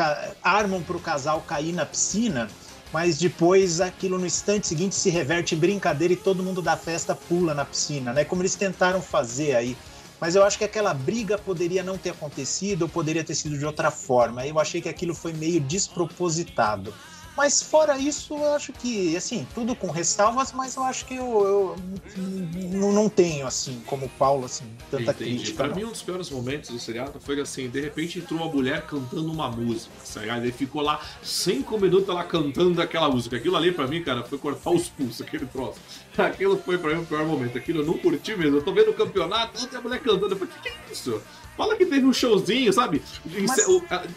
armam 0.43 0.81
para 0.81 0.97
o 0.97 1.01
casal 1.01 1.41
cair 1.41 1.73
na 1.73 1.85
piscina, 1.85 2.49
mas 2.93 3.19
depois 3.19 3.81
aquilo 3.81 4.19
no 4.19 4.27
instante 4.27 4.67
seguinte 4.67 4.95
se 4.95 5.09
reverte 5.09 5.55
em 5.55 5.59
brincadeira 5.59 6.13
e 6.13 6.17
todo 6.17 6.43
mundo 6.43 6.61
da 6.61 6.77
festa 6.77 7.15
pula 7.15 7.55
na 7.55 7.65
piscina, 7.65 8.13
né? 8.13 8.25
Como 8.25 8.43
eles 8.43 8.55
tentaram 8.55 9.01
fazer 9.01 9.57
aí. 9.57 9.77
Mas 10.21 10.37
eu 10.37 10.45
acho 10.45 10.59
que 10.59 10.65
aquela 10.65 10.95
briga 10.95 11.37
poderia 11.37 11.83
não 11.83 11.99
ter 11.99 12.11
acontecido 12.11 12.83
ou 12.83 12.89
poderia 12.89 13.25
ter 13.25 13.35
sido 13.35 13.59
de 13.59 13.65
outra 13.65 13.91
forma. 13.91 14.47
Eu 14.47 14.61
achei 14.61 14.81
que 14.81 14.89
aquilo 14.89 15.15
foi 15.15 15.33
meio 15.33 15.61
despropositado. 15.61 16.95
Mas 17.37 17.63
fora 17.63 17.97
isso, 17.99 18.35
eu 18.35 18.55
acho 18.55 18.73
que, 18.73 19.17
assim, 19.17 19.47
tudo 19.55 19.75
com 19.75 19.91
ressalvas, 19.91 20.53
mas 20.53 20.77
eu 20.77 20.83
acho 20.83 21.07
que 21.07 21.17
eu, 21.17 21.77
eu 22.17 22.93
não 22.93 23.09
tenho, 23.09 23.47
assim, 23.47 23.81
como 23.87 24.09
Paulo, 24.11 24.45
assim, 24.45 24.65
tanta 24.91 25.13
Entendi. 25.13 25.37
crítica. 25.37 25.65
Pra 25.65 25.75
mim, 25.75 25.85
um 25.85 25.91
dos 25.91 26.03
piores 26.03 26.29
momentos 26.31 26.71
do 26.71 26.79
seriado 26.79 27.19
foi 27.21 27.41
assim, 27.41 27.69
de 27.69 27.81
repente 27.81 28.19
entrou 28.19 28.41
uma 28.41 28.53
mulher 28.53 28.83
cantando 28.83 29.33
uma 29.33 29.49
música, 29.49 29.93
sabe? 30.05 30.29
Ele 30.29 30.53
ficou 30.53 30.83
lá 30.83 31.01
cinco 31.23 31.79
minutos 31.79 32.09
ela 32.09 32.25
cantando 32.25 32.81
aquela 32.81 33.09
música. 33.09 33.37
Aquilo 33.37 33.57
ali, 33.57 33.73
pra 33.73 33.87
mim, 33.87 34.03
cara, 34.03 34.23
foi 34.23 34.39
cortar 34.39 34.71
os 34.71 34.89
pulsos, 34.89 35.21
aquele 35.23 35.47
troço. 35.47 35.81
Aquilo 36.17 36.59
foi 36.59 36.77
pra 36.77 36.95
mim 36.95 37.03
o 37.03 37.07
pior 37.07 37.25
momento. 37.25 37.57
Aquilo 37.57 37.81
eu 37.81 37.87
não 37.87 37.97
curti 37.97 38.37
mesmo. 38.37 38.59
Eu 38.59 38.63
tô 38.63 38.73
vendo 38.73 38.91
o 38.91 38.95
campeonato, 38.95 39.61
outra 39.61 39.81
mulher 39.81 40.01
cantando. 40.01 40.35
Eu 40.35 40.37
falei, 40.37 40.53
o 40.53 40.57
que, 40.63 40.63
que 40.63 40.69
é 40.69 40.93
isso? 40.93 41.23
Fala 41.57 41.77
que 41.77 41.85
teve 41.85 42.07
um 42.07 42.13
showzinho, 42.13 42.73
sabe? 42.73 43.03
Mas... 43.25 43.67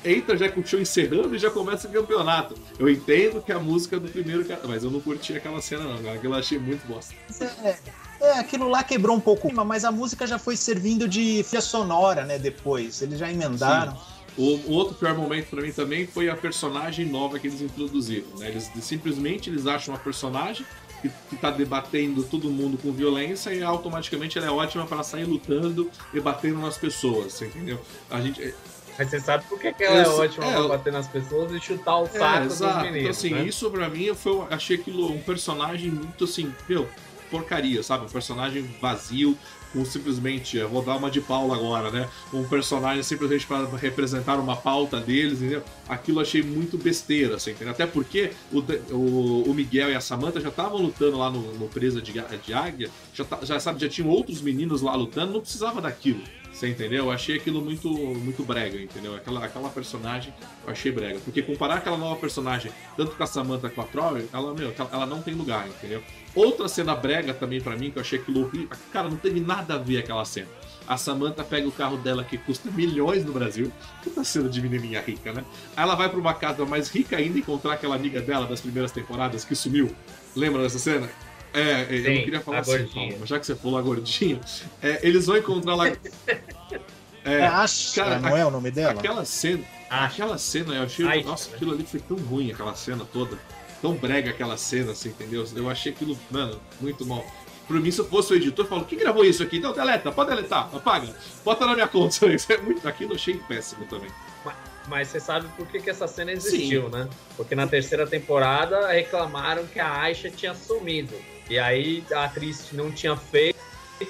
Entra 0.04 0.38
já 0.38 0.50
com 0.50 0.62
o 0.62 0.66
show 0.66 0.80
encerrando 0.80 1.36
e 1.36 1.40
já 1.40 1.50
começa 1.50 1.88
o 1.88 1.92
campeonato. 1.92 2.56
Eu 2.80 2.90
entendo 2.90 3.42
que 3.42 3.52
a 3.52 3.60
música 3.60 4.00
do 4.00 4.08
primeiro 4.08 4.46
cara. 4.46 4.62
Mas 4.66 4.84
eu 4.84 4.92
não 4.92 5.02
curti 5.02 5.36
aquela 5.36 5.62
cena, 5.62 5.84
não. 5.84 6.12
Aquilo 6.12 6.34
eu 6.34 6.40
achei 6.40 6.58
muito 6.58 6.88
bosta. 6.88 7.14
É, 7.62 7.78
é, 8.22 8.40
aquilo 8.40 8.70
lá 8.70 8.84
quebrou 8.84 9.16
um 9.16 9.20
pouco, 9.20 9.52
mas 9.66 9.84
a 9.84 9.92
música 9.92 10.26
já 10.26 10.40
foi 10.40 10.56
servindo 10.56 11.08
de 11.08 11.44
filha 11.44 11.62
sonora, 11.62 12.24
né? 12.24 12.40
Depois. 12.40 13.02
Eles 13.02 13.20
já 13.20 13.30
emendaram. 13.30 13.98
O, 14.38 14.56
o, 14.68 14.72
outro 14.72 14.96
pior 14.96 15.16
momento 15.16 15.48
para 15.48 15.62
mim 15.62 15.72
também 15.72 16.06
foi 16.06 16.30
a 16.30 16.36
personagem 16.36 17.06
nova 17.06 17.40
que 17.40 17.48
eles 17.48 17.62
introduziram. 17.62 18.28
Né? 18.38 18.50
Eles 18.50 18.70
simplesmente 18.82 19.50
eles 19.50 19.66
acham 19.66 19.94
uma 19.94 20.00
personagem 20.00 20.66
que, 21.02 21.10
que 21.30 21.36
tá 21.36 21.52
debatendo 21.52 22.24
todo 22.24 22.50
mundo 22.50 22.78
com 22.78 22.91
violência 22.91 23.54
e 23.54 23.64
automaticamente 23.64 24.38
ela 24.38 24.48
é 24.48 24.52
ótima 24.52 24.86
para 24.86 25.04
sair 25.04 25.26
lutando 25.26 25.89
e 26.14 26.20
batendo 26.20 26.60
nas 26.60 26.78
pessoas, 26.78 27.41
entendeu? 27.41 27.80
A 28.10 28.22
gente 28.22 28.41
é, 28.41 28.54
mas 28.98 29.10
você 29.10 29.20
sabe 29.20 29.43
por 29.50 29.60
que, 29.60 29.74
que 29.74 29.84
ela 29.84 29.98
é, 29.98 30.04
é 30.04 30.08
ótima 30.08 30.46
é, 30.46 30.54
pra 30.54 30.68
bater 30.70 30.93
nas 30.93 31.08
pessoas 31.08 31.52
e 31.52 31.60
chutar 31.60 31.98
o 31.98 32.08
saco 32.08 32.24
é, 32.24 32.48
dos 32.48 32.60
meninos. 32.62 32.98
Então, 32.98 33.10
assim, 33.10 33.30
né? 33.32 33.43
isso 33.43 33.70
pra 33.70 33.89
mim 33.89 34.14
foi. 34.16 34.46
Achei 34.50 34.78
aquilo 34.78 35.12
um 35.12 35.20
personagem 35.20 35.91
muito 35.91 36.24
assim, 36.24 36.54
meu, 36.68 36.88
porcaria, 37.30 37.84
sabe? 37.84 38.06
Um 38.06 38.10
personagem 38.10 38.64
vazio, 38.82 39.38
com 39.76 39.84
simplesmente, 39.84 40.55
eu 40.55 40.69
vou 40.69 40.82
dar 40.82 40.95
uma 40.95 41.11
de 41.11 41.19
Paula 41.19 41.55
agora, 41.55 41.91
né? 41.91 42.09
Um 42.34 42.45
personagem 42.45 43.03
simplesmente 43.03 43.45
para 43.45 43.65
representar 43.76 44.39
uma 44.39 44.55
pauta 44.55 45.01
deles, 45.01 45.41
entendeu? 45.41 45.61
Aquilo 45.88 46.21
achei 46.21 46.41
muito 46.41 46.78
besteira, 46.78 47.36
assim, 47.36 47.51
entendeu? 47.51 47.73
Até 47.73 47.86
porque 47.86 48.32
o, 48.53 48.59
o, 48.93 49.43
o 49.49 49.53
Miguel 49.53 49.91
e 49.91 49.95
a 49.95 49.99
Samantha 49.99 50.39
já 50.39 50.47
estavam 50.47 50.82
lutando 50.82 51.17
lá 51.17 51.30
no, 51.30 51.41
no 51.55 51.67
Presa 51.67 52.01
de, 52.01 52.13
de 52.13 52.53
Águia, 52.53 52.89
já, 53.13 53.26
já 53.43 53.59
sabe, 53.59 53.82
já 53.82 53.89
tinham 53.89 54.09
outros 54.09 54.41
meninos 54.41 54.82
lá 54.82 54.95
lutando, 54.95 55.34
não 55.34 55.41
precisava 55.41 55.82
daquilo. 55.82 56.21
Você 56.56 56.70
entendeu? 56.70 57.06
Eu 57.06 57.12
achei 57.12 57.36
aquilo 57.36 57.62
muito, 57.62 57.89
muito 57.89 58.41
brega, 58.41 58.82
entendeu? 58.82 59.14
Aquela, 59.14 59.43
aquela 59.43 59.70
personagem 59.70 60.34
eu 60.66 60.72
achei 60.72 60.89
brega. 60.89 61.20
Porque 61.20 61.41
comparar 61.41 61.76
aquela 61.76 61.97
nova 61.97 62.16
personagem, 62.16 62.72
tanto 62.95 63.14
com 63.14 63.24
a 63.24 63.28
Samantha 63.28 63.70
com 63.70 63.82
a 63.82 63.84
Troy, 63.84 64.26
ela, 64.32 64.53
meu, 64.53 64.74
ela 64.89 65.06
não 65.06 65.22
tem 65.22 65.34
lugar, 65.34 65.68
entendeu? 65.68 66.01
Outra 66.34 66.70
cena 66.70 66.95
brega 66.95 67.34
também 67.34 67.60
para 67.60 67.76
mim, 67.76 67.91
que 67.91 67.97
eu 67.97 68.01
achei 68.01 68.20
aquilo 68.20 68.45
horrível. 68.45 68.70
Cara, 68.93 69.10
não 69.10 69.18
teve 69.18 69.41
nada 69.41 69.74
a 69.74 69.78
ver 69.78 69.97
aquela 69.97 70.24
cena. 70.24 70.47
A 70.88 70.95
Samantha 70.95 71.43
pega 71.43 71.68
o 71.68 71.72
carro 71.74 71.97
dela 71.97 72.24
que 72.24 72.38
custa 72.38 72.72
milhões 72.72 73.26
no 73.26 73.34
Brasil. 73.34 73.70
Puta 74.01 74.24
cena 74.24 74.47
de 74.47 74.62
menininha 74.62 75.01
rica, 75.01 75.34
né? 75.34 75.43
Aí 75.76 75.84
ela 75.84 75.95
vai 75.95 76.08
pra 76.08 76.18
uma 76.18 76.34
casa 76.34 76.66
mais 76.66 76.88
rica 76.88 77.18
ainda 77.18 77.38
encontrar 77.38 77.74
aquela 77.74 77.95
amiga 77.95 78.22
dela 78.22 78.47
das 78.47 78.62
primeiras 78.62 78.93
temporadas 78.93 79.43
que 79.43 79.56
sumiu. 79.56 79.93
Lembra 80.34 80.62
dessa 80.62 80.80
cena? 80.80 81.10
É, 81.56 81.86
Sim, 81.86 81.95
eu 81.95 82.16
não 82.16 82.24
queria 82.24 82.41
falar 82.41 82.60
assim, 82.60 82.88
Paulo, 82.88 83.16
mas 83.18 83.30
já 83.30 83.39
que 83.39 83.45
você 83.45 83.56
falou 83.56 83.78
a 83.78 83.82
gordinha, 83.82 84.41
é, 84.84 84.99
eles 85.01 85.26
vão 85.26 85.38
encontrar 85.38 85.76
lá. 85.76 85.88
É, 85.88 85.95
é 87.24 87.47
Acha, 87.47 88.03
cara, 88.03 88.20
não 88.20 88.36
é 88.36 88.45
o 88.45 88.51
nome 88.51 88.70
dela? 88.72 88.99
Aquela 88.99 89.24
cena, 89.24 89.64
aquela 89.89 90.38
cena, 90.38 90.76
eu 90.76 90.84
achei. 90.84 91.08
Ai, 91.08 91.24
nossa, 91.24 91.56
aquilo 91.56 91.72
ali 91.72 91.86
foi 91.86 92.01
tão 92.01 92.18
ruim, 92.18 92.51
aquela 92.51 92.76
cena 92.76 93.06
toda. 93.06 93.39
Tão 93.82 93.93
brega 93.93 94.32
aquela 94.32 94.58
cena, 94.58 94.91
assim, 94.91 95.10
entendeu? 95.10 95.45
Eu 95.56 95.70
achei 95.70 95.93
aquilo, 95.93 96.18
mano, 96.30 96.60
muito 96.82 97.06
mal. 97.06 97.26
Pra 97.68 97.80
mim, 97.80 97.89
se 97.89 97.99
eu 97.99 98.06
fosse 98.06 98.34
o 98.34 98.36
editor, 98.36 98.66
eu 98.66 98.70
falo, 98.70 98.86
quem 98.86 98.99
gravou 98.99 99.24
isso 99.24 99.41
aqui? 99.41 99.60
Não, 99.60 99.74
deleta, 99.74 100.12
pode 100.12 100.30
deletar, 100.30 100.70
apaga, 100.76 101.16
bota 101.43 101.66
na 101.66 101.74
minha 101.74 101.88
conta. 101.88 102.28
Isso 102.32 102.51
é 102.51 102.58
muito, 102.58 102.88
aquilo 102.88 103.14
eu 103.14 103.16
achei 103.16 103.36
péssimo 103.47 103.86
também. 103.86 104.10
Mas, 104.43 104.56
mas 104.88 105.08
você 105.08 105.20
sabe 105.20 105.47
por 105.58 105.66
que, 105.68 105.80
que 105.80 105.89
essa 105.89 106.08
cena 106.08 106.32
existiu, 106.32 106.84
Sim. 106.84 106.89
né? 106.89 107.10
Porque 107.36 107.56
na 107.56 107.66
terceira 107.66 108.06
temporada 108.06 108.88
reclamaram 108.88 109.66
que 109.66 109.80
a 109.80 110.01
Aisha 110.01 110.30
tinha 110.30 110.53
sumido. 110.53 111.16
E 111.50 111.60
aí 111.60 112.04
a 112.14 112.26
atriz 112.26 112.68
não 112.72 112.91
tinha 112.91 113.16
feito 113.16 113.56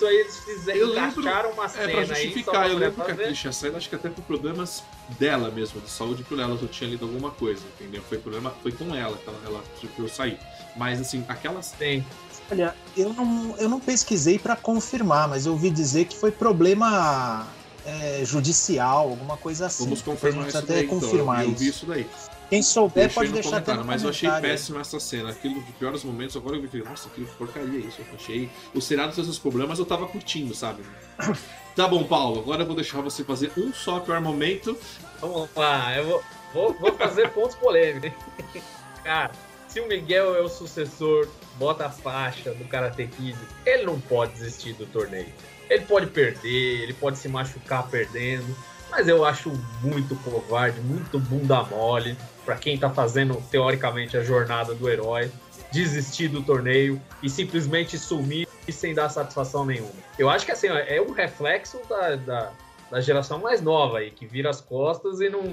aí 0.03 0.15
eles 0.15 0.39
fizeram, 0.39 0.79
Eu 0.79 0.87
lembro- 0.87 1.21
encaixaram 1.21 1.51
uma 1.51 1.65
É, 1.65 1.69
cena 1.69 1.89
pra 1.91 1.99
aí, 1.99 2.05
justificar, 2.07 2.43
só 2.45 2.51
pra 2.61 2.69
eu 2.69 2.77
lembro 2.77 2.95
que 2.95 3.01
a 3.01 3.05
fazer. 3.05 3.23
Cris 3.25 3.37
tinha 3.39 3.53
saído, 3.53 3.77
acho 3.77 3.89
que 3.89 3.95
até 3.95 4.09
por 4.09 4.23
problemas 4.23 4.83
dela 5.19 5.51
mesmo, 5.51 5.79
de 5.79 5.89
saúde 5.89 6.23
por 6.23 6.39
ela, 6.39 6.57
eu 6.59 6.67
tinha 6.67 6.89
lido 6.89 7.05
alguma 7.05 7.29
coisa, 7.31 7.63
entendeu? 7.79 8.01
Foi 8.09 8.17
problema, 8.17 8.51
foi 8.63 8.71
com 8.71 8.95
ela 8.95 9.15
que 9.15 9.29
ela, 9.29 9.39
ela 9.45 9.63
eu 9.99 10.07
saí. 10.09 10.39
Mas 10.75 10.99
assim, 10.99 11.23
aquelas. 11.27 11.73
Sim. 11.77 12.03
Olha, 12.51 12.75
eu 12.97 13.13
não, 13.13 13.55
eu 13.57 13.69
não 13.69 13.79
pesquisei 13.79 14.39
para 14.39 14.55
confirmar, 14.55 15.27
mas 15.27 15.45
eu 15.45 15.51
ouvi 15.53 15.69
dizer 15.69 16.05
que 16.05 16.17
foi 16.17 16.31
problema 16.31 17.47
é, 17.85 18.21
judicial, 18.25 19.09
alguma 19.09 19.37
coisa 19.37 19.67
assim. 19.67 19.83
Vamos 19.83 20.01
confirmar 20.01 20.47
isso 20.47 20.57
gente 20.57 20.67
daí, 20.67 20.77
até 20.79 20.85
então. 20.85 20.99
confirmar 20.99 21.43
eu, 21.43 21.49
eu 21.51 21.55
vi 21.55 21.67
isso 21.67 21.85
daí. 21.85 22.07
Quem 22.49 22.61
souber 22.61 23.11
pode 23.13 23.31
deixar 23.31 23.57
até 23.57 23.73
mas 23.75 24.03
eu 24.03 24.09
achei 24.09 24.29
péssima 24.41 24.81
essa 24.81 24.99
cena. 24.99 25.29
Aquilo 25.29 25.61
de 25.63 25.71
piores 25.73 26.03
momentos, 26.03 26.35
agora 26.37 26.55
eu 26.55 26.61
me 26.61 26.67
falei, 26.67 26.85
nossa, 26.85 27.09
que 27.09 27.25
porcaria 27.25 27.79
isso. 27.79 28.01
Eu 28.01 28.15
achei. 28.15 28.49
O 28.73 28.81
seriado 28.81 29.13
tem 29.13 29.23
seus 29.23 29.39
problemas, 29.39 29.79
eu 29.79 29.85
tava 29.85 30.07
curtindo, 30.07 30.53
sabe? 30.53 30.83
Tá 31.75 31.89
bom, 31.89 32.05
Paulo, 32.05 32.39
agora 32.39 32.61
eu 32.61 32.65
vou 32.65 32.73
deixar 32.73 33.01
você 33.01 33.21
fazer 33.21 33.51
um 33.57 33.73
só 33.73 33.99
pior 33.99 34.21
momento. 34.21 34.77
Vamos 35.19 35.49
lá, 35.53 35.93
eu 35.97 36.05
vou, 36.05 36.23
vou, 36.53 36.73
vou 36.75 36.93
fazer 36.93 37.31
pontos 37.31 37.53
polêmicos. 37.57 38.13
Cara, 39.03 39.31
se 39.67 39.81
o 39.81 39.87
Miguel 39.89 40.33
é 40.37 40.39
o 40.39 40.47
sucessor, 40.47 41.27
bota 41.57 41.87
a 41.87 41.89
faixa 41.89 42.53
do 42.53 42.63
Karate 42.63 43.05
Kid, 43.07 43.37
ele 43.65 43.83
não 43.83 43.99
pode 43.99 44.31
desistir 44.35 44.71
do 44.71 44.85
torneio. 44.85 45.27
Ele 45.69 45.83
pode 45.83 46.07
perder, 46.07 46.83
ele 46.83 46.93
pode 46.93 47.17
se 47.17 47.27
machucar 47.27 47.85
perdendo, 47.89 48.55
mas 48.95 49.09
eu 49.09 49.25
acho 49.25 49.51
muito 49.81 50.15
covarde, 50.23 50.79
muito 50.79 51.19
bunda 51.19 51.61
mole 51.63 52.15
pra 52.45 52.55
quem 52.55 52.77
tá 52.77 52.89
fazendo 52.89 53.35
teoricamente 53.51 54.15
a 54.15 54.23
jornada 54.23 54.73
do 54.73 54.89
herói, 54.89 55.29
desistir 55.69 56.29
do 56.29 56.41
torneio 56.41 57.01
e 57.21 57.29
simplesmente 57.29 57.97
sumir 57.97 58.47
sem 58.69 58.93
dar 58.93 59.09
satisfação 59.09 59.65
nenhuma. 59.65 59.91
Eu 60.17 60.29
acho 60.29 60.45
que 60.45 60.51
assim, 60.53 60.67
é 60.67 61.01
um 61.01 61.11
reflexo 61.11 61.81
da, 61.89 62.15
da, 62.15 62.51
da 62.89 63.01
geração 63.01 63.37
mais 63.37 63.61
nova 63.61 63.97
aí, 63.97 64.11
que 64.11 64.25
vira 64.25 64.49
as 64.49 64.61
costas 64.61 65.19
e 65.19 65.27
não, 65.27 65.43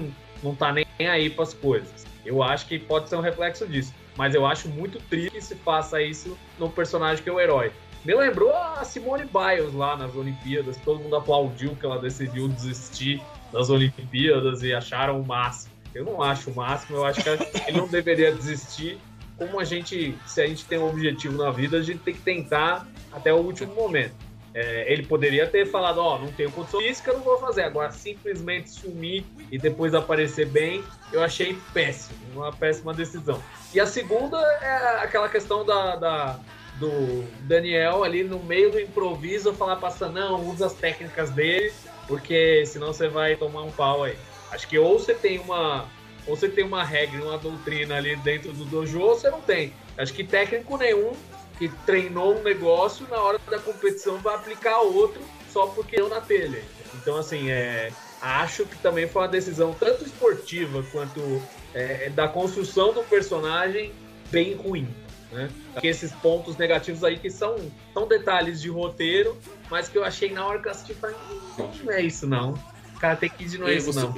não 0.41 0.55
tá 0.55 0.71
nem 0.71 0.85
aí 0.99 1.29
pras 1.29 1.53
coisas. 1.53 2.05
Eu 2.25 2.41
acho 2.41 2.65
que 2.65 2.79
pode 2.79 3.09
ser 3.09 3.17
um 3.17 3.21
reflexo 3.21 3.67
disso. 3.67 3.93
Mas 4.15 4.33
eu 4.33 4.45
acho 4.45 4.69
muito 4.69 4.99
triste 5.09 5.31
que 5.31 5.41
se 5.41 5.55
faça 5.55 6.01
isso 6.01 6.37
no 6.57 6.69
personagem 6.69 7.21
que 7.21 7.29
é 7.29 7.33
o 7.33 7.41
herói. 7.41 7.73
Me 8.05 8.13
lembrou 8.13 8.53
a 8.53 8.83
Simone 8.83 9.23
Biles 9.25 9.73
lá 9.73 9.95
nas 9.95 10.13
Olimpíadas, 10.13 10.77
todo 10.83 10.99
mundo 10.99 11.15
aplaudiu 11.15 11.75
que 11.75 11.85
ela 11.85 11.99
decidiu 11.99 12.49
desistir 12.49 13.21
das 13.53 13.69
Olimpíadas 13.69 14.63
e 14.63 14.73
acharam 14.73 15.21
o 15.21 15.25
máximo. 15.25 15.71
Eu 15.93 16.03
não 16.03 16.21
acho 16.21 16.49
o 16.49 16.55
máximo, 16.55 16.97
eu 16.97 17.05
acho 17.05 17.21
que 17.23 17.29
ele 17.67 17.77
não 17.77 17.87
deveria 17.87 18.31
desistir. 18.33 18.97
Como 19.37 19.59
a 19.59 19.63
gente, 19.63 20.17
se 20.25 20.41
a 20.41 20.47
gente 20.47 20.65
tem 20.65 20.79
um 20.79 20.89
objetivo 20.89 21.37
na 21.37 21.51
vida, 21.51 21.77
a 21.77 21.81
gente 21.81 21.99
tem 21.99 22.13
que 22.13 22.21
tentar 22.21 22.87
até 23.11 23.31
o 23.31 23.37
último 23.37 23.73
momento. 23.75 24.13
É, 24.55 24.91
ele 24.91 25.03
poderia 25.03 25.47
ter 25.47 25.65
falado, 25.65 25.97
ó, 25.99 26.19
não 26.19 26.31
tenho 26.31 26.51
condição 26.51 26.79
física, 26.79 27.11
não 27.13 27.21
vou 27.21 27.39
fazer. 27.39 27.63
Agora, 27.63 27.91
simplesmente 27.91 28.69
sumir 28.69 29.25
e 29.51 29.57
depois 29.57 29.95
aparecer 29.95 30.47
bem, 30.47 30.83
eu 31.11 31.23
achei 31.23 31.57
péssimo, 31.73 32.19
uma 32.35 32.51
péssima 32.53 32.93
decisão. 32.93 33.41
E 33.73 33.79
a 33.79 33.87
segunda 33.87 34.37
é 34.61 35.03
aquela 35.03 35.27
questão 35.27 35.65
da, 35.65 35.95
da- 35.95 36.39
do 36.79 37.23
Daniel 37.41 38.03
ali 38.03 38.23
no 38.23 38.39
meio 38.39 38.71
do 38.71 38.79
improviso 38.79 39.53
falar 39.53 39.75
pra 39.75 39.91
Sam, 39.91 40.11
não, 40.11 40.49
usa 40.49 40.65
as 40.65 40.73
técnicas 40.73 41.29
dele, 41.29 41.71
porque 42.07 42.65
senão 42.65 42.87
você 42.87 43.07
vai 43.07 43.35
tomar 43.35 43.63
um 43.63 43.71
pau 43.71 44.03
aí. 44.03 44.17
Acho 44.51 44.67
que 44.67 44.77
ou 44.77 44.99
você 44.99 45.13
tem 45.13 45.39
uma 45.39 45.87
ou 46.25 46.35
você 46.37 46.47
tem 46.47 46.63
uma 46.63 46.83
regra, 46.83 47.21
uma 47.21 47.37
doutrina 47.37 47.97
ali 47.97 48.15
dentro 48.17 48.53
do 48.53 48.63
dojo, 48.65 48.99
ou 48.99 49.15
você 49.15 49.29
não 49.29 49.41
tem. 49.41 49.73
Acho 49.97 50.13
que 50.13 50.23
técnico 50.23 50.77
nenhum 50.77 51.11
que 51.57 51.67
treinou 51.85 52.37
um 52.37 52.43
negócio 52.43 53.05
na 53.09 53.17
hora 53.17 53.39
da 53.49 53.59
competição 53.59 54.17
vai 54.19 54.35
aplicar 54.35 54.79
outro 54.79 55.21
só 55.51 55.67
porque 55.67 55.97
deu 55.97 56.09
na 56.09 56.21
telha. 56.21 56.63
Então, 56.95 57.17
assim, 57.17 57.51
é, 57.51 57.91
acho 58.21 58.65
que 58.65 58.77
também 58.77 59.07
foi 59.07 59.23
uma 59.23 59.27
decisão 59.27 59.75
tanto 59.77 60.03
esportiva 60.03 60.83
quanto 60.91 61.41
é, 61.73 62.09
da 62.09 62.27
construção 62.27 62.93
do 62.93 63.03
personagem 63.03 63.91
bem 64.31 64.55
ruim. 64.55 64.87
Né? 65.33 65.49
Esses 65.81 66.11
pontos 66.11 66.55
negativos 66.57 67.03
aí 67.03 67.17
que 67.17 67.29
são, 67.29 67.55
são 67.93 68.07
detalhes 68.07 68.61
de 68.61 68.69
roteiro, 68.69 69.35
mas 69.69 69.89
que 69.89 69.97
eu 69.97 70.03
achei 70.03 70.31
na 70.31 70.45
hora 70.45 70.59
que 70.59 70.67
eu 70.67 70.71
assisti, 70.71 70.93
falei, 70.93 71.15
"Hum, 71.59 71.69
não 71.83 71.91
é 71.93 72.01
isso 72.01 72.27
não. 72.27 72.53
Karate 72.99 73.27
Kid 73.29 73.57
não 73.57 73.67
é 73.67 73.73
E 73.73 73.77
isso 73.77 73.91
você, 73.91 73.99
não. 73.99 74.15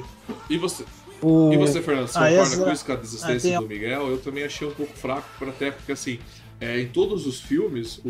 e 0.50 0.58
você, 0.58 0.86
O- 1.22 1.52
e 1.54 1.58
você 1.58 1.82
Fernando, 1.82 2.08
você 2.08 2.18
Ah, 2.20 2.28
concorda 2.30 2.42
essa- 2.54 2.64
com 2.66 2.72
isso, 2.72 2.86
com 2.86 2.92
a 2.92 2.96
desistência 2.98 3.58
ah, 3.58 3.62
do 3.62 3.68
Miguel? 3.68 4.10
Eu 4.10 4.18
também 4.22 4.44
achei 4.44 4.68
um 4.68 4.72
pouco 4.74 4.94
fraco, 4.96 5.26
até 5.48 5.72
porque 5.72 5.94
assim, 5.94 6.20
é, 6.62 6.80
em 6.82 6.88
todos 6.88 7.28
os 7.28 7.40
filmes, 7.42 8.00
o, 8.06 8.10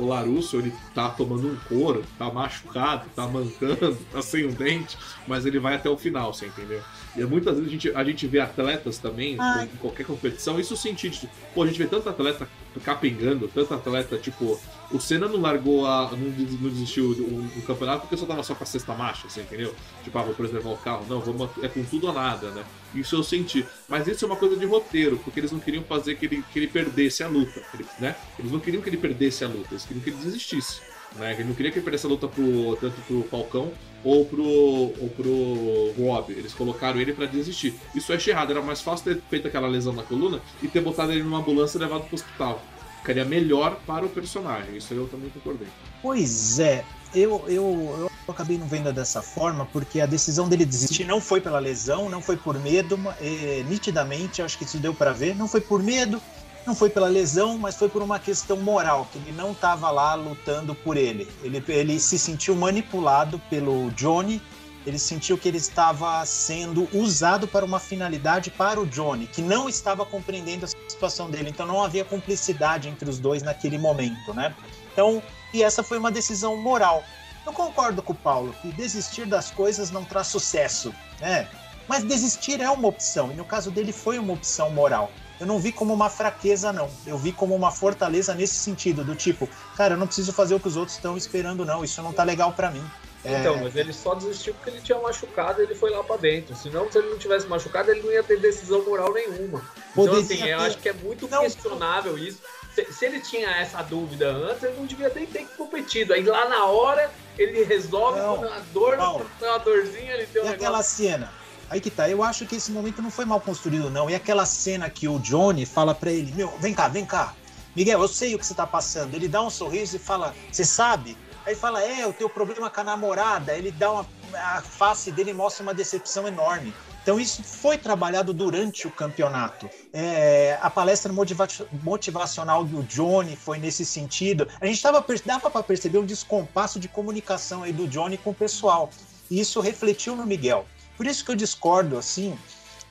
o 0.00 0.06
Larusso 0.08 0.56
ele 0.56 0.72
tá 0.94 1.08
tomando 1.10 1.48
um 1.48 1.56
couro, 1.68 2.04
tá 2.18 2.30
machucado, 2.30 3.06
tá 3.14 3.26
mancando, 3.26 3.96
tá 4.12 4.22
sem 4.22 4.46
um 4.46 4.52
dente, 4.52 4.96
mas 5.26 5.44
ele 5.46 5.58
vai 5.58 5.74
até 5.74 5.90
o 5.90 5.96
final, 5.96 6.32
você 6.32 6.46
entendeu? 6.46 6.80
E 7.16 7.22
muitas 7.24 7.54
vezes 7.56 7.68
a 7.68 7.72
gente, 7.72 7.90
a 7.94 8.04
gente 8.04 8.26
vê 8.26 8.38
atletas 8.40 8.98
também, 8.98 9.36
Ah. 9.38 9.64
em 9.64 9.76
qualquer 9.78 10.06
competição, 10.06 10.58
isso 10.60 10.74
eu 10.74 10.76
senti, 10.78 11.10
tipo, 11.10 11.32
pô, 11.54 11.62
a 11.64 11.66
gente 11.66 11.78
vê 11.78 11.86
tanto 11.86 12.08
atleta 12.08 12.48
capengando, 12.84 13.48
tanto 13.48 13.74
atleta, 13.74 14.16
tipo, 14.16 14.58
o 14.92 15.00
Senna 15.00 15.28
não 15.28 15.40
largou 15.40 15.86
a. 15.86 16.10
não, 16.12 16.30
des- 16.30 16.60
não 16.60 16.70
desistiu 16.70 17.14
do, 17.14 17.24
do 17.42 17.62
campeonato 17.66 18.02
porque 18.02 18.16
só 18.16 18.26
tava 18.26 18.42
só 18.42 18.54
com 18.54 18.62
a 18.64 18.66
sexta 18.66 18.94
marcha, 18.94 19.28
você 19.28 19.40
entendeu? 19.40 19.74
Tipo, 20.04 20.18
ah, 20.18 20.22
vou 20.22 20.34
preservar 20.34 20.70
o 20.70 20.76
carro. 20.76 21.04
Não, 21.08 21.20
vamos, 21.20 21.50
é 21.62 21.68
com 21.68 21.82
tudo 21.84 22.06
ou 22.08 22.12
nada, 22.12 22.50
né? 22.50 22.64
Isso 22.94 23.16
eu 23.16 23.22
senti. 23.22 23.66
Mas 23.88 24.06
isso 24.06 24.24
é 24.24 24.28
uma 24.28 24.36
coisa 24.36 24.56
de 24.56 24.66
roteiro, 24.66 25.18
porque 25.24 25.40
eles 25.40 25.52
não 25.52 25.60
queriam 25.60 25.82
fazer 25.84 26.14
que 26.16 26.26
ele, 26.26 26.44
que 26.52 26.58
ele 26.58 26.66
perdesse 26.68 27.22
a 27.22 27.28
luta, 27.28 27.62
né? 27.98 28.14
Eles 28.38 28.52
não 28.52 28.60
queriam 28.60 28.82
que 28.82 28.88
ele 28.88 28.96
perdesse 28.98 29.44
a 29.44 29.48
luta, 29.48 29.68
eles 29.72 29.84
queriam 29.84 30.02
que 30.02 30.10
ele 30.10 30.16
desistisse. 30.18 30.80
Né? 31.16 31.32
Ele 31.34 31.44
não 31.44 31.54
queria 31.54 31.70
que 31.70 31.78
ele 31.78 31.84
perdesse 31.84 32.06
a 32.06 32.08
luta 32.08 32.26
pro, 32.26 32.74
tanto 32.80 32.98
pro 33.02 33.22
Falcão 33.30 33.70
ou 34.02 34.24
pro, 34.24 34.42
ou 34.42 35.10
pro 35.14 35.92
Rob. 36.02 36.32
Eles 36.32 36.54
colocaram 36.54 36.98
ele 36.98 37.12
pra 37.12 37.26
desistir. 37.26 37.74
Isso 37.94 38.12
achei 38.14 38.32
errado. 38.32 38.50
Era 38.50 38.62
mais 38.62 38.80
fácil 38.80 39.04
ter 39.14 39.22
feito 39.28 39.46
aquela 39.46 39.68
lesão 39.68 39.92
na 39.92 40.02
coluna 40.02 40.40
e 40.62 40.68
ter 40.68 40.80
botado 40.80 41.12
ele 41.12 41.22
numa 41.22 41.38
ambulância 41.38 41.76
e 41.76 41.80
levado 41.80 42.04
pro 42.06 42.14
hospital. 42.14 42.62
Ficaria 43.02 43.24
melhor 43.24 43.80
para 43.84 44.06
o 44.06 44.08
personagem. 44.08 44.76
Isso 44.76 44.94
eu 44.94 45.08
também 45.08 45.28
concordei. 45.30 45.66
Pois 46.00 46.60
é, 46.60 46.84
eu, 47.12 47.44
eu, 47.48 48.08
eu 48.26 48.32
acabei 48.32 48.56
não 48.56 48.66
vendo 48.66 48.92
dessa 48.92 49.20
forma, 49.20 49.66
porque 49.66 50.00
a 50.00 50.06
decisão 50.06 50.48
dele 50.48 50.64
desistir 50.64 51.04
não 51.04 51.20
foi 51.20 51.40
pela 51.40 51.58
lesão, 51.58 52.08
não 52.08 52.22
foi 52.22 52.36
por 52.36 52.56
medo, 52.60 52.96
é, 53.20 53.64
nitidamente, 53.68 54.40
acho 54.40 54.56
que 54.56 54.64
isso 54.64 54.78
deu 54.78 54.94
para 54.94 55.12
ver, 55.12 55.34
não 55.34 55.48
foi 55.48 55.60
por 55.60 55.82
medo, 55.82 56.22
não 56.64 56.76
foi 56.76 56.88
pela 56.88 57.08
lesão, 57.08 57.58
mas 57.58 57.74
foi 57.74 57.88
por 57.88 58.02
uma 58.02 58.20
questão 58.20 58.56
moral, 58.56 59.08
que 59.12 59.18
ele 59.18 59.32
não 59.32 59.50
estava 59.50 59.90
lá 59.90 60.14
lutando 60.14 60.74
por 60.74 60.96
ele. 60.96 61.28
ele. 61.42 61.62
Ele 61.66 61.98
se 61.98 62.16
sentiu 62.16 62.54
manipulado 62.54 63.40
pelo 63.50 63.90
Johnny, 63.90 64.40
ele 64.86 64.98
sentiu 64.98 65.38
que 65.38 65.48
ele 65.48 65.58
estava 65.58 66.24
sendo 66.26 66.88
usado 66.92 67.46
para 67.46 67.64
uma 67.64 67.78
finalidade 67.78 68.50
para 68.50 68.80
o 68.80 68.86
Johnny, 68.86 69.26
que 69.26 69.40
não 69.40 69.68
estava 69.68 70.04
compreendendo 70.04 70.66
a 70.66 70.68
situação 70.88 71.30
dele, 71.30 71.50
então 71.50 71.66
não 71.66 71.82
havia 71.82 72.04
cumplicidade 72.04 72.88
entre 72.88 73.08
os 73.08 73.18
dois 73.18 73.42
naquele 73.42 73.78
momento, 73.78 74.34
né? 74.34 74.54
Então, 74.92 75.22
e 75.52 75.62
essa 75.62 75.82
foi 75.82 75.98
uma 75.98 76.10
decisão 76.10 76.56
moral. 76.56 77.02
Eu 77.46 77.52
concordo 77.52 78.02
com 78.02 78.12
o 78.12 78.16
Paulo 78.16 78.54
que 78.60 78.72
desistir 78.72 79.26
das 79.26 79.50
coisas 79.50 79.90
não 79.90 80.04
traz 80.04 80.28
sucesso, 80.28 80.94
né? 81.20 81.48
Mas 81.88 82.04
desistir 82.04 82.60
é 82.60 82.70
uma 82.70 82.88
opção, 82.88 83.32
e 83.32 83.34
no 83.34 83.44
caso 83.44 83.70
dele 83.70 83.92
foi 83.92 84.18
uma 84.18 84.32
opção 84.32 84.70
moral. 84.70 85.10
Eu 85.40 85.46
não 85.46 85.58
vi 85.58 85.72
como 85.72 85.92
uma 85.92 86.08
fraqueza, 86.08 86.72
não. 86.72 86.88
Eu 87.04 87.18
vi 87.18 87.32
como 87.32 87.52
uma 87.52 87.72
fortaleza 87.72 88.32
nesse 88.32 88.54
sentido, 88.54 89.02
do 89.02 89.16
tipo, 89.16 89.48
cara, 89.76 89.94
eu 89.94 89.98
não 89.98 90.06
preciso 90.06 90.32
fazer 90.32 90.54
o 90.54 90.60
que 90.60 90.68
os 90.68 90.76
outros 90.76 90.96
estão 90.96 91.16
esperando, 91.16 91.64
não. 91.64 91.82
Isso 91.82 92.00
não 92.00 92.12
tá 92.12 92.22
legal 92.22 92.52
para 92.52 92.70
mim. 92.70 92.84
É, 93.24 93.38
Então, 93.40 93.56
mas 93.58 93.76
ele 93.76 93.92
só 93.92 94.14
desistiu 94.14 94.52
porque 94.54 94.70
ele 94.70 94.80
tinha 94.80 94.98
machucado 95.00 95.60
e 95.60 95.64
ele 95.64 95.74
foi 95.74 95.90
lá 95.90 96.02
pra 96.02 96.16
dentro. 96.16 96.56
Senão, 96.56 96.90
se 96.90 96.98
ele 96.98 97.10
não 97.10 97.18
tivesse 97.18 97.46
machucado, 97.46 97.90
ele 97.90 98.02
não 98.02 98.10
ia 98.10 98.22
ter 98.22 98.40
decisão 98.40 98.84
moral 98.84 99.12
nenhuma. 99.12 99.58
Então, 99.92 100.06
Poderia 100.06 100.20
assim, 100.20 100.34
eu 100.38 100.58
ter- 100.58 100.64
acho 100.64 100.78
que 100.78 100.88
é 100.88 100.92
muito 100.92 101.28
Não. 101.28 101.42
questionável 101.42 102.18
isso. 102.18 102.38
Se, 102.74 102.84
se 102.92 103.04
ele 103.04 103.20
tinha 103.20 103.48
essa 103.50 103.80
dúvida 103.82 104.30
antes, 104.32 104.62
ele 104.64 104.76
não 104.76 104.86
devia 104.86 105.10
nem 105.14 105.26
ter 105.26 105.46
competido. 105.56 106.14
Aí 106.14 106.22
lá 106.24 106.48
na 106.48 106.64
hora, 106.64 107.10
ele 107.38 107.62
resolve 107.64 108.18
Não. 108.18 108.38
quando 108.38 108.52
a 108.52 108.58
dor, 108.72 108.96
tem 109.38 109.48
uma 109.48 109.58
dorzinha, 109.58 110.14
ele 110.14 110.26
tem 110.26 110.42
um 110.42 110.46
E 110.46 110.48
aquela 110.48 110.78
negócio. 110.78 110.96
cena? 111.04 111.32
Aí 111.70 111.80
que 111.80 111.90
tá, 111.90 112.08
eu 112.08 112.22
acho 112.22 112.44
que 112.46 112.56
esse 112.56 112.70
momento 112.72 113.00
não 113.00 113.10
foi 113.10 113.24
mal 113.24 113.40
construído, 113.40 113.88
não. 113.88 114.10
E 114.10 114.14
aquela 114.14 114.44
cena 114.44 114.90
que 114.90 115.06
o 115.08 115.18
Johnny 115.18 115.64
fala 115.64 115.94
pra 115.94 116.10
ele: 116.10 116.32
Meu, 116.34 116.48
vem 116.58 116.74
cá, 116.74 116.88
vem 116.88 117.06
cá. 117.06 117.34
Miguel, 117.74 118.00
eu 118.02 118.08
sei 118.08 118.34
o 118.34 118.38
que 118.38 118.44
você 118.46 118.52
tá 118.54 118.66
passando. 118.66 119.14
Ele 119.14 119.28
dá 119.28 119.40
um 119.42 119.48
sorriso 119.48 119.96
e 119.96 119.98
fala: 119.98 120.34
Você 120.50 120.64
sabe? 120.64 121.16
Aí 121.44 121.54
fala: 121.54 121.82
É, 121.82 122.06
o 122.06 122.12
teu 122.12 122.28
problema 122.28 122.70
com 122.70 122.80
a 122.80 122.84
namorada. 122.84 123.52
Ele 123.52 123.70
dá 123.70 123.90
uma. 123.92 124.06
A 124.34 124.62
face 124.62 125.10
dele 125.12 125.32
mostra 125.32 125.62
uma 125.62 125.74
decepção 125.74 126.26
enorme. 126.26 126.72
Então, 127.02 127.18
isso 127.18 127.42
foi 127.42 127.76
trabalhado 127.76 128.32
durante 128.32 128.86
o 128.86 128.90
campeonato. 128.90 129.68
É, 129.92 130.56
a 130.62 130.70
palestra 130.70 131.12
motiva- 131.12 131.48
motivacional 131.82 132.64
do 132.64 132.82
Johnny 132.84 133.34
foi 133.34 133.58
nesse 133.58 133.84
sentido. 133.84 134.46
A 134.60 134.66
gente 134.66 134.80
tava, 134.80 135.04
dava 135.26 135.50
para 135.50 135.62
perceber 135.64 135.98
um 135.98 136.06
descompasso 136.06 136.78
de 136.78 136.86
comunicação 136.86 137.64
aí 137.64 137.72
do 137.72 137.88
Johnny 137.88 138.16
com 138.16 138.30
o 138.30 138.34
pessoal. 138.34 138.88
E 139.28 139.40
isso 139.40 139.60
refletiu 139.60 140.14
no 140.14 140.24
Miguel. 140.24 140.64
Por 140.96 141.04
isso 141.06 141.24
que 141.24 141.32
eu 141.32 141.34
discordo, 141.34 141.98
assim, 141.98 142.38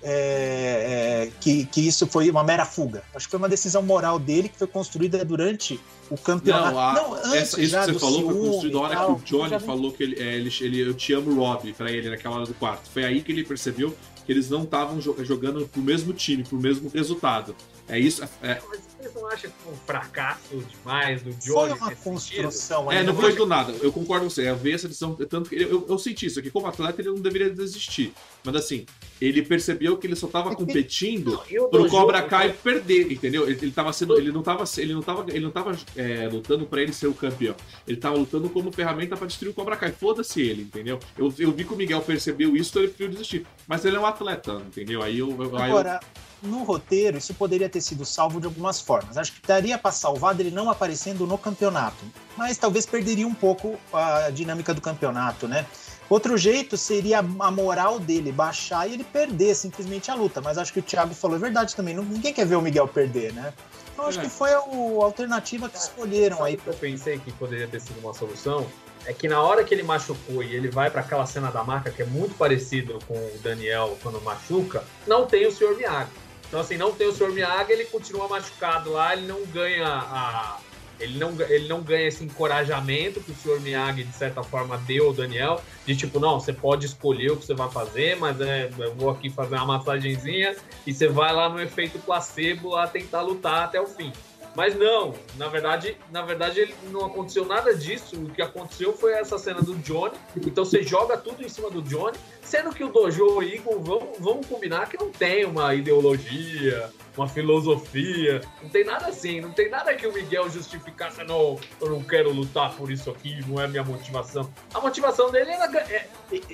é, 0.03 1.27
é, 1.27 1.31
que, 1.39 1.65
que 1.65 1.87
isso 1.87 2.07
foi 2.07 2.29
uma 2.29 2.43
mera 2.43 2.65
fuga. 2.65 3.03
Acho 3.13 3.27
que 3.27 3.31
foi 3.31 3.37
uma 3.37 3.49
decisão 3.49 3.81
moral 3.83 4.17
dele 4.17 4.49
que 4.49 4.57
foi 4.57 4.67
construída 4.67 5.23
durante 5.23 5.79
o 6.09 6.17
campeonato. 6.17 6.73
Não, 6.73 6.79
a, 6.79 6.93
não 6.93 7.13
antes 7.13 7.33
essa, 7.33 7.61
isso 7.61 7.79
que 7.79 7.85
você 7.85 7.99
falou 7.99 8.23
foi 8.23 8.33
construído 8.33 8.73
na 8.73 8.81
hora 8.81 8.95
que 8.95 9.11
o 9.11 9.15
Johnny 9.25 9.59
falou 9.59 9.91
que 9.91 10.03
ele, 10.03 10.21
é, 10.21 10.35
ele, 10.35 10.51
ele, 10.61 10.79
eu 10.81 10.93
te 10.93 11.13
amo, 11.13 11.33
Rob, 11.35 11.71
pra 11.73 11.91
ele 11.91 12.09
naquela 12.09 12.37
hora 12.37 12.45
do 12.45 12.53
quarto. 12.53 12.89
Foi 12.89 13.05
aí 13.05 13.21
que 13.21 13.31
ele 13.31 13.43
percebeu 13.43 13.95
que 14.25 14.31
eles 14.31 14.49
não 14.49 14.63
estavam 14.63 14.99
jogando 15.01 15.67
pro 15.67 15.81
mesmo 15.81 16.13
time, 16.13 16.43
pro 16.43 16.59
mesmo 16.59 16.89
resultado. 16.89 17.55
É 17.87 17.99
isso. 17.99 18.23
É... 18.41 18.61
Mas 18.69 18.79
vocês 18.97 19.13
não 19.13 19.27
acham 19.27 19.49
que 19.49 19.55
foi 19.63 19.73
um 19.73 19.77
fracasso 19.77 20.57
demais 20.57 21.21
do 21.21 21.31
Johnny? 21.31 21.77
Foi 21.77 21.89
uma 21.89 21.95
construção. 21.95 22.91
É, 22.91 23.03
não 23.03 23.15
foi 23.15 23.35
do 23.35 23.45
nada. 23.45 23.73
Eu 23.81 23.91
concordo 23.91 24.25
com 24.25 24.29
você. 24.29 24.49
Eu 24.49 24.55
vi 24.55 24.71
essa 24.73 24.87
decisão. 24.87 25.13
Tanto 25.15 25.49
que 25.49 25.55
eu, 25.55 25.69
eu, 25.69 25.85
eu, 25.89 25.97
senti 25.97 26.27
isso 26.27 26.39
aqui. 26.39 26.49
Como 26.49 26.67
atleta, 26.67 27.01
ele 27.01 27.09
não 27.09 27.19
deveria 27.19 27.49
desistir. 27.49 28.13
Mas 28.43 28.55
assim, 28.55 28.85
ele 29.21 29.43
percebeu 29.43 29.95
que 29.97 30.07
ele 30.07 30.15
só 30.15 30.25
estava 30.25 30.51
é 30.51 30.55
competindo 30.55 31.39
não, 31.51 31.69
pro 31.69 31.87
Cobra 31.87 32.23
Kai 32.23 32.51
perder, 32.51 33.11
entendeu? 33.11 33.47
Ele, 33.47 33.59
ele 33.61 33.71
tava 33.71 33.93
sendo. 33.93 34.17
Ele 34.17 34.31
não 34.31 34.39
estava 34.39 34.63
ele 34.77 34.93
não 34.93 35.01
tava, 35.01 35.25
ele 35.29 35.39
não 35.39 35.51
tava 35.51 35.77
é, 35.95 36.27
lutando 36.27 36.65
para 36.65 36.81
ele 36.81 36.91
ser 36.91 37.07
o 37.07 37.13
campeão. 37.13 37.55
Ele 37.87 37.97
estava 37.97 38.15
lutando 38.15 38.49
como 38.49 38.71
ferramenta 38.71 39.15
para 39.15 39.27
destruir 39.27 39.51
o 39.51 39.53
Cobra 39.53 39.77
Kai. 39.77 39.91
Foda-se 39.91 40.41
ele, 40.41 40.63
entendeu? 40.63 40.99
Eu, 41.15 41.31
eu 41.37 41.51
vi 41.51 41.63
que 41.63 41.73
o 41.73 41.77
Miguel 41.77 42.01
percebeu 42.01 42.55
isso, 42.55 42.71
então 42.71 42.81
ele 42.81 42.89
preferiu 42.89 43.11
desistir. 43.11 43.45
Mas 43.67 43.85
ele 43.85 43.95
é 43.95 43.99
um 43.99 44.05
atleta, 44.05 44.53
entendeu? 44.65 45.03
Aí 45.03 45.19
eu. 45.19 45.29
Aí 45.55 45.69
Agora, 45.69 45.99
eu 46.03 46.21
no 46.41 46.63
roteiro, 46.63 47.17
isso 47.17 47.33
poderia 47.33 47.69
ter 47.69 47.81
sido 47.81 48.03
salvo 48.03 48.39
de 48.39 48.47
algumas 48.47 48.81
formas. 48.81 49.17
Acho 49.17 49.33
que 49.33 49.47
daria 49.47 49.77
para 49.77 49.91
salvar 49.91 50.33
dele 50.33 50.49
não 50.49 50.69
aparecendo 50.69 51.27
no 51.27 51.37
campeonato, 51.37 52.03
mas 52.35 52.57
talvez 52.57 52.85
perderia 52.85 53.27
um 53.27 53.33
pouco 53.33 53.79
a 53.93 54.29
dinâmica 54.31 54.73
do 54.73 54.81
campeonato, 54.81 55.47
né? 55.47 55.65
Outro 56.11 56.37
jeito 56.37 56.75
seria 56.75 57.19
a 57.19 57.51
moral 57.51 57.97
dele 57.97 58.33
baixar 58.33 58.85
e 58.85 58.95
ele 58.95 59.03
perder 59.05 59.55
simplesmente 59.55 60.11
a 60.11 60.13
luta. 60.13 60.41
Mas 60.41 60.57
acho 60.57 60.73
que 60.73 60.79
o 60.79 60.83
Thiago 60.83 61.13
falou 61.13 61.37
a 61.37 61.39
verdade 61.39 61.73
também. 61.73 61.95
Ninguém 61.95 62.33
quer 62.33 62.45
ver 62.45 62.57
o 62.57 62.61
Miguel 62.61 62.85
perder, 62.85 63.31
né? 63.31 63.53
Então 63.93 64.07
acho 64.07 64.19
é. 64.19 64.23
que 64.23 64.29
foi 64.29 64.51
a, 64.51 64.57
a, 64.57 65.03
alternativa 65.05 65.69
que 65.69 65.77
escolheram 65.77 66.43
aí. 66.43 66.59
Eu 66.65 66.73
pensei 66.73 67.17
que 67.17 67.31
poderia 67.31 67.65
ter 67.65 67.79
sido 67.79 67.97
uma 68.01 68.13
solução. 68.13 68.67
É 69.05 69.13
que 69.13 69.29
na 69.29 69.41
hora 69.41 69.63
que 69.63 69.73
ele 69.73 69.83
machucou 69.83 70.43
e 70.43 70.53
ele 70.53 70.69
vai 70.69 70.91
para 70.91 70.99
aquela 70.99 71.25
cena 71.25 71.49
da 71.49 71.63
marca 71.63 71.89
que 71.89 72.01
é 72.01 72.05
muito 72.05 72.35
parecido 72.35 72.99
com 73.07 73.13
o 73.13 73.39
Daniel 73.41 73.97
quando 74.03 74.21
machuca, 74.21 74.83
não 75.07 75.25
tem 75.25 75.47
o 75.47 75.51
Sr. 75.51 75.77
Miyagi. 75.77 76.11
Então, 76.45 76.59
assim, 76.59 76.75
não 76.75 76.91
tem 76.91 77.07
o 77.07 77.13
Sr. 77.13 77.31
Miyagi, 77.31 77.71
ele 77.71 77.85
continua 77.85 78.27
machucado 78.27 78.91
lá, 78.91 79.15
ele 79.15 79.27
não 79.27 79.45
ganha 79.45 79.87
a. 79.87 80.57
Ele 81.01 81.17
não, 81.17 81.33
ele 81.49 81.67
não 81.67 81.81
ganha 81.81 82.07
esse 82.07 82.23
encorajamento 82.23 83.19
que 83.21 83.31
o 83.31 83.35
Sr. 83.35 83.59
Miyagi, 83.61 84.03
de 84.03 84.15
certa 84.15 84.43
forma, 84.43 84.77
deu 84.77 85.07
ao 85.07 85.13
Daniel, 85.13 85.61
de 85.85 85.95
tipo, 85.95 86.19
não, 86.19 86.39
você 86.39 86.53
pode 86.53 86.85
escolher 86.85 87.31
o 87.31 87.37
que 87.37 87.45
você 87.45 87.53
vai 87.53 87.69
fazer, 87.69 88.15
mas 88.17 88.39
é, 88.39 88.69
eu 88.77 88.93
vou 88.95 89.09
aqui 89.09 89.29
fazer 89.29 89.55
uma 89.55 89.65
massagenzinha 89.77 90.55
e 90.85 90.93
você 90.93 91.07
vai 91.07 91.33
lá 91.33 91.49
no 91.49 91.59
efeito 91.59 91.99
placebo 91.99 92.75
a 92.75 92.87
tentar 92.87 93.21
lutar 93.21 93.65
até 93.65 93.81
o 93.81 93.87
fim. 93.87 94.11
Mas 94.55 94.75
não, 94.75 95.13
na 95.37 95.47
verdade, 95.47 95.97
na 96.11 96.21
verdade 96.21 96.73
não 96.91 97.05
aconteceu 97.05 97.45
nada 97.45 97.73
disso. 97.73 98.17
O 98.17 98.29
que 98.29 98.41
aconteceu 98.41 98.93
foi 98.93 99.13
essa 99.13 99.37
cena 99.37 99.61
do 99.61 99.75
Johnny. 99.75 100.15
Então 100.35 100.65
você 100.65 100.83
joga 100.83 101.17
tudo 101.17 101.43
em 101.43 101.49
cima 101.49 101.69
do 101.69 101.81
Johnny, 101.81 102.17
sendo 102.41 102.73
que 102.73 102.83
o 102.83 102.89
Dojo 102.89 103.41
e 103.41 103.55
Eagle 103.55 103.79
vamos, 103.79 104.19
vamos 104.19 104.45
combinar 104.45 104.89
que 104.89 104.97
não 104.97 105.09
tem 105.09 105.45
uma 105.45 105.73
ideologia, 105.73 106.91
uma 107.15 107.27
filosofia, 107.27 108.41
não 108.61 108.69
tem 108.69 108.83
nada 108.83 109.07
assim, 109.07 109.41
não 109.41 109.51
tem 109.51 109.69
nada 109.69 109.93
que 109.93 110.05
o 110.05 110.13
Miguel 110.13 110.49
justificasse, 110.49 111.23
não, 111.23 111.59
eu 111.79 111.89
não 111.89 112.03
quero 112.03 112.31
lutar 112.31 112.73
por 112.75 112.91
isso 112.91 113.09
aqui, 113.09 113.39
não 113.47 113.61
é 113.61 113.67
minha 113.67 113.83
motivação. 113.83 114.51
A 114.73 114.79
motivação 114.79 115.31
dele 115.31 115.51
era. 115.51 115.65
É, 115.89 116.07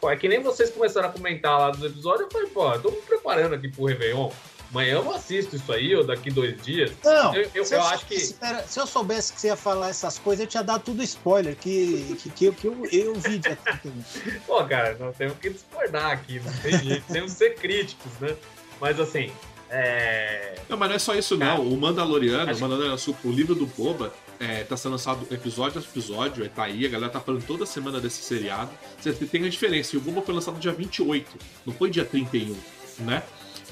Pô, 0.00 0.10
é 0.10 0.16
que 0.16 0.28
nem 0.28 0.42
vocês 0.42 0.70
começaram 0.70 1.10
a 1.10 1.12
comentar 1.12 1.58
lá 1.58 1.70
dos 1.70 1.84
episódios. 1.84 2.22
Eu 2.22 2.30
falei, 2.30 2.48
pô, 2.48 2.72
eu 2.72 2.82
tô 2.82 2.90
me 2.90 3.02
preparando 3.02 3.54
aqui 3.54 3.68
pro 3.68 3.84
Réveillon. 3.84 4.30
Amanhã 4.70 4.94
eu 4.94 5.10
assisto 5.12 5.56
isso 5.56 5.72
aí, 5.72 5.94
ou 5.96 6.04
daqui 6.04 6.30
dois 6.30 6.62
dias. 6.62 6.92
Não, 7.04 7.34
eu, 7.34 7.50
eu, 7.54 7.64
eu 7.64 7.82
acho 7.82 8.06
que. 8.06 8.14
Espera, 8.14 8.62
se 8.62 8.78
eu 8.78 8.86
soubesse 8.86 9.32
que 9.32 9.40
você 9.40 9.48
ia 9.48 9.56
falar 9.56 9.88
essas 9.88 10.18
coisas, 10.18 10.44
eu 10.44 10.48
tinha 10.48 10.62
dado 10.62 10.82
tudo 10.82 11.02
spoiler, 11.02 11.56
que, 11.56 12.16
que, 12.22 12.30
que, 12.30 12.44
eu, 12.46 12.52
que 12.52 12.66
eu, 12.68 12.86
eu 12.92 13.14
vi 13.16 13.40
Pô, 14.46 14.64
cara, 14.64 14.96
nós 14.98 15.16
temos 15.16 15.36
que 15.38 15.50
discordar 15.50 16.12
aqui, 16.12 16.40
não 16.40 16.52
tem 16.62 16.78
jeito, 16.78 17.12
temos 17.12 17.32
que 17.32 17.38
ser 17.38 17.56
críticos, 17.56 18.12
né? 18.20 18.36
Mas 18.80 18.98
assim, 19.00 19.32
é... 19.70 20.56
Não, 20.68 20.76
mas 20.76 20.88
não 20.88 20.96
é 20.96 20.98
só 20.98 21.14
isso, 21.14 21.38
Cara, 21.38 21.56
não. 21.56 21.66
O 21.66 21.76
Mandaloriano, 21.76 22.52
o, 22.52 22.60
Mandaloriano, 22.60 22.98
o 23.24 23.30
livro 23.30 23.54
do 23.54 23.66
Boba, 23.66 24.12
é, 24.38 24.64
tá 24.64 24.76
sendo 24.76 24.92
lançado 24.92 25.26
episódio 25.30 25.80
a 25.80 25.82
episódio, 25.82 26.44
é, 26.44 26.48
tá 26.48 26.64
aí, 26.64 26.84
a 26.84 26.88
galera 26.88 27.12
tá 27.12 27.20
falando 27.20 27.44
toda 27.46 27.64
semana 27.64 28.00
desse 28.00 28.22
seriado. 28.22 28.70
Você 29.00 29.12
tem 29.12 29.44
a 29.44 29.48
diferença, 29.48 29.94
e 29.94 29.98
o 29.98 30.00
Boba 30.00 30.22
foi 30.22 30.34
lançado 30.34 30.58
dia 30.58 30.72
28, 30.72 31.30
não 31.66 31.72
foi 31.74 31.90
dia 31.90 32.04
31, 32.04 32.56
né? 33.00 33.22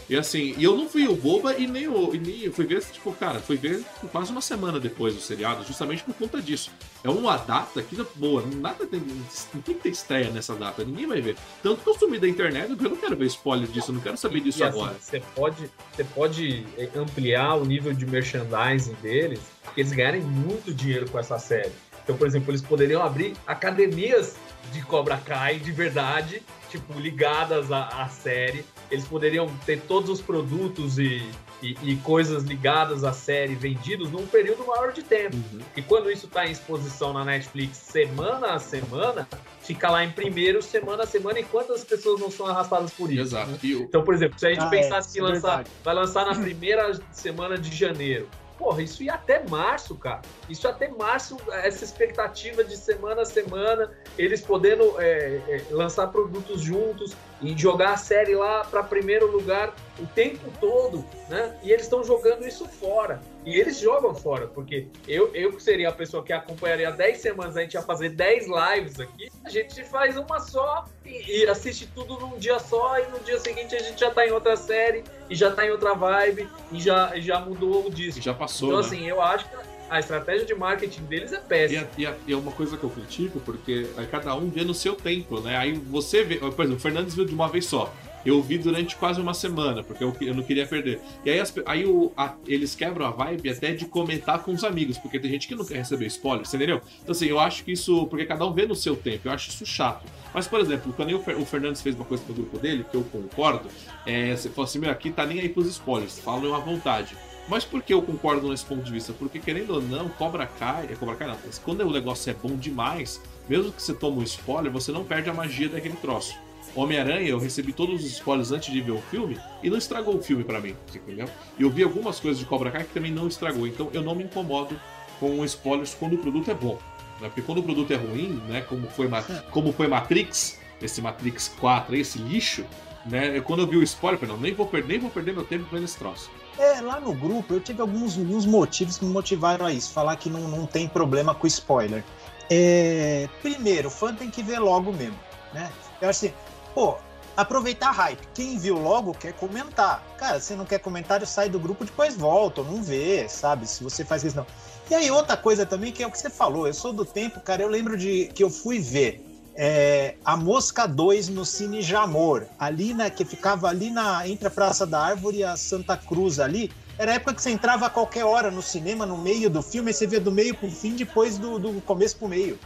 E 0.08 0.16
assim, 0.16 0.54
e 0.56 0.64
eu 0.64 0.74
não 0.74 0.88
vi 0.88 1.06
o 1.06 1.14
Boba 1.14 1.54
e 1.54 1.66
nem 1.66 1.86
o. 1.86 2.14
E 2.14 2.18
nem, 2.18 2.44
eu 2.44 2.52
fui 2.52 2.64
ver, 2.64 2.82
tipo, 2.82 3.12
cara, 3.12 3.40
fui 3.40 3.56
ver 3.56 3.84
quase 4.10 4.32
uma 4.32 4.40
semana 4.40 4.80
depois 4.80 5.14
do 5.14 5.20
seriado, 5.20 5.64
justamente 5.64 6.02
por 6.02 6.14
conta 6.14 6.40
disso. 6.40 6.70
É 7.04 7.10
uma 7.10 7.36
data 7.36 7.82
que, 7.82 7.94
boa, 8.14 8.42
nada 8.56 8.86
tem, 8.86 9.00
não 9.00 9.60
tem 9.60 9.74
que 9.74 9.82
ter 9.82 9.90
estreia 9.90 10.30
nessa 10.30 10.54
data, 10.54 10.82
ninguém 10.82 11.06
vai 11.06 11.20
ver. 11.20 11.36
Tanto 11.62 11.82
que 11.82 11.90
eu 11.90 11.94
sumi 11.94 12.18
da 12.18 12.26
internet, 12.26 12.70
eu 12.70 12.76
não 12.76 12.96
quero 12.96 13.16
ver 13.16 13.26
spoiler 13.26 13.68
disso, 13.68 13.90
eu 13.90 13.96
não 13.96 14.00
quero 14.00 14.16
saber 14.16 14.40
disso 14.40 14.60
e, 14.60 14.62
assim, 14.62 14.78
agora. 14.78 14.96
Você 14.98 15.22
pode, 15.34 15.70
você 15.94 16.04
pode 16.04 16.66
eh, 16.78 16.88
ampliar 16.96 17.56
o 17.56 17.66
nível 17.66 17.92
de 17.92 18.06
merchandising 18.06 18.94
deles, 19.02 19.40
porque 19.62 19.82
eles 19.82 19.92
ganharem 19.92 20.22
muito 20.22 20.72
dinheiro 20.72 21.08
com 21.10 21.18
essa 21.18 21.38
série. 21.38 21.72
Então, 22.02 22.16
por 22.16 22.26
exemplo, 22.26 22.50
eles 22.50 22.62
poderiam 22.62 23.02
abrir 23.02 23.34
academias 23.46 24.36
de 24.72 24.82
Cobra 24.82 25.16
Kai 25.16 25.58
de 25.58 25.72
verdade, 25.72 26.42
tipo, 26.70 26.98
ligadas 26.98 27.72
à, 27.72 27.88
à 27.88 28.08
série. 28.08 28.64
Eles 28.90 29.04
poderiam 29.06 29.48
ter 29.64 29.80
todos 29.82 30.08
os 30.08 30.20
produtos 30.20 30.98
e, 30.98 31.28
e, 31.62 31.76
e, 31.82 31.96
coisas 31.96 32.44
ligadas 32.44 33.04
à 33.04 33.12
série 33.12 33.54
vendidos 33.54 34.10
num 34.10 34.26
período 34.26 34.66
maior 34.66 34.92
de 34.92 35.02
tempo. 35.02 35.36
Uhum. 35.36 35.60
E 35.76 35.82
quando 35.82 36.10
isso 36.10 36.26
está 36.26 36.46
em 36.46 36.52
exposição 36.52 37.12
na 37.12 37.24
Netflix 37.24 37.76
semana 37.76 38.54
a 38.54 38.58
semana, 38.58 39.28
fica 39.60 39.90
lá 39.90 40.04
em 40.04 40.10
primeiro, 40.10 40.62
semana 40.62 41.02
a 41.02 41.06
semana, 41.06 41.40
e 41.40 41.44
quantas 41.44 41.84
pessoas 41.84 42.20
não 42.20 42.30
são 42.30 42.46
arrastadas 42.46 42.92
por 42.92 43.10
isso? 43.10 43.22
Exato. 43.22 43.50
Né? 43.50 43.58
Então, 43.62 44.02
por 44.02 44.14
exemplo, 44.14 44.38
se 44.38 44.46
a 44.46 44.50
gente 44.50 44.64
ah, 44.64 44.68
pensasse 44.68 45.10
é, 45.10 45.12
que 45.12 45.18
é 45.18 45.22
lançar, 45.22 45.64
vai 45.84 45.94
lançar 45.94 46.26
na 46.26 46.34
primeira 46.34 46.98
semana 47.12 47.58
de 47.58 47.74
janeiro, 47.74 48.28
porra, 48.58 48.82
isso 48.82 49.02
ia 49.02 49.14
até 49.14 49.42
março, 49.48 49.94
cara. 49.94 50.22
Isso 50.48 50.66
até 50.66 50.88
março, 50.88 51.36
essa 51.50 51.84
expectativa 51.84 52.64
de 52.64 52.76
semana 52.76 53.22
a 53.22 53.24
semana, 53.24 53.90
eles 54.18 54.40
podendo 54.40 55.00
é, 55.00 55.40
é, 55.48 55.64
lançar 55.70 56.08
produtos 56.08 56.60
juntos 56.60 57.16
e 57.40 57.56
jogar 57.56 57.92
a 57.92 57.96
série 57.96 58.34
lá 58.34 58.64
para 58.64 58.82
primeiro 58.82 59.30
lugar 59.30 59.74
o 59.98 60.06
tempo 60.06 60.52
todo, 60.60 61.04
né? 61.28 61.56
E 61.62 61.70
eles 61.70 61.84
estão 61.84 62.02
jogando 62.02 62.46
isso 62.46 62.66
fora. 62.66 63.20
E 63.44 63.58
eles 63.58 63.78
jogam 63.78 64.14
fora, 64.14 64.46
porque 64.46 64.88
eu, 65.06 65.34
eu 65.34 65.52
que 65.52 65.62
seria 65.62 65.88
a 65.88 65.92
pessoa 65.92 66.22
que 66.22 66.32
acompanharia 66.32 66.90
10 66.90 67.18
semanas, 67.18 67.56
a 67.56 67.62
gente 67.62 67.74
ia 67.74 67.82
fazer 67.82 68.10
10 68.10 68.46
lives 68.46 69.00
aqui, 69.00 69.30
a 69.44 69.48
gente 69.48 69.82
faz 69.84 70.16
uma 70.16 70.38
só 70.40 70.84
e, 71.04 71.40
e 71.42 71.48
assiste 71.48 71.88
tudo 71.94 72.18
num 72.18 72.36
dia 72.38 72.58
só, 72.58 72.98
e 72.98 73.06
no 73.08 73.18
dia 73.20 73.38
seguinte 73.38 73.74
a 73.74 73.78
gente 73.78 73.98
já 73.98 74.10
tá 74.10 74.26
em 74.26 74.30
outra 74.30 74.56
série, 74.56 75.02
e 75.30 75.34
já 75.34 75.50
tá 75.50 75.66
em 75.66 75.70
outra 75.70 75.94
vibe, 75.94 76.48
e 76.70 76.80
já, 76.80 77.18
já 77.18 77.40
mudou 77.40 77.86
o 77.86 77.90
disco. 77.90 78.20
Já 78.20 78.34
passou. 78.34 78.68
Então, 78.68 78.80
né? 78.80 78.86
assim, 78.86 79.06
eu 79.08 79.22
acho 79.22 79.48
que 79.48 79.56
a 79.90 79.98
estratégia 79.98 80.46
de 80.46 80.54
marketing 80.54 81.04
deles 81.04 81.32
é 81.32 81.38
péssima. 81.38 81.86
E, 81.96 82.04
é, 82.04 82.36
uma 82.36 82.52
coisa 82.52 82.76
que 82.76 82.84
eu 82.84 82.90
critico, 82.90 83.40
porque 83.40 83.86
cada 84.10 84.34
um 84.34 84.48
vê 84.48 84.64
no 84.64 84.74
seu 84.74 84.94
tempo, 84.94 85.40
né? 85.40 85.56
Aí 85.56 85.72
você 85.72 86.22
vê, 86.22 86.36
por 86.36 86.64
exemplo, 86.64 86.76
o 86.76 86.80
Fernandes 86.80 87.14
viu 87.14 87.24
de 87.24 87.34
uma 87.34 87.48
vez 87.48 87.66
só. 87.66 87.92
Eu 88.26 88.42
vi 88.42 88.58
durante 88.58 88.96
quase 88.96 89.20
uma 89.20 89.32
semana, 89.32 89.82
porque 89.82 90.02
eu, 90.02 90.14
eu 90.20 90.34
não 90.34 90.42
queria 90.42 90.66
perder. 90.66 91.00
E 91.24 91.30
aí, 91.30 91.40
as, 91.40 91.54
aí 91.64 91.86
o, 91.86 92.12
a, 92.16 92.34
eles 92.46 92.74
quebram 92.74 93.06
a 93.06 93.10
vibe 93.10 93.48
até 93.48 93.72
de 93.72 93.86
comentar 93.86 94.42
com 94.42 94.52
os 94.52 94.64
amigos, 94.64 94.98
porque 94.98 95.18
tem 95.18 95.30
gente 95.30 95.46
que 95.46 95.54
não 95.54 95.64
quer 95.64 95.76
receber 95.76 96.06
spoiler, 96.06 96.44
você 96.44 96.56
entendeu? 96.56 96.82
Então, 97.00 97.12
assim, 97.12 97.26
eu 97.26 97.38
acho 97.38 97.64
que 97.64 97.72
isso. 97.72 98.06
Porque 98.06 98.26
cada 98.26 98.44
um 98.44 98.52
vê 98.52 98.66
no 98.66 98.74
seu 98.74 98.96
tempo, 98.96 99.28
eu 99.28 99.32
acho 99.32 99.50
isso 99.50 99.64
chato. 99.64 100.04
Mas, 100.34 100.46
por 100.46 100.60
exemplo, 100.60 100.92
quando 100.92 101.14
o 101.16 101.46
Fernandes 101.46 101.80
fez 101.80 101.94
uma 101.94 102.04
coisa 102.04 102.22
no 102.28 102.34
grupo 102.34 102.58
dele, 102.58 102.84
que 102.90 102.96
eu 102.96 103.04
concordo, 103.04 103.68
é, 104.04 104.36
você 104.36 104.48
falou 104.50 104.64
assim: 104.64 104.78
meu, 104.78 104.90
aqui 104.90 105.10
tá 105.10 105.24
nem 105.24 105.40
aí 105.40 105.48
pros 105.48 105.66
spoilers, 105.68 106.18
falam 106.18 106.54
à 106.54 106.58
vontade. 106.58 107.16
Mas 107.48 107.64
por 107.64 107.82
que 107.82 107.94
eu 107.94 108.02
concordo 108.02 108.48
nesse 108.48 108.64
ponto 108.64 108.82
de 108.82 108.92
vista? 108.92 109.12
Porque, 109.12 109.38
querendo 109.38 109.74
ou 109.74 109.82
não, 109.82 110.08
Cobra 110.10 110.46
Kai. 110.46 110.88
É 110.90 110.94
Cobra 110.94 111.16
Kai 111.16 111.28
não. 111.28 111.36
Mas 111.44 111.58
quando 111.58 111.80
o 111.80 111.90
negócio 111.90 112.30
é 112.30 112.34
bom 112.34 112.56
demais, 112.56 113.20
mesmo 113.48 113.72
que 113.72 113.82
você 113.82 113.94
tome 113.94 114.18
um 114.18 114.22
spoiler, 114.22 114.70
você 114.70 114.92
não 114.92 115.04
perde 115.04 115.30
a 115.30 115.34
magia 115.34 115.68
daquele 115.68 115.96
troço. 115.96 116.36
Homem-Aranha, 116.74 117.28
eu 117.28 117.38
recebi 117.38 117.72
todos 117.72 118.04
os 118.04 118.10
spoilers 118.12 118.52
antes 118.52 118.72
de 118.72 118.80
ver 118.80 118.92
o 118.92 119.00
filme 119.10 119.38
e 119.62 119.70
não 119.70 119.78
estragou 119.78 120.16
o 120.16 120.22
filme 120.22 120.44
para 120.44 120.60
mim, 120.60 120.76
entendeu? 120.94 121.28
E 121.58 121.62
eu 121.62 121.70
vi 121.70 121.82
algumas 121.82 122.20
coisas 122.20 122.38
de 122.38 122.44
Cobra 122.44 122.70
Kai 122.70 122.84
que 122.84 122.92
também 122.92 123.10
não 123.10 123.26
estragou, 123.26 123.66
então 123.66 123.88
eu 123.92 124.02
não 124.02 124.14
me 124.14 124.24
incomodo 124.24 124.78
com 125.18 125.44
spoilers 125.44 125.94
quando 125.94 126.14
o 126.14 126.18
produto 126.18 126.50
é 126.50 126.54
bom. 126.54 126.78
Né? 127.20 127.28
Porque 127.28 127.42
quando 127.42 127.58
o 127.58 127.62
produto 127.62 127.90
é 127.90 127.96
ruim, 127.96 128.40
né, 128.48 128.60
como 128.60 128.86
foi, 128.88 129.08
como 129.50 129.72
foi 129.72 129.88
Matrix, 129.88 130.60
esse 130.80 131.00
Matrix 131.00 131.48
4, 131.58 131.96
esse 131.96 132.18
lixo, 132.18 132.64
né, 133.06 133.40
quando 133.40 133.60
eu 133.60 133.66
vi 133.66 133.76
o 133.76 133.82
spoiler, 133.82 134.16
eu 134.16 134.20
falei, 134.20 134.34
não, 134.36 134.42
nem 134.42 134.54
vou, 134.54 134.66
perder, 134.66 134.88
nem 134.88 134.98
vou 134.98 135.10
perder 135.10 135.32
meu 135.32 135.44
tempo 135.44 135.66
vendo 135.72 135.84
esse 135.84 135.98
troço. 135.98 136.30
É, 136.58 136.80
lá 136.80 136.98
no 136.98 137.14
grupo 137.14 137.54
eu 137.54 137.60
tive 137.60 137.80
alguns, 137.80 138.18
alguns 138.18 138.44
motivos 138.44 138.98
que 138.98 139.04
me 139.04 139.12
motivaram 139.12 139.64
a 139.64 139.72
isso, 139.72 139.92
falar 139.92 140.16
que 140.16 140.28
não, 140.28 140.40
não 140.48 140.66
tem 140.66 140.88
problema 140.88 141.34
com 141.34 141.46
spoiler. 141.46 142.04
É, 142.50 143.28
primeiro, 143.40 143.88
o 143.88 143.90
fã 143.90 144.14
tem 144.14 144.30
que 144.30 144.42
ver 144.42 144.58
logo 144.58 144.92
mesmo, 144.92 145.18
né? 145.52 145.70
Eu 146.00 146.08
acho 146.08 146.26
assim, 146.26 146.34
pô, 146.74 146.96
aproveitar 147.36 147.90
a 147.90 147.92
hype. 147.92 148.26
Quem 148.34 148.58
viu 148.58 148.76
logo 148.76 149.14
quer 149.14 149.32
comentar. 149.34 150.02
Cara, 150.16 150.40
se 150.40 150.56
não 150.56 150.64
quer 150.64 150.80
comentário, 150.80 151.26
sai 151.26 151.48
do 151.48 151.60
grupo, 151.60 151.84
depois 151.84 152.16
volta, 152.16 152.62
ou 152.62 152.66
não 152.66 152.82
vê, 152.82 153.28
sabe? 153.28 153.66
Se 153.66 153.84
você 153.84 154.04
faz 154.04 154.34
não. 154.34 154.46
E 154.90 154.94
aí, 154.94 155.10
outra 155.10 155.36
coisa 155.36 155.64
também, 155.64 155.92
que 155.92 156.02
é 156.02 156.06
o 156.06 156.10
que 156.10 156.18
você 156.18 156.30
falou, 156.30 156.66
eu 156.66 156.74
sou 156.74 156.92
do 156.92 157.04
tempo, 157.04 157.40
cara, 157.40 157.62
eu 157.62 157.68
lembro 157.68 157.96
de 157.96 158.30
que 158.34 158.42
eu 158.42 158.50
fui 158.50 158.80
ver 158.80 159.27
é, 159.60 160.14
a 160.24 160.36
Mosca 160.36 160.86
2 160.86 161.30
no 161.30 161.44
Cine 161.44 161.82
Jamor, 161.82 162.46
ali 162.60 162.94
na, 162.94 163.10
que 163.10 163.24
ficava 163.24 163.68
ali 163.68 163.90
na, 163.90 164.26
entre 164.28 164.46
a 164.46 164.50
Praça 164.50 164.86
da 164.86 165.00
Árvore 165.00 165.38
e 165.38 165.44
a 165.44 165.56
Santa 165.56 165.96
Cruz 165.96 166.38
ali. 166.38 166.70
Era 166.96 167.10
a 167.10 167.14
época 167.16 167.34
que 167.34 167.42
você 167.42 167.50
entrava 167.50 167.86
a 167.86 167.90
qualquer 167.90 168.24
hora 168.24 168.52
no 168.52 168.62
cinema, 168.62 169.04
no 169.04 169.18
meio 169.18 169.50
do 169.50 169.60
filme, 169.60 169.90
e 169.90 169.94
você 169.94 170.06
via 170.06 170.20
do 170.20 170.30
meio 170.30 170.54
pro 170.54 170.70
fim, 170.70 170.94
depois 170.94 171.38
do, 171.38 171.58
do 171.58 171.80
começo 171.80 172.16
pro 172.18 172.28
meio. 172.28 172.56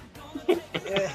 É, 0.85 1.11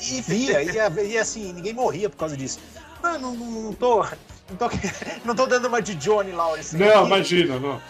e 0.00 0.20
via, 0.20 0.62
e, 0.64 1.12
e, 1.12 1.18
assim, 1.18 1.52
ninguém 1.52 1.72
morria 1.72 2.10
por 2.10 2.16
causa 2.16 2.36
disso. 2.36 2.58
Não, 3.00 3.16
não, 3.16 3.34
não, 3.36 3.72
tô, 3.72 4.02
não, 4.02 4.56
tô, 4.58 4.66
não 5.24 5.34
tô 5.36 5.46
dando 5.46 5.68
uma 5.68 5.80
de 5.80 5.94
Johnny 5.94 6.32
Lawrence. 6.32 6.76
Não, 6.76 7.06
imagina, 7.06 7.60
não. 7.60 7.80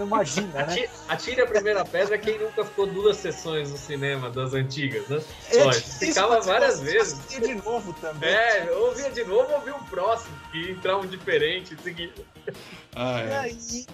Imagina, 0.00 0.66
né? 0.66 0.88
Atire 1.08 1.40
a 1.40 1.46
primeira 1.46 1.84
pedra 1.84 2.16
quem 2.18 2.38
nunca 2.38 2.64
ficou 2.64 2.86
duas 2.86 3.16
sessões 3.16 3.70
no 3.70 3.76
cinema 3.76 4.30
das 4.30 4.54
antigas, 4.54 5.08
né? 5.08 5.20
É, 5.50 5.72
ficava 5.72 6.40
várias 6.40 6.80
vezes. 6.80 7.18
de 7.28 7.54
novo 7.54 7.92
também. 7.94 8.30
É, 8.30 8.70
ouvia 8.72 9.10
de 9.10 9.24
novo, 9.24 9.52
ouvia 9.52 9.74
um 9.74 9.84
próximo, 9.84 10.34
que 10.50 10.70
entrava 10.70 11.00
um 11.00 11.06
diferente, 11.06 11.76
seguinte. 11.82 12.24
Ah, 12.94 13.20
é. 13.20 13.50
e, 13.50 13.86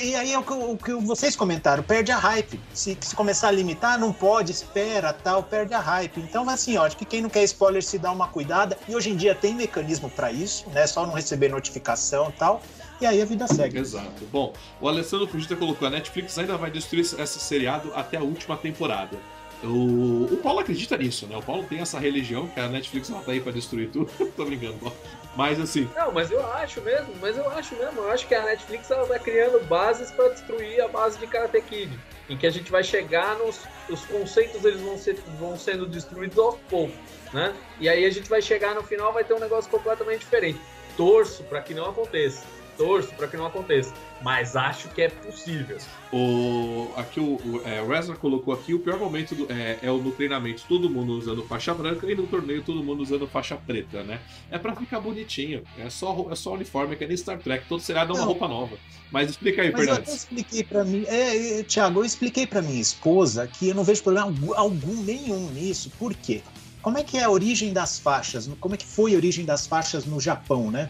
e, 0.00 0.14
aí 0.14 0.32
é 0.32 0.38
o 0.38 0.42
que, 0.42 0.52
o 0.52 0.76
que, 0.76 0.92
vocês 0.94 1.36
comentaram, 1.36 1.82
perde 1.82 2.10
a 2.10 2.18
hype. 2.18 2.60
Se, 2.74 2.96
se, 3.00 3.14
começar 3.14 3.48
a 3.48 3.52
limitar, 3.52 3.98
não 3.98 4.12
pode, 4.12 4.52
espera, 4.52 5.12
tal, 5.12 5.42
perde 5.42 5.74
a 5.74 5.80
hype. 5.80 6.18
Então, 6.18 6.48
assim, 6.48 6.76
ó, 6.76 6.84
acho 6.84 6.96
que 6.96 7.04
quem 7.04 7.22
não 7.22 7.30
quer 7.30 7.44
spoiler 7.44 7.82
se 7.82 7.98
dá 7.98 8.10
uma 8.10 8.28
cuidada. 8.28 8.76
E 8.88 8.94
hoje 8.94 9.10
em 9.10 9.16
dia 9.16 9.34
tem 9.34 9.54
mecanismo 9.54 10.10
para 10.10 10.32
isso, 10.32 10.68
né? 10.70 10.86
Só 10.86 11.06
não 11.06 11.14
receber 11.14 11.48
notificação 11.48 12.30
e 12.30 12.32
tal 12.32 12.62
e 13.00 13.06
aí 13.06 13.22
a 13.22 13.24
vida 13.24 13.46
segue. 13.46 13.78
Exato. 13.78 14.24
Bom, 14.30 14.52
o 14.80 14.88
Alessandro 14.88 15.26
Fugita 15.26 15.56
colocou: 15.56 15.88
a 15.88 15.90
Netflix 15.90 16.38
ainda 16.38 16.56
vai 16.56 16.70
destruir 16.70 17.00
esse 17.00 17.40
seriado 17.40 17.92
até 17.94 18.18
a 18.18 18.22
última 18.22 18.56
temporada. 18.56 19.16
O, 19.62 20.24
o 20.32 20.38
Paulo 20.42 20.60
acredita 20.60 20.96
nisso, 20.96 21.26
né? 21.26 21.36
O 21.36 21.42
Paulo 21.42 21.64
tem 21.64 21.80
essa 21.80 21.98
religião 21.98 22.48
que 22.48 22.58
a 22.58 22.68
Netflix 22.68 23.10
não 23.10 23.22
tá 23.22 23.32
aí 23.32 23.40
pra 23.40 23.52
destruir 23.52 23.90
tudo. 23.90 24.10
Tô 24.36 24.44
brincando, 24.44 24.78
Paulo. 24.78 24.96
Mas 25.36 25.60
assim. 25.60 25.88
Não, 25.94 26.12
mas 26.12 26.30
eu 26.30 26.44
acho 26.54 26.80
mesmo, 26.80 27.14
mas 27.20 27.36
eu 27.36 27.48
acho 27.50 27.74
mesmo. 27.76 28.00
Eu 28.00 28.10
acho 28.10 28.26
que 28.26 28.34
a 28.34 28.42
Netflix 28.42 28.90
ela 28.90 29.06
tá 29.06 29.18
criando 29.18 29.62
bases 29.66 30.10
para 30.10 30.28
destruir 30.28 30.80
a 30.80 30.88
base 30.88 31.18
de 31.18 31.26
Karate 31.26 31.60
Kid. 31.62 31.90
Em 32.28 32.36
que 32.36 32.46
a 32.46 32.50
gente 32.50 32.70
vai 32.70 32.82
chegar 32.82 33.36
nos. 33.38 33.60
Os 33.88 34.04
conceitos 34.06 34.64
eles 34.64 34.80
vão, 34.80 34.96
ser, 34.96 35.16
vão 35.38 35.58
sendo 35.58 35.86
destruídos 35.86 36.38
aos 36.38 36.56
poucos, 36.68 36.94
né? 37.32 37.54
E 37.80 37.88
aí 37.88 38.04
a 38.04 38.10
gente 38.10 38.28
vai 38.30 38.40
chegar 38.40 38.74
no 38.74 38.82
final, 38.82 39.12
vai 39.12 39.24
ter 39.24 39.34
um 39.34 39.40
negócio 39.40 39.70
completamente 39.70 40.20
diferente. 40.20 40.60
Torço 40.96 41.42
para 41.44 41.60
que 41.60 41.74
não 41.74 41.90
aconteça 41.90 42.44
torço 42.80 43.12
para 43.14 43.28
que 43.28 43.36
não 43.36 43.44
aconteça, 43.44 43.92
mas 44.22 44.56
acho 44.56 44.88
que 44.88 45.02
é 45.02 45.10
possível. 45.10 45.76
O, 46.10 46.90
aqui 46.96 47.20
o, 47.20 47.36
o 47.44 47.62
é, 47.62 47.82
Wesley 47.82 48.16
colocou 48.16 48.54
aqui 48.54 48.72
o 48.72 48.78
pior 48.78 48.98
momento 48.98 49.34
do, 49.34 49.52
é, 49.52 49.78
é, 49.82 49.90
o 49.90 49.98
no 49.98 50.10
treinamento 50.12 50.64
todo 50.66 50.88
mundo 50.88 51.12
usando 51.12 51.42
faixa 51.42 51.74
branca 51.74 52.10
e 52.10 52.14
no 52.14 52.26
torneio 52.26 52.62
todo 52.62 52.82
mundo 52.82 53.02
usando 53.02 53.26
faixa 53.26 53.54
preta, 53.54 54.02
né? 54.02 54.18
É 54.50 54.56
para 54.56 54.74
ficar 54.74 54.98
bonitinho, 54.98 55.62
é 55.78 55.90
só, 55.90 56.26
é 56.30 56.34
só 56.34 56.54
uniforme, 56.54 56.96
que 56.96 57.04
é 57.04 57.06
nem 57.06 57.16
Star 57.18 57.38
Trek, 57.38 57.66
todo 57.68 57.82
seriado 57.82 58.14
é 58.14 58.16
uma 58.16 58.24
roupa 58.24 58.48
nova. 58.48 58.78
Mas 59.12 59.28
explica 59.28 59.60
aí, 59.60 59.72
Fernandes. 59.72 60.08
Eu 60.08 60.14
expliquei 60.14 60.64
para 60.64 60.82
mim, 60.82 61.04
é, 61.06 61.60
é, 61.60 61.62
Thiago, 61.62 62.00
eu 62.00 62.04
expliquei 62.04 62.46
para 62.46 62.62
minha 62.62 62.80
esposa 62.80 63.46
que 63.46 63.68
eu 63.68 63.74
não 63.74 63.84
vejo 63.84 64.02
problema 64.02 64.34
algum 64.56 65.02
nenhum 65.02 65.50
nisso. 65.50 65.90
Por 65.98 66.14
quê? 66.14 66.40
Como 66.80 66.96
é 66.96 67.04
que 67.04 67.18
é 67.18 67.24
a 67.24 67.30
origem 67.30 67.74
das 67.74 67.98
faixas? 67.98 68.48
Como 68.58 68.74
é 68.74 68.78
que 68.78 68.86
foi 68.86 69.12
a 69.12 69.16
origem 69.16 69.44
das 69.44 69.66
faixas 69.66 70.06
no 70.06 70.18
Japão, 70.18 70.70
né? 70.70 70.88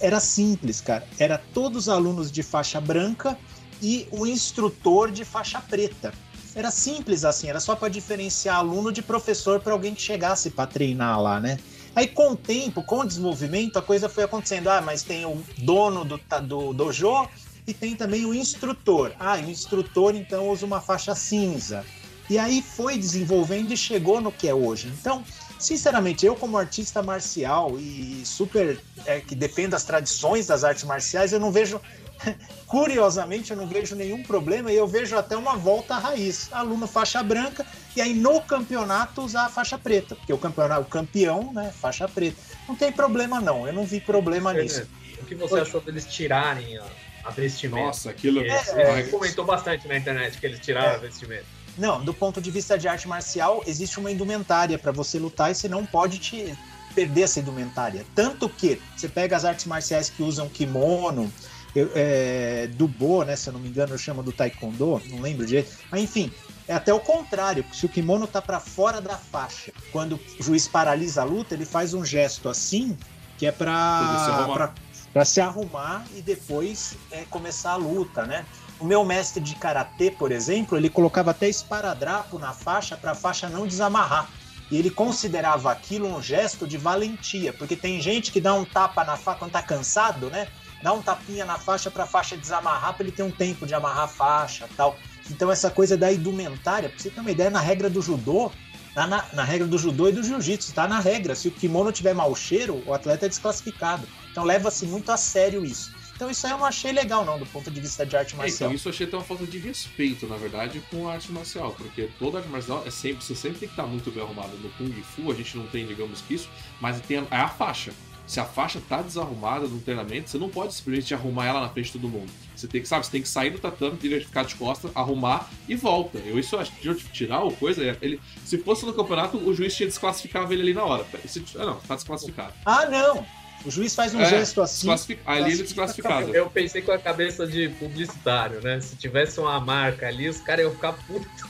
Era 0.00 0.20
simples, 0.20 0.80
cara. 0.80 1.06
Era 1.18 1.38
todos 1.38 1.84
os 1.84 1.88
alunos 1.88 2.30
de 2.30 2.42
faixa 2.42 2.80
branca 2.80 3.38
e 3.82 4.06
o 4.10 4.26
instrutor 4.26 5.10
de 5.10 5.24
faixa 5.24 5.60
preta. 5.60 6.12
Era 6.54 6.70
simples 6.70 7.24
assim, 7.24 7.48
era 7.48 7.60
só 7.60 7.76
para 7.76 7.88
diferenciar 7.88 8.56
aluno 8.56 8.90
de 8.90 9.02
professor 9.02 9.60
para 9.60 9.72
alguém 9.72 9.94
que 9.94 10.00
chegasse 10.00 10.50
para 10.50 10.66
treinar 10.66 11.20
lá, 11.20 11.38
né? 11.38 11.58
Aí 11.94 12.06
com 12.06 12.32
o 12.32 12.36
tempo, 12.36 12.82
com 12.82 13.00
o 13.00 13.04
desenvolvimento, 13.04 13.78
a 13.78 13.82
coisa 13.82 14.08
foi 14.08 14.24
acontecendo. 14.24 14.68
Ah, 14.68 14.80
mas 14.80 15.02
tem 15.02 15.24
o 15.24 15.42
dono 15.58 16.04
do, 16.04 16.20
do 16.42 16.72
dojo, 16.72 17.28
e 17.66 17.74
tem 17.74 17.96
também 17.96 18.24
o 18.24 18.32
instrutor. 18.32 19.12
Ah, 19.18 19.36
o 19.36 19.50
instrutor 19.50 20.14
então 20.14 20.48
usa 20.48 20.64
uma 20.64 20.80
faixa 20.80 21.14
cinza. 21.14 21.84
E 22.28 22.38
aí 22.38 22.62
foi 22.62 22.96
desenvolvendo 22.96 23.72
e 23.72 23.76
chegou 23.76 24.20
no 24.20 24.32
que 24.32 24.48
é 24.48 24.54
hoje. 24.54 24.92
Então, 24.98 25.24
sinceramente, 25.58 26.24
eu 26.26 26.34
como 26.36 26.58
artista 26.58 27.02
marcial 27.02 27.78
e 27.78 28.22
super 28.24 28.78
é, 29.04 29.20
que 29.20 29.34
defendo 29.34 29.74
as 29.74 29.84
tradições 29.84 30.46
das 30.46 30.64
artes 30.64 30.84
marciais, 30.84 31.32
eu 31.32 31.40
não 31.40 31.50
vejo 31.50 31.80
curiosamente 32.66 33.50
eu 33.50 33.56
não 33.56 33.66
vejo 33.66 33.94
nenhum 33.94 34.22
problema 34.22 34.72
e 34.72 34.76
eu 34.76 34.86
vejo 34.86 35.16
até 35.16 35.36
uma 35.36 35.56
volta 35.56 35.94
à 35.94 35.98
raiz. 35.98 36.48
Aluno 36.52 36.86
faixa 36.86 37.22
branca 37.22 37.64
e 37.94 38.00
aí 38.00 38.14
no 38.14 38.40
campeonato 38.40 39.22
usar 39.22 39.46
a 39.46 39.48
faixa 39.48 39.78
preta, 39.78 40.16
porque 40.16 40.32
o 40.32 40.38
campeonato, 40.38 40.82
o 40.82 40.86
campeão, 40.86 41.52
né, 41.52 41.72
faixa 41.78 42.08
preta. 42.08 42.36
Não 42.68 42.74
tem 42.74 42.90
problema 42.90 43.40
não, 43.40 43.66
eu 43.66 43.72
não 43.72 43.84
vi 43.84 44.00
problema 44.00 44.56
É, 44.56 44.62
nisso. 44.62 44.86
O 45.20 45.24
que 45.24 45.34
você 45.34 45.60
achou 45.60 45.80
deles 45.80 46.04
tirarem 46.06 46.76
a, 46.78 46.84
a 47.24 47.30
vestimenta? 47.30 47.86
Nossa, 47.86 48.10
aquilo. 48.10 48.40
Ele, 48.40 48.50
É, 48.50 48.98
ele 49.00 49.10
comentou 49.10 49.44
bastante 49.44 49.86
na 49.88 49.96
internet 49.96 50.38
que 50.38 50.46
eles 50.46 50.60
tiraram 50.60 50.92
É. 50.92 50.94
a 50.94 50.98
vestimenta. 50.98 51.55
Não, 51.76 52.02
do 52.02 52.14
ponto 52.14 52.40
de 52.40 52.50
vista 52.50 52.78
de 52.78 52.88
arte 52.88 53.06
marcial, 53.06 53.62
existe 53.66 53.98
uma 53.98 54.10
indumentária 54.10 54.78
para 54.78 54.92
você 54.92 55.18
lutar 55.18 55.50
e 55.50 55.54
você 55.54 55.68
não 55.68 55.84
pode 55.84 56.18
te 56.18 56.56
perder 56.94 57.22
essa 57.22 57.40
indumentária. 57.40 58.06
Tanto 58.14 58.48
que 58.48 58.80
você 58.96 59.08
pega 59.08 59.36
as 59.36 59.44
artes 59.44 59.66
marciais 59.66 60.08
que 60.08 60.22
usam 60.22 60.48
kimono, 60.48 61.30
eu, 61.74 61.90
é, 61.94 62.68
dubo, 62.72 63.22
né? 63.22 63.36
Se 63.36 63.48
eu 63.48 63.52
não 63.52 63.60
me 63.60 63.68
engano, 63.68 63.92
eu 63.92 63.98
chamo 63.98 64.22
do 64.22 64.32
taekwondo, 64.32 65.02
não 65.10 65.20
lembro 65.20 65.44
direito. 65.44 65.76
Mas 65.90 66.02
enfim, 66.02 66.32
é 66.66 66.74
até 66.74 66.92
o 66.94 67.00
contrário. 67.00 67.64
Se 67.72 67.84
o 67.84 67.88
kimono 67.88 68.26
tá 68.26 68.40
para 68.40 68.58
fora 68.58 69.00
da 69.00 69.16
faixa, 69.16 69.72
quando 69.92 70.18
o 70.40 70.42
juiz 70.42 70.66
paralisa 70.66 71.20
a 71.20 71.24
luta, 71.24 71.54
ele 71.54 71.66
faz 71.66 71.92
um 71.92 72.04
gesto 72.04 72.48
assim, 72.48 72.96
que 73.36 73.46
é 73.46 73.52
Poder 73.52 73.66
se 73.68 74.30
arrumar. 74.30 74.54
para 74.54 74.74
para 75.16 75.24
se 75.24 75.40
arrumar 75.40 76.04
e 76.14 76.20
depois 76.20 76.94
é, 77.10 77.24
começar 77.30 77.70
a 77.70 77.76
luta, 77.76 78.26
né? 78.26 78.44
O 78.78 78.84
meu 78.84 79.04
mestre 79.04 79.42
de 79.42 79.54
karatê, 79.54 80.10
por 80.10 80.30
exemplo, 80.30 80.76
ele 80.76 80.90
colocava 80.90 81.30
até 81.30 81.48
esparadrapo 81.48 82.38
na 82.38 82.52
faixa 82.52 82.96
para 82.96 83.12
a 83.12 83.14
faixa 83.14 83.48
não 83.48 83.66
desamarrar. 83.66 84.28
E 84.70 84.76
ele 84.76 84.90
considerava 84.90 85.70
aquilo 85.70 86.08
um 86.08 86.20
gesto 86.20 86.66
de 86.66 86.76
valentia, 86.76 87.52
porque 87.52 87.74
tem 87.76 88.00
gente 88.00 88.30
que 88.30 88.40
dá 88.40 88.52
um 88.52 88.64
tapa 88.64 89.04
na 89.04 89.16
faixa 89.16 89.38
quando 89.38 89.52
tá 89.52 89.62
cansado, 89.62 90.28
né? 90.28 90.48
Dá 90.82 90.92
um 90.92 91.00
tapinha 91.00 91.46
na 91.46 91.56
faixa 91.56 91.90
para 91.90 92.04
a 92.04 92.06
faixa 92.06 92.36
desamarrar, 92.36 92.94
para 92.94 93.04
ele 93.04 93.12
ter 93.12 93.22
um 93.22 93.30
tempo 93.30 93.64
de 93.66 93.74
amarrar 93.74 94.04
a 94.04 94.08
faixa, 94.08 94.68
tal. 94.76 94.98
Então 95.30 95.50
essa 95.50 95.70
coisa 95.70 95.96
da 95.96 96.12
indumentária, 96.12 96.88
pra 96.88 96.98
você 96.98 97.10
ter 97.10 97.20
uma 97.20 97.30
ideia, 97.30 97.48
na 97.48 97.60
regra 97.60 97.88
do 97.88 98.02
judô, 98.02 98.52
tá 98.94 99.06
na, 99.06 99.24
na 99.32 99.44
regra 99.44 99.66
do 99.66 99.78
judô 99.78 100.08
e 100.08 100.12
do 100.12 100.22
jiu-jitsu, 100.22 100.74
tá 100.74 100.86
na 100.86 101.00
regra. 101.00 101.34
Se 101.34 101.48
o 101.48 101.50
kimono 101.50 101.92
tiver 101.92 102.14
mau 102.14 102.34
cheiro, 102.34 102.82
o 102.86 102.92
atleta 102.92 103.24
é 103.24 103.28
desclassificado. 103.28 104.06
Então 104.30 104.44
leva-se 104.44 104.84
muito 104.84 105.10
a 105.10 105.16
sério 105.16 105.64
isso. 105.64 105.95
Então 106.16 106.30
isso 106.30 106.46
aí 106.46 106.52
eu 106.52 106.58
não 106.58 106.64
achei 106.66 106.92
legal, 106.92 107.24
não, 107.24 107.38
do 107.38 107.46
ponto 107.46 107.70
de 107.70 107.78
vista 107.80 108.04
de 108.04 108.16
arte 108.16 108.34
É, 108.34 108.38
marcial. 108.38 108.68
então, 108.70 108.74
isso 108.74 108.88
eu 108.88 108.92
achei 108.92 109.06
até 109.06 109.16
uma 109.16 109.22
falta 109.24 109.46
de 109.46 109.58
respeito, 109.58 110.26
na 110.26 110.36
verdade, 110.36 110.82
com 110.90 111.06
a 111.08 111.12
arte 111.12 111.30
marcial, 111.30 111.72
porque 111.76 112.08
toda 112.18 112.38
arte 112.38 112.48
marcial 112.48 112.82
é 112.86 112.90
sempre, 112.90 113.22
você 113.24 113.34
sempre 113.34 113.58
tem 113.58 113.68
que 113.68 113.74
estar 113.74 113.86
muito 113.86 114.10
bem 114.10 114.22
arrumado. 114.22 114.56
No 114.56 114.70
Kung 114.70 114.90
Fu 115.02 115.30
a 115.30 115.34
gente 115.34 115.56
não 115.56 115.66
tem, 115.66 115.86
digamos 115.86 116.22
que 116.22 116.34
isso, 116.34 116.48
mas 116.80 117.00
tem 117.02 117.18
a, 117.18 117.26
é 117.30 117.36
a 117.40 117.48
faixa. 117.48 117.92
Se 118.26 118.40
a 118.40 118.44
faixa 118.44 118.82
tá 118.88 119.02
desarrumada 119.02 119.68
no 119.68 119.78
treinamento, 119.80 120.28
você 120.30 120.36
não 120.36 120.48
pode 120.48 120.74
simplesmente 120.74 121.14
arrumar 121.14 121.46
ela 121.46 121.60
na 121.60 121.68
frente 121.68 121.86
de 121.86 121.92
todo 121.92 122.08
mundo. 122.08 122.28
Você 122.56 122.66
tem 122.66 122.80
que, 122.82 122.88
sabe, 122.88 123.04
você 123.06 123.12
tem 123.12 123.22
que 123.22 123.28
sair 123.28 123.50
do 123.50 123.58
tatame, 123.60 123.96
ficar 123.98 124.42
de 124.44 124.56
costas, 124.56 124.90
arrumar 124.96 125.48
e 125.68 125.76
volta. 125.76 126.18
Eu 126.18 126.36
isso 126.36 126.56
acho 126.56 126.72
que 126.72 126.92
tirar 127.12 127.44
o 127.44 127.52
coisa, 127.52 127.84
é, 127.84 127.96
ele, 128.02 128.20
se 128.44 128.58
fosse 128.58 128.84
no 128.84 128.92
campeonato, 128.92 129.36
o 129.36 129.54
juiz 129.54 129.76
tinha 129.76 129.86
desclassificado 129.86 130.52
ele 130.52 130.62
ali 130.62 130.74
na 130.74 130.82
hora. 130.82 131.06
Se- 131.26 131.44
ah, 131.56 131.66
não, 131.66 131.76
tá 131.80 131.94
desclassificado. 131.94 132.52
Ah, 132.64 132.86
não! 132.86 133.24
O 133.66 133.70
juiz 133.70 133.96
faz 133.96 134.14
um 134.14 134.20
É, 134.20 134.30
gesto 134.30 134.62
assim. 134.62 134.88
Ali 135.26 135.52
ele 135.52 135.60
é 135.60 135.64
desclassificado. 135.64 136.34
Eu 136.34 136.48
pensei 136.48 136.80
com 136.82 136.92
a 136.92 136.98
cabeça 136.98 137.44
de 137.46 137.68
publicitário, 137.70 138.60
né? 138.62 138.80
Se 138.80 138.94
tivesse 138.94 139.40
uma 139.40 139.58
marca 139.58 140.06
ali, 140.06 140.28
os 140.28 140.38
caras 140.38 140.64
iam 140.64 140.72
ficar 140.72 140.92
putos. 140.92 141.42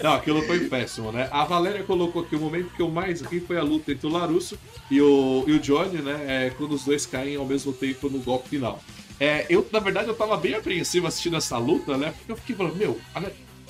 Não, 0.00 0.14
aquilo 0.14 0.42
foi 0.42 0.68
péssimo, 0.68 1.12
né? 1.12 1.28
A 1.30 1.44
Valéria 1.44 1.82
colocou 1.82 2.22
aqui 2.22 2.34
o 2.36 2.40
momento 2.40 2.74
que 2.74 2.82
eu 2.82 2.88
mais 2.88 3.20
ri 3.20 3.40
foi 3.40 3.56
a 3.56 3.62
luta 3.62 3.92
entre 3.92 4.06
o 4.06 4.10
Larusso 4.10 4.58
e 4.90 5.00
o, 5.00 5.44
e 5.46 5.52
o 5.52 5.60
Johnny, 5.60 6.00
né? 6.02 6.46
É, 6.46 6.50
quando 6.50 6.72
os 6.72 6.84
dois 6.84 7.04
caem 7.04 7.36
ao 7.36 7.44
mesmo 7.44 7.72
tempo 7.72 8.08
no 8.08 8.18
golpe 8.20 8.48
final. 8.48 8.82
É, 9.20 9.46
eu, 9.48 9.66
na 9.72 9.78
verdade, 9.78 10.08
eu 10.08 10.14
tava 10.14 10.36
bem 10.36 10.54
apreensivo 10.54 11.06
assistindo 11.06 11.36
essa 11.36 11.56
luta, 11.58 11.96
né? 11.96 12.12
Porque 12.16 12.32
eu 12.32 12.36
fiquei 12.36 12.56
falando, 12.56 12.76
meu, 12.76 13.00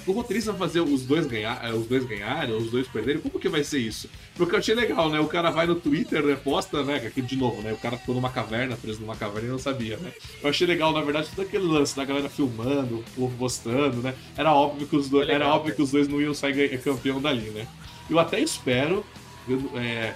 o 0.06 0.12
roteirista 0.12 0.52
vai 0.52 0.68
fazer 0.68 0.80
os 0.80 1.02
dois 1.02 1.26
ganhar, 1.26 1.64
é, 1.64 1.72
os 1.72 1.86
dois 1.86 2.04
ganharem, 2.04 2.54
os 2.56 2.70
dois 2.70 2.86
perderem, 2.88 3.20
como 3.20 3.38
que 3.38 3.48
vai 3.48 3.62
ser 3.62 3.78
isso? 3.78 4.08
Porque 4.36 4.54
eu 4.54 4.58
achei 4.58 4.74
legal, 4.74 5.10
né? 5.10 5.20
O 5.20 5.26
cara 5.26 5.50
vai 5.50 5.66
no 5.66 5.74
Twitter, 5.74 6.24
né? 6.24 6.36
Posta, 6.36 6.82
né? 6.82 6.98
que 6.98 7.06
Aqui 7.06 7.22
de 7.22 7.36
novo, 7.36 7.62
né? 7.62 7.72
O 7.72 7.76
cara 7.76 7.96
ficou 7.96 8.14
numa 8.14 8.30
caverna, 8.30 8.76
preso 8.76 9.00
numa 9.00 9.16
caverna 9.16 9.48
e 9.48 9.50
não 9.52 9.58
sabia, 9.58 9.96
né? 9.98 10.12
Eu 10.42 10.50
achei 10.50 10.66
legal, 10.66 10.92
na 10.92 11.00
verdade, 11.00 11.28
todo 11.34 11.46
aquele 11.46 11.64
lance 11.64 11.94
da 11.96 12.04
galera 12.04 12.28
filmando, 12.28 12.98
o 12.98 13.04
povo 13.16 13.36
postando, 13.36 14.02
né? 14.02 14.14
Era 14.36 14.52
óbvio 14.52 14.86
que 14.86 14.96
os 14.96 15.08
dois, 15.08 15.26
legal, 15.26 15.42
era 15.42 15.54
óbvio 15.54 15.70
né? 15.70 15.76
que 15.76 15.82
os 15.82 15.90
dois 15.90 16.08
não 16.08 16.20
iam 16.20 16.34
sair 16.34 16.78
campeão 16.78 17.20
dali, 17.20 17.50
né? 17.50 17.66
Eu 18.10 18.18
até 18.18 18.40
espero, 18.40 19.04
é, 19.76 20.14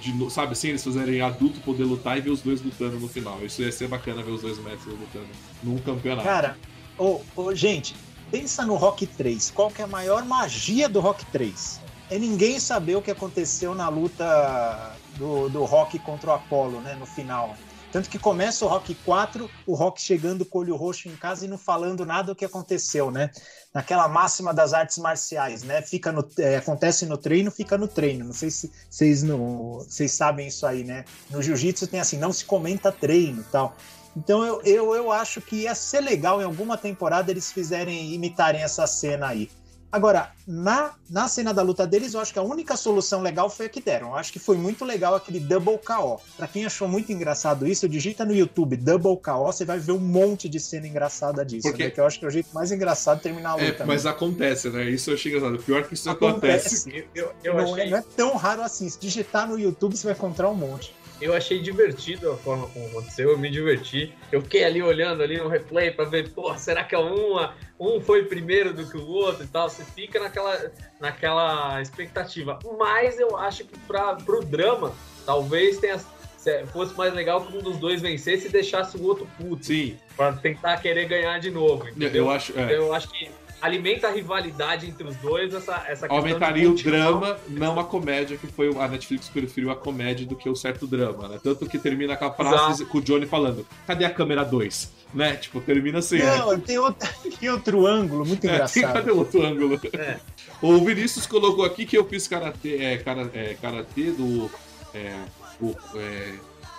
de 0.00 0.30
sabe 0.30 0.52
assim, 0.52 0.68
eles 0.68 0.84
fazerem 0.84 1.20
adulto 1.20 1.60
poder 1.60 1.84
lutar 1.84 2.18
e 2.18 2.20
ver 2.20 2.30
os 2.30 2.42
dois 2.42 2.60
lutando 2.62 2.98
no 2.98 3.08
final. 3.08 3.38
Isso 3.44 3.62
ia 3.62 3.72
ser 3.72 3.88
bacana 3.88 4.22
ver 4.22 4.32
os 4.32 4.42
dois 4.42 4.58
mestres 4.58 4.86
lutando 4.86 5.28
num 5.62 5.78
campeonato. 5.78 6.26
Cara, 6.26 6.58
ô, 6.98 7.20
ô, 7.34 7.54
gente, 7.54 7.94
pensa 8.32 8.64
no 8.64 8.76
Rock 8.76 9.06
3. 9.06 9.50
Qual 9.50 9.70
que 9.70 9.82
é 9.82 9.84
a 9.84 9.88
maior 9.88 10.24
magia 10.24 10.88
do 10.88 11.00
Rock 11.00 11.24
3? 11.26 11.80
É 12.10 12.18
ninguém 12.18 12.58
saber 12.58 12.96
o 12.96 13.02
que 13.02 13.10
aconteceu 13.10 13.74
na 13.74 13.90
luta 13.90 14.96
do, 15.18 15.50
do 15.50 15.64
Rock 15.64 15.98
contra 15.98 16.30
o 16.30 16.32
Apollo, 16.32 16.80
né? 16.80 16.94
No 16.94 17.04
final. 17.04 17.54
Tanto 17.92 18.08
que 18.08 18.18
começa 18.18 18.64
o 18.64 18.68
Rock 18.68 18.94
4, 18.94 19.50
o 19.66 19.74
Rock 19.74 20.00
chegando 20.00 20.46
com 20.46 20.58
o 20.58 20.60
olho 20.62 20.76
roxo 20.76 21.10
em 21.10 21.16
casa 21.16 21.44
e 21.44 21.48
não 21.48 21.58
falando 21.58 22.06
nada 22.06 22.28
do 22.28 22.34
que 22.34 22.46
aconteceu, 22.46 23.10
né? 23.10 23.30
Naquela 23.74 24.08
máxima 24.08 24.54
das 24.54 24.72
artes 24.72 24.96
marciais, 24.96 25.62
né? 25.62 25.82
Fica 25.82 26.10
no, 26.10 26.26
é, 26.38 26.56
acontece 26.56 27.04
no 27.04 27.18
treino, 27.18 27.50
fica 27.50 27.76
no 27.76 27.86
treino. 27.86 28.24
Não 28.24 28.32
sei 28.32 28.50
se 28.50 28.72
vocês 28.88 29.22
não, 29.22 29.80
vocês 29.80 30.10
sabem 30.10 30.48
isso 30.48 30.64
aí, 30.66 30.84
né? 30.84 31.04
No 31.28 31.42
jiu-jitsu 31.42 31.86
tem 31.86 32.00
assim, 32.00 32.16
não 32.16 32.32
se 32.32 32.46
comenta 32.46 32.90
treino, 32.90 33.44
tal. 33.52 33.76
Então 34.16 34.44
eu, 34.44 34.60
eu, 34.62 34.94
eu 34.94 35.10
acho 35.10 35.40
que 35.40 35.62
ia 35.62 35.74
ser 35.74 36.00
legal 36.00 36.40
em 36.40 36.44
alguma 36.44 36.76
temporada 36.76 37.30
eles 37.30 37.50
fizerem 37.50 38.12
imitarem 38.14 38.62
essa 38.62 38.86
cena 38.86 39.28
aí. 39.28 39.50
Agora, 39.90 40.30
na, 40.48 40.92
na 41.10 41.28
cena 41.28 41.52
da 41.52 41.60
luta 41.60 41.86
deles, 41.86 42.14
eu 42.14 42.20
acho 42.20 42.32
que 42.32 42.38
a 42.38 42.42
única 42.42 42.78
solução 42.78 43.20
legal 43.20 43.50
foi 43.50 43.66
a 43.66 43.68
que 43.68 43.78
deram. 43.78 44.08
Eu 44.08 44.16
acho 44.16 44.32
que 44.32 44.38
foi 44.38 44.56
muito 44.56 44.86
legal 44.86 45.14
aquele 45.14 45.38
Double 45.38 45.76
KO. 45.76 46.18
Pra 46.34 46.48
quem 46.48 46.64
achou 46.64 46.88
muito 46.88 47.12
engraçado 47.12 47.66
isso, 47.66 47.86
digita 47.86 48.24
no 48.24 48.34
YouTube 48.34 48.74
Double 48.78 49.18
KO, 49.18 49.44
você 49.44 49.66
vai 49.66 49.78
ver 49.78 49.92
um 49.92 49.98
monte 49.98 50.48
de 50.48 50.58
cena 50.58 50.88
engraçada 50.88 51.44
disso. 51.44 51.68
Porque- 51.68 51.84
Né? 51.84 51.90
Que 51.90 52.00
eu 52.00 52.06
acho 52.06 52.18
que 52.18 52.24
é 52.24 52.28
o 52.28 52.30
jeito 52.30 52.48
mais 52.54 52.72
engraçado 52.72 53.18
de 53.18 53.24
terminar 53.24 53.50
a 53.50 53.54
luta. 53.56 53.82
É, 53.82 53.86
mas 53.86 54.04
né? 54.04 54.10
acontece, 54.10 54.70
né? 54.70 54.88
Isso 54.88 55.10
eu 55.10 55.14
achei 55.14 55.30
engraçado. 55.30 55.56
O 55.56 55.62
pior 55.62 55.80
é 55.80 55.82
que 55.82 55.92
isso 55.92 56.08
Acontece. 56.08 56.88
acontece. 56.88 57.06
Eu, 57.14 57.24
eu, 57.24 57.34
eu 57.44 57.52
não, 57.52 57.60
é, 57.60 57.80
achei, 57.80 57.90
não 57.90 57.98
é 57.98 58.02
tão 58.16 58.36
raro 58.36 58.62
assim. 58.62 58.88
Se 58.88 58.98
digitar 58.98 59.46
no 59.46 59.58
YouTube, 59.58 59.94
você 59.94 60.06
vai 60.06 60.14
encontrar 60.16 60.48
um 60.48 60.54
monte. 60.54 60.94
Eu 61.22 61.34
achei 61.34 61.58
divertido 61.60 62.30
a 62.32 62.36
forma 62.36 62.66
como 62.68 62.86
aconteceu, 62.86 63.30
eu 63.30 63.38
me 63.38 63.48
diverti. 63.50 64.12
Eu 64.30 64.42
fiquei 64.42 64.64
ali 64.64 64.82
olhando 64.82 65.22
ali 65.22 65.36
no 65.38 65.48
replay 65.48 65.90
pra 65.90 66.04
ver, 66.04 66.30
pô, 66.30 66.54
será 66.56 66.82
que 66.84 66.94
é 66.94 66.98
uma, 66.98 67.54
um 67.78 68.00
foi 68.00 68.24
primeiro 68.24 68.72
do 68.74 68.84
que 68.88 68.96
o 68.96 69.06
outro 69.06 69.44
e 69.44 69.46
tal? 69.46 69.68
Você 69.70 69.84
fica 69.84 70.18
naquela, 70.20 70.70
naquela 71.00 71.80
expectativa. 71.80 72.58
Mas 72.78 73.18
eu 73.18 73.36
acho 73.36 73.64
que 73.64 73.78
pra, 73.80 74.14
pro 74.16 74.42
drama, 74.44 74.92
talvez 75.26 75.78
tenha, 75.78 75.98
se- 76.36 76.64
fosse 76.66 76.96
mais 76.96 77.12
legal 77.14 77.44
que 77.44 77.56
um 77.56 77.60
dos 77.60 77.76
dois 77.78 78.00
vencesse 78.00 78.46
e 78.46 78.50
deixasse 78.50 78.96
o 78.96 79.04
outro 79.04 79.26
puto. 79.38 79.64
Sim, 79.66 79.96
Pra 80.16 80.32
tentar 80.32 80.76
querer 80.78 81.06
ganhar 81.06 81.38
de 81.38 81.50
novo. 81.50 81.88
Entendeu? 81.88 82.24
eu 82.26 82.30
acho. 82.30 82.52
é. 82.58 82.62
Então, 82.64 82.76
eu 82.76 82.94
acho 82.94 83.08
que 83.08 83.30
alimenta 83.62 84.08
a 84.08 84.10
rivalidade 84.10 84.88
entre 84.88 85.06
os 85.06 85.14
dois, 85.16 85.54
essa, 85.54 85.74
essa 85.86 86.08
questão 86.08 86.16
Aumentaria 86.16 86.68
o 86.68 86.74
drama, 86.74 87.38
não 87.48 87.78
a 87.78 87.84
comédia, 87.84 88.36
que 88.36 88.48
foi 88.48 88.68
a 88.76 88.88
Netflix 88.88 89.28
preferiu 89.28 89.70
a 89.70 89.76
comédia 89.76 90.26
do 90.26 90.34
que 90.34 90.48
o 90.48 90.56
certo 90.56 90.86
drama, 90.86 91.28
né? 91.28 91.38
Tanto 91.42 91.66
que 91.66 91.78
termina 91.78 92.16
com 92.16 92.24
a 92.24 92.32
frase 92.32 92.84
com 92.84 92.98
o 92.98 93.00
Johnny 93.00 93.24
falando: 93.24 93.64
cadê 93.86 94.04
a 94.04 94.10
câmera 94.10 94.44
2? 94.44 95.02
Né? 95.14 95.36
Tipo, 95.36 95.60
termina 95.60 96.00
assim. 96.00 96.18
né? 96.18 96.38
Não, 96.38 96.58
tem 96.58 96.78
outro, 96.78 97.08
tem 97.38 97.50
outro 97.50 97.86
ângulo 97.86 98.24
muito 98.26 98.44
É, 98.46 98.48
tem, 98.48 98.54
engraçado. 98.54 98.92
cadê 98.94 99.10
o 99.12 99.18
outro 99.18 99.42
ângulo? 99.42 99.80
É. 99.92 100.18
O 100.60 100.84
Vinícius 100.84 101.26
colocou 101.26 101.64
aqui 101.64 101.86
que 101.86 101.96
eu 101.96 102.04
fiz 102.04 102.26
karatê, 102.26 102.82
é, 102.82 102.98
cara, 102.98 103.30
é, 103.32 103.56
karatê 103.60 104.10
do. 104.10 104.50
É, 104.94 105.14
o, 105.60 105.76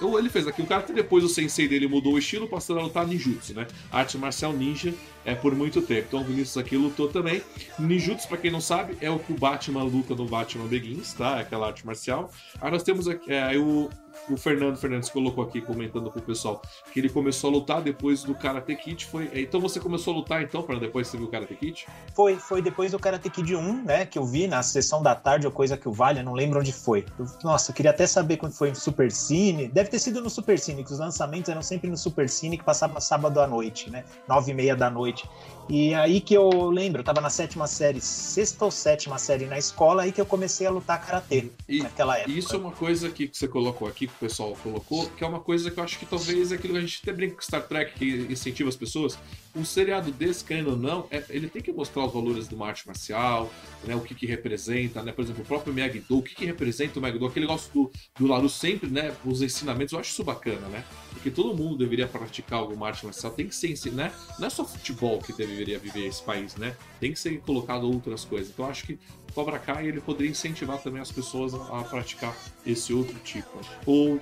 é, 0.07 0.13
eu- 0.13 0.19
ele 0.19 0.29
fez 0.29 0.47
aqui 0.47 0.61
o 0.61 0.65
karatê, 0.65 0.93
depois 0.93 1.23
o 1.23 1.29
sensei 1.29 1.67
dele 1.67 1.87
mudou 1.87 2.13
o 2.13 2.17
estilo, 2.17 2.47
passando 2.47 2.79
a 2.79 2.83
lutar 2.83 3.05
ninjutsu, 3.07 3.53
né? 3.53 3.67
Arte 3.91 4.17
marcial 4.17 4.53
ninja 4.53 4.93
é, 5.25 5.33
por 5.35 5.55
muito 5.55 5.81
tempo. 5.81 6.05
Então 6.07 6.21
o 6.21 6.23
Vinícius 6.23 6.57
aqui 6.57 6.75
lutou 6.77 7.07
também. 7.07 7.41
Ninjutsu, 7.79 8.27
pra 8.27 8.37
quem 8.37 8.51
não 8.51 8.61
sabe, 8.61 8.97
é 9.01 9.09
o 9.09 9.19
que 9.19 9.31
o 9.33 9.35
Batman 9.37 9.83
luta 9.83 10.15
no 10.15 10.25
Batman 10.25 10.67
Begins, 10.67 11.13
tá? 11.13 11.39
Aquela 11.39 11.67
arte 11.67 11.85
marcial. 11.85 12.31
Aí 12.61 12.71
nós 12.71 12.83
temos 12.83 13.07
aqui, 13.07 13.31
é, 13.31 13.57
o, 13.57 13.89
o 14.29 14.37
Fernando 14.37 14.77
Fernandes 14.77 15.09
colocou 15.09 15.43
aqui, 15.43 15.61
comentando 15.61 16.09
pro 16.11 16.21
pessoal, 16.21 16.61
que 16.91 16.99
ele 16.99 17.09
começou 17.09 17.49
a 17.49 17.53
lutar 17.53 17.81
depois 17.81 18.23
do 18.23 18.33
Karate 18.35 18.75
Kid. 18.75 19.05
Foi... 19.05 19.29
Então 19.33 19.59
você 19.59 19.79
começou 19.79 20.13
a 20.13 20.17
lutar 20.17 20.41
então, 20.41 20.63
para 20.63 20.79
depois 20.79 21.07
você 21.07 21.17
viu 21.17 21.27
o 21.27 21.29
Karate 21.29 21.55
Kid? 21.55 21.85
Foi, 22.15 22.35
foi 22.35 22.61
depois 22.61 22.91
do 22.91 22.99
Karate 22.99 23.29
Kid 23.29 23.55
1, 23.55 23.83
né? 23.83 24.05
Que 24.05 24.17
eu 24.17 24.25
vi 24.25 24.47
na 24.47 24.63
sessão 24.63 25.01
da 25.01 25.15
tarde 25.15 25.45
ou 25.45 25.51
coisa 25.51 25.77
que 25.77 25.87
o 25.87 25.91
vale, 25.91 26.19
eu 26.19 26.23
não 26.23 26.33
lembro 26.33 26.59
onde 26.59 26.71
foi. 26.71 27.05
Eu, 27.17 27.25
nossa, 27.43 27.71
eu 27.71 27.75
queria 27.75 27.91
até 27.91 28.07
saber 28.07 28.37
quando 28.37 28.53
foi 28.53 28.69
no 28.69 28.75
Super 28.75 29.11
Cine. 29.11 29.67
Deve 29.67 29.89
ter 29.89 29.99
sido 29.99 30.21
no 30.21 30.29
Super 30.29 30.57
Cine, 30.57 30.83
que 30.83 30.91
os 30.91 30.99
lançamentos 30.99 31.49
eram 31.49 31.61
sempre 31.61 31.89
no 31.89 31.97
Super 31.97 32.29
Cine, 32.29 32.57
que 32.57 32.63
passava 32.63 32.99
sábado 33.01 33.39
à 33.39 33.47
noite, 33.47 33.89
né? 33.89 34.03
Nove 34.27 34.51
e 34.51 34.53
meia 34.53 34.75
da 34.75 34.89
noite. 34.89 35.29
E 35.69 35.93
aí 35.93 36.19
que 36.19 36.33
eu 36.33 36.69
lembro, 36.69 36.99
eu 36.99 37.03
tava 37.03 37.21
na 37.21 37.29
sétima 37.29 37.67
série, 37.67 38.01
sexta 38.01 38.65
ou 38.65 38.71
sétima 38.71 39.17
série 39.17 39.45
na 39.45 39.57
escola, 39.57 40.03
aí 40.03 40.11
que 40.11 40.19
eu 40.19 40.25
comecei 40.25 40.67
a 40.67 40.69
lutar 40.69 41.03
karatê 41.05 41.49
E 41.67 41.81
naquela 41.81 42.17
época. 42.17 42.31
Isso 42.31 42.55
é 42.55 42.57
uma 42.57 42.71
coisa 42.71 43.09
que 43.09 43.29
você 43.31 43.47
colocou 43.47 43.87
aqui, 43.87 44.07
que 44.07 44.13
o 44.13 44.19
pessoal 44.19 44.57
colocou, 44.61 45.09
que 45.11 45.23
é 45.23 45.27
uma 45.27 45.39
coisa 45.39 45.71
que 45.71 45.79
eu 45.79 45.83
acho 45.83 45.97
que 45.97 46.05
talvez 46.05 46.51
é 46.51 46.55
aquilo 46.55 46.73
que 46.73 46.79
a 46.79 46.81
gente 46.81 46.99
até 47.01 47.13
brinca 47.13 47.35
com 47.35 47.41
Star 47.41 47.63
Trek, 47.63 47.93
que 47.93 48.31
incentiva 48.31 48.69
as 48.69 48.75
pessoas. 48.75 49.17
Um 49.55 49.63
seriado 49.63 50.11
desse, 50.11 50.43
querendo 50.43 50.71
ou 50.71 50.75
não, 50.75 51.05
é- 51.11 51.23
ele 51.29 51.47
tem 51.47 51.61
que 51.61 51.71
mostrar 51.71 52.05
os 52.05 52.13
valores 52.13 52.49
uma 52.51 52.67
arte 52.67 52.87
marcial, 52.87 53.51
né, 53.83 53.95
o 53.95 54.01
que 54.01 54.15
que 54.15 54.25
representa, 54.25 55.03
né? 55.03 55.11
Por 55.11 55.23
exemplo, 55.23 55.43
o 55.43 55.45
próprio 55.45 55.73
Miyagi-Do, 55.73 56.17
o 56.17 56.23
que 56.23 56.33
que 56.33 56.45
representa 56.45 56.97
o 56.97 57.01
Miyagi-Do, 57.01 57.25
aquele 57.27 57.45
negócio 57.45 57.71
do, 57.73 57.91
do 58.17 58.27
Laru 58.27 58.49
sempre, 58.49 58.89
né, 58.89 59.15
os 59.23 59.41
ensinamentos, 59.41 59.93
eu 59.93 59.99
acho 59.99 60.11
isso 60.11 60.23
bacana, 60.23 60.67
né? 60.69 60.83
Porque 61.11 61.29
todo 61.29 61.55
mundo 61.55 61.77
deveria 61.77 62.07
praticar 62.07 62.59
alguma 62.59 62.87
arte 62.87 63.05
marcial, 63.05 63.31
tem 63.31 63.47
que 63.47 63.55
ser, 63.55 63.73
né? 63.91 64.11
Não 64.39 64.47
é 64.47 64.49
só 64.49 64.65
futebol 64.65 65.19
que 65.19 65.33
deveria 65.33 65.77
viver 65.79 66.07
esse 66.07 66.21
país, 66.23 66.55
né? 66.55 66.75
Tem 66.99 67.13
que 67.13 67.19
ser 67.19 67.39
colocado 67.41 67.83
outras 67.89 68.25
coisas. 68.25 68.49
Então 68.51 68.65
acho 68.65 68.85
que 68.85 68.99
Cobra 69.33 69.57
Kai 69.57 69.87
ele 69.87 70.01
poderia 70.01 70.31
incentivar 70.31 70.81
também 70.81 71.01
as 71.01 71.11
pessoas 71.11 71.53
a, 71.53 71.79
a 71.79 71.83
praticar 71.83 72.35
esse 72.65 72.93
outro 72.93 73.17
tipo. 73.19 73.49
Ou 73.85 74.19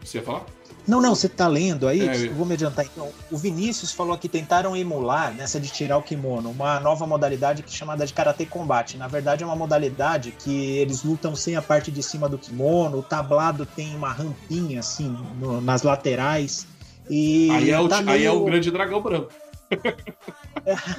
você 0.00 0.18
ia 0.18 0.24
falar? 0.24 0.46
Não, 0.86 1.00
não, 1.00 1.14
você 1.14 1.28
tá 1.28 1.46
lendo 1.46 1.86
aí? 1.86 2.00
É, 2.08 2.16
eu- 2.28 2.34
vou 2.34 2.44
me 2.44 2.54
adiantar 2.54 2.84
então. 2.84 3.10
O 3.30 3.36
Vinícius 3.38 3.92
falou 3.92 4.18
que 4.18 4.28
tentaram 4.28 4.76
emular, 4.76 5.32
nessa 5.34 5.60
de 5.60 5.68
tirar 5.68 5.96
o 5.96 6.02
kimono, 6.02 6.50
uma 6.50 6.80
nova 6.80 7.06
modalidade 7.06 7.62
que 7.62 7.70
é 7.72 7.76
chamada 7.76 8.04
de 8.04 8.12
Karatê 8.12 8.44
Combate. 8.46 8.96
Na 8.96 9.06
verdade, 9.06 9.44
é 9.44 9.46
uma 9.46 9.54
modalidade 9.56 10.32
que 10.32 10.76
eles 10.78 11.04
lutam 11.04 11.36
sem 11.36 11.54
a 11.56 11.62
parte 11.62 11.90
de 11.90 12.02
cima 12.02 12.28
do 12.28 12.36
kimono, 12.36 12.98
o 12.98 13.02
tablado 13.02 13.64
tem 13.64 13.94
uma 13.94 14.10
rampinha 14.12 14.80
assim 14.80 15.16
no- 15.38 15.60
nas 15.60 15.82
laterais. 15.82 16.66
E 17.08 17.50
aí, 17.50 17.70
é 17.70 17.78
o, 17.80 17.88
tá 17.88 17.98
aí 17.98 18.24
é 18.24 18.30
o 18.30 18.34
meio- 18.34 18.44
grande 18.44 18.70
dragão 18.70 19.00
branco. 19.00 19.30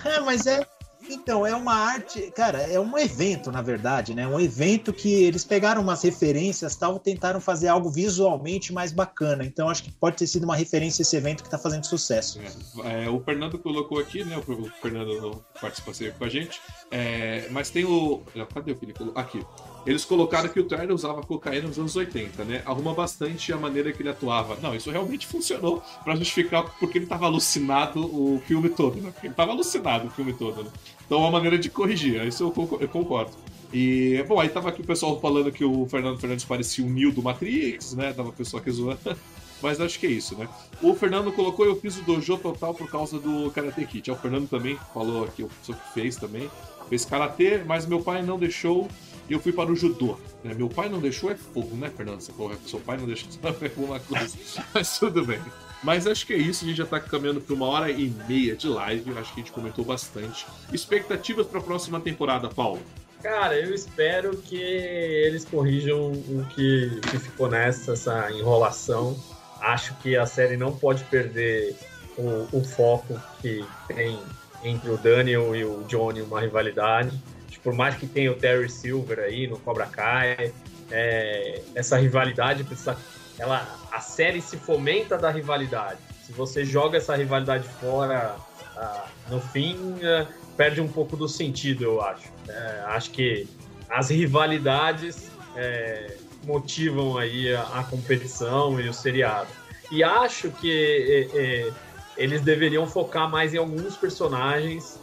É, 0.05 0.19
mas 0.21 0.45
é. 0.45 0.65
Então, 1.09 1.45
é 1.45 1.55
uma 1.55 1.73
arte. 1.73 2.31
Cara, 2.31 2.59
é 2.59 2.79
um 2.79 2.97
evento, 2.97 3.51
na 3.51 3.61
verdade, 3.61 4.13
né? 4.13 4.27
Um 4.27 4.39
evento 4.39 4.93
que 4.93 5.11
eles 5.23 5.43
pegaram 5.43 5.81
umas 5.81 6.01
referências 6.01 6.75
tal, 6.75 6.99
tentaram 6.99 7.39
fazer 7.41 7.67
algo 7.67 7.89
visualmente 7.89 8.71
mais 8.71 8.91
bacana. 8.91 9.43
Então, 9.43 9.69
acho 9.69 9.83
que 9.83 9.91
pode 9.91 10.17
ter 10.17 10.27
sido 10.27 10.43
uma 10.43 10.55
referência 10.55 11.01
esse 11.01 11.15
evento 11.15 11.43
que 11.43 11.49
tá 11.49 11.57
fazendo 11.57 11.85
sucesso. 11.85 12.39
É, 12.83 13.09
o 13.09 13.19
Fernando 13.19 13.57
colocou 13.57 13.99
aqui, 13.99 14.23
né? 14.23 14.37
O 14.37 14.71
Fernando 14.81 15.21
não 15.21 15.41
participa 15.59 15.93
sempre 15.93 16.13
com 16.17 16.25
a 16.25 16.29
gente. 16.29 16.61
É, 16.91 17.47
mas 17.51 17.69
tem 17.69 17.85
o. 17.85 18.21
Cadê 18.53 18.71
o 18.71 18.75
que 18.75 18.85
ele 18.85 18.93
colocou? 18.93 19.21
Aqui. 19.21 19.45
Eles 19.85 20.05
colocaram 20.05 20.47
que 20.47 20.59
o 20.59 20.63
Tyler 20.63 20.93
usava 20.93 21.21
cocaína 21.21 21.67
nos 21.67 21.77
anos 21.77 21.95
80, 21.95 22.45
né? 22.45 22.61
Arruma 22.65 22.93
bastante 22.93 23.51
a 23.51 23.57
maneira 23.57 23.91
que 23.91 24.01
ele 24.01 24.09
atuava. 24.09 24.57
Não, 24.61 24.73
isso 24.73 24.89
realmente 24.89 25.27
funcionou 25.27 25.83
pra 26.03 26.15
justificar 26.15 26.63
porque 26.79 26.97
ele 26.97 27.05
tava 27.05 27.25
alucinado 27.25 27.99
o 27.99 28.41
filme 28.47 28.69
todo, 28.69 29.01
né? 29.01 29.11
Porque 29.11 29.27
ele 29.27 29.33
tava 29.33 29.51
alucinado 29.51 30.07
o 30.07 30.11
filme 30.11 30.33
todo, 30.33 30.63
né? 30.63 30.71
Então 31.05 31.17
é 31.19 31.21
uma 31.21 31.31
maneira 31.31 31.57
de 31.57 31.69
corrigir, 31.69 32.25
isso 32.27 32.43
eu 32.43 32.51
concor- 32.51 32.81
eu 32.81 32.87
concordo. 32.87 33.31
E, 33.73 34.23
bom, 34.27 34.39
aí 34.39 34.49
tava 34.49 34.69
aqui 34.69 34.81
o 34.81 34.85
pessoal 34.85 35.19
falando 35.19 35.51
que 35.51 35.65
o 35.65 35.87
Fernando 35.87 36.19
Fernandes 36.19 36.45
parecia 36.45 36.85
o 36.85 36.89
Neo 36.89 37.11
do 37.11 37.23
Matrix, 37.23 37.93
né? 37.95 38.13
Tava 38.13 38.29
o 38.29 38.33
pessoal 38.33 38.61
aqui 38.61 38.69
zoando. 38.71 38.99
Mas 39.63 39.79
acho 39.79 39.97
que 39.97 40.05
é 40.05 40.11
isso, 40.11 40.37
né? 40.37 40.47
O 40.81 40.93
Fernando 40.93 41.31
colocou 41.31 41.65
eu 41.65 41.75
fiz 41.79 41.97
o 41.97 42.01
dojo 42.03 42.37
total 42.37 42.73
por 42.73 42.89
causa 42.91 43.17
do 43.17 43.49
Karate 43.51 43.85
Kid. 43.85 44.09
É, 44.09 44.13
O 44.13 44.15
Fernando 44.17 44.47
também 44.47 44.77
falou 44.93 45.23
aqui, 45.23 45.41
o 45.41 45.47
pessoa 45.47 45.77
que 45.77 45.93
fez 45.93 46.17
também. 46.17 46.49
Fez 46.89 47.05
karatê, 47.05 47.63
mas 47.65 47.85
meu 47.87 48.01
pai 48.01 48.21
não 48.21 48.37
deixou 48.37 48.87
e 49.29 49.33
eu 49.33 49.39
fui 49.39 49.53
para 49.53 49.71
o 49.71 49.75
judô. 49.75 50.17
né? 50.43 50.53
Meu 50.53 50.67
pai 50.69 50.89
não 50.89 50.99
deixou 50.99 51.31
é 51.31 51.35
fogo, 51.35 51.75
né, 51.77 51.89
Fernando? 51.95 52.19
Você 52.19 52.31
falou, 52.33 52.51
seu 52.67 52.79
pai 52.79 52.97
não 52.97 53.05
deixou 53.07 53.29
é 53.41 53.47
alguma 53.79 53.99
coisa. 54.01 54.37
Mas 54.73 54.99
tudo 54.99 55.25
bem. 55.25 55.39
Mas 55.83 56.07
acho 56.07 56.25
que 56.25 56.33
é 56.33 56.37
isso, 56.37 56.63
a 56.63 56.67
gente 56.67 56.77
já 56.77 56.85
tá 56.85 56.99
caminhando 56.99 57.41
para 57.41 57.53
uma 57.53 57.67
hora 57.67 57.91
e 57.91 58.09
meia 58.27 58.55
de 58.55 58.67
live. 58.67 59.11
Acho 59.17 59.33
que 59.33 59.41
a 59.41 59.43
gente 59.43 59.51
comentou 59.51 59.83
bastante. 59.83 60.45
Expectativas 60.71 61.45
para 61.45 61.59
a 61.59 61.63
próxima 61.63 61.99
temporada, 61.99 62.47
Paulo? 62.47 62.81
Cara, 63.21 63.57
eu 63.57 63.73
espero 63.73 64.35
que 64.37 64.55
eles 64.55 65.45
corrijam 65.45 66.11
o 66.11 66.45
que, 66.55 66.99
que 67.09 67.19
ficou 67.19 67.49
nessa 67.49 67.93
essa 67.93 68.31
enrolação. 68.31 69.17
Acho 69.61 69.93
que 69.95 70.15
a 70.15 70.25
série 70.25 70.57
não 70.57 70.75
pode 70.75 71.03
perder 71.05 71.75
o, 72.17 72.47
o 72.51 72.63
foco 72.63 73.19
que 73.41 73.65
tem 73.87 74.19
entre 74.63 74.89
o 74.89 74.97
Daniel 74.97 75.55
e 75.55 75.63
o 75.63 75.83
Johnny, 75.83 76.21
uma 76.21 76.41
rivalidade. 76.41 77.17
Por 77.63 77.73
mais 77.73 77.95
que 77.95 78.05
tenha 78.05 78.29
o 78.29 78.35
Terry 78.35 78.69
Silver 78.69 79.19
aí 79.19 79.47
no 79.47 79.57
Cobra 79.57 79.85
Kai, 79.85 80.53
é, 80.91 81.61
essa 81.73 81.97
rivalidade 81.97 82.63
precisa. 82.65 82.97
Ela, 83.37 83.67
a 83.91 83.99
série 83.99 84.41
se 84.41 84.57
fomenta 84.57 85.17
da 85.17 85.29
rivalidade. 85.29 85.99
Se 86.23 86.31
você 86.31 86.63
joga 86.63 86.97
essa 86.97 87.15
rivalidade 87.15 87.67
fora, 87.67 88.35
ah, 88.77 89.05
no 89.29 89.39
fim, 89.39 89.99
ah, 90.03 90.27
perde 90.55 90.81
um 90.81 90.87
pouco 90.87 91.17
do 91.17 91.27
sentido, 91.27 91.83
eu 91.83 92.01
acho. 92.01 92.31
É, 92.47 92.83
acho 92.87 93.11
que 93.11 93.47
as 93.89 94.09
rivalidades 94.09 95.31
é, 95.55 96.15
motivam 96.45 97.17
aí 97.17 97.53
a, 97.53 97.61
a 97.79 97.83
competição 97.83 98.79
e 98.79 98.87
o 98.87 98.93
seriado. 98.93 99.49
E 99.91 100.03
acho 100.03 100.49
que 100.49 101.29
é, 101.33 101.71
eles 102.15 102.41
deveriam 102.41 102.87
focar 102.87 103.29
mais 103.29 103.53
em 103.53 103.57
alguns 103.57 103.97
personagens 103.97 105.01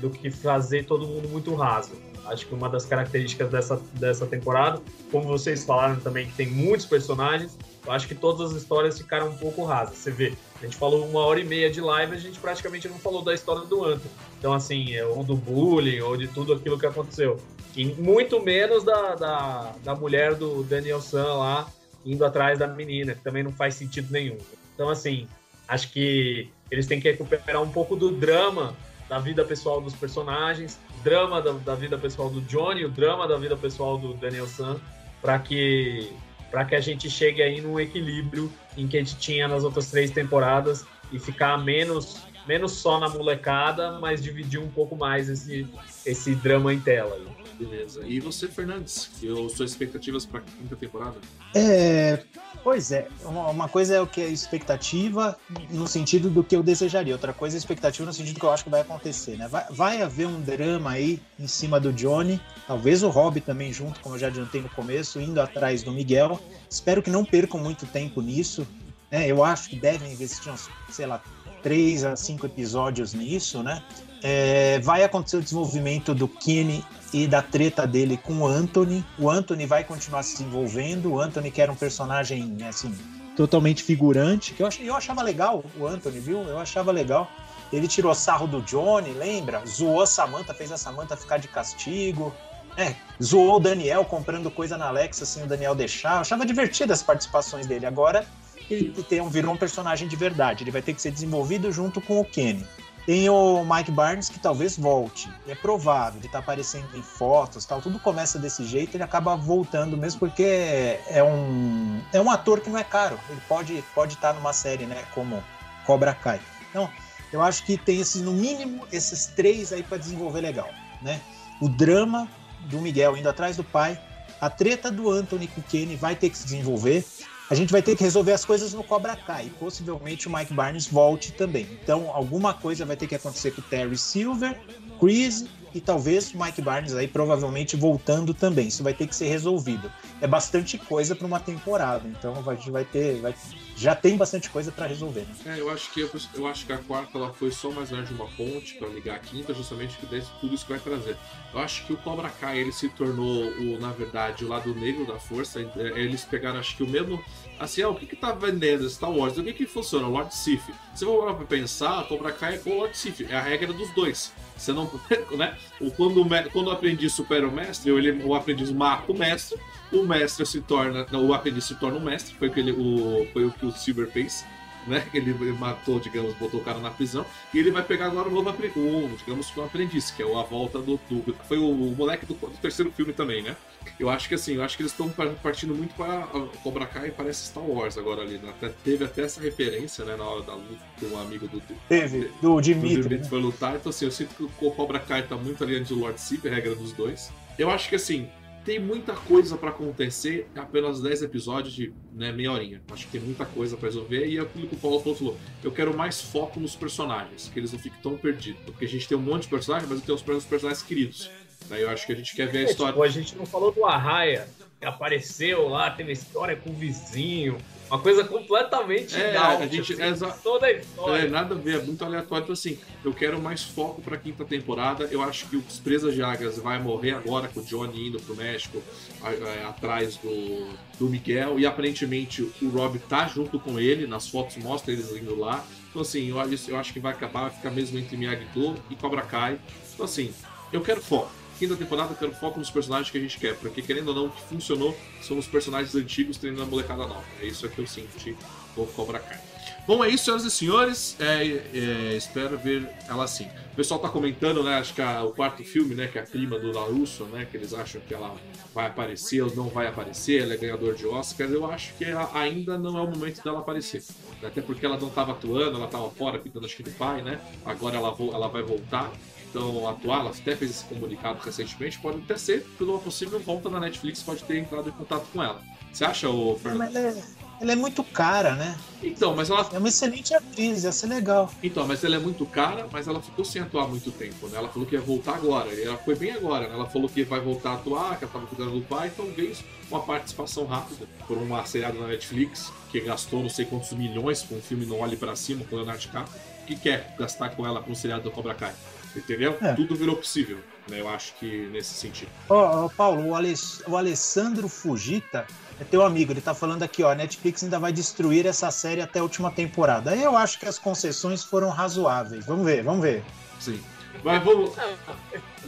do 0.00 0.10
que 0.10 0.30
fazer 0.30 0.84
todo 0.84 1.08
mundo 1.08 1.28
muito 1.28 1.52
raso. 1.56 1.90
Acho 2.26 2.46
que 2.46 2.54
uma 2.54 2.68
das 2.68 2.84
características 2.84 3.50
dessa, 3.50 3.80
dessa 3.94 4.26
temporada, 4.26 4.80
como 5.10 5.26
vocês 5.26 5.64
falaram 5.64 5.98
também, 6.00 6.26
que 6.26 6.34
tem 6.34 6.46
muitos 6.46 6.86
personagens, 6.86 7.56
eu 7.84 7.92
acho 7.92 8.06
que 8.06 8.14
todas 8.14 8.50
as 8.50 8.56
histórias 8.56 8.98
ficaram 8.98 9.28
um 9.28 9.36
pouco 9.36 9.64
rasas. 9.64 9.96
Você 9.96 10.10
vê, 10.10 10.34
a 10.60 10.64
gente 10.64 10.76
falou 10.76 11.04
uma 11.06 11.20
hora 11.20 11.40
e 11.40 11.44
meia 11.44 11.70
de 11.70 11.80
live, 11.80 12.14
a 12.14 12.18
gente 12.18 12.38
praticamente 12.38 12.88
não 12.88 12.98
falou 12.98 13.22
da 13.22 13.32
história 13.32 13.66
do 13.66 13.84
Anthony. 13.84 14.10
Então, 14.38 14.52
assim, 14.52 14.94
é, 14.94 15.04
ou 15.04 15.24
do 15.24 15.34
bullying, 15.34 16.00
ou 16.00 16.16
de 16.16 16.28
tudo 16.28 16.52
aquilo 16.52 16.78
que 16.78 16.86
aconteceu. 16.86 17.40
E 17.74 17.86
muito 17.86 18.42
menos 18.42 18.84
da, 18.84 19.14
da, 19.14 19.74
da 19.82 19.94
mulher 19.94 20.34
do 20.34 20.62
Daniel 20.64 21.00
San 21.00 21.34
lá, 21.34 21.68
indo 22.04 22.24
atrás 22.24 22.58
da 22.58 22.66
menina, 22.66 23.14
que 23.14 23.22
também 23.22 23.42
não 23.42 23.52
faz 23.52 23.74
sentido 23.74 24.10
nenhum. 24.10 24.38
Então, 24.74 24.88
assim, 24.88 25.26
acho 25.66 25.90
que 25.92 26.48
eles 26.70 26.86
têm 26.86 27.00
que 27.00 27.10
recuperar 27.10 27.62
um 27.62 27.70
pouco 27.70 27.96
do 27.96 28.10
drama 28.10 28.76
da 29.08 29.18
vida 29.18 29.44
pessoal 29.44 29.80
dos 29.80 29.94
personagens, 29.94 30.78
drama 31.02 31.40
da, 31.40 31.52
da 31.52 31.74
vida 31.74 31.98
pessoal 31.98 32.30
do 32.30 32.40
Johnny, 32.42 32.84
o 32.84 32.88
drama 32.88 33.26
da 33.26 33.36
vida 33.36 33.56
pessoal 33.56 33.98
do 33.98 34.14
Daniel 34.14 34.46
San, 34.46 34.80
para 35.20 35.38
que 35.38 36.12
para 36.50 36.64
que 36.64 36.74
a 36.74 36.80
gente 36.80 37.08
chegue 37.08 37.42
aí 37.42 37.60
num 37.60 37.78
equilíbrio 37.78 38.50
em 38.76 38.88
que 38.88 38.96
a 38.96 39.00
gente 39.00 39.16
tinha 39.18 39.46
nas 39.46 39.62
outras 39.62 39.88
três 39.88 40.10
temporadas 40.10 40.84
e 41.12 41.18
ficar 41.18 41.56
menos 41.58 42.24
menos 42.50 42.72
só 42.72 42.98
na 42.98 43.08
molecada, 43.08 44.00
mas 44.00 44.20
dividir 44.20 44.58
um 44.58 44.68
pouco 44.68 44.96
mais 44.96 45.28
esse 45.28 45.68
esse 46.04 46.34
drama 46.34 46.74
em 46.74 46.80
tela. 46.80 47.14
aí. 47.14 47.40
Beleza. 47.56 48.04
E 48.06 48.18
você, 48.18 48.48
Fernandes? 48.48 49.10
Eu, 49.22 49.48
suas 49.48 49.70
expectativas 49.70 50.26
para 50.26 50.40
a 50.40 50.42
quinta 50.42 50.74
temporada? 50.74 51.16
É, 51.54 52.24
pois 52.64 52.90
é, 52.90 53.06
uma, 53.24 53.68
coisa 53.68 53.94
é 53.94 54.00
o 54.00 54.06
que 54.06 54.20
é 54.20 54.28
expectativa 54.28 55.38
no 55.68 55.86
sentido 55.86 56.30
do 56.30 56.42
que 56.42 56.56
eu 56.56 56.62
desejaria, 56.62 57.12
outra 57.12 57.34
coisa 57.34 57.56
é 57.56 57.58
expectativa 57.58 58.06
no 58.06 58.14
sentido 58.14 58.34
do 58.34 58.40
que 58.40 58.46
eu 58.46 58.50
acho 58.50 58.64
que 58.64 58.70
vai 58.70 58.80
acontecer, 58.80 59.36
né? 59.36 59.46
Vai, 59.46 59.64
vai 59.70 60.02
haver 60.02 60.26
um 60.26 60.40
drama 60.40 60.90
aí 60.90 61.20
em 61.38 61.46
cima 61.46 61.78
do 61.78 61.92
Johnny, 61.92 62.40
talvez 62.66 63.02
o 63.02 63.10
Rob 63.10 63.40
também 63.42 63.72
junto, 63.72 64.00
como 64.00 64.14
eu 64.14 64.18
já 64.18 64.28
adiantei 64.28 64.62
no 64.62 64.70
começo, 64.70 65.20
indo 65.20 65.40
atrás 65.40 65.82
do 65.82 65.92
Miguel. 65.92 66.40
Espero 66.68 67.02
que 67.02 67.10
não 67.10 67.26
percam 67.26 67.60
muito 67.60 67.84
tempo 67.86 68.22
nisso, 68.22 68.66
né? 69.10 69.26
Eu 69.26 69.44
acho 69.44 69.68
que 69.68 69.76
devem 69.76 70.10
investir 70.10 70.50
uns, 70.50 70.70
sei 70.88 71.04
lá, 71.04 71.22
três 71.62 72.04
a 72.04 72.16
cinco 72.16 72.46
episódios 72.46 73.14
nisso, 73.14 73.62
né? 73.62 73.82
É, 74.22 74.78
vai 74.80 75.02
acontecer 75.02 75.38
o 75.38 75.42
desenvolvimento 75.42 76.14
do 76.14 76.28
Kenny 76.28 76.84
e 77.12 77.26
da 77.26 77.42
treta 77.42 77.86
dele 77.86 78.16
com 78.16 78.40
o 78.40 78.46
Anthony. 78.46 79.04
O 79.18 79.30
Anthony 79.30 79.66
vai 79.66 79.82
continuar 79.84 80.22
se 80.22 80.38
desenvolvendo. 80.38 81.12
O 81.12 81.20
Anthony, 81.20 81.50
que 81.50 81.60
era 81.60 81.72
um 81.72 81.76
personagem, 81.76 82.56
assim, 82.68 82.94
totalmente 83.36 83.82
figurante, 83.82 84.52
que 84.52 84.62
eu, 84.62 84.66
ach, 84.66 84.80
eu 84.80 84.94
achava 84.94 85.22
legal 85.22 85.64
o 85.78 85.86
Anthony, 85.86 86.20
viu? 86.20 86.42
Eu 86.42 86.58
achava 86.58 86.92
legal. 86.92 87.30
Ele 87.72 87.88
tirou 87.88 88.14
sarro 88.14 88.46
do 88.46 88.60
Johnny, 88.62 89.12
lembra? 89.12 89.62
Zoou 89.66 90.02
a 90.02 90.06
Samantha, 90.06 90.52
fez 90.52 90.72
a 90.72 90.76
Samantha 90.76 91.16
ficar 91.16 91.38
de 91.38 91.48
castigo. 91.48 92.34
É, 92.76 92.94
zoou 93.22 93.56
o 93.56 93.60
Daniel 93.60 94.04
comprando 94.04 94.50
coisa 94.50 94.76
na 94.76 94.88
Alexa 94.88 95.24
sem 95.24 95.42
o 95.42 95.46
Daniel 95.46 95.74
deixar. 95.74 96.16
Eu 96.16 96.20
achava 96.20 96.44
divertido 96.44 96.92
as 96.92 97.02
participações 97.02 97.66
dele. 97.66 97.86
Agora 97.86 98.26
ele 98.74 99.02
tem, 99.02 99.26
virou 99.28 99.54
um 99.54 99.56
personagem 99.56 100.06
de 100.08 100.16
verdade. 100.16 100.64
Ele 100.64 100.70
vai 100.70 100.82
ter 100.82 100.94
que 100.94 101.02
ser 101.02 101.10
desenvolvido 101.10 101.70
junto 101.72 102.00
com 102.00 102.20
o 102.20 102.24
Kenny. 102.24 102.66
Tem 103.06 103.28
o 103.28 103.64
Mike 103.64 103.90
Barnes 103.90 104.28
que 104.28 104.38
talvez 104.38 104.76
volte. 104.76 105.28
É 105.48 105.54
provável, 105.54 106.20
ele 106.20 106.28
tá 106.28 106.38
aparecendo 106.38 106.86
em 106.94 107.02
fotos, 107.02 107.64
tal, 107.64 107.80
tudo 107.80 107.98
começa 107.98 108.38
desse 108.38 108.64
jeito, 108.64 108.96
ele 108.96 109.02
acaba 109.02 109.34
voltando 109.36 109.96
mesmo 109.96 110.20
porque 110.20 110.98
é 111.08 111.22
um 111.22 112.00
é 112.12 112.20
um 112.20 112.30
ator 112.30 112.60
que 112.60 112.68
não 112.68 112.78
é 112.78 112.84
caro. 112.84 113.18
Ele 113.28 113.40
pode 113.48 113.84
pode 113.94 114.14
estar 114.14 114.34
numa 114.34 114.52
série, 114.52 114.84
né, 114.84 115.02
como 115.14 115.42
Cobra 115.86 116.14
Kai. 116.14 116.40
Então, 116.68 116.88
eu 117.32 117.42
acho 117.42 117.64
que 117.64 117.76
tem 117.76 118.00
esses 118.00 118.20
no 118.22 118.32
mínimo 118.32 118.86
esses 118.92 119.26
três 119.26 119.72
aí 119.72 119.82
para 119.82 119.98
desenvolver 119.98 120.40
legal, 120.40 120.70
né? 121.02 121.20
O 121.60 121.68
drama 121.68 122.28
do 122.66 122.80
Miguel 122.80 123.16
indo 123.16 123.28
atrás 123.28 123.56
do 123.56 123.64
pai, 123.64 123.98
a 124.40 124.50
treta 124.50 124.90
do 124.90 125.10
Anthony 125.10 125.48
com 125.48 125.60
o 125.60 125.64
Kenny 125.64 125.96
vai 125.96 126.14
ter 126.14 126.30
que 126.30 126.36
se 126.36 126.44
desenvolver 126.44 127.04
a 127.50 127.54
gente 127.56 127.72
vai 127.72 127.82
ter 127.82 127.96
que 127.96 128.04
resolver 128.04 128.32
as 128.32 128.44
coisas 128.44 128.72
no 128.72 128.84
Cobra 128.84 129.16
Kai. 129.16 129.46
E 129.46 129.50
possivelmente 129.50 130.28
o 130.28 130.32
Mike 130.32 130.54
Barnes 130.54 130.86
volte 130.86 131.32
também. 131.32 131.66
Então, 131.82 132.08
alguma 132.14 132.54
coisa 132.54 132.86
vai 132.86 132.96
ter 132.96 133.08
que 133.08 133.14
acontecer 133.16 133.50
com 133.50 133.60
o 133.60 133.64
Terry 133.64 133.98
Silver, 133.98 134.56
Chris 135.00 135.46
e 135.74 135.80
talvez 135.80 136.32
o 136.32 136.40
Mike 136.40 136.62
Barnes 136.62 136.94
aí 136.94 137.08
provavelmente 137.08 137.76
voltando 137.76 138.32
também. 138.32 138.68
Isso 138.68 138.84
vai 138.84 138.94
ter 138.94 139.08
que 139.08 139.16
ser 139.16 139.26
resolvido. 139.26 139.90
É 140.20 140.28
bastante 140.28 140.78
coisa 140.78 141.16
para 141.16 141.26
uma 141.26 141.40
temporada. 141.40 142.08
Então, 142.08 142.34
a 142.46 142.54
gente 142.54 142.70
vai 142.70 142.84
ter. 142.84 143.20
Vai, 143.20 143.34
já 143.80 143.94
tem 143.94 144.14
bastante 144.14 144.50
coisa 144.50 144.70
para 144.70 144.86
resolver. 144.86 145.20
Né? 145.22 145.56
É, 145.56 145.60
eu 145.60 145.70
acho 145.70 145.90
que 145.90 146.00
eu, 146.34 146.46
acho 146.46 146.66
que 146.66 146.72
a 146.72 146.76
quarta 146.76 147.16
ela 147.16 147.32
foi 147.32 147.50
só 147.50 147.70
mais 147.70 147.88
de 147.88 148.12
uma 148.12 148.28
ponte 148.28 148.74
para 148.74 148.88
ligar 148.88 149.16
a 149.16 149.18
quinta, 149.18 149.54
justamente 149.54 149.96
que 149.96 150.04
desse 150.04 150.30
tudo 150.38 150.54
isso 150.54 150.66
que 150.66 150.72
vai 150.72 150.80
trazer. 150.80 151.16
Eu 151.54 151.60
acho 151.60 151.86
que 151.86 151.94
o 151.94 151.96
Cobra 151.96 152.28
Kai 152.28 152.58
ele 152.58 152.72
se 152.72 152.90
tornou 152.90 153.42
o, 153.42 153.80
na 153.80 153.90
verdade, 153.90 154.44
o 154.44 154.48
lado 154.48 154.74
negro 154.74 155.06
da 155.06 155.18
força. 155.18 155.60
É, 155.60 155.98
eles 155.98 156.24
pegaram, 156.24 156.60
acho 156.60 156.76
que 156.76 156.82
o 156.82 156.86
mesmo, 156.86 157.24
assim, 157.58 157.80
ah, 157.80 157.88
o 157.88 157.94
que 157.94 158.04
que 158.04 158.16
tá 158.16 158.32
vendendo 158.32 158.88
Star 158.90 159.10
Wars? 159.10 159.38
O 159.38 159.42
que 159.42 159.54
que 159.54 159.66
funciona? 159.66 160.06
O 160.06 160.10
Lord 160.10 160.34
Sif. 160.34 160.62
Se 160.94 161.06
eu 161.06 161.18
for 161.18 161.34
para 161.34 161.46
pensar, 161.46 162.06
Cobra 162.06 162.32
Kai 162.32 162.56
é 162.56 162.68
o 162.68 162.74
Lord 162.80 162.94
Sif, 162.94 163.26
é 163.30 163.34
a 163.34 163.40
regra 163.40 163.72
dos 163.72 163.90
dois. 163.94 164.30
Você 164.58 164.74
não, 164.74 164.90
né? 165.38 165.56
Quando, 165.96 166.22
quando 166.52 166.66
o 166.66 166.70
aprendiz 166.70 167.14
supera 167.14 167.48
o 167.48 167.50
mestre, 167.50 167.90
ele, 167.90 168.22
o 168.24 168.34
aprendiz 168.34 168.70
mata 168.70 169.10
o 169.10 169.16
mestre 169.16 169.58
o 169.92 170.06
mestre 170.06 170.46
se 170.46 170.60
torna. 170.60 171.06
Não, 171.10 171.26
o 171.26 171.34
aprendiz 171.34 171.64
se 171.64 171.74
torna 171.74 171.98
um 171.98 172.02
mestre, 172.02 172.34
foi 172.34 172.48
o 172.48 172.52
que, 172.52 172.60
ele, 172.60 172.72
o, 172.72 173.26
foi 173.32 173.44
o, 173.44 173.50
que 173.50 173.66
o 173.66 173.72
Silver 173.72 174.08
fez. 174.08 174.44
Né? 174.86 175.06
Ele 175.12 175.34
matou, 175.52 176.00
digamos, 176.00 176.34
botou 176.34 176.60
o 176.60 176.64
cara 176.64 176.78
na 176.78 176.90
prisão. 176.90 177.26
E 177.52 177.58
ele 177.58 177.70
vai 177.70 177.82
pegar 177.82 178.06
agora 178.06 178.28
o 178.28 178.32
novo 178.32 178.48
aprendiz, 178.48 179.18
digamos, 179.18 179.54
o 179.54 179.62
aprendiz, 179.62 180.10
que 180.10 180.22
é 180.22 180.26
a 180.26 180.42
volta 180.42 180.78
do. 180.78 180.98
do 181.10 181.34
foi 181.46 181.58
o, 181.58 181.68
o 181.68 181.94
moleque 181.94 182.24
do, 182.24 182.34
do, 182.34 182.56
terceiro 182.58 182.90
filme 182.90 183.12
também, 183.12 183.42
né? 183.42 183.56
Eu 183.98 184.08
acho 184.08 184.28
que 184.28 184.34
assim, 184.34 184.54
eu 184.54 184.62
acho 184.62 184.76
que 184.76 184.82
eles 184.82 184.92
estão 184.92 185.10
partindo 185.42 185.74
muito 185.74 185.94
para 185.94 186.26
Cobra 186.62 186.86
Kai 186.86 187.10
parece 187.10 187.48
Star 187.48 187.62
Wars 187.62 187.98
agora 187.98 188.22
ali. 188.22 188.38
Né? 188.38 188.50
Até, 188.50 188.68
teve 188.82 189.04
até 189.04 189.22
essa 189.22 189.40
referência, 189.40 190.04
né, 190.04 190.16
na 190.16 190.24
hora 190.24 190.42
da 190.42 190.54
luta 190.54 190.82
com 190.98 191.06
um 191.06 191.20
amigo 191.20 191.46
do. 191.46 191.60
Teve, 191.88 192.30
do 192.40 192.60
Dimitri. 192.60 192.96
Do 192.96 193.02
Dimitri 193.02 193.28
foi 193.28 193.40
lutar. 193.40 193.76
Então, 193.76 193.90
assim, 193.90 194.06
eu 194.06 194.10
sinto 194.10 194.34
que 194.34 194.64
o 194.64 194.70
Cobra 194.70 194.98
Kai 194.98 195.26
tá 195.26 195.36
muito 195.36 195.62
ali 195.62 195.76
antes 195.76 195.90
do 195.90 195.98
Lord 195.98 196.18
a 196.18 196.48
regra 196.48 196.74
dos 196.74 196.92
dois. 196.92 197.30
Eu 197.58 197.70
acho 197.70 197.88
que 197.88 197.96
assim, 197.96 198.30
tem 198.70 198.78
muita 198.78 199.14
coisa 199.14 199.56
para 199.56 199.70
acontecer, 199.70 200.46
apenas 200.54 201.02
10 201.02 201.24
episódios 201.24 201.74
de 201.74 201.92
né, 202.12 202.30
meia 202.30 202.52
horinha. 202.52 202.80
Acho 202.92 203.06
que 203.06 203.10
tem 203.10 203.20
muita 203.20 203.44
coisa 203.44 203.76
para 203.76 203.88
resolver. 203.88 204.28
E 204.28 204.38
é 204.38 204.40
aquilo 204.40 204.68
que 204.68 204.76
o 204.76 204.78
Paulo 204.78 205.00
falou, 205.00 205.36
eu 205.64 205.72
quero 205.72 205.92
mais 205.92 206.20
foco 206.22 206.60
nos 206.60 206.76
personagens, 206.76 207.50
que 207.52 207.58
eles 207.58 207.72
não 207.72 207.80
fiquem 207.80 207.98
tão 208.00 208.16
perdidos. 208.16 208.62
Porque 208.64 208.84
a 208.84 208.88
gente 208.88 209.08
tem 209.08 209.18
um 209.18 209.20
monte 209.20 209.42
de 209.42 209.48
personagens, 209.48 209.90
mas 209.90 210.00
tem 210.02 210.14
os 210.14 210.22
personagens 210.22 210.84
queridos. 210.84 211.28
Daí 211.68 211.82
eu 211.82 211.90
acho 211.90 212.06
que 212.06 212.12
a 212.12 212.14
gente 212.14 212.32
quer 212.36 212.46
ver 212.46 212.58
a 212.58 212.60
é, 212.60 212.64
história. 212.66 212.92
Tipo, 212.92 213.02
a 213.02 213.08
gente 213.08 213.34
não 213.34 213.44
falou 213.44 213.72
do 213.72 213.84
Arraia, 213.84 214.46
que 214.78 214.86
apareceu 214.86 215.68
lá, 215.68 215.90
teve 215.90 216.12
história 216.12 216.54
com 216.54 216.70
o 216.70 216.74
vizinho. 216.74 217.58
Uma 217.90 217.98
coisa 217.98 218.22
completamente 218.22 219.16
é, 219.16 219.36
a 219.36 219.66
gente, 219.66 220.00
assim, 220.00 220.24
é, 220.24 220.32
toda 220.44 220.66
a 220.66 220.72
história. 220.72 221.22
É, 221.24 221.28
nada 221.28 221.56
a 221.56 221.58
ver, 221.58 221.80
é 221.80 221.82
muito 221.82 222.04
aleatório. 222.04 222.44
Então, 222.44 222.52
assim, 222.52 222.78
eu 223.04 223.12
quero 223.12 223.42
mais 223.42 223.64
foco 223.64 224.00
pra 224.00 224.16
quinta 224.16 224.44
temporada. 224.44 225.08
Eu 225.10 225.20
acho 225.20 225.48
que 225.48 225.56
os 225.56 225.80
Presas 225.80 226.14
de 226.14 226.22
Águias 226.22 226.56
vai 226.58 226.78
morrer 226.78 227.10
agora 227.12 227.48
com 227.48 227.58
o 227.58 227.64
Johnny 227.64 228.06
indo 228.06 228.20
pro 228.20 228.36
México, 228.36 228.80
é, 229.24 229.64
atrás 229.64 230.16
do, 230.18 230.68
do 231.00 231.08
Miguel. 231.08 231.58
E 231.58 231.66
aparentemente 231.66 232.42
o 232.42 232.68
Rob 232.68 232.96
tá 233.00 233.26
junto 233.26 233.58
com 233.58 233.80
ele, 233.80 234.06
nas 234.06 234.28
fotos 234.28 234.56
mostra 234.56 234.92
eles 234.92 235.10
indo 235.10 235.36
lá. 235.36 235.64
Então, 235.90 236.02
assim, 236.02 236.28
eu, 236.28 236.36
eu 236.68 236.76
acho 236.76 236.92
que 236.92 237.00
vai 237.00 237.12
acabar, 237.12 237.42
vai 237.42 237.50
ficar 237.50 237.70
mesmo 237.70 237.98
entre 237.98 238.16
Miyagi-Do 238.16 238.76
e 238.88 238.94
Cobra 238.94 239.22
Kai. 239.22 239.58
Então, 239.92 240.04
assim, 240.04 240.32
eu 240.72 240.80
quero 240.80 241.02
foco 241.02 241.39
quinta 241.60 241.76
temporada 241.76 242.14
quero 242.14 242.32
foco 242.32 242.58
nos 242.58 242.70
personagens 242.70 243.10
que 243.10 243.18
a 243.18 243.20
gente 243.20 243.38
quer, 243.38 243.54
porque 243.56 243.82
querendo 243.82 244.08
ou 244.08 244.14
não, 244.14 244.26
o 244.26 244.30
que 244.30 244.40
funcionou 244.44 244.96
são 245.20 245.36
os 245.36 245.46
personagens 245.46 245.94
antigos 245.94 246.38
treinando 246.38 246.62
a 246.62 246.66
molecada 246.66 247.06
nova. 247.06 247.22
É 247.38 247.44
isso 247.44 247.68
que 247.68 247.78
eu 247.78 247.86
senti 247.86 248.34
com 248.74 248.86
Cobra 248.86 249.18
Kai. 249.18 249.38
Bom, 249.86 250.02
é 250.02 250.08
isso, 250.08 250.24
senhoras 250.24 250.44
e 250.44 250.50
senhores. 250.50 251.16
É, 251.20 251.44
é, 251.74 252.16
espero 252.16 252.56
ver 252.56 252.88
ela 253.06 253.24
assim. 253.24 253.46
O 253.72 253.76
pessoal 253.76 254.00
tá 254.00 254.08
comentando, 254.08 254.62
né? 254.62 254.78
Acho 254.78 254.94
que 254.94 255.02
a, 255.02 255.22
o 255.22 255.32
quarto 255.32 255.62
filme, 255.62 255.94
né? 255.94 256.06
Que 256.06 256.18
é 256.18 256.22
a 256.22 256.26
prima 256.26 256.58
do 256.58 256.72
Larusso, 256.72 257.24
né? 257.24 257.46
Que 257.50 257.58
eles 257.58 257.74
acham 257.74 258.00
que 258.00 258.14
ela 258.14 258.34
vai 258.74 258.86
aparecer 258.86 259.42
ou 259.42 259.54
não 259.54 259.68
vai 259.68 259.86
aparecer. 259.86 260.42
Ela 260.42 260.54
é 260.54 260.56
ganhadora 260.56 260.94
de 260.94 261.06
Oscar. 261.06 261.48
Eu 261.50 261.70
acho 261.70 261.92
que 261.94 262.04
ainda 262.32 262.78
não 262.78 262.96
é 262.98 263.02
o 263.02 263.06
momento 263.06 263.42
dela 263.42 263.58
aparecer. 263.58 264.02
Até 264.42 264.62
porque 264.62 264.86
ela 264.86 264.98
não 264.98 265.08
estava 265.08 265.32
atuando, 265.32 265.76
ela 265.76 265.86
estava 265.86 266.10
fora, 266.10 266.38
cuidando 266.38 266.64
acho 266.64 266.76
que 266.76 266.82
do 266.82 266.92
pai, 266.92 267.20
né? 267.22 267.40
Agora 267.64 267.96
ela, 267.96 268.16
ela 268.32 268.48
vai 268.48 268.62
voltar 268.62 269.10
então 269.50 269.88
atuar, 269.88 270.20
ela 270.20 270.30
até 270.30 270.56
fez 270.56 270.70
esse 270.70 270.84
comunicado 270.84 271.40
recentemente, 271.40 271.98
pode 271.98 272.18
até 272.18 272.36
ser 272.36 272.62
por 272.78 272.88
uma 272.88 272.98
possível 272.98 273.38
volta 273.40 273.68
na 273.68 273.80
Netflix, 273.80 274.22
pode 274.22 274.42
ter 274.44 274.58
entrado 274.58 274.88
em 274.88 274.92
contato 274.92 275.26
com 275.32 275.42
ela. 275.42 275.60
Você 275.92 276.04
acha, 276.04 276.28
o 276.28 276.56
Fernando? 276.56 276.96
Ela 276.96 277.08
é, 277.08 277.22
ela 277.60 277.72
é 277.72 277.76
muito 277.76 278.02
cara, 278.04 278.54
né? 278.54 278.78
Então, 279.02 279.34
mas 279.34 279.50
ela. 279.50 279.68
É 279.72 279.78
uma 279.78 279.88
excelente 279.88 280.32
atriz, 280.32 280.84
ia 280.84 280.92
ser 280.92 281.08
legal. 281.08 281.52
Então, 281.62 281.86
mas 281.86 282.02
ela 282.04 282.16
é 282.16 282.18
muito 282.18 282.46
cara, 282.46 282.86
mas 282.92 283.08
ela 283.08 283.20
ficou 283.20 283.44
sem 283.44 283.60
atuar 283.60 283.88
muito 283.88 284.10
tempo, 284.12 284.46
né? 284.48 284.56
Ela 284.56 284.68
falou 284.68 284.86
que 284.86 284.94
ia 284.94 285.00
voltar 285.00 285.34
agora. 285.34 285.72
E 285.74 285.82
ela 285.82 285.98
foi 285.98 286.14
bem 286.14 286.30
agora, 286.30 286.68
né? 286.68 286.74
Ela 286.74 286.86
falou 286.86 287.08
que 287.08 287.24
vai 287.24 287.40
voltar 287.40 287.70
a 287.70 287.74
atuar, 287.74 288.18
que 288.18 288.24
ela 288.24 288.32
tava 288.32 288.46
cuidando 288.46 288.70
do 288.70 288.82
pai, 288.82 289.12
talvez 289.14 289.64
uma 289.90 290.00
participação 290.00 290.64
rápida 290.64 291.06
por 291.26 291.36
uma 291.36 291.64
seriada 291.66 291.98
na 291.98 292.06
Netflix, 292.06 292.72
que 292.90 293.00
gastou 293.00 293.42
não 293.42 293.50
sei 293.50 293.64
quantos 293.64 293.92
milhões 293.92 294.42
com 294.42 294.54
um 294.54 294.62
filme 294.62 294.86
Não 294.86 295.00
Olhe 295.00 295.16
para 295.16 295.34
Cima, 295.34 295.64
com 295.64 295.76
Leonardo 295.76 296.00
DiCaprio. 296.00 296.40
que 296.66 296.76
quer 296.76 297.14
gastar 297.18 297.50
com 297.50 297.66
ela 297.66 297.82
com 297.82 297.90
um 297.90 297.94
seriado 297.96 298.22
do 298.22 298.30
Cobra 298.30 298.54
Kai? 298.54 298.72
Entendeu? 299.14 299.56
É. 299.60 299.72
Tudo 299.72 299.96
virou 299.96 300.16
possível, 300.16 300.58
né? 300.88 301.00
Eu 301.00 301.08
acho 301.08 301.34
que 301.34 301.66
nesse 301.72 301.94
sentido. 301.94 302.30
Ó, 302.48 302.54
oh, 302.54 302.84
oh, 302.86 302.90
Paulo, 302.90 303.28
o, 303.28 303.34
Aless 303.34 303.82
o 303.86 303.96
Alessandro 303.96 304.68
Fujita 304.68 305.46
é 305.80 305.84
teu 305.84 306.02
amigo, 306.04 306.32
ele 306.32 306.40
tá 306.40 306.54
falando 306.54 306.82
aqui, 306.82 307.02
ó, 307.02 307.10
a 307.10 307.14
Netflix 307.14 307.64
ainda 307.64 307.78
vai 307.78 307.92
destruir 307.92 308.46
essa 308.46 308.70
série 308.70 309.00
até 309.00 309.18
a 309.18 309.22
última 309.22 309.50
temporada. 309.50 310.14
Eu 310.14 310.36
acho 310.36 310.58
que 310.58 310.66
as 310.66 310.78
concessões 310.78 311.42
foram 311.42 311.70
razoáveis. 311.70 312.46
Vamos 312.46 312.66
ver, 312.66 312.82
vamos 312.82 313.02
ver. 313.02 313.24
Sim. 313.58 313.82
Mas 314.22 314.42
vamos. 314.44 314.74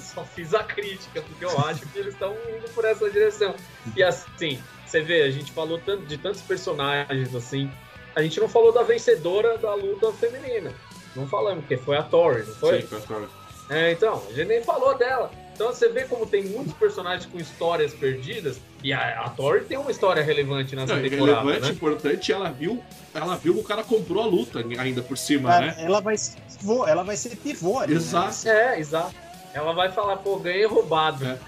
só 0.00 0.24
fiz 0.24 0.54
a 0.54 0.62
crítica, 0.62 1.22
porque 1.22 1.44
eu 1.44 1.58
acho 1.66 1.86
que 1.86 1.98
eles 1.98 2.12
estão 2.12 2.36
indo 2.54 2.68
por 2.74 2.84
essa 2.84 3.10
direção. 3.10 3.54
E 3.96 4.02
assim, 4.02 4.60
você 4.86 5.00
vê, 5.00 5.22
a 5.22 5.30
gente 5.30 5.50
falou 5.52 5.78
tanto 5.78 6.04
de 6.04 6.18
tantos 6.18 6.42
personagens 6.42 7.34
assim. 7.34 7.70
A 8.14 8.22
gente 8.22 8.38
não 8.38 8.48
falou 8.48 8.72
da 8.72 8.82
vencedora 8.82 9.56
da 9.56 9.74
luta 9.74 10.12
feminina. 10.12 10.72
Não 11.14 11.26
falamos, 11.26 11.60
porque 11.60 11.76
foi 11.76 11.96
a 11.96 12.02
Tori, 12.02 12.44
não 12.46 12.54
foi? 12.54 12.80
Sim, 12.80 12.86
foi 12.86 12.98
a 12.98 13.00
Tori. 13.02 13.26
É, 13.70 13.92
então, 13.92 14.22
a 14.28 14.32
gente 14.32 14.48
nem 14.48 14.62
falou 14.62 14.96
dela. 14.96 15.30
Então 15.54 15.72
você 15.72 15.88
vê 15.88 16.04
como 16.04 16.26
tem 16.26 16.44
muitos 16.44 16.72
personagens 16.74 17.26
com 17.26 17.38
histórias 17.38 17.92
perdidas 17.92 18.58
e 18.82 18.92
a, 18.92 19.20
a 19.20 19.30
Tori 19.30 19.64
tem 19.64 19.76
uma 19.76 19.90
história 19.90 20.22
relevante 20.22 20.74
nessa 20.74 20.96
não, 20.96 21.02
temporada. 21.02 21.40
Relevante, 21.40 21.66
né? 21.66 21.72
importante, 21.72 22.32
ela 22.32 22.50
viu, 22.50 22.82
ela 23.14 23.36
viu 23.36 23.54
que 23.54 23.60
o 23.60 23.64
cara 23.64 23.84
comprou 23.84 24.22
a 24.22 24.26
luta 24.26 24.58
ainda 24.58 25.02
por 25.02 25.16
cima, 25.16 25.60
né? 25.60 25.76
Ela 25.78 26.00
vai 26.00 26.16
ser 26.16 26.40
pivô, 26.40 26.86
ela 26.86 27.04
vai 27.04 27.16
ser 27.16 27.36
pivô 27.36 27.78
ali, 27.78 27.92
né? 27.92 28.00
Exato. 28.00 28.46
Né? 28.46 28.74
É, 28.74 28.80
exato. 28.80 29.14
Ela 29.54 29.72
vai 29.72 29.92
falar, 29.92 30.16
pô, 30.16 30.36
ganhei 30.36 30.64
roubado. 30.66 31.24
É. 31.24 31.38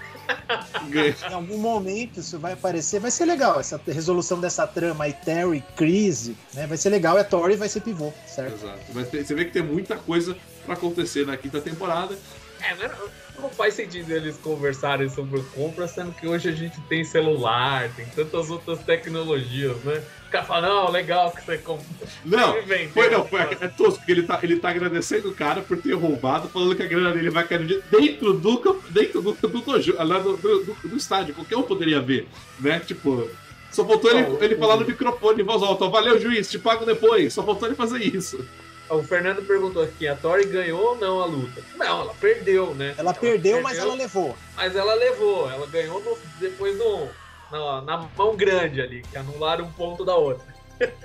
em 1.30 1.34
algum 1.34 1.58
momento 1.58 2.20
isso 2.20 2.38
vai 2.38 2.52
aparecer, 2.52 3.00
vai 3.00 3.10
ser 3.10 3.24
legal. 3.24 3.60
Essa 3.60 3.80
resolução 3.86 4.40
dessa 4.40 4.66
trama 4.66 5.04
aí, 5.04 5.12
Terry, 5.12 5.62
crise, 5.76 6.36
né? 6.52 6.66
Vai 6.66 6.76
ser 6.76 6.90
legal 6.90 7.16
e 7.16 7.20
a 7.20 7.24
Tori 7.24 7.56
vai 7.56 7.68
ser 7.68 7.80
pivô, 7.80 8.12
certo? 8.26 8.54
Exato. 8.54 9.10
Ter, 9.10 9.24
você 9.24 9.34
vê 9.34 9.44
que 9.44 9.52
tem 9.52 9.62
muita 9.62 9.96
coisa 9.96 10.36
para 10.64 10.74
acontecer 10.74 11.26
na 11.26 11.36
quinta 11.36 11.60
temporada. 11.60 12.16
É, 12.60 12.74
mas 12.76 12.92
não 13.38 13.50
faz 13.50 13.74
sentido 13.74 14.10
eles 14.10 14.36
conversarem 14.38 15.08
sobre 15.08 15.42
compra, 15.54 15.86
sendo 15.86 16.12
que 16.12 16.26
hoje 16.26 16.48
a 16.48 16.52
gente 16.52 16.80
tem 16.82 17.04
celular, 17.04 17.90
tem 17.94 18.06
tantas 18.06 18.48
outras 18.48 18.78
tecnologias, 18.80 19.76
né? 19.84 20.02
O 20.34 20.36
cara 20.36 20.46
fala, 20.46 20.68
não, 20.68 20.90
legal 20.90 21.30
que 21.30 21.44
você 21.44 21.58
comprou. 21.58 21.86
Não, 22.24 22.54
foi 22.92 23.08
não, 23.08 23.24
foi, 23.24 23.40
é 23.40 23.68
tosco, 23.68 23.98
porque 23.98 24.10
ele 24.10 24.24
tá, 24.24 24.40
ele 24.42 24.58
tá 24.58 24.70
agradecendo 24.70 25.28
o 25.28 25.34
cara 25.34 25.62
por 25.62 25.76
ter 25.76 25.92
roubado, 25.92 26.48
falando 26.48 26.74
que 26.74 26.82
a 26.82 26.86
grana 26.86 27.12
dele 27.12 27.30
vai 27.30 27.46
cair 27.46 27.64
dentro 27.88 28.32
do 28.32 28.74
dentro 28.90 29.22
do, 29.22 29.32
do, 29.32 30.36
do, 30.36 30.36
do, 30.36 30.88
do, 30.88 30.96
estádio, 30.96 31.36
qualquer 31.36 31.56
um 31.56 31.62
poderia 31.62 32.00
ver, 32.00 32.26
né? 32.58 32.80
Tipo, 32.80 33.30
só 33.70 33.84
faltou 33.84 34.10
ele, 34.10 34.26
ele 34.44 34.56
falar 34.56 34.76
no 34.76 34.84
microfone 34.84 35.40
em 35.40 35.44
voz 35.44 35.62
alta, 35.62 35.88
valeu 35.88 36.20
juiz, 36.20 36.50
te 36.50 36.58
pago 36.58 36.84
depois, 36.84 37.32
só 37.32 37.44
faltou 37.44 37.68
ele 37.68 37.76
fazer 37.76 38.02
isso. 38.02 38.44
O 38.90 39.04
Fernando 39.04 39.40
perguntou 39.46 39.84
aqui, 39.84 40.08
a 40.08 40.16
Tori 40.16 40.46
ganhou 40.46 40.80
ou 40.80 40.96
não 40.96 41.20
a 41.20 41.26
luta? 41.26 41.62
Não, 41.76 42.00
ela 42.00 42.14
perdeu, 42.14 42.74
né? 42.74 42.94
Ela, 42.98 43.10
ela 43.10 43.14
perdeu, 43.14 43.58
perdeu, 43.58 43.62
mas 43.62 43.78
ela 43.78 43.94
levou. 43.94 44.36
Mas 44.56 44.74
ela 44.74 44.94
levou, 44.94 45.48
ela 45.48 45.66
ganhou 45.68 46.02
no, 46.02 46.18
depois 46.40 46.76
no, 46.76 47.08
na, 47.54 47.82
na, 47.82 48.08
mão 48.16 48.36
grande 48.36 48.80
ali, 48.80 49.02
que 49.02 49.16
anularam 49.16 49.64
um 49.64 49.72
ponto 49.72 50.04
da 50.04 50.16
outra. 50.16 50.44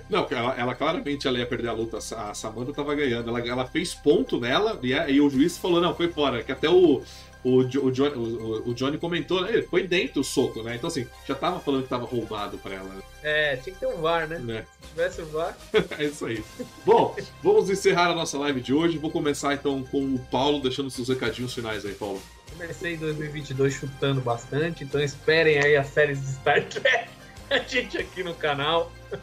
Não, 0.09 0.26
ela, 0.31 0.55
ela 0.55 0.76
claramente 0.76 1.27
ela 1.27 1.38
ia 1.38 1.45
perder 1.45 1.69
a 1.69 1.73
luta. 1.73 1.97
A 1.97 2.34
Samantha 2.34 2.73
tava 2.73 2.95
ganhando. 2.95 3.30
Ela, 3.30 3.47
ela 3.47 3.65
fez 3.65 3.93
ponto 3.93 4.39
nela 4.39 4.80
e, 4.81 4.91
e 4.91 5.21
o 5.21 5.30
juiz 5.30 5.57
falou: 5.57 5.80
não, 5.80 5.93
foi 5.93 6.11
fora. 6.11 6.41
Que 6.41 6.51
até 6.51 6.67
o, 6.67 7.03
o, 7.43 7.57
o, 7.59 7.91
Johnny, 7.91 8.15
o, 8.15 8.69
o 8.69 8.73
Johnny 8.73 8.97
comentou, 8.97 9.41
né? 9.41 9.61
Foi 9.61 9.88
dentro 9.88 10.21
o 10.21 10.23
soco, 10.23 10.63
né? 10.63 10.76
Então, 10.76 10.88
assim, 10.88 11.07
já 11.27 11.35
tava 11.35 11.59
falando 11.59 11.84
que 11.84 11.89
tava 11.89 12.05
roubado 12.05 12.57
pra 12.57 12.73
ela. 12.73 12.89
É, 13.21 13.57
tinha 13.57 13.73
que 13.73 13.80
ter 13.80 13.88
um 13.88 14.01
VAR, 14.01 14.27
né? 14.27 14.38
É. 14.57 14.61
Se 14.81 14.89
tivesse 14.89 15.21
um 15.21 15.26
VAR. 15.26 15.55
é 15.99 16.03
isso 16.03 16.26
aí. 16.26 16.43
Bom, 16.84 17.15
vamos 17.43 17.69
encerrar 17.69 18.09
a 18.09 18.15
nossa 18.15 18.39
live 18.39 18.59
de 18.59 18.73
hoje. 18.73 18.97
Vou 18.97 19.11
começar 19.11 19.53
então 19.53 19.84
com 19.84 20.15
o 20.15 20.19
Paulo, 20.31 20.59
deixando 20.59 20.89
seus 20.89 21.09
recadinhos 21.09 21.53
finais 21.53 21.85
aí, 21.85 21.93
Paulo. 21.93 22.19
Comecei 22.60 22.95
em 22.95 22.98
2022 22.98 23.73
chutando 23.73 24.19
bastante, 24.19 24.84
então 24.84 24.99
esperem 24.99 25.60
aí 25.60 25.77
as 25.77 25.88
séries 25.88 26.19
de 26.19 26.27
Star 26.27 26.61
Trek. 26.65 27.10
A 27.49 27.60
gente 27.60 27.98
aqui 27.98 28.23
no 28.23 28.34
canal. 28.36 28.91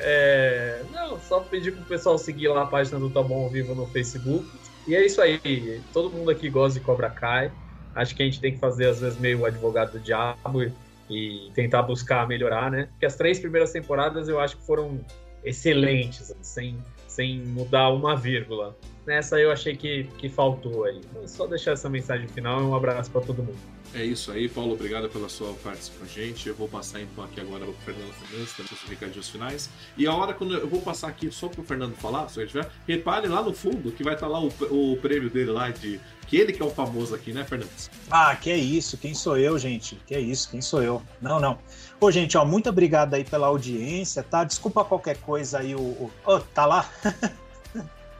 É... 0.00 0.80
Não, 0.92 1.18
só 1.18 1.40
pedir 1.40 1.72
pro 1.72 1.84
pessoal 1.84 2.16
seguir 2.16 2.46
lá 2.46 2.62
a 2.62 2.66
página 2.66 3.00
do 3.00 3.10
Tá 3.10 3.20
Bom 3.20 3.48
Vivo 3.48 3.74
no 3.74 3.84
Facebook 3.88 4.48
e 4.86 4.94
é 4.94 5.04
isso 5.04 5.20
aí. 5.20 5.82
Todo 5.92 6.08
mundo 6.08 6.30
aqui 6.30 6.48
gosta 6.48 6.78
de 6.78 6.84
Cobra 6.84 7.10
Kai. 7.10 7.50
Acho 7.96 8.14
que 8.14 8.22
a 8.22 8.24
gente 8.24 8.40
tem 8.40 8.52
que 8.52 8.58
fazer, 8.58 8.88
às 8.88 9.00
vezes, 9.00 9.18
meio 9.18 9.44
advogado 9.44 9.92
do 9.92 9.98
diabo 9.98 10.62
e, 11.10 11.50
tentar 11.52 11.82
buscar 11.82 12.28
melhorar, 12.28 12.70
né? 12.70 12.86
Porque 12.92 13.04
as 13.04 13.16
três 13.16 13.40
primeiras 13.40 13.72
temporadas 13.72 14.28
eu 14.28 14.38
acho 14.38 14.56
que 14.56 14.64
foram 14.64 15.00
excelentes, 15.44 16.32
sem, 16.40 16.78
sem 17.08 17.40
mudar 17.40 17.90
uma 17.90 18.14
vírgula. 18.14 18.78
Nessa 19.08 19.40
eu 19.40 19.50
achei 19.50 19.74
que, 19.74 20.04
que 20.18 20.28
faltou 20.28 20.84
aí. 20.84 21.00
Então, 21.02 21.26
só 21.26 21.46
deixar 21.46 21.72
essa 21.72 21.88
mensagem 21.88 22.28
final 22.28 22.60
e 22.60 22.64
um 22.64 22.74
abraço 22.74 23.10
para 23.10 23.22
todo 23.22 23.42
mundo. 23.42 23.56
É 23.94 24.04
isso 24.04 24.30
aí, 24.30 24.50
Paulo. 24.50 24.74
Obrigado 24.74 25.08
pela 25.08 25.30
sua 25.30 25.54
participação 25.54 26.00
com 26.00 26.04
a 26.04 26.08
gente. 26.08 26.46
Eu 26.46 26.54
vou 26.54 26.68
passar 26.68 27.00
então 27.00 27.24
aqui 27.24 27.40
agora 27.40 27.64
para 27.64 27.70
o 27.70 27.74
Fernando 27.86 28.12
Fernandes, 28.12 28.52
também 28.52 28.68
seus 28.68 28.82
recadinhos 28.82 29.30
finais. 29.30 29.70
E 29.96 30.06
a 30.06 30.12
hora 30.12 30.34
quando 30.34 30.52
eu 30.58 30.68
vou 30.68 30.82
passar 30.82 31.08
aqui 31.08 31.32
só 31.32 31.48
para 31.48 31.62
o 31.62 31.64
Fernando 31.64 31.94
falar, 31.94 32.28
se 32.28 32.38
ele 32.38 32.48
tiver, 32.48 32.68
repare 32.86 33.28
lá 33.28 33.42
no 33.42 33.54
fundo 33.54 33.90
que 33.90 34.04
vai 34.04 34.12
estar 34.12 34.26
tá 34.26 34.32
lá 34.32 34.42
o, 34.42 34.52
o 34.70 34.98
prêmio 34.98 35.30
dele 35.30 35.52
lá 35.52 35.70
de. 35.70 35.98
Que 36.26 36.36
ele 36.36 36.52
que 36.52 36.60
é 36.60 36.64
o 36.66 36.70
famoso 36.70 37.14
aqui, 37.14 37.32
né, 37.32 37.44
Fernandes? 37.44 37.90
Ah, 38.10 38.36
que 38.36 38.50
é 38.50 38.58
isso. 38.58 38.98
Quem 38.98 39.14
sou 39.14 39.38
eu, 39.38 39.58
gente? 39.58 39.98
Que 40.06 40.16
é 40.16 40.20
isso, 40.20 40.50
quem 40.50 40.60
sou 40.60 40.82
eu? 40.82 41.02
Não, 41.18 41.40
não. 41.40 41.58
Pô, 41.98 42.10
gente, 42.10 42.36
ó, 42.36 42.44
muito 42.44 42.68
obrigado 42.68 43.14
aí 43.14 43.24
pela 43.24 43.46
audiência, 43.46 44.22
tá? 44.22 44.44
Desculpa 44.44 44.84
qualquer 44.84 45.16
coisa 45.16 45.60
aí, 45.60 45.74
o. 45.74 45.80
o... 45.80 46.10
Oh, 46.26 46.40
tá 46.40 46.66
lá? 46.66 46.86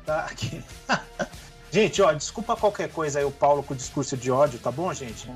tá 0.09 0.21
aqui. 0.21 0.65
Gente, 1.71 2.01
ó, 2.01 2.11
desculpa 2.15 2.57
qualquer 2.57 2.89
coisa 2.89 3.19
aí 3.19 3.27
o 3.27 3.31
Paulo 3.31 3.63
com 3.63 3.75
o 3.75 3.77
discurso 3.77 4.17
de 4.17 4.31
ódio, 4.31 4.59
tá 4.59 4.73
bom, 4.73 4.91
gente? 4.95 5.29
Não, 5.29 5.35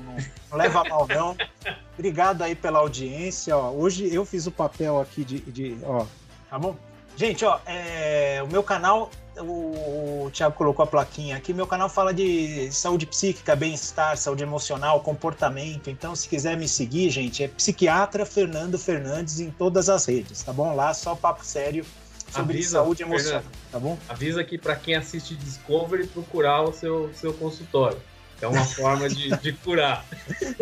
não 0.49 0.57
leva 0.57 0.83
mal, 0.83 1.07
não. 1.07 1.37
Obrigado 1.93 2.41
aí 2.41 2.55
pela 2.55 2.79
audiência, 2.79 3.55
ó. 3.55 3.69
Hoje 3.69 4.11
eu 4.11 4.25
fiz 4.25 4.47
o 4.47 4.51
papel 4.51 4.99
aqui 4.99 5.23
de, 5.23 5.41
de 5.41 5.77
ó, 5.83 6.07
tá 6.49 6.57
bom? 6.57 6.75
Gente, 7.15 7.45
ó, 7.45 7.59
é, 7.67 8.41
o 8.43 8.47
meu 8.47 8.63
canal, 8.63 9.11
o, 9.37 10.23
o 10.25 10.31
Thiago 10.33 10.55
colocou 10.55 10.81
a 10.81 10.87
plaquinha 10.87 11.37
aqui, 11.37 11.53
meu 11.53 11.67
canal 11.67 11.87
fala 11.87 12.11
de 12.11 12.67
saúde 12.71 13.05
psíquica, 13.05 13.55
bem-estar, 13.55 14.17
saúde 14.17 14.41
emocional, 14.41 15.01
comportamento. 15.01 15.91
Então, 15.91 16.15
se 16.15 16.27
quiser 16.27 16.57
me 16.57 16.67
seguir, 16.67 17.11
gente, 17.11 17.43
é 17.43 17.47
psiquiatra 17.47 18.25
Fernando 18.25 18.79
Fernandes 18.79 19.39
em 19.39 19.51
todas 19.51 19.87
as 19.87 20.07
redes, 20.07 20.41
tá 20.41 20.51
bom? 20.51 20.75
Lá 20.75 20.95
só 20.95 21.15
papo 21.15 21.45
sério 21.45 21.85
sobre 22.33 22.53
Avisa, 22.53 22.71
saúde 22.71 23.03
emocional, 23.03 23.43
tá 23.71 23.79
bom? 23.79 23.97
Avisa 24.09 24.41
aqui 24.41 24.57
para 24.57 24.75
quem 24.75 24.95
assiste 24.95 25.35
Discovery 25.35 26.07
procurar 26.07 26.63
o 26.63 26.73
seu, 26.73 27.11
seu 27.13 27.33
consultório. 27.33 27.99
É 28.41 28.47
uma 28.47 28.65
forma 28.65 29.07
de, 29.07 29.29
de 29.37 29.53
curar. 29.53 30.05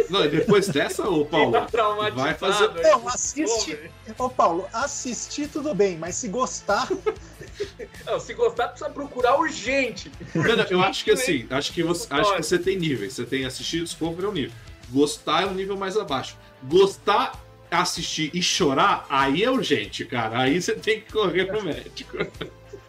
Não, 0.07 0.23
e 0.23 0.29
depois 0.29 0.67
dessa, 0.67 1.09
ô 1.09 1.25
Paulo, 1.25 1.53
tá 1.65 2.11
vai 2.13 2.35
fazer. 2.35 2.69
Não, 2.83 3.07
assiste. 3.07 3.75
Ô 4.19 4.29
Paulo, 4.29 4.67
assistir 4.71 5.47
tudo 5.47 5.73
bem, 5.73 5.97
mas 5.97 6.13
se 6.15 6.27
gostar. 6.27 6.87
Não, 8.05 8.19
se 8.19 8.33
gostar, 8.33 8.69
precisa 8.69 8.89
procurar 8.89 9.39
urgente. 9.39 10.11
Não, 10.33 10.43
não, 10.43 10.63
eu 10.63 10.81
acho 10.81 11.03
que 11.03 11.11
assim, 11.11 11.45
acho 11.49 11.71
que, 11.73 11.83
você, 11.83 12.07
acho 12.09 12.35
que 12.35 12.43
você 12.43 12.57
tem 12.57 12.77
níveis. 12.77 13.13
Você 13.13 13.25
tem 13.25 13.45
assistir 13.45 13.83
Discovery 13.83 14.25
é 14.25 14.29
um 14.29 14.33
nível. 14.33 14.51
Gostar 14.89 15.43
é 15.43 15.45
um 15.45 15.53
nível 15.53 15.77
mais 15.77 15.95
abaixo. 15.95 16.35
Gostar 16.63 17.33
assistir 17.71 18.29
e 18.33 18.43
chorar, 18.43 19.05
aí 19.09 19.43
é 19.43 19.49
urgente, 19.49 20.03
cara. 20.05 20.41
Aí 20.41 20.61
você 20.61 20.73
tem 20.73 20.99
que 20.99 21.11
correr 21.11 21.45
pro 21.45 21.63
médico. 21.63 22.17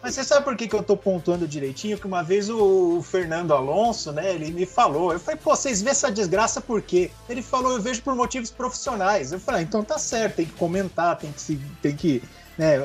Mas 0.03 0.15
você 0.15 0.23
sabe 0.25 0.43
por 0.43 0.57
que, 0.57 0.67
que 0.67 0.75
eu 0.75 0.83
tô 0.83 0.97
pontuando 0.97 1.47
direitinho? 1.47 1.97
Que 1.97 2.05
uma 2.05 2.21
vez 2.21 2.49
o 2.49 3.01
Fernando 3.01 3.53
Alonso, 3.53 4.11
né, 4.11 4.35
ele 4.35 4.51
me 4.51 4.65
falou. 4.65 5.13
Eu 5.13 5.19
falei, 5.19 5.39
pô, 5.41 5.55
vocês 5.55 5.81
vê 5.81 5.91
essa 5.91 6.11
desgraça 6.11 6.59
por 6.59 6.81
quê? 6.81 7.09
Ele 7.29 7.41
falou, 7.41 7.71
eu 7.71 7.81
vejo 7.81 8.01
por 8.01 8.13
motivos 8.13 8.51
profissionais. 8.51 9.31
Eu 9.31 9.39
falei, 9.39 9.61
ah, 9.61 9.63
então 9.63 9.81
tá 9.81 9.97
certo, 9.97 10.35
tem 10.35 10.45
que 10.45 10.51
comentar, 10.51 11.17
tem 11.17 11.31
que, 11.31 11.55
tem 11.81 11.95
que 11.95 12.21
né, 12.57 12.79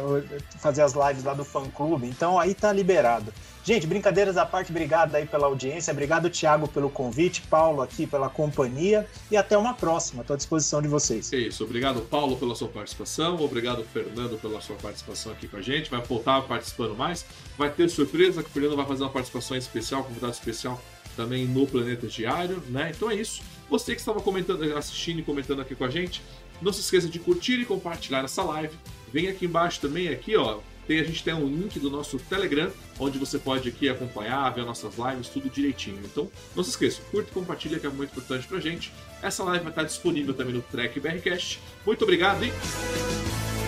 fazer 0.61 0.83
as 0.83 0.93
lives 0.93 1.25
lá 1.25 1.35
do 1.35 1.45
fã 1.45 1.69
clube. 1.69 2.07
Então 2.07 2.39
aí 2.39 2.55
tá 2.55 2.73
liberado. 2.73 3.35
Gente, 3.69 3.87
brincadeiras 3.87 4.39
à 4.39 4.47
parte, 4.47 4.71
obrigado 4.71 5.15
aí 5.15 5.27
pela 5.27 5.47
audiência, 5.47 5.93
obrigado 5.93 6.31
Thiago 6.31 6.67
pelo 6.67 6.89
convite, 6.89 7.43
Paulo 7.43 7.83
aqui 7.83 8.07
pela 8.07 8.31
companhia 8.31 9.07
e 9.31 9.37
até 9.37 9.59
uma 9.59 9.75
próxima. 9.75 10.23
Estou 10.23 10.33
à 10.33 10.37
disposição 10.39 10.81
de 10.81 10.89
vocês. 10.89 11.31
É 11.35 11.37
isso, 11.37 11.65
obrigado 11.65 12.01
Paulo 12.01 12.39
pela 12.39 12.55
sua 12.55 12.69
participação, 12.69 13.39
obrigado 13.39 13.85
Fernando 13.93 14.41
pela 14.41 14.59
sua 14.63 14.75
participação 14.77 15.33
aqui 15.33 15.47
com 15.47 15.59
a 15.59 15.61
gente. 15.61 15.91
Vai 15.91 16.01
voltar 16.01 16.41
participando 16.45 16.97
mais, 16.97 17.27
vai 17.59 17.69
ter 17.69 17.91
surpresa 17.91 18.43
que 18.43 18.49
o 18.49 18.53
Fernando 18.55 18.75
vai 18.75 18.87
fazer 18.87 19.03
uma 19.03 19.11
participação 19.11 19.55
especial, 19.55 20.03
convidado 20.03 20.33
especial 20.33 20.83
também 21.15 21.47
no 21.47 21.67
Planeta 21.67 22.07
Diário, 22.07 22.63
né? 22.71 22.91
Então 22.97 23.11
é 23.11 23.17
isso. 23.17 23.43
Você 23.69 23.93
que 23.95 24.01
estava 24.01 24.23
comentando, 24.23 24.63
assistindo 24.79 25.19
e 25.19 25.23
comentando 25.23 25.61
aqui 25.61 25.75
com 25.75 25.85
a 25.85 25.91
gente, 25.91 26.23
não 26.63 26.73
se 26.73 26.81
esqueça 26.81 27.07
de 27.07 27.19
curtir 27.19 27.61
e 27.61 27.67
compartilhar 27.67 28.25
essa 28.25 28.43
live. 28.43 28.75
Vem 29.13 29.29
aqui 29.29 29.45
embaixo 29.45 29.79
também, 29.79 30.09
aqui 30.09 30.37
ó, 30.37 30.61
tem, 30.89 30.99
a 31.01 31.05
gente 31.05 31.23
tem 31.23 31.35
um 31.35 31.47
link 31.47 31.79
do 31.79 31.91
nosso 31.91 32.19
Telegram, 32.19 32.73
onde 32.99 33.19
você 33.19 33.39
pode 33.39 33.69
aqui 33.69 33.91
acompanhar, 33.91 34.49
ver 34.55 34.65
nossas 34.65 34.95
lives, 34.97 35.29
tudo 35.29 35.51
direitinho. 35.51 36.01
Então, 36.03 36.31
não 36.57 36.65
se 36.65 36.71
esqueça, 36.71 37.03
curta 37.11 37.31
e 37.31 37.35
compartilha, 37.35 37.79
que 37.79 37.87
é 37.87 37.91
muito 37.91 38.11
importante 38.11 38.49
pra 38.49 38.59
gente. 38.59 38.91
Essa 39.23 39.45
live 39.45 39.65
vai 39.65 39.73
estar 39.73 39.83
disponível 39.85 40.33
também 40.33 40.55
no 40.55 40.63
Track 40.63 40.99
BRCast. 40.99 41.61
Muito 41.85 42.03
obrigado 42.03 42.43
e. 42.43 43.68